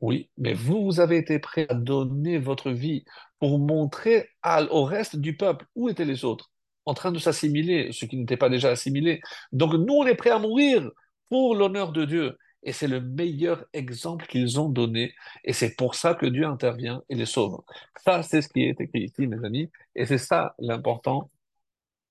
oui, 0.00 0.30
mais 0.36 0.54
vous, 0.54 0.84
vous 0.84 1.00
avez 1.00 1.16
été 1.16 1.38
prêt 1.38 1.66
à 1.68 1.74
donner 1.74 2.38
votre 2.38 2.70
vie 2.70 3.04
pour 3.40 3.58
montrer 3.58 4.28
au 4.70 4.84
reste 4.84 5.16
du 5.16 5.36
peuple 5.36 5.66
où 5.74 5.88
étaient 5.88 6.04
les 6.04 6.24
autres, 6.24 6.50
en 6.84 6.94
train 6.94 7.10
de 7.10 7.18
s'assimiler, 7.18 7.90
ceux 7.92 8.06
qui 8.06 8.16
n'étaient 8.16 8.36
pas 8.36 8.48
déjà 8.48 8.70
assimilés. 8.70 9.20
Donc 9.52 9.74
nous, 9.74 9.94
on 9.94 10.06
est 10.06 10.14
prêt 10.14 10.30
à 10.30 10.38
mourir 10.38 10.88
pour 11.28 11.56
l'honneur 11.56 11.92
de 11.92 12.04
Dieu. 12.04 12.38
Et 12.62 12.72
c'est 12.72 12.88
le 12.88 13.00
meilleur 13.00 13.64
exemple 13.72 14.26
qu'ils 14.26 14.60
ont 14.60 14.68
donné. 14.68 15.14
Et 15.44 15.52
c'est 15.52 15.76
pour 15.76 15.94
ça 15.94 16.14
que 16.14 16.26
Dieu 16.26 16.46
intervient 16.46 17.02
et 17.08 17.14
les 17.14 17.26
sauve. 17.26 17.62
Ça, 18.04 18.22
c'est 18.22 18.42
ce 18.42 18.48
qui 18.48 18.62
est 18.64 18.80
écrit 18.80 19.04
ici, 19.04 19.26
mes 19.26 19.44
amis. 19.44 19.70
Et 19.94 20.06
c'est 20.06 20.18
ça 20.18 20.54
l'important 20.58 21.30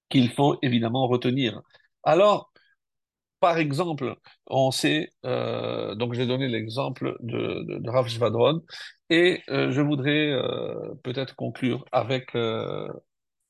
qu'il 0.09 0.31
faut 0.31 0.57
évidemment 0.61 1.07
retenir. 1.07 1.61
Alors, 2.03 2.51
par 3.39 3.57
exemple, 3.57 4.15
on 4.47 4.71
sait, 4.71 5.09
euh, 5.25 5.95
donc 5.95 6.13
j'ai 6.13 6.25
donné 6.25 6.47
l'exemple 6.47 7.17
de, 7.21 7.63
de, 7.79 7.89
Rav 7.89 8.07
Shvadron, 8.07 8.63
et 9.09 9.43
euh, 9.49 9.71
je 9.71 9.81
voudrais 9.81 10.31
euh, 10.31 10.95
peut-être 11.03 11.35
conclure 11.35 11.85
avec 11.91 12.35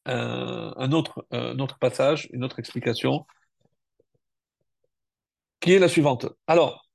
un 0.06 0.92
autre, 0.92 1.26
un 1.32 1.60
autre 1.60 1.78
passage, 1.80 2.28
une 2.32 2.44
autre 2.44 2.60
explication, 2.60 3.26
qui 5.60 5.74
est 5.74 5.80
la 5.80 5.90
suivante. 5.90 6.28
Alors, 6.48 6.87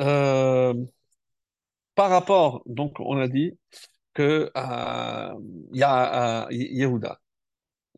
euh, 0.00 0.74
par 1.94 2.10
rapport, 2.10 2.62
donc 2.66 2.98
on 3.00 3.18
a 3.18 3.28
dit 3.28 3.58
que 4.14 4.50
euh, 4.56 5.34
y 5.72 5.82
a 5.82 6.44
euh, 6.46 6.52
Yehuda. 6.52 7.20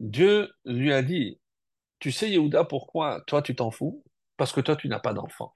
Dieu 0.01 0.51
lui 0.65 0.93
a 0.93 1.03
dit, 1.03 1.41
tu 2.01 2.13
sais 2.13 2.31
Yehuda, 2.31 2.65
pourquoi 2.65 3.23
toi 3.27 3.43
tu 3.43 3.57
t'en 3.57 3.71
fous? 3.71 4.05
Parce 4.39 4.53
que 4.53 4.61
toi 4.61 4.77
tu 4.77 4.89
n'as 4.89 5.01
pas 5.01 5.15
d'enfant. 5.15 5.53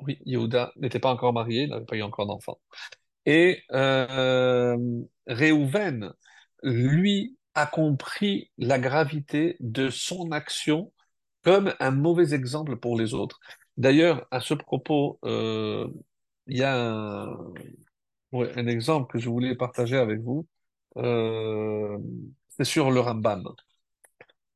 Oui, 0.00 0.18
Yehuda 0.24 0.72
n'était 0.76 0.98
pas 0.98 1.10
encore 1.12 1.32
marié, 1.32 1.66
n'avait 1.66 1.84
pas 1.84 1.96
eu 1.96 2.02
encore 2.02 2.26
d'enfant. 2.26 2.58
Et 3.26 3.62
euh, 3.72 4.76
Réhouven, 5.26 6.12
lui, 6.62 7.38
a 7.54 7.66
compris 7.66 8.50
la 8.58 8.78
gravité 8.78 9.56
de 9.60 9.90
son 9.90 10.32
action 10.32 10.92
comme 11.44 11.74
un 11.80 11.90
mauvais 11.92 12.34
exemple 12.34 12.76
pour 12.76 12.98
les 12.98 13.14
autres. 13.14 13.40
D'ailleurs, 13.76 14.26
à 14.30 14.40
ce 14.40 14.54
propos, 14.54 15.18
euh, 15.24 15.88
il 16.46 16.58
y 16.58 16.62
a 16.62 16.74
un, 16.74 18.66
exemple 18.66 19.12
que 19.12 19.18
je 19.18 19.28
voulais 19.28 19.54
partager 19.56 19.96
avec 19.96 20.20
vous. 20.20 20.46
Euh, 20.96 21.98
c'est 22.50 22.64
sur 22.64 22.90
le 22.90 23.00
Rambam. 23.00 23.44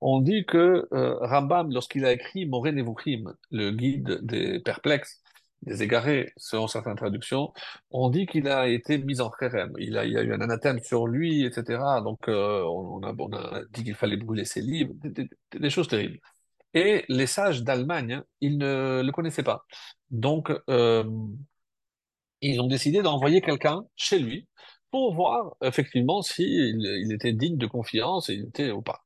On 0.00 0.20
dit 0.20 0.44
que 0.46 0.86
euh, 0.92 1.16
Rambam, 1.20 1.72
lorsqu'il 1.72 2.04
a 2.04 2.12
écrit 2.12 2.46
Moré 2.46 2.72
Nevuchim, 2.72 3.34
le 3.50 3.70
guide 3.70 4.20
des 4.22 4.60
perplexes, 4.60 5.22
des 5.62 5.82
égarés, 5.82 6.32
selon 6.36 6.66
certaines 6.68 6.96
traductions, 6.96 7.52
on 7.90 8.10
dit 8.10 8.26
qu'il 8.26 8.48
a 8.48 8.68
été 8.68 8.98
mis 8.98 9.20
en 9.22 9.30
kherem. 9.30 9.72
Il 9.78 9.94
y 9.94 9.98
a 9.98 10.22
eu 10.22 10.32
un 10.34 10.40
anathème 10.42 10.78
sur 10.80 11.06
lui, 11.06 11.44
etc. 11.46 12.02
Donc, 12.04 12.28
on, 12.28 13.02
a, 13.02 13.62
dit 13.72 13.84
qu'il 13.84 13.94
fallait 13.94 14.18
brûler 14.18 14.44
ses 14.44 14.60
livres, 14.60 14.92
des 15.58 15.70
choses 15.70 15.88
terribles. 15.88 16.20
Et 16.75 17.05
les 17.09 17.27
sages 17.27 17.62
d'Allemagne, 17.62 18.14
hein, 18.14 18.25
ils 18.41 18.59
ne 18.59 19.03
le 19.05 19.12
connaissaient 19.12 19.43
pas. 19.43 19.64
Donc, 20.11 20.51
euh, 20.68 21.05
ils 22.41 22.61
ont 22.61 22.66
décidé 22.66 23.03
d'envoyer 23.03 23.41
quelqu'un 23.41 23.85
chez 23.97 24.18
lui 24.18 24.49
pour 24.91 25.14
voir 25.14 25.57
effectivement 25.62 26.22
s'il 26.22 26.81
il 26.81 27.12
était 27.12 27.33
digne 27.33 27.57
de 27.59 27.66
confiance, 27.66 28.29
il 28.29 28.47
était 28.49 28.70
ou 28.70 28.83
pas. 28.83 29.03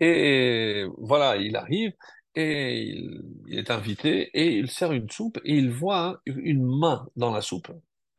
Et 0.00 0.84
voilà, 0.98 1.36
il 1.36 1.56
arrive 1.56 1.92
et 2.34 2.82
il, 2.82 3.22
il 3.48 3.58
est 3.58 3.70
invité 3.70 4.30
et 4.34 4.56
il 4.58 4.70
sert 4.70 4.92
une 4.92 5.10
soupe 5.10 5.38
et 5.44 5.54
il 5.56 5.70
voit 5.70 6.20
une 6.26 6.64
main 6.64 7.08
dans 7.16 7.32
la 7.32 7.40
soupe. 7.40 7.70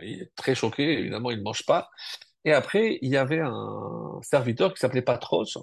Il 0.02 0.22
est 0.24 0.32
très 0.36 0.56
choqué, 0.56 1.00
évidemment, 1.00 1.32
il 1.32 1.38
ne 1.40 1.44
mange 1.44 1.66
pas. 1.66 1.90
Et 2.46 2.54
après, 2.54 3.00
il 3.02 3.10
y 3.12 3.18
avait 3.18 3.40
un 3.42 4.20
serviteur 4.22 4.74
qui 4.74 4.80
s'appelait 4.80 5.02
Patros 5.02 5.58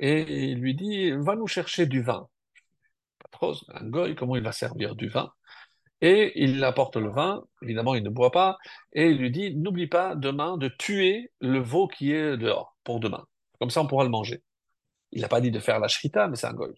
et 0.00 0.50
il 0.50 0.58
lui 0.60 0.74
dit, 0.74 1.10
va 1.12 1.36
nous 1.36 1.46
chercher 1.46 1.86
du 1.86 2.02
vin. 2.02 2.28
Un 3.40 3.88
goy, 3.88 4.14
comment 4.14 4.36
il 4.36 4.42
va 4.42 4.52
servir 4.52 4.94
du 4.94 5.08
vin? 5.08 5.32
Et 6.00 6.32
il 6.42 6.62
apporte 6.64 6.96
le 6.96 7.10
vin, 7.10 7.44
évidemment, 7.62 7.94
il 7.94 8.02
ne 8.02 8.10
boit 8.10 8.32
pas, 8.32 8.58
et 8.92 9.08
il 9.10 9.18
lui 9.18 9.30
dit, 9.30 9.54
n'oublie 9.54 9.86
pas 9.86 10.16
demain 10.16 10.56
de 10.56 10.68
tuer 10.68 11.30
le 11.40 11.60
veau 11.60 11.86
qui 11.86 12.12
est 12.12 12.36
dehors 12.36 12.76
pour 12.82 12.98
demain. 12.98 13.24
Comme 13.60 13.70
ça, 13.70 13.80
on 13.80 13.86
pourra 13.86 14.02
le 14.04 14.10
manger. 14.10 14.42
Il 15.12 15.20
n'a 15.20 15.28
pas 15.28 15.40
dit 15.40 15.50
de 15.52 15.60
faire 15.60 15.78
la 15.78 15.88
shrita, 15.88 16.26
mais 16.26 16.36
c'est 16.36 16.48
un 16.48 16.54
goy. 16.54 16.74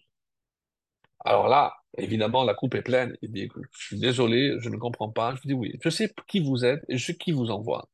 Alors 1.23 1.47
là, 1.47 1.73
évidemment, 1.97 2.43
la 2.43 2.53
coupe 2.53 2.75
est 2.75 2.83
pleine. 2.83 3.17
Il 3.23 3.31
dit, 3.31 3.49
je 3.71 3.85
suis 3.85 3.99
désolé, 3.99 4.57
je 4.59 4.69
ne 4.69 4.77
comprends 4.77 5.09
pas. 5.09 5.33
Je 5.35 5.47
dis 5.47 5.53
oui, 5.53 5.75
je 5.83 5.89
sais 5.89 6.13
qui 6.27 6.39
vous 6.39 6.63
êtes 6.63 6.83
et 6.87 6.97
je 6.97 7.11
qui 7.11 7.31
vous 7.31 7.49
envoie. 7.49 7.89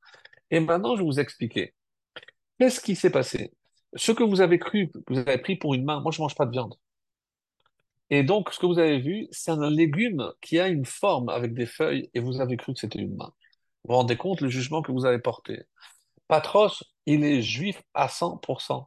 Et 0.50 0.60
maintenant, 0.60 0.96
je 0.96 1.02
vais 1.02 1.06
vous 1.06 1.20
expliquer. 1.20 1.74
Qu'est-ce 2.60 2.82
qui 2.82 2.96
s'est 2.96 3.10
passé? 3.10 3.54
Ce 3.96 4.12
que 4.12 4.24
vous 4.24 4.42
avez 4.42 4.60
cru, 4.60 4.92
vous 5.08 5.18
avez 5.18 5.38
pris 5.38 5.56
pour 5.56 5.74
une 5.74 5.86
main, 5.86 6.02
moi, 6.02 6.12
je 6.12 6.22
mange 6.22 6.36
pas 6.36 6.46
de 6.46 6.52
viande. 6.52 6.76
Et 8.12 8.24
donc, 8.24 8.54
ce 8.54 8.60
que 8.60 8.66
vous 8.68 8.78
avez 8.78 9.00
vu, 9.00 9.28
c'est 9.32 9.52
un 9.52 9.70
légume 9.70 10.32
qui 10.42 10.60
a 10.60 10.68
une 10.68 10.86
forme 10.86 11.30
avec 11.30 11.54
des 11.54 11.66
feuilles 11.66 12.10
et 12.14 12.20
vous 12.20 12.42
avez 12.42 12.58
cru 12.58 12.74
que 12.74 12.80
c'était 12.80 13.00
une 13.00 13.16
main. 13.16 13.34
Vous 13.84 13.94
vous 13.94 13.96
rendez 13.96 14.18
compte 14.18 14.42
le 14.42 14.50
jugement 14.50 14.82
que 14.84 14.92
vous 14.92 15.06
avez 15.06 15.20
porté. 15.20 15.64
Patros, 16.28 16.84
il 17.06 17.24
est 17.24 17.42
juif 17.42 17.82
à 17.94 18.08
100%. 18.08 18.86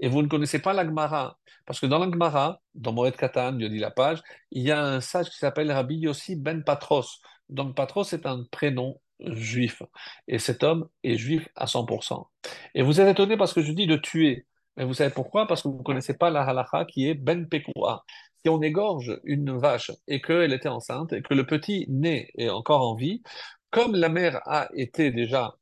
Et 0.00 0.08
vous 0.08 0.22
ne 0.22 0.28
connaissez 0.28 0.60
pas 0.60 0.72
la 0.72 0.84
Gemara. 0.84 1.38
Parce 1.66 1.80
que 1.80 1.86
dans 1.86 1.98
la 1.98 2.10
Gemara, 2.10 2.60
dans 2.74 2.92
Moed 2.92 3.16
Katan, 3.16 3.52
Dieu 3.52 3.68
dit 3.68 3.78
la 3.78 3.90
page, 3.90 4.22
il 4.50 4.62
y 4.62 4.70
a 4.72 4.82
un 4.84 5.00
sage 5.00 5.30
qui 5.30 5.38
s'appelle 5.38 5.70
Rabbi 5.72 5.96
Yossi 5.96 6.36
ben 6.36 6.62
Patros. 6.62 7.20
Donc 7.48 7.76
Patros 7.76 8.12
est 8.12 8.26
un 8.26 8.44
prénom 8.50 9.00
juif. 9.20 9.82
Et 10.28 10.38
cet 10.38 10.62
homme 10.62 10.88
est 11.02 11.16
juif 11.16 11.48
à 11.56 11.66
100%. 11.66 12.26
Et 12.74 12.82
vous 12.82 13.00
êtes 13.00 13.08
étonné 13.08 13.36
parce 13.36 13.52
que 13.52 13.62
je 13.62 13.72
dis 13.72 13.86
de 13.86 13.96
tuer. 13.96 14.46
Mais 14.76 14.84
vous 14.84 14.94
savez 14.94 15.10
pourquoi? 15.12 15.46
Parce 15.46 15.62
que 15.62 15.68
vous 15.68 15.78
ne 15.78 15.82
connaissez 15.82 16.16
pas 16.16 16.30
la 16.30 16.42
halakha 16.42 16.84
qui 16.84 17.08
est 17.08 17.14
ben 17.14 17.48
Pekua. 17.48 18.04
On 18.48 18.62
égorge 18.62 19.18
une 19.24 19.56
vache 19.56 19.90
et 20.06 20.20
qu'elle 20.20 20.52
était 20.52 20.68
enceinte 20.68 21.12
et 21.12 21.22
que 21.22 21.34
le 21.34 21.46
petit 21.46 21.86
né 21.88 22.30
est 22.36 22.48
encore 22.48 22.88
en 22.88 22.94
vie, 22.94 23.22
comme 23.70 23.94
la 23.94 24.08
mère 24.08 24.40
a 24.46 24.68
été 24.74 25.10
déjà 25.10 25.54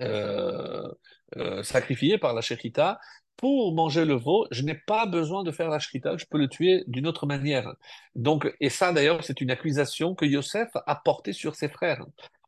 euh, 0.00 0.88
euh, 1.36 1.62
sacrifié 1.62 2.18
par 2.18 2.34
la 2.34 2.40
shechita. 2.40 2.98
Pour 3.36 3.74
manger 3.74 4.04
le 4.04 4.14
veau, 4.14 4.46
je 4.52 4.62
n'ai 4.62 4.74
pas 4.74 5.06
besoin 5.06 5.42
de 5.42 5.50
faire 5.50 5.68
la 5.68 5.80
shrita, 5.80 6.16
je 6.16 6.24
peux 6.30 6.38
le 6.38 6.48
tuer 6.48 6.84
d'une 6.86 7.06
autre 7.06 7.26
manière. 7.26 7.74
Donc, 8.14 8.48
et 8.60 8.70
ça 8.70 8.92
d'ailleurs, 8.92 9.24
c'est 9.24 9.40
une 9.40 9.50
accusation 9.50 10.14
que 10.14 10.24
Yosef 10.24 10.68
a 10.86 10.94
portée 10.94 11.32
sur 11.32 11.56
ses 11.56 11.68
frères. 11.68 12.04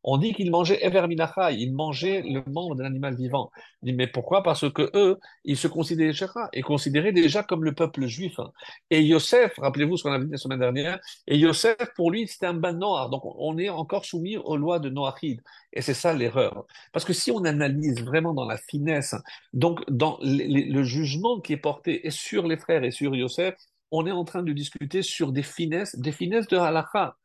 On 0.09 0.19
dit 0.19 0.33
qu'il 0.33 0.53
mangeait 0.53 0.79
Ever 0.85 1.07
Minacha, 1.09 1.51
il 1.51 1.75
mangeait 1.75 2.23
le 2.23 2.43
membre 2.47 2.77
d'un 2.77 2.85
animal 2.85 3.17
vivant. 3.17 3.51
Mais 3.83 4.07
pourquoi? 4.07 4.45
Parce 4.45 4.71
que 4.71 4.91
eux, 4.95 5.19
ils 5.45 5.57
se 5.57 5.67
considéraient 5.67 6.13
déjà, 6.13 6.29
et 6.53 6.63
considéraient 6.63 7.13
déjà 7.13 7.43
comme 7.43 7.65
le 7.65 7.75
peuple 7.75 8.07
juif. 8.07 8.39
Et 8.91 9.03
Yosef, 9.03 9.55
rappelez-vous 9.59 9.97
ce 9.97 10.05
qu'on 10.05 10.13
a 10.13 10.19
vu 10.19 10.29
la 10.31 10.37
semaine 10.37 10.61
dernière, 10.61 11.01
et 11.27 11.37
Yosef, 11.37 11.77
pour 11.97 12.13
lui, 12.13 12.29
c'était 12.29 12.47
un 12.47 12.55
ban 12.55 12.73
noir. 12.73 13.11
Donc, 13.11 13.23
on 13.25 13.59
est 13.59 13.69
encore 13.69 14.05
soumis 14.05 14.37
aux 14.37 14.57
lois 14.57 14.79
de 14.79 14.91
Noachid. 14.91 15.41
Et 15.73 15.83
c'est 15.83 15.95
ça 15.95 16.15
l'erreur. 16.15 16.67
Parce 16.93 17.05
que 17.05 17.13
si 17.13 17.33
on 17.33 17.45
analyse 17.45 18.03
vraiment 18.05 18.33
dans 18.33 18.47
la 18.47 18.57
finesse, 18.57 19.17
donc 19.53 19.81
dans 19.91 20.19
le 20.23 20.83
jugement 20.85 21.41
qui 21.41 21.53
est 21.53 21.57
porté 21.59 22.09
sur 22.11 22.47
les 22.47 22.57
frères 22.57 22.85
et 22.85 22.93
sur 22.93 23.15
Yosef, 23.15 23.55
on 23.91 24.07
est 24.07 24.13
en 24.13 24.25
train 24.25 24.43
de 24.43 24.53
discuter 24.53 25.03
sur 25.03 25.33
des 25.33 25.43
finesses, 25.43 25.97
des 25.99 26.13
finesses 26.13 26.49
de 26.49 26.57
halakha. 26.57 27.17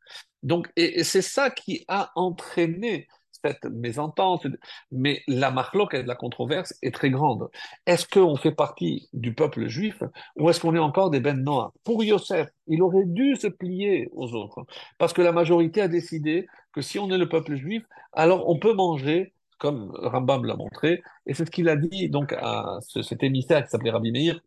Donc, 0.42 0.70
et, 0.76 1.04
c'est 1.04 1.22
ça 1.22 1.50
qui 1.50 1.84
a 1.88 2.10
entraîné 2.14 3.08
cette 3.44 3.64
mésentente, 3.64 4.46
mais 4.92 5.22
la 5.26 5.50
marloque 5.50 5.94
et 5.94 6.02
la 6.04 6.14
controverse 6.14 6.74
est 6.80 6.94
très 6.94 7.10
grande. 7.10 7.48
Est-ce 7.86 8.06
qu'on 8.06 8.36
fait 8.36 8.52
partie 8.52 9.08
du 9.12 9.34
peuple 9.34 9.66
juif 9.66 10.02
ou 10.36 10.48
est-ce 10.48 10.60
qu'on 10.60 10.76
est 10.76 10.78
encore 10.78 11.10
des 11.10 11.20
Ben 11.20 11.42
Noah? 11.42 11.72
Pour 11.82 12.04
Yosef, 12.04 12.48
il 12.68 12.82
aurait 12.82 13.04
dû 13.04 13.34
se 13.36 13.48
plier 13.48 14.08
aux 14.12 14.32
autres, 14.34 14.64
parce 14.98 15.12
que 15.12 15.22
la 15.22 15.32
majorité 15.32 15.80
a 15.80 15.88
décidé 15.88 16.46
que 16.72 16.82
si 16.82 16.98
on 17.00 17.10
est 17.10 17.18
le 17.18 17.28
peuple 17.28 17.56
juif, 17.56 17.82
alors 18.12 18.48
on 18.48 18.58
peut 18.58 18.74
manger 18.74 19.34
comme 19.58 19.92
Rambam 19.94 20.44
l'a 20.44 20.56
montré, 20.56 21.02
et 21.24 21.34
c'est 21.34 21.44
ce 21.46 21.50
qu'il 21.50 21.68
a 21.68 21.76
dit 21.76 22.08
donc 22.08 22.32
à 22.32 22.78
cet 22.80 23.22
émissaire 23.22 23.62
qui 23.62 23.70
s'appelait 23.70 23.92
Rabbi 23.92 24.10
Meir, 24.10 24.40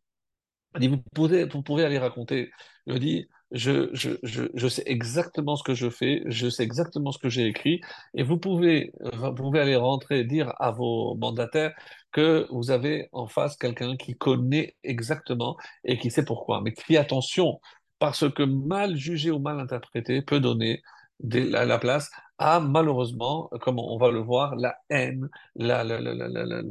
vous 0.79 1.61
pouvez, 1.61 1.85
aller 1.85 1.97
raconter. 1.97 2.51
Il 2.87 3.27
je, 3.51 3.89
je, 3.93 4.11
je, 4.23 4.43
je, 4.53 4.67
sais 4.67 4.83
exactement 4.85 5.55
ce 5.55 5.63
que 5.63 5.73
je 5.73 5.89
fais, 5.89 6.23
je 6.25 6.49
sais 6.49 6.63
exactement 6.63 7.11
ce 7.11 7.19
que 7.19 7.29
j'ai 7.29 7.45
écrit, 7.45 7.81
et 8.13 8.23
vous 8.23 8.37
pouvez, 8.37 8.91
vous 9.13 9.33
pouvez 9.33 9.59
aller 9.59 9.75
rentrer, 9.75 10.23
dire 10.23 10.53
à 10.59 10.71
vos 10.71 11.15
mandataires 11.15 11.73
que 12.11 12.47
vous 12.51 12.71
avez 12.71 13.09
en 13.11 13.27
face 13.27 13.55
quelqu'un 13.55 13.97
qui 13.97 14.15
connaît 14.17 14.75
exactement 14.83 15.57
et 15.83 15.97
qui 15.97 16.11
sait 16.11 16.25
pourquoi. 16.25 16.61
Mais 16.61 16.73
faites 16.75 16.97
attention, 16.97 17.59
parce 17.99 18.29
que 18.33 18.43
mal 18.43 18.95
jugé 18.95 19.31
ou 19.31 19.39
mal 19.39 19.59
interprété 19.59 20.21
peut 20.21 20.39
donner 20.39 20.81
la, 21.21 21.77
place 21.79 22.11
à 22.37 22.59
malheureusement, 22.59 23.49
comme 23.61 23.79
on 23.79 23.97
va 23.97 24.11
le 24.11 24.19
voir, 24.19 24.55
la 24.55 24.75
haine, 24.89 25.29
la, 25.55 25.83
la, 25.83 25.99
la 25.99 26.61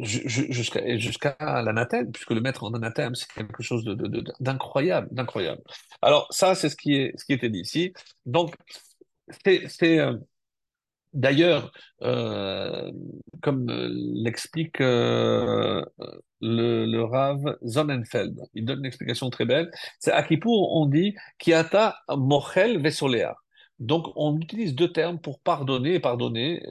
jusqu'à 0.00 0.96
jusqu'à 0.98 1.36
l'anathème, 1.40 2.10
puisque 2.12 2.30
le 2.30 2.40
mettre 2.40 2.64
en 2.64 2.72
anathème, 2.74 3.14
c'est 3.14 3.30
quelque 3.32 3.62
chose 3.62 3.84
d'incroyable, 4.40 5.08
de, 5.10 5.14
d'incroyable. 5.14 5.62
Alors 6.02 6.26
ça, 6.30 6.54
c'est 6.54 6.68
ce 6.68 6.76
qui 6.76 6.94
est 6.96 7.12
ce 7.18 7.24
qui 7.24 7.32
était 7.32 7.50
dit 7.50 7.60
ici. 7.60 7.92
Donc 8.26 8.54
c'est 9.30 9.98
euh, 10.00 10.16
d'ailleurs 11.12 11.72
euh, 12.02 12.90
comme 13.42 13.66
l'explique 13.68 14.80
euh, 14.80 15.84
le, 16.40 16.86
le 16.86 17.04
Rav 17.04 17.56
Sonnenfeld, 17.66 18.40
il 18.54 18.64
donne 18.64 18.80
une 18.80 18.86
explication 18.86 19.30
très 19.30 19.44
belle. 19.44 19.70
C'est 19.98 20.12
à 20.12 20.22
Kippour, 20.22 20.76
on 20.76 20.86
dit 20.86 21.14
Kiata 21.38 21.96
mochel 22.08 22.80
vesolea. 22.82 23.36
Donc, 23.80 24.06
on 24.14 24.38
utilise 24.38 24.76
deux 24.76 24.92
termes 24.92 25.18
pour 25.18 25.40
pardonner 25.40 25.98
pardonner, 25.98 26.62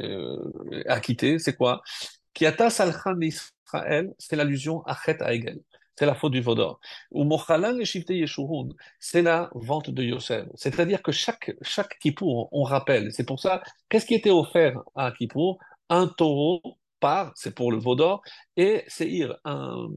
acquitter. 0.88 1.38
C'est 1.38 1.53
quoi? 1.53 1.81
Salchan 2.69 3.19
Israël, 3.22 4.14
c'est 4.18 4.35
l'allusion 4.35 4.81
à 4.85 4.95
Chet 4.95 5.18
Aegel. 5.22 5.60
C'est 5.95 6.07
la 6.07 6.15
faute 6.15 6.31
du 6.31 6.41
Vaudor. 6.41 6.80
Ou 7.11 7.23
Mochalan 7.23 7.73
le 7.73 8.14
Yeshurun, 8.14 8.69
c'est 8.99 9.22
la 9.22 9.51
vente 9.53 9.91
de 9.91 10.01
Yosef. 10.01 10.47
C'est-à-dire 10.55 11.03
que 11.03 11.11
chaque, 11.11 11.51
chaque 11.61 11.99
Kippour, 11.99 12.49
on 12.51 12.64
rappelle. 12.64 13.14
C'est 13.14 13.26
pour 13.26 13.39
ça, 13.39 13.61
qu'est-ce 13.89 14.07
qui 14.07 14.15
était 14.15 14.31
offert 14.31 14.81
à 14.95 15.11
Kippour? 15.11 15.60
Un 15.89 16.07
taureau 16.07 16.61
par, 16.99 17.31
c'est 17.35 17.53
pour 17.53 17.72
le 17.72 17.77
Vaudor, 17.77 18.23
et 18.57 18.84
c'est 18.88 19.22
un, 19.45 19.88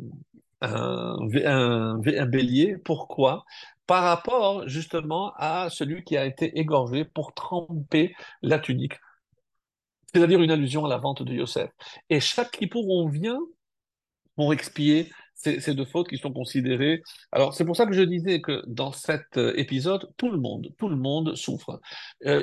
un, 0.61 1.17
un 1.45 2.27
bélier. 2.27 2.77
Pourquoi? 2.85 3.47
Par 3.87 4.03
rapport 4.03 4.69
justement 4.69 5.33
à 5.37 5.71
celui 5.71 6.05
qui 6.05 6.17
a 6.19 6.27
été 6.27 6.59
égorgé 6.59 7.05
pour 7.07 7.33
tremper 7.33 8.15
la 8.43 8.59
tunique. 8.59 8.99
C'est-à-dire 10.17 10.41
une 10.41 10.51
allusion 10.51 10.87
à 10.87 10.89
la 10.89 10.97
vente 10.97 11.23
de 11.23 11.35
Yosef. 11.35 11.71
Et 12.09 12.21
chaque 12.21 12.53
Kippour, 12.53 12.89
on 12.89 13.07
vient 13.07 13.39
pour 14.35 14.55
expier 14.55 15.11
ces, 15.35 15.75
deux 15.75 15.85
fautes 15.85 16.09
qui 16.09 16.17
sont 16.17 16.33
considérées. 16.33 17.03
Alors, 17.33 17.53
c'est 17.53 17.67
pour 17.67 17.77
ça 17.77 17.85
que 17.85 17.93
je 17.93 18.01
disais 18.01 18.41
que 18.41 18.63
dans 18.67 18.93
cet 18.93 19.37
euh, 19.37 19.53
épisode, 19.59 20.11
tout 20.17 20.31
le 20.31 20.39
monde, 20.39 20.73
tout 20.79 20.89
le 20.89 20.97
monde 20.97 21.37
souffre. 21.37 21.83
Euh, 22.25 22.43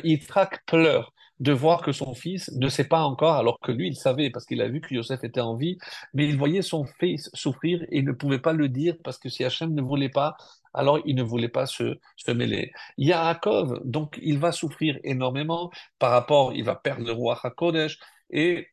pleure 0.68 1.14
de 1.40 1.52
voir 1.52 1.82
que 1.82 1.92
son 1.92 2.14
fils 2.14 2.52
ne 2.52 2.70
sait 2.70 2.88
pas 2.88 3.02
encore, 3.02 3.34
alors 3.34 3.58
que 3.60 3.72
lui, 3.72 3.88
il 3.88 3.96
savait, 3.96 4.30
parce 4.30 4.46
qu'il 4.46 4.62
a 4.62 4.68
vu 4.68 4.80
que 4.80 4.94
Yosef 4.94 5.24
était 5.24 5.42
en 5.42 5.56
vie, 5.56 5.80
mais 6.14 6.28
il 6.30 6.38
voyait 6.38 6.62
son 6.62 6.86
fils 7.00 7.32
souffrir 7.34 7.82
et 7.90 7.98
il 7.98 8.06
ne 8.06 8.12
pouvait 8.12 8.38
pas 8.38 8.54
le 8.54 8.70
dire 8.70 8.96
parce 9.04 9.18
que 9.18 9.30
si 9.30 9.44
Hachem 9.44 9.74
ne 9.74 9.82
voulait 9.82 10.10
pas, 10.10 10.38
alors 10.74 11.00
il 11.06 11.16
ne 11.16 11.24
voulait 11.24 11.50
pas 11.50 11.66
se, 11.66 12.00
se 12.16 12.32
mêler. 12.32 12.72
Yaakov, 12.98 13.82
donc, 13.86 14.20
il 14.22 14.40
va 14.40 14.52
souffrir 14.52 15.00
énormément 15.04 15.72
par 16.00 16.12
rapport, 16.12 16.54
il 16.54 16.64
va 16.64 16.76
perdre 16.76 17.06
le 17.06 17.12
roi 17.12 17.40
HaKodesh 17.44 18.00
et 18.30 18.68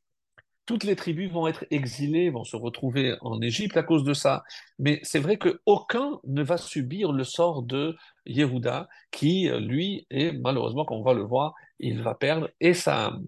toutes 0.66 0.84
les 0.84 0.94
tribus 0.94 1.32
vont 1.32 1.48
être 1.48 1.64
exilées, 1.72 2.30
vont 2.30 2.44
se 2.44 2.54
retrouver 2.54 3.16
en 3.22 3.40
Égypte 3.40 3.76
à 3.76 3.82
cause 3.82 4.04
de 4.04 4.14
ça. 4.14 4.44
Mais 4.78 5.00
c'est 5.02 5.18
vrai 5.18 5.36
qu'aucun 5.36 6.20
ne 6.24 6.44
va 6.44 6.58
subir 6.58 7.10
le 7.10 7.24
sort 7.24 7.62
de 7.62 7.96
Yehuda, 8.26 8.88
qui, 9.10 9.48
lui, 9.48 10.06
est 10.10 10.30
malheureusement, 10.30 10.84
comme 10.84 10.98
on 10.98 11.02
va 11.02 11.14
le 11.14 11.24
voir, 11.24 11.54
il 11.80 12.02
va 12.02 12.14
perdre 12.14 12.50
et 12.60 12.74
sa 12.74 13.18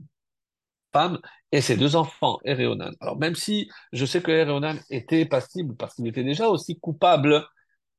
femme 0.93 1.19
et 1.51 1.61
ses 1.61 1.77
deux 1.77 1.97
enfants, 1.97 2.39
Ereonan. 2.45 2.93
Alors 3.01 3.19
même 3.19 3.35
si 3.35 3.69
je 3.93 4.05
sais 4.05 4.23
que 4.23 4.31
Ereonan 4.31 4.77
était 4.91 5.25
passible 5.27 5.75
parce 5.77 5.95
qu'il 5.95 6.07
était 6.07 6.25
déjà 6.25 6.49
aussi 6.49 6.79
coupable, 6.79 7.45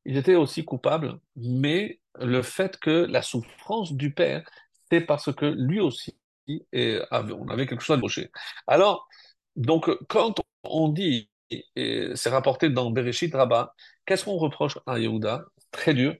il 0.05 0.17
était 0.17 0.35
aussi 0.35 0.65
coupable, 0.65 1.19
mais 1.35 1.99
le 2.19 2.41
fait 2.41 2.77
que 2.77 2.89
la 2.89 3.21
souffrance 3.21 3.93
du 3.93 4.13
père, 4.13 4.43
c'est 4.91 5.01
parce 5.01 5.33
que 5.33 5.45
lui 5.45 5.79
aussi, 5.79 6.17
on 6.47 7.47
avait 7.49 7.67
quelque 7.67 7.81
chose 7.83 7.97
à 7.97 8.01
gaucher. 8.01 8.31
Alors, 8.67 9.07
donc, 9.55 9.89
quand 10.07 10.35
on 10.63 10.89
dit, 10.89 11.29
et 11.49 12.11
c'est 12.15 12.29
rapporté 12.29 12.69
dans 12.69 12.91
Bereshit 12.91 13.33
Rabbah, 13.33 13.75
qu'est-ce 14.05 14.25
qu'on 14.25 14.37
reproche 14.37 14.77
à 14.85 14.99
Yehuda? 14.99 15.45
Très 15.71 15.93
dur. 15.93 16.15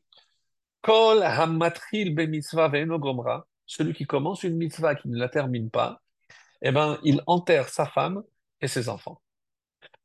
Kol 0.82 1.24
hamatril 1.24 2.14
mitzvah 2.14 2.70
gomra, 2.70 3.48
celui 3.66 3.94
qui 3.94 4.06
commence 4.06 4.44
une 4.44 4.58
mitzvah 4.58 4.96
qui 4.96 5.08
ne 5.10 5.18
la 5.18 5.30
termine 5.30 5.70
pas, 5.70 6.02
eh 6.62 6.72
ben, 6.72 7.00
il 7.04 7.22
enterre 7.26 7.70
sa 7.70 7.86
femme 7.86 8.24
et 8.62 8.68
ses 8.68 8.90
enfants. 8.90 9.22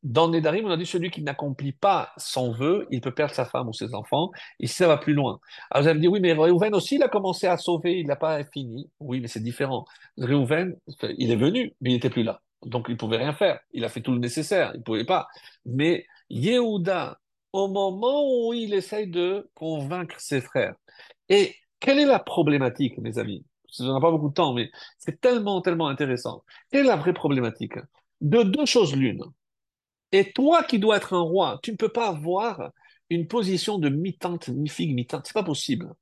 Dans 0.04 0.28
Nedarim, 0.28 0.64
on 0.66 0.70
a 0.70 0.76
dit 0.76 0.86
celui 0.86 1.10
qui 1.10 1.22
n'accomplit 1.22 1.72
pas 1.72 2.12
son 2.16 2.52
vœu, 2.52 2.86
il 2.90 3.00
peut 3.00 3.12
perdre 3.12 3.34
sa 3.34 3.44
femme 3.44 3.68
ou 3.68 3.72
ses 3.72 3.94
enfants. 3.94 4.30
Ici, 4.60 4.74
ça 4.74 4.86
va 4.86 4.96
plus 4.96 5.12
loin. 5.12 5.40
Alors 5.70 5.82
vous 5.82 5.88
allez 5.88 5.96
me 5.96 6.02
dire, 6.02 6.12
oui, 6.12 6.20
mais 6.20 6.32
Réhouven 6.32 6.74
aussi, 6.74 6.96
il 6.96 7.02
a 7.02 7.08
commencé 7.08 7.46
à 7.46 7.56
sauver, 7.56 7.98
il 7.98 8.06
n'a 8.06 8.16
pas 8.16 8.44
fini. 8.44 8.88
Oui, 9.00 9.20
mais 9.20 9.28
c'est 9.28 9.42
différent. 9.42 9.86
Réhouven, 10.16 10.76
il 11.16 11.32
est 11.32 11.36
venu, 11.36 11.74
mais 11.80 11.90
il 11.90 11.94
n'était 11.94 12.10
plus 12.10 12.22
là. 12.22 12.40
Donc 12.64 12.86
il 12.88 12.96
pouvait 12.96 13.16
rien 13.16 13.32
faire. 13.32 13.58
Il 13.72 13.84
a 13.84 13.88
fait 13.88 14.00
tout 14.00 14.12
le 14.12 14.18
nécessaire, 14.18 14.72
il 14.74 14.82
pouvait 14.82 15.04
pas. 15.04 15.26
Mais 15.66 16.06
Yehuda, 16.30 17.18
au 17.52 17.68
moment 17.68 18.22
où 18.24 18.52
il 18.52 18.74
essaye 18.74 19.08
de 19.08 19.50
convaincre 19.54 20.20
ses 20.20 20.40
frères, 20.40 20.74
et 21.28 21.54
quelle 21.80 21.98
est 21.98 22.06
la 22.06 22.18
problématique, 22.18 22.98
mes 22.98 23.18
amis? 23.18 23.44
On 23.80 23.92
n'a 23.92 24.00
pas 24.00 24.10
beaucoup 24.10 24.28
de 24.28 24.34
temps, 24.34 24.54
mais 24.54 24.70
c'est 24.98 25.20
tellement, 25.20 25.60
tellement 25.60 25.88
intéressant. 25.88 26.42
Quelle 26.70 26.86
est 26.86 26.88
la 26.88 26.96
vraie 26.96 27.12
problématique? 27.12 27.74
De 28.20 28.42
deux 28.42 28.64
choses 28.64 28.96
l'une. 28.96 29.22
Et 30.12 30.32
toi 30.32 30.62
qui 30.62 30.78
dois 30.78 30.97
être 30.97 31.12
un 31.14 31.20
roi, 31.20 31.59
tu 31.62 31.72
ne 31.72 31.76
peux 31.76 31.89
pas 31.89 32.09
avoir 32.09 32.70
une 33.10 33.26
position 33.26 33.78
de 33.78 33.89
mi-tente, 33.89 34.48
mi-figue, 34.48 34.94
mi-tente. 34.94 35.26
C'est 35.26 35.35
pas 35.35 35.43
possible. 35.43 35.93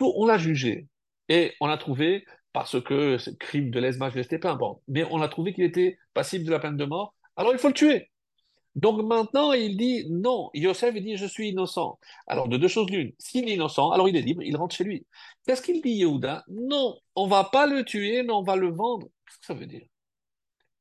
On 0.00 0.26
l'a 0.26 0.38
jugé 0.38 0.86
et 1.28 1.54
on 1.60 1.68
a 1.68 1.76
trouvé 1.76 2.24
parce 2.52 2.80
que 2.82 3.18
c'est 3.18 3.38
crime 3.38 3.70
de 3.70 3.78
lèse-majesté, 3.78 4.38
peu 4.38 4.48
importe. 4.48 4.80
Mais 4.88 5.04
on 5.10 5.20
a 5.20 5.28
trouvé 5.28 5.52
qu'il 5.52 5.64
était 5.64 5.98
passible 6.14 6.44
de 6.44 6.50
la 6.50 6.58
peine 6.58 6.76
de 6.76 6.84
mort, 6.84 7.14
alors 7.36 7.52
il 7.52 7.58
faut 7.58 7.68
le 7.68 7.74
tuer. 7.74 8.10
Donc 8.74 9.02
maintenant, 9.02 9.52
il 9.52 9.76
dit 9.76 10.06
non. 10.08 10.50
Yosef, 10.54 10.94
dit 10.94 11.16
je 11.16 11.26
suis 11.26 11.48
innocent. 11.48 11.98
Alors 12.26 12.48
de 12.48 12.56
deux 12.56 12.68
choses 12.68 12.88
l'une. 12.90 13.12
S'il 13.18 13.48
est 13.48 13.54
innocent, 13.54 13.90
alors 13.90 14.08
il 14.08 14.16
est 14.16 14.22
libre, 14.22 14.42
il 14.42 14.56
rentre 14.56 14.74
chez 14.74 14.84
lui. 14.84 15.06
Qu'est-ce 15.46 15.62
qu'il 15.62 15.82
dit, 15.82 15.90
Yehuda? 15.90 16.44
Non, 16.48 16.96
on 17.16 17.26
va 17.26 17.44
pas 17.44 17.66
le 17.66 17.84
tuer, 17.84 18.22
mais 18.22 18.32
on 18.32 18.42
va 18.42 18.56
le 18.56 18.70
vendre. 18.70 19.08
Qu'est-ce 19.26 19.38
que 19.40 19.46
ça 19.46 19.54
veut 19.54 19.66
dire? 19.66 19.86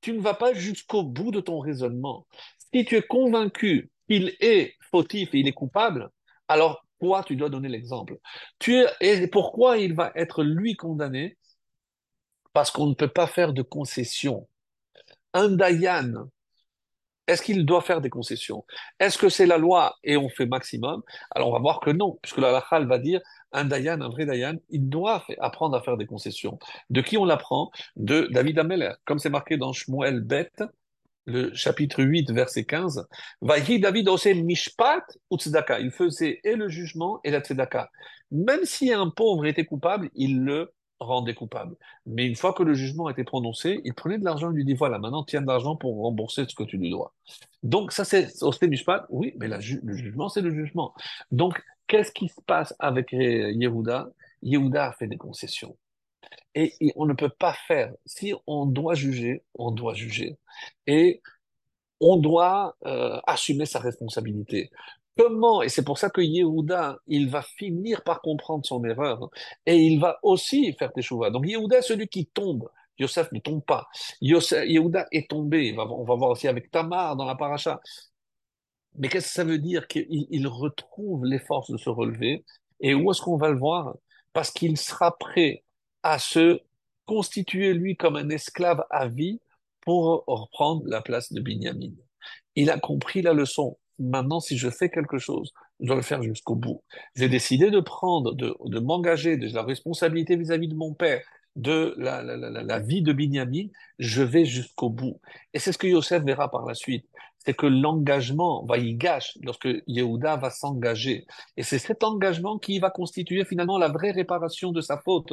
Tu 0.02 0.14
ne 0.14 0.22
vas 0.22 0.34
pas 0.34 0.53
jusqu'au 0.53 1.03
bout 1.03 1.32
de 1.32 1.40
ton 1.40 1.60
raisonnement. 1.60 2.28
Si 2.74 2.86
tu 2.86 2.95
es 2.95 3.02
convaincu 3.02 3.91
qu'il 4.07 4.36
est 4.40 4.76
fautif 4.91 5.34
et 5.34 5.40
il 5.40 5.48
est 5.48 5.53
coupable, 5.53 6.10
alors 6.48 6.86
toi, 6.99 7.24
tu 7.24 7.36
dois 7.36 7.49
donner 7.49 7.69
l'exemple. 7.69 8.18
Tu 8.60 8.84
et 9.02 9.28
pourquoi 9.28 9.78
il 9.78 9.94
va 9.94 10.11
être 10.15 10.44
lui 10.44 10.76
condamné? 10.76 11.38
Parce 12.53 12.72
qu'on 12.72 12.88
ne 12.88 12.94
peut 12.95 13.07
pas 13.07 13.28
faire 13.28 13.53
de 13.53 13.61
concessions. 13.61 14.48
Un 15.34 15.49
Dayan, 15.49 16.30
est-ce 17.28 17.41
qu'il 17.41 17.66
doit 17.66 17.82
faire 17.82 18.02
des 18.02 18.10
concessions? 18.10 18.66
Est-ce 18.99 19.18
que 19.18 19.30
c'est 19.30 19.45
la 19.45 19.58
loi 19.58 19.95
et 20.04 20.18
on 20.18 20.30
fait 20.30 20.45
maximum? 20.45 21.02
Alors 21.32 21.49
on 21.49 21.54
va 21.54 21.60
voir 21.60 21.80
que 21.80 21.90
non, 21.90 22.18
puisque 22.22 22.38
la 22.38 22.52
Lachal 22.52 22.88
va 22.88 22.99
dire 22.99 23.22
un 23.52 23.66
Dayan, 23.66 24.02
un 24.02 24.10
vrai 24.10 24.26
Dayan, 24.26 24.56
il 24.70 24.90
doit 24.90 25.26
apprendre 25.40 25.76
à 25.76 25.82
faire 25.82 25.98
des 25.98 26.06
concessions. 26.06 26.58
De 26.90 27.02
qui 27.02 27.18
on 27.18 27.26
l'apprend? 27.26 27.72
De 27.95 28.28
David 28.32 28.60
Ameller, 28.60 28.94
comme 29.06 29.20
c'est 29.20 29.30
marqué 29.30 29.58
dans 29.58 29.74
Shmuel 29.74 30.22
Bet, 30.22 30.52
le 31.26 31.54
chapitre 31.54 32.04
8, 32.04 32.32
verset 32.32 32.64
15. 32.64 33.06
David 33.41 34.10
mishpat 34.44 35.04
ou 35.30 35.38
tzedaka. 35.38 35.80
Il 35.82 35.91
faisait 35.91 36.40
et 36.44 36.56
le 36.56 36.70
jugement 36.70 37.20
et 37.26 37.32
la 37.32 37.41
tzedaka. 37.41 37.90
Même 38.32 38.64
si 38.64 38.91
un 38.94 39.10
pauvre 39.10 39.45
était 39.45 39.66
coupable, 39.66 40.10
il 40.16 40.44
le 40.44 40.74
rendait 40.99 41.34
coupable. 41.34 41.76
Mais 42.06 42.26
une 42.26 42.36
fois 42.36 42.53
que 42.53 42.64
le 42.64 42.74
jugement 42.74 43.07
a 43.07 43.11
été 43.11 43.24
prononcé, 43.24 43.82
il 43.84 43.94
prenait 43.94 44.18
de 44.18 44.26
l'argent 44.26 44.52
et 44.52 44.56
lui 44.56 44.65
dit 44.65 44.74
voilà, 44.74 44.99
maintenant 44.99 45.24
tiens 45.24 45.41
de 45.41 45.48
l'argent 45.48 45.76
pour 45.76 45.95
rembourser 46.02 46.45
ce 46.48 46.56
que 46.56 46.64
tu 46.64 46.78
lui 46.78 46.90
dois. 46.90 47.14
Donc 47.64 47.91
ça 47.91 48.06
c'est 48.06 48.41
au 48.44 48.52
Mishpat, 48.61 49.06
oui, 49.10 49.34
mais 49.38 49.48
le 49.48 49.60
jugement 49.95 50.30
c'est 50.30 50.41
le 50.41 50.52
jugement. 50.52 50.94
Donc 51.32 51.61
qu'est-ce 51.88 52.11
qui 52.11 52.30
se 52.30 52.41
passe 52.41 52.74
avec 52.80 53.11
Yehuda? 53.11 54.10
Yehuda 54.41 54.88
a 54.88 54.94
fait 54.94 55.07
des 55.07 55.18
concessions. 55.18 55.78
Et, 56.56 56.74
et 56.82 56.91
on 56.95 57.06
ne 57.06 57.14
peut 57.14 57.30
pas 57.30 57.53
faire. 57.68 57.94
Si 58.06 58.34
on 58.48 58.65
doit 58.65 58.95
juger, 58.95 59.44
on 59.53 59.72
doit 59.72 59.94
juger. 59.94 60.38
Et 60.88 61.22
on 61.99 62.18
doit 62.18 62.76
euh, 62.86 63.19
assumer 63.28 63.65
sa 63.65 63.80
responsabilité. 63.80 64.72
Comment, 65.18 65.61
et 65.61 65.69
c'est 65.69 65.84
pour 65.84 65.98
ça 65.98 66.10
que 66.10 66.22
Yehuda, 66.22 66.99
il 67.07 67.30
va 67.30 67.41
finir 67.41 68.03
par 68.03 68.22
comprendre 68.22 68.65
son 68.65 68.84
erreur, 68.85 69.23
hein, 69.23 69.30
et 69.65 69.77
il 69.77 69.99
va 69.99 70.19
aussi 70.22 70.73
faire 70.73 70.94
teshuva. 70.94 71.31
Donc 71.31 71.48
Yehuda, 71.48 71.81
celui 71.81 72.07
qui 72.07 72.27
tombe, 72.27 72.69
Yosef 72.99 73.31
ne 73.31 73.39
tombe 73.39 73.64
pas. 73.65 73.88
Yosef, 74.22 74.68
Yehuda 74.68 75.07
est 75.11 75.30
tombé, 75.30 75.76
on 75.77 76.03
va 76.03 76.15
voir 76.15 76.31
aussi 76.31 76.48
avec 76.48 76.72
Tamar 76.72 77.15
dans 77.15 77.26
la 77.26 77.35
paracha. 77.35 77.80
Mais 78.95 79.10
qu'est-ce 79.10 79.27
que 79.27 79.34
ça 79.34 79.44
veut 79.44 79.60
dire 79.60 79.88
qu'il 79.88 80.07
il 80.10 80.48
retrouve 80.48 81.26
les 81.26 81.39
forces 81.39 81.72
de 81.72 81.77
se 81.77 81.89
relever? 81.89 82.44
Et 82.80 82.94
où 82.95 83.11
est-ce 83.11 83.22
qu'on 83.22 83.38
va 83.38 83.49
le 83.49 83.57
voir? 83.57 83.95
Parce 84.34 84.52
qu'il 84.52 84.77
sera 84.77 85.18
prêt 85.18 85.64
à 86.03 86.19
se 86.19 86.61
constituer 87.06 87.73
lui 87.73 87.95
comme 87.95 88.15
un 88.15 88.30
esclave 88.30 88.84
à 88.89 89.07
vie 89.07 89.39
pour 89.81 90.23
reprendre 90.27 90.84
la 90.85 91.02
place 91.02 91.31
de 91.31 91.39
Binyamin. 91.41 91.94
Il 92.56 92.69
a 92.69 92.80
compris 92.80 93.22
la 93.22 93.34
leçon. 93.34 93.77
Maintenant, 93.99 94.40
si 94.40 94.57
je 94.57 94.69
fais 94.69 94.90
quelque 94.90 95.18
chose, 95.18 95.53
je 95.80 95.88
dois 95.88 95.95
le 95.95 96.02
faire 96.02 96.22
jusqu'au 96.22 96.56
bout. 96.56 96.84
J'ai 97.15 97.30
décidé 97.30 97.72
de 97.72 97.80
prendre, 97.80 98.34
de, 98.34 98.56
de 98.65 98.80
m'engager 98.80 99.38
de 99.38 99.53
la 99.53 99.64
responsabilité 99.64 100.36
vis-à-vis 100.36 100.68
de 100.68 100.76
mon 100.76 100.94
père, 100.94 101.22
de 101.56 101.95
la, 101.98 102.22
la, 102.22 102.38
la, 102.38 102.64
la 102.64 102.80
vie 102.80 103.02
de 103.02 103.14
Binyamin, 103.14 103.68
je 103.98 104.22
vais 104.22 104.45
jusqu'au 104.45 104.90
bout. 104.90 105.19
Et 105.53 105.60
c'est 105.60 105.72
ce 105.72 105.78
que 105.78 105.88
Yosef 105.88 106.24
verra 106.24 106.52
par 106.52 106.65
la 106.65 106.76
suite 106.76 107.06
c'est 107.48 107.53
que 107.53 107.65
l'engagement 107.65 108.65
va 108.65 108.78
y 108.78 108.94
gâcher 108.94 109.40
lorsque 109.41 109.69
Yehuda 109.88 110.36
va 110.36 110.49
s'engager. 110.49 111.26
Et 111.56 111.64
c'est 111.64 111.80
cet 111.80 112.03
engagement 112.03 112.60
qui 112.60 112.78
va 112.80 112.90
constituer 112.90 113.45
finalement 113.45 113.78
la 113.78 113.88
vraie 113.88 114.11
réparation 114.11 114.74
de 114.74 114.82
sa 114.82 114.98
faute. 114.98 115.32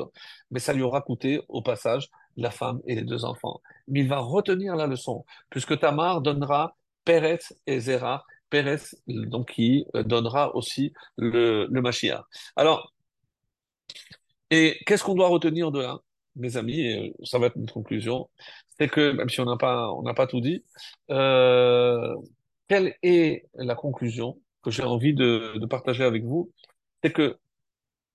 Mais 0.52 0.60
ça 0.60 0.72
lui 0.72 0.82
aura 0.82 1.00
coûté 1.00 1.40
au 1.48 1.60
passage 1.60 2.08
la 2.36 2.52
femme 2.52 2.80
et 2.86 2.94
les 2.94 3.02
deux 3.02 3.24
enfants. 3.24 3.60
Mais 3.88 3.98
il 3.98 4.08
va 4.08 4.18
retenir 4.18 4.76
la 4.76 4.86
leçon, 4.86 5.24
puisque 5.50 5.76
Tamar 5.80 6.20
donnera 6.20 6.76
Pérez 7.04 7.40
et 7.66 7.80
Zéra, 7.80 8.24
Pérez 8.50 8.76
donc 9.06 9.52
qui 9.52 9.86
donnera 9.94 10.54
aussi 10.54 10.92
le, 11.16 11.66
le. 11.70 11.82
Alors, 12.56 12.92
et 14.50 14.78
qu'est-ce 14.86 15.02
qu'on 15.02 15.14
doit 15.14 15.28
retenir 15.28 15.70
de 15.72 15.80
là, 15.80 15.98
mes 16.36 16.56
amis, 16.56 17.12
ça 17.24 17.38
va 17.38 17.46
être 17.46 17.56
une 17.56 17.70
conclusion, 17.70 18.28
c'est 18.78 18.88
que, 18.88 19.12
même 19.12 19.28
si 19.28 19.40
on 19.40 19.44
n'a 19.44 19.56
pas, 19.56 19.90
pas 20.16 20.26
tout 20.26 20.40
dit, 20.40 20.64
euh, 21.10 22.14
quelle 22.68 22.94
est 23.02 23.46
la 23.54 23.74
conclusion 23.74 24.40
que 24.62 24.70
j'ai 24.70 24.82
envie 24.82 25.14
de, 25.14 25.64
partager 25.66 26.04
avec 26.04 26.24
vous? 26.24 26.52
C'est 27.02 27.12
que 27.12 27.38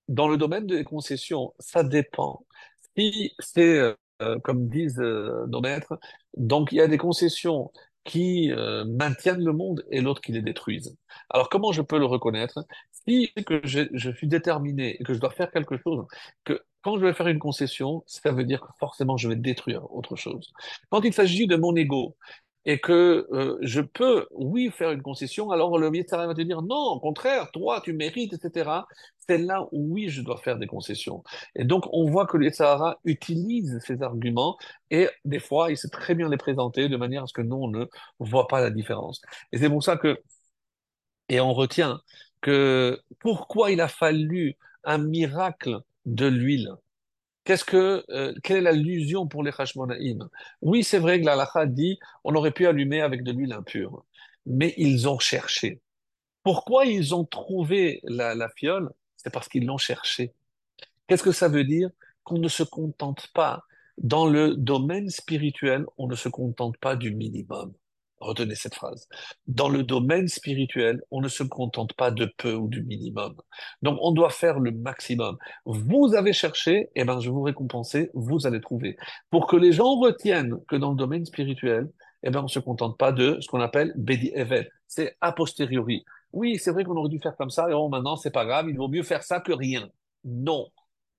dans 0.08 0.28
le 0.28 0.36
domaine 0.36 0.66
des 0.66 0.84
concessions, 0.84 1.54
ça 1.58 1.82
dépend. 1.82 2.44
Si 2.96 3.34
c'est, 3.38 3.94
euh, 4.22 4.38
comme 4.44 4.68
disent 4.68 5.00
euh, 5.00 5.46
nos 5.48 5.60
maîtres, 5.60 5.98
donc 6.36 6.72
il 6.72 6.76
y 6.76 6.80
a 6.80 6.88
des 6.88 6.98
concessions 6.98 7.72
qui 8.04 8.52
euh, 8.52 8.84
maintiennent 8.84 9.44
le 9.44 9.52
monde 9.52 9.84
et 9.90 10.00
l'autre 10.00 10.20
qui 10.20 10.32
les 10.32 10.42
détruisent. 10.42 10.96
Alors 11.28 11.48
comment 11.48 11.72
je 11.72 11.82
peux 11.82 11.98
le 11.98 12.06
reconnaître? 12.06 12.64
Si 12.90 13.32
que 13.46 13.60
je, 13.64 13.88
je 13.92 14.10
suis 14.10 14.26
déterminé 14.26 14.96
et 15.00 15.04
que 15.04 15.14
je 15.14 15.20
dois 15.20 15.30
faire 15.30 15.50
quelque 15.50 15.76
chose, 15.78 16.06
que 16.44 16.62
quand 16.82 16.98
je 16.98 17.04
vais 17.04 17.12
faire 17.12 17.28
une 17.28 17.38
concession, 17.38 18.02
ça 18.06 18.32
veut 18.32 18.44
dire 18.44 18.60
que 18.60 18.68
forcément 18.78 19.16
je 19.16 19.28
vais 19.28 19.36
détruire 19.36 19.90
autre 19.92 20.16
chose. 20.16 20.52
Quand 20.88 21.04
il 21.04 21.12
s'agit 21.12 21.46
de 21.46 21.56
mon 21.56 21.76
ego 21.76 22.16
et 22.70 22.78
que 22.78 23.26
euh, 23.32 23.58
je 23.62 23.80
peux, 23.80 24.28
oui, 24.30 24.70
faire 24.70 24.92
une 24.92 25.02
concession, 25.02 25.50
alors 25.50 25.76
le 25.76 25.92
Yetzirah 25.92 26.28
va 26.28 26.34
te 26.34 26.40
dire 26.42 26.62
non, 26.62 26.76
au 26.76 27.00
contraire, 27.00 27.50
toi, 27.50 27.80
tu 27.82 27.92
mérites, 27.92 28.32
etc. 28.32 28.86
C'est 29.26 29.38
là 29.38 29.66
où 29.72 29.92
oui, 29.92 30.08
je 30.08 30.22
dois 30.22 30.36
faire 30.38 30.56
des 30.56 30.68
concessions. 30.68 31.24
Et 31.56 31.64
donc, 31.64 31.84
on 31.92 32.08
voit 32.08 32.26
que 32.26 32.36
le 32.36 32.44
Yetzirah 32.44 33.00
utilise 33.04 33.80
ces 33.84 34.02
arguments 34.02 34.56
et 34.92 35.08
des 35.24 35.40
fois, 35.40 35.72
il 35.72 35.76
sait 35.76 35.88
très 35.88 36.14
bien 36.14 36.28
les 36.28 36.36
présenter 36.36 36.88
de 36.88 36.96
manière 36.96 37.24
à 37.24 37.26
ce 37.26 37.32
que 37.32 37.42
nous, 37.42 37.56
on 37.56 37.68
ne 37.68 37.86
voit 38.20 38.46
pas 38.46 38.60
la 38.60 38.70
différence. 38.70 39.20
Et 39.50 39.58
c'est 39.58 39.68
pour 39.68 39.82
ça 39.82 39.96
que, 39.96 40.22
et 41.28 41.40
on 41.40 41.52
retient 41.54 42.00
que 42.40 43.00
pourquoi 43.18 43.70
il 43.72 43.80
a 43.80 43.88
fallu 43.88 44.56
un 44.84 44.98
miracle 44.98 45.80
de 46.06 46.26
l'huile? 46.26 46.70
Qu'est-ce 47.44 47.64
que, 47.64 48.04
euh, 48.10 48.34
quelle 48.42 48.58
est 48.58 48.60
l'allusion 48.60 49.26
pour 49.26 49.42
les 49.42 49.52
Hashmonaïm? 49.56 50.28
Oui, 50.62 50.84
c'est 50.84 50.98
vrai 50.98 51.20
que 51.20 51.26
la 51.26 51.32
halakha 51.32 51.66
dit 51.66 51.98
on 52.24 52.34
aurait 52.34 52.52
pu 52.52 52.66
allumer 52.66 53.00
avec 53.00 53.22
de 53.24 53.32
l'huile 53.32 53.52
impure, 53.52 54.04
mais 54.46 54.74
ils 54.76 55.08
ont 55.08 55.18
cherché. 55.18 55.80
Pourquoi 56.42 56.86
ils 56.86 57.14
ont 57.14 57.24
trouvé 57.24 58.00
la, 58.04 58.34
la 58.34 58.48
fiole? 58.50 58.90
C'est 59.16 59.30
parce 59.32 59.48
qu'ils 59.48 59.66
l'ont 59.66 59.78
cherché. 59.78 60.34
Qu'est-ce 61.06 61.22
que 61.22 61.32
ça 61.32 61.48
veut 61.48 61.64
dire? 61.64 61.90
Qu'on 62.24 62.38
ne 62.38 62.48
se 62.48 62.62
contente 62.62 63.28
pas. 63.34 63.64
Dans 63.98 64.26
le 64.26 64.54
domaine 64.56 65.10
spirituel, 65.10 65.84
on 65.98 66.06
ne 66.08 66.14
se 66.14 66.28
contente 66.28 66.78
pas 66.78 66.96
du 66.96 67.14
minimum. 67.14 67.74
Retenez 68.20 68.54
cette 68.54 68.74
phrase. 68.74 69.08
Dans 69.46 69.70
le 69.70 69.82
domaine 69.82 70.28
spirituel, 70.28 71.02
on 71.10 71.22
ne 71.22 71.28
se 71.28 71.42
contente 71.42 71.94
pas 71.94 72.10
de 72.10 72.30
peu 72.36 72.54
ou 72.54 72.68
du 72.68 72.82
minimum. 72.82 73.34
Donc, 73.82 73.98
on 74.02 74.12
doit 74.12 74.30
faire 74.30 74.60
le 74.60 74.72
maximum. 74.72 75.38
Vous 75.64 76.14
avez 76.14 76.34
cherché, 76.34 76.90
eh 76.94 77.04
ben, 77.04 77.20
je 77.20 77.30
vous 77.30 77.42
récompenser, 77.42 78.10
vous 78.12 78.46
allez 78.46 78.60
trouver. 78.60 78.96
Pour 79.30 79.46
que 79.46 79.56
les 79.56 79.72
gens 79.72 79.98
retiennent 79.98 80.58
que 80.68 80.76
dans 80.76 80.90
le 80.90 80.96
domaine 80.96 81.24
spirituel, 81.24 81.88
eh 82.22 82.30
ben, 82.30 82.40
on 82.40 82.44
ne 82.44 82.48
se 82.48 82.58
contente 82.58 82.98
pas 82.98 83.12
de 83.12 83.38
ce 83.40 83.48
qu'on 83.48 83.60
appelle 83.60 83.92
Bedi 83.96 84.30
Evet. 84.34 84.68
C'est 84.86 85.16
a 85.20 85.32
posteriori. 85.32 86.04
Oui, 86.32 86.58
c'est 86.58 86.72
vrai 86.72 86.84
qu'on 86.84 86.96
aurait 86.96 87.08
dû 87.08 87.20
faire 87.20 87.36
comme 87.36 87.50
ça, 87.50 87.68
et 87.68 87.72
bon, 87.72 87.88
maintenant, 87.88 88.16
c'est 88.16 88.30
pas 88.30 88.44
grave, 88.44 88.66
il 88.68 88.76
vaut 88.76 88.88
mieux 88.88 89.02
faire 89.02 89.22
ça 89.22 89.40
que 89.40 89.52
rien. 89.52 89.88
Non. 90.24 90.66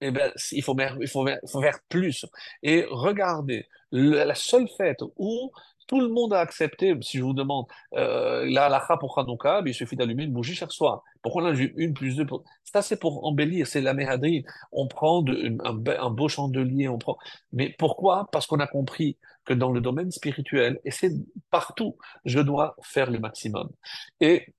Eh 0.02 0.12
ben, 0.12 0.32
il 0.52 0.64
faut 0.64 0.76
faire 0.76 1.80
plus. 1.90 2.26
Et 2.64 2.86
regardez, 2.90 3.68
la 3.92 4.36
seule 4.36 4.68
fête 4.78 5.02
où 5.16 5.52
tout 5.88 6.00
le 6.00 6.10
monde 6.10 6.34
a 6.34 6.40
accepté, 6.40 6.96
si 7.02 7.18
je 7.18 7.24
vous 7.24 7.34
demande, 7.34 7.66
euh, 7.96 8.46
la 8.50 8.66
halakha 8.66 8.98
pour 8.98 9.18
Hanouka, 9.18 9.62
il 9.66 9.74
suffit 9.74 9.96
d'allumer 9.96 10.24
une 10.24 10.34
bougie 10.34 10.56
chaque 10.56 10.72
soir. 10.72 11.04
Pourquoi 11.22 11.44
on 11.44 11.46
a 11.48 11.54
une 11.54 11.94
plus 11.94 12.16
deux 12.16 12.26
Ça, 12.64 12.82
c'est 12.82 13.00
pour 13.00 13.26
embellir, 13.26 13.68
c'est 13.68 13.82
la 13.82 13.94
méhadrine. 13.94 14.44
On 14.72 14.88
prend 14.88 15.24
un, 15.64 16.10
beau 16.10 16.30
chandelier, 16.30 16.88
on 16.88 16.98
prend. 16.98 17.18
Mais 17.52 17.76
pourquoi? 17.78 18.30
Parce 18.32 18.48
qu'on 18.48 18.60
a 18.60 18.68
compris 18.68 19.18
que 19.46 19.54
dans 19.54 19.72
le 19.72 19.82
domaine 19.82 20.12
spirituel, 20.12 20.80
et 20.86 20.92
c'est 20.92 21.12
partout, 21.50 21.98
je 22.26 22.40
dois 22.40 22.76
faire 22.84 23.12
le 23.12 23.20
maximum. 23.20 23.70
Et 24.20 24.54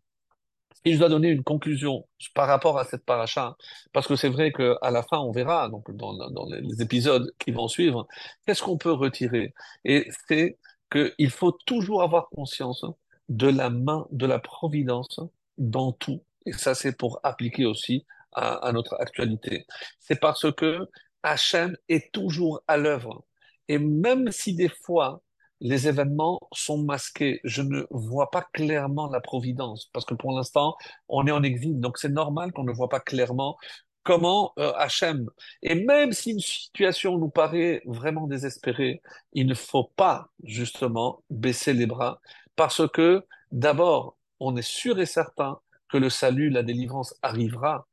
si 0.84 0.94
je 0.94 0.98
dois 0.98 1.08
donner 1.08 1.28
une 1.28 1.44
conclusion 1.44 2.06
par 2.34 2.48
rapport 2.48 2.78
à 2.78 2.84
cette 2.84 3.04
paracha, 3.04 3.56
parce 3.92 4.06
que 4.06 4.16
c'est 4.16 4.28
vrai 4.28 4.52
qu'à 4.52 4.90
la 4.90 5.02
fin, 5.02 5.18
on 5.18 5.30
verra, 5.30 5.68
donc 5.68 5.94
dans, 5.96 6.14
dans 6.30 6.46
les 6.50 6.82
épisodes 6.82 7.32
qui 7.38 7.52
vont 7.52 7.68
suivre, 7.68 8.06
qu'est-ce 8.46 8.62
qu'on 8.62 8.78
peut 8.78 8.92
retirer? 8.92 9.54
Et 9.84 10.08
c'est 10.28 10.58
qu'il 10.92 11.30
faut 11.30 11.52
toujours 11.66 12.02
avoir 12.02 12.28
conscience 12.28 12.84
de 13.28 13.48
la 13.48 13.70
main 13.70 14.06
de 14.10 14.26
la 14.26 14.38
providence 14.38 15.20
dans 15.58 15.92
tout. 15.92 16.22
Et 16.46 16.52
ça, 16.52 16.74
c'est 16.74 16.96
pour 16.96 17.20
appliquer 17.22 17.66
aussi 17.66 18.04
à, 18.32 18.70
notre 18.72 19.00
actualité. 19.00 19.66
C'est 20.00 20.20
parce 20.20 20.52
que 20.52 20.88
Hachem 21.22 21.76
est 21.88 22.12
toujours 22.12 22.62
à 22.66 22.76
l'œuvre. 22.76 23.24
Et 23.68 23.78
même 23.78 24.30
si 24.32 24.54
des 24.54 24.68
fois, 24.68 25.22
les 25.60 25.86
événements 25.86 26.40
sont 26.52 26.82
masqués. 26.82 27.40
Je 27.44 27.62
ne 27.62 27.86
vois 27.90 28.30
pas 28.30 28.42
clairement 28.52 29.08
la 29.08 29.20
providence 29.20 29.88
parce 29.92 30.04
que 30.04 30.14
pour 30.14 30.32
l'instant, 30.32 30.74
on 31.08 31.26
est 31.26 31.30
en 31.30 31.44
exil. 31.44 31.78
Donc 31.78 31.98
c'est 31.98 32.08
normal 32.08 32.52
qu'on 32.52 32.64
ne 32.64 32.72
voit 32.72 32.88
pas 32.88 32.98
clairement 32.98 33.56
comment 34.02 34.52
euh, 34.58 34.72
Hachem. 34.76 35.28
Et 35.62 35.74
même 35.74 36.12
si 36.12 36.32
une 36.32 36.40
situation 36.40 37.18
nous 37.18 37.28
paraît 37.30 37.82
vraiment 37.86 38.26
désespérée, 38.26 39.02
il 39.32 39.46
ne 39.46 39.54
faut 39.54 39.84
pas 39.96 40.28
justement 40.44 41.22
baisser 41.30 41.72
les 41.72 41.86
bras 41.86 42.20
parce 42.56 42.86
que 42.88 43.24
d'abord, 43.50 44.16
on 44.40 44.56
est 44.56 44.62
sûr 44.62 44.98
et 45.00 45.06
certain 45.06 45.60
que 45.88 45.98
le 45.98 46.10
salut, 46.10 46.50
la 46.50 46.62
délivrance 46.62 47.14
arrivera. 47.22 47.86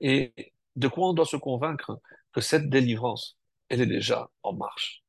Et 0.00 0.52
de 0.76 0.88
quoi 0.88 1.08
on 1.08 1.12
doit 1.14 1.26
se 1.26 1.36
convaincre 1.36 2.00
que 2.32 2.40
cette 2.40 2.68
délivrance, 2.68 3.38
elle 3.68 3.80
est 3.80 3.86
déjà 3.86 4.30
en 4.42 4.52
marche. 4.52 5.05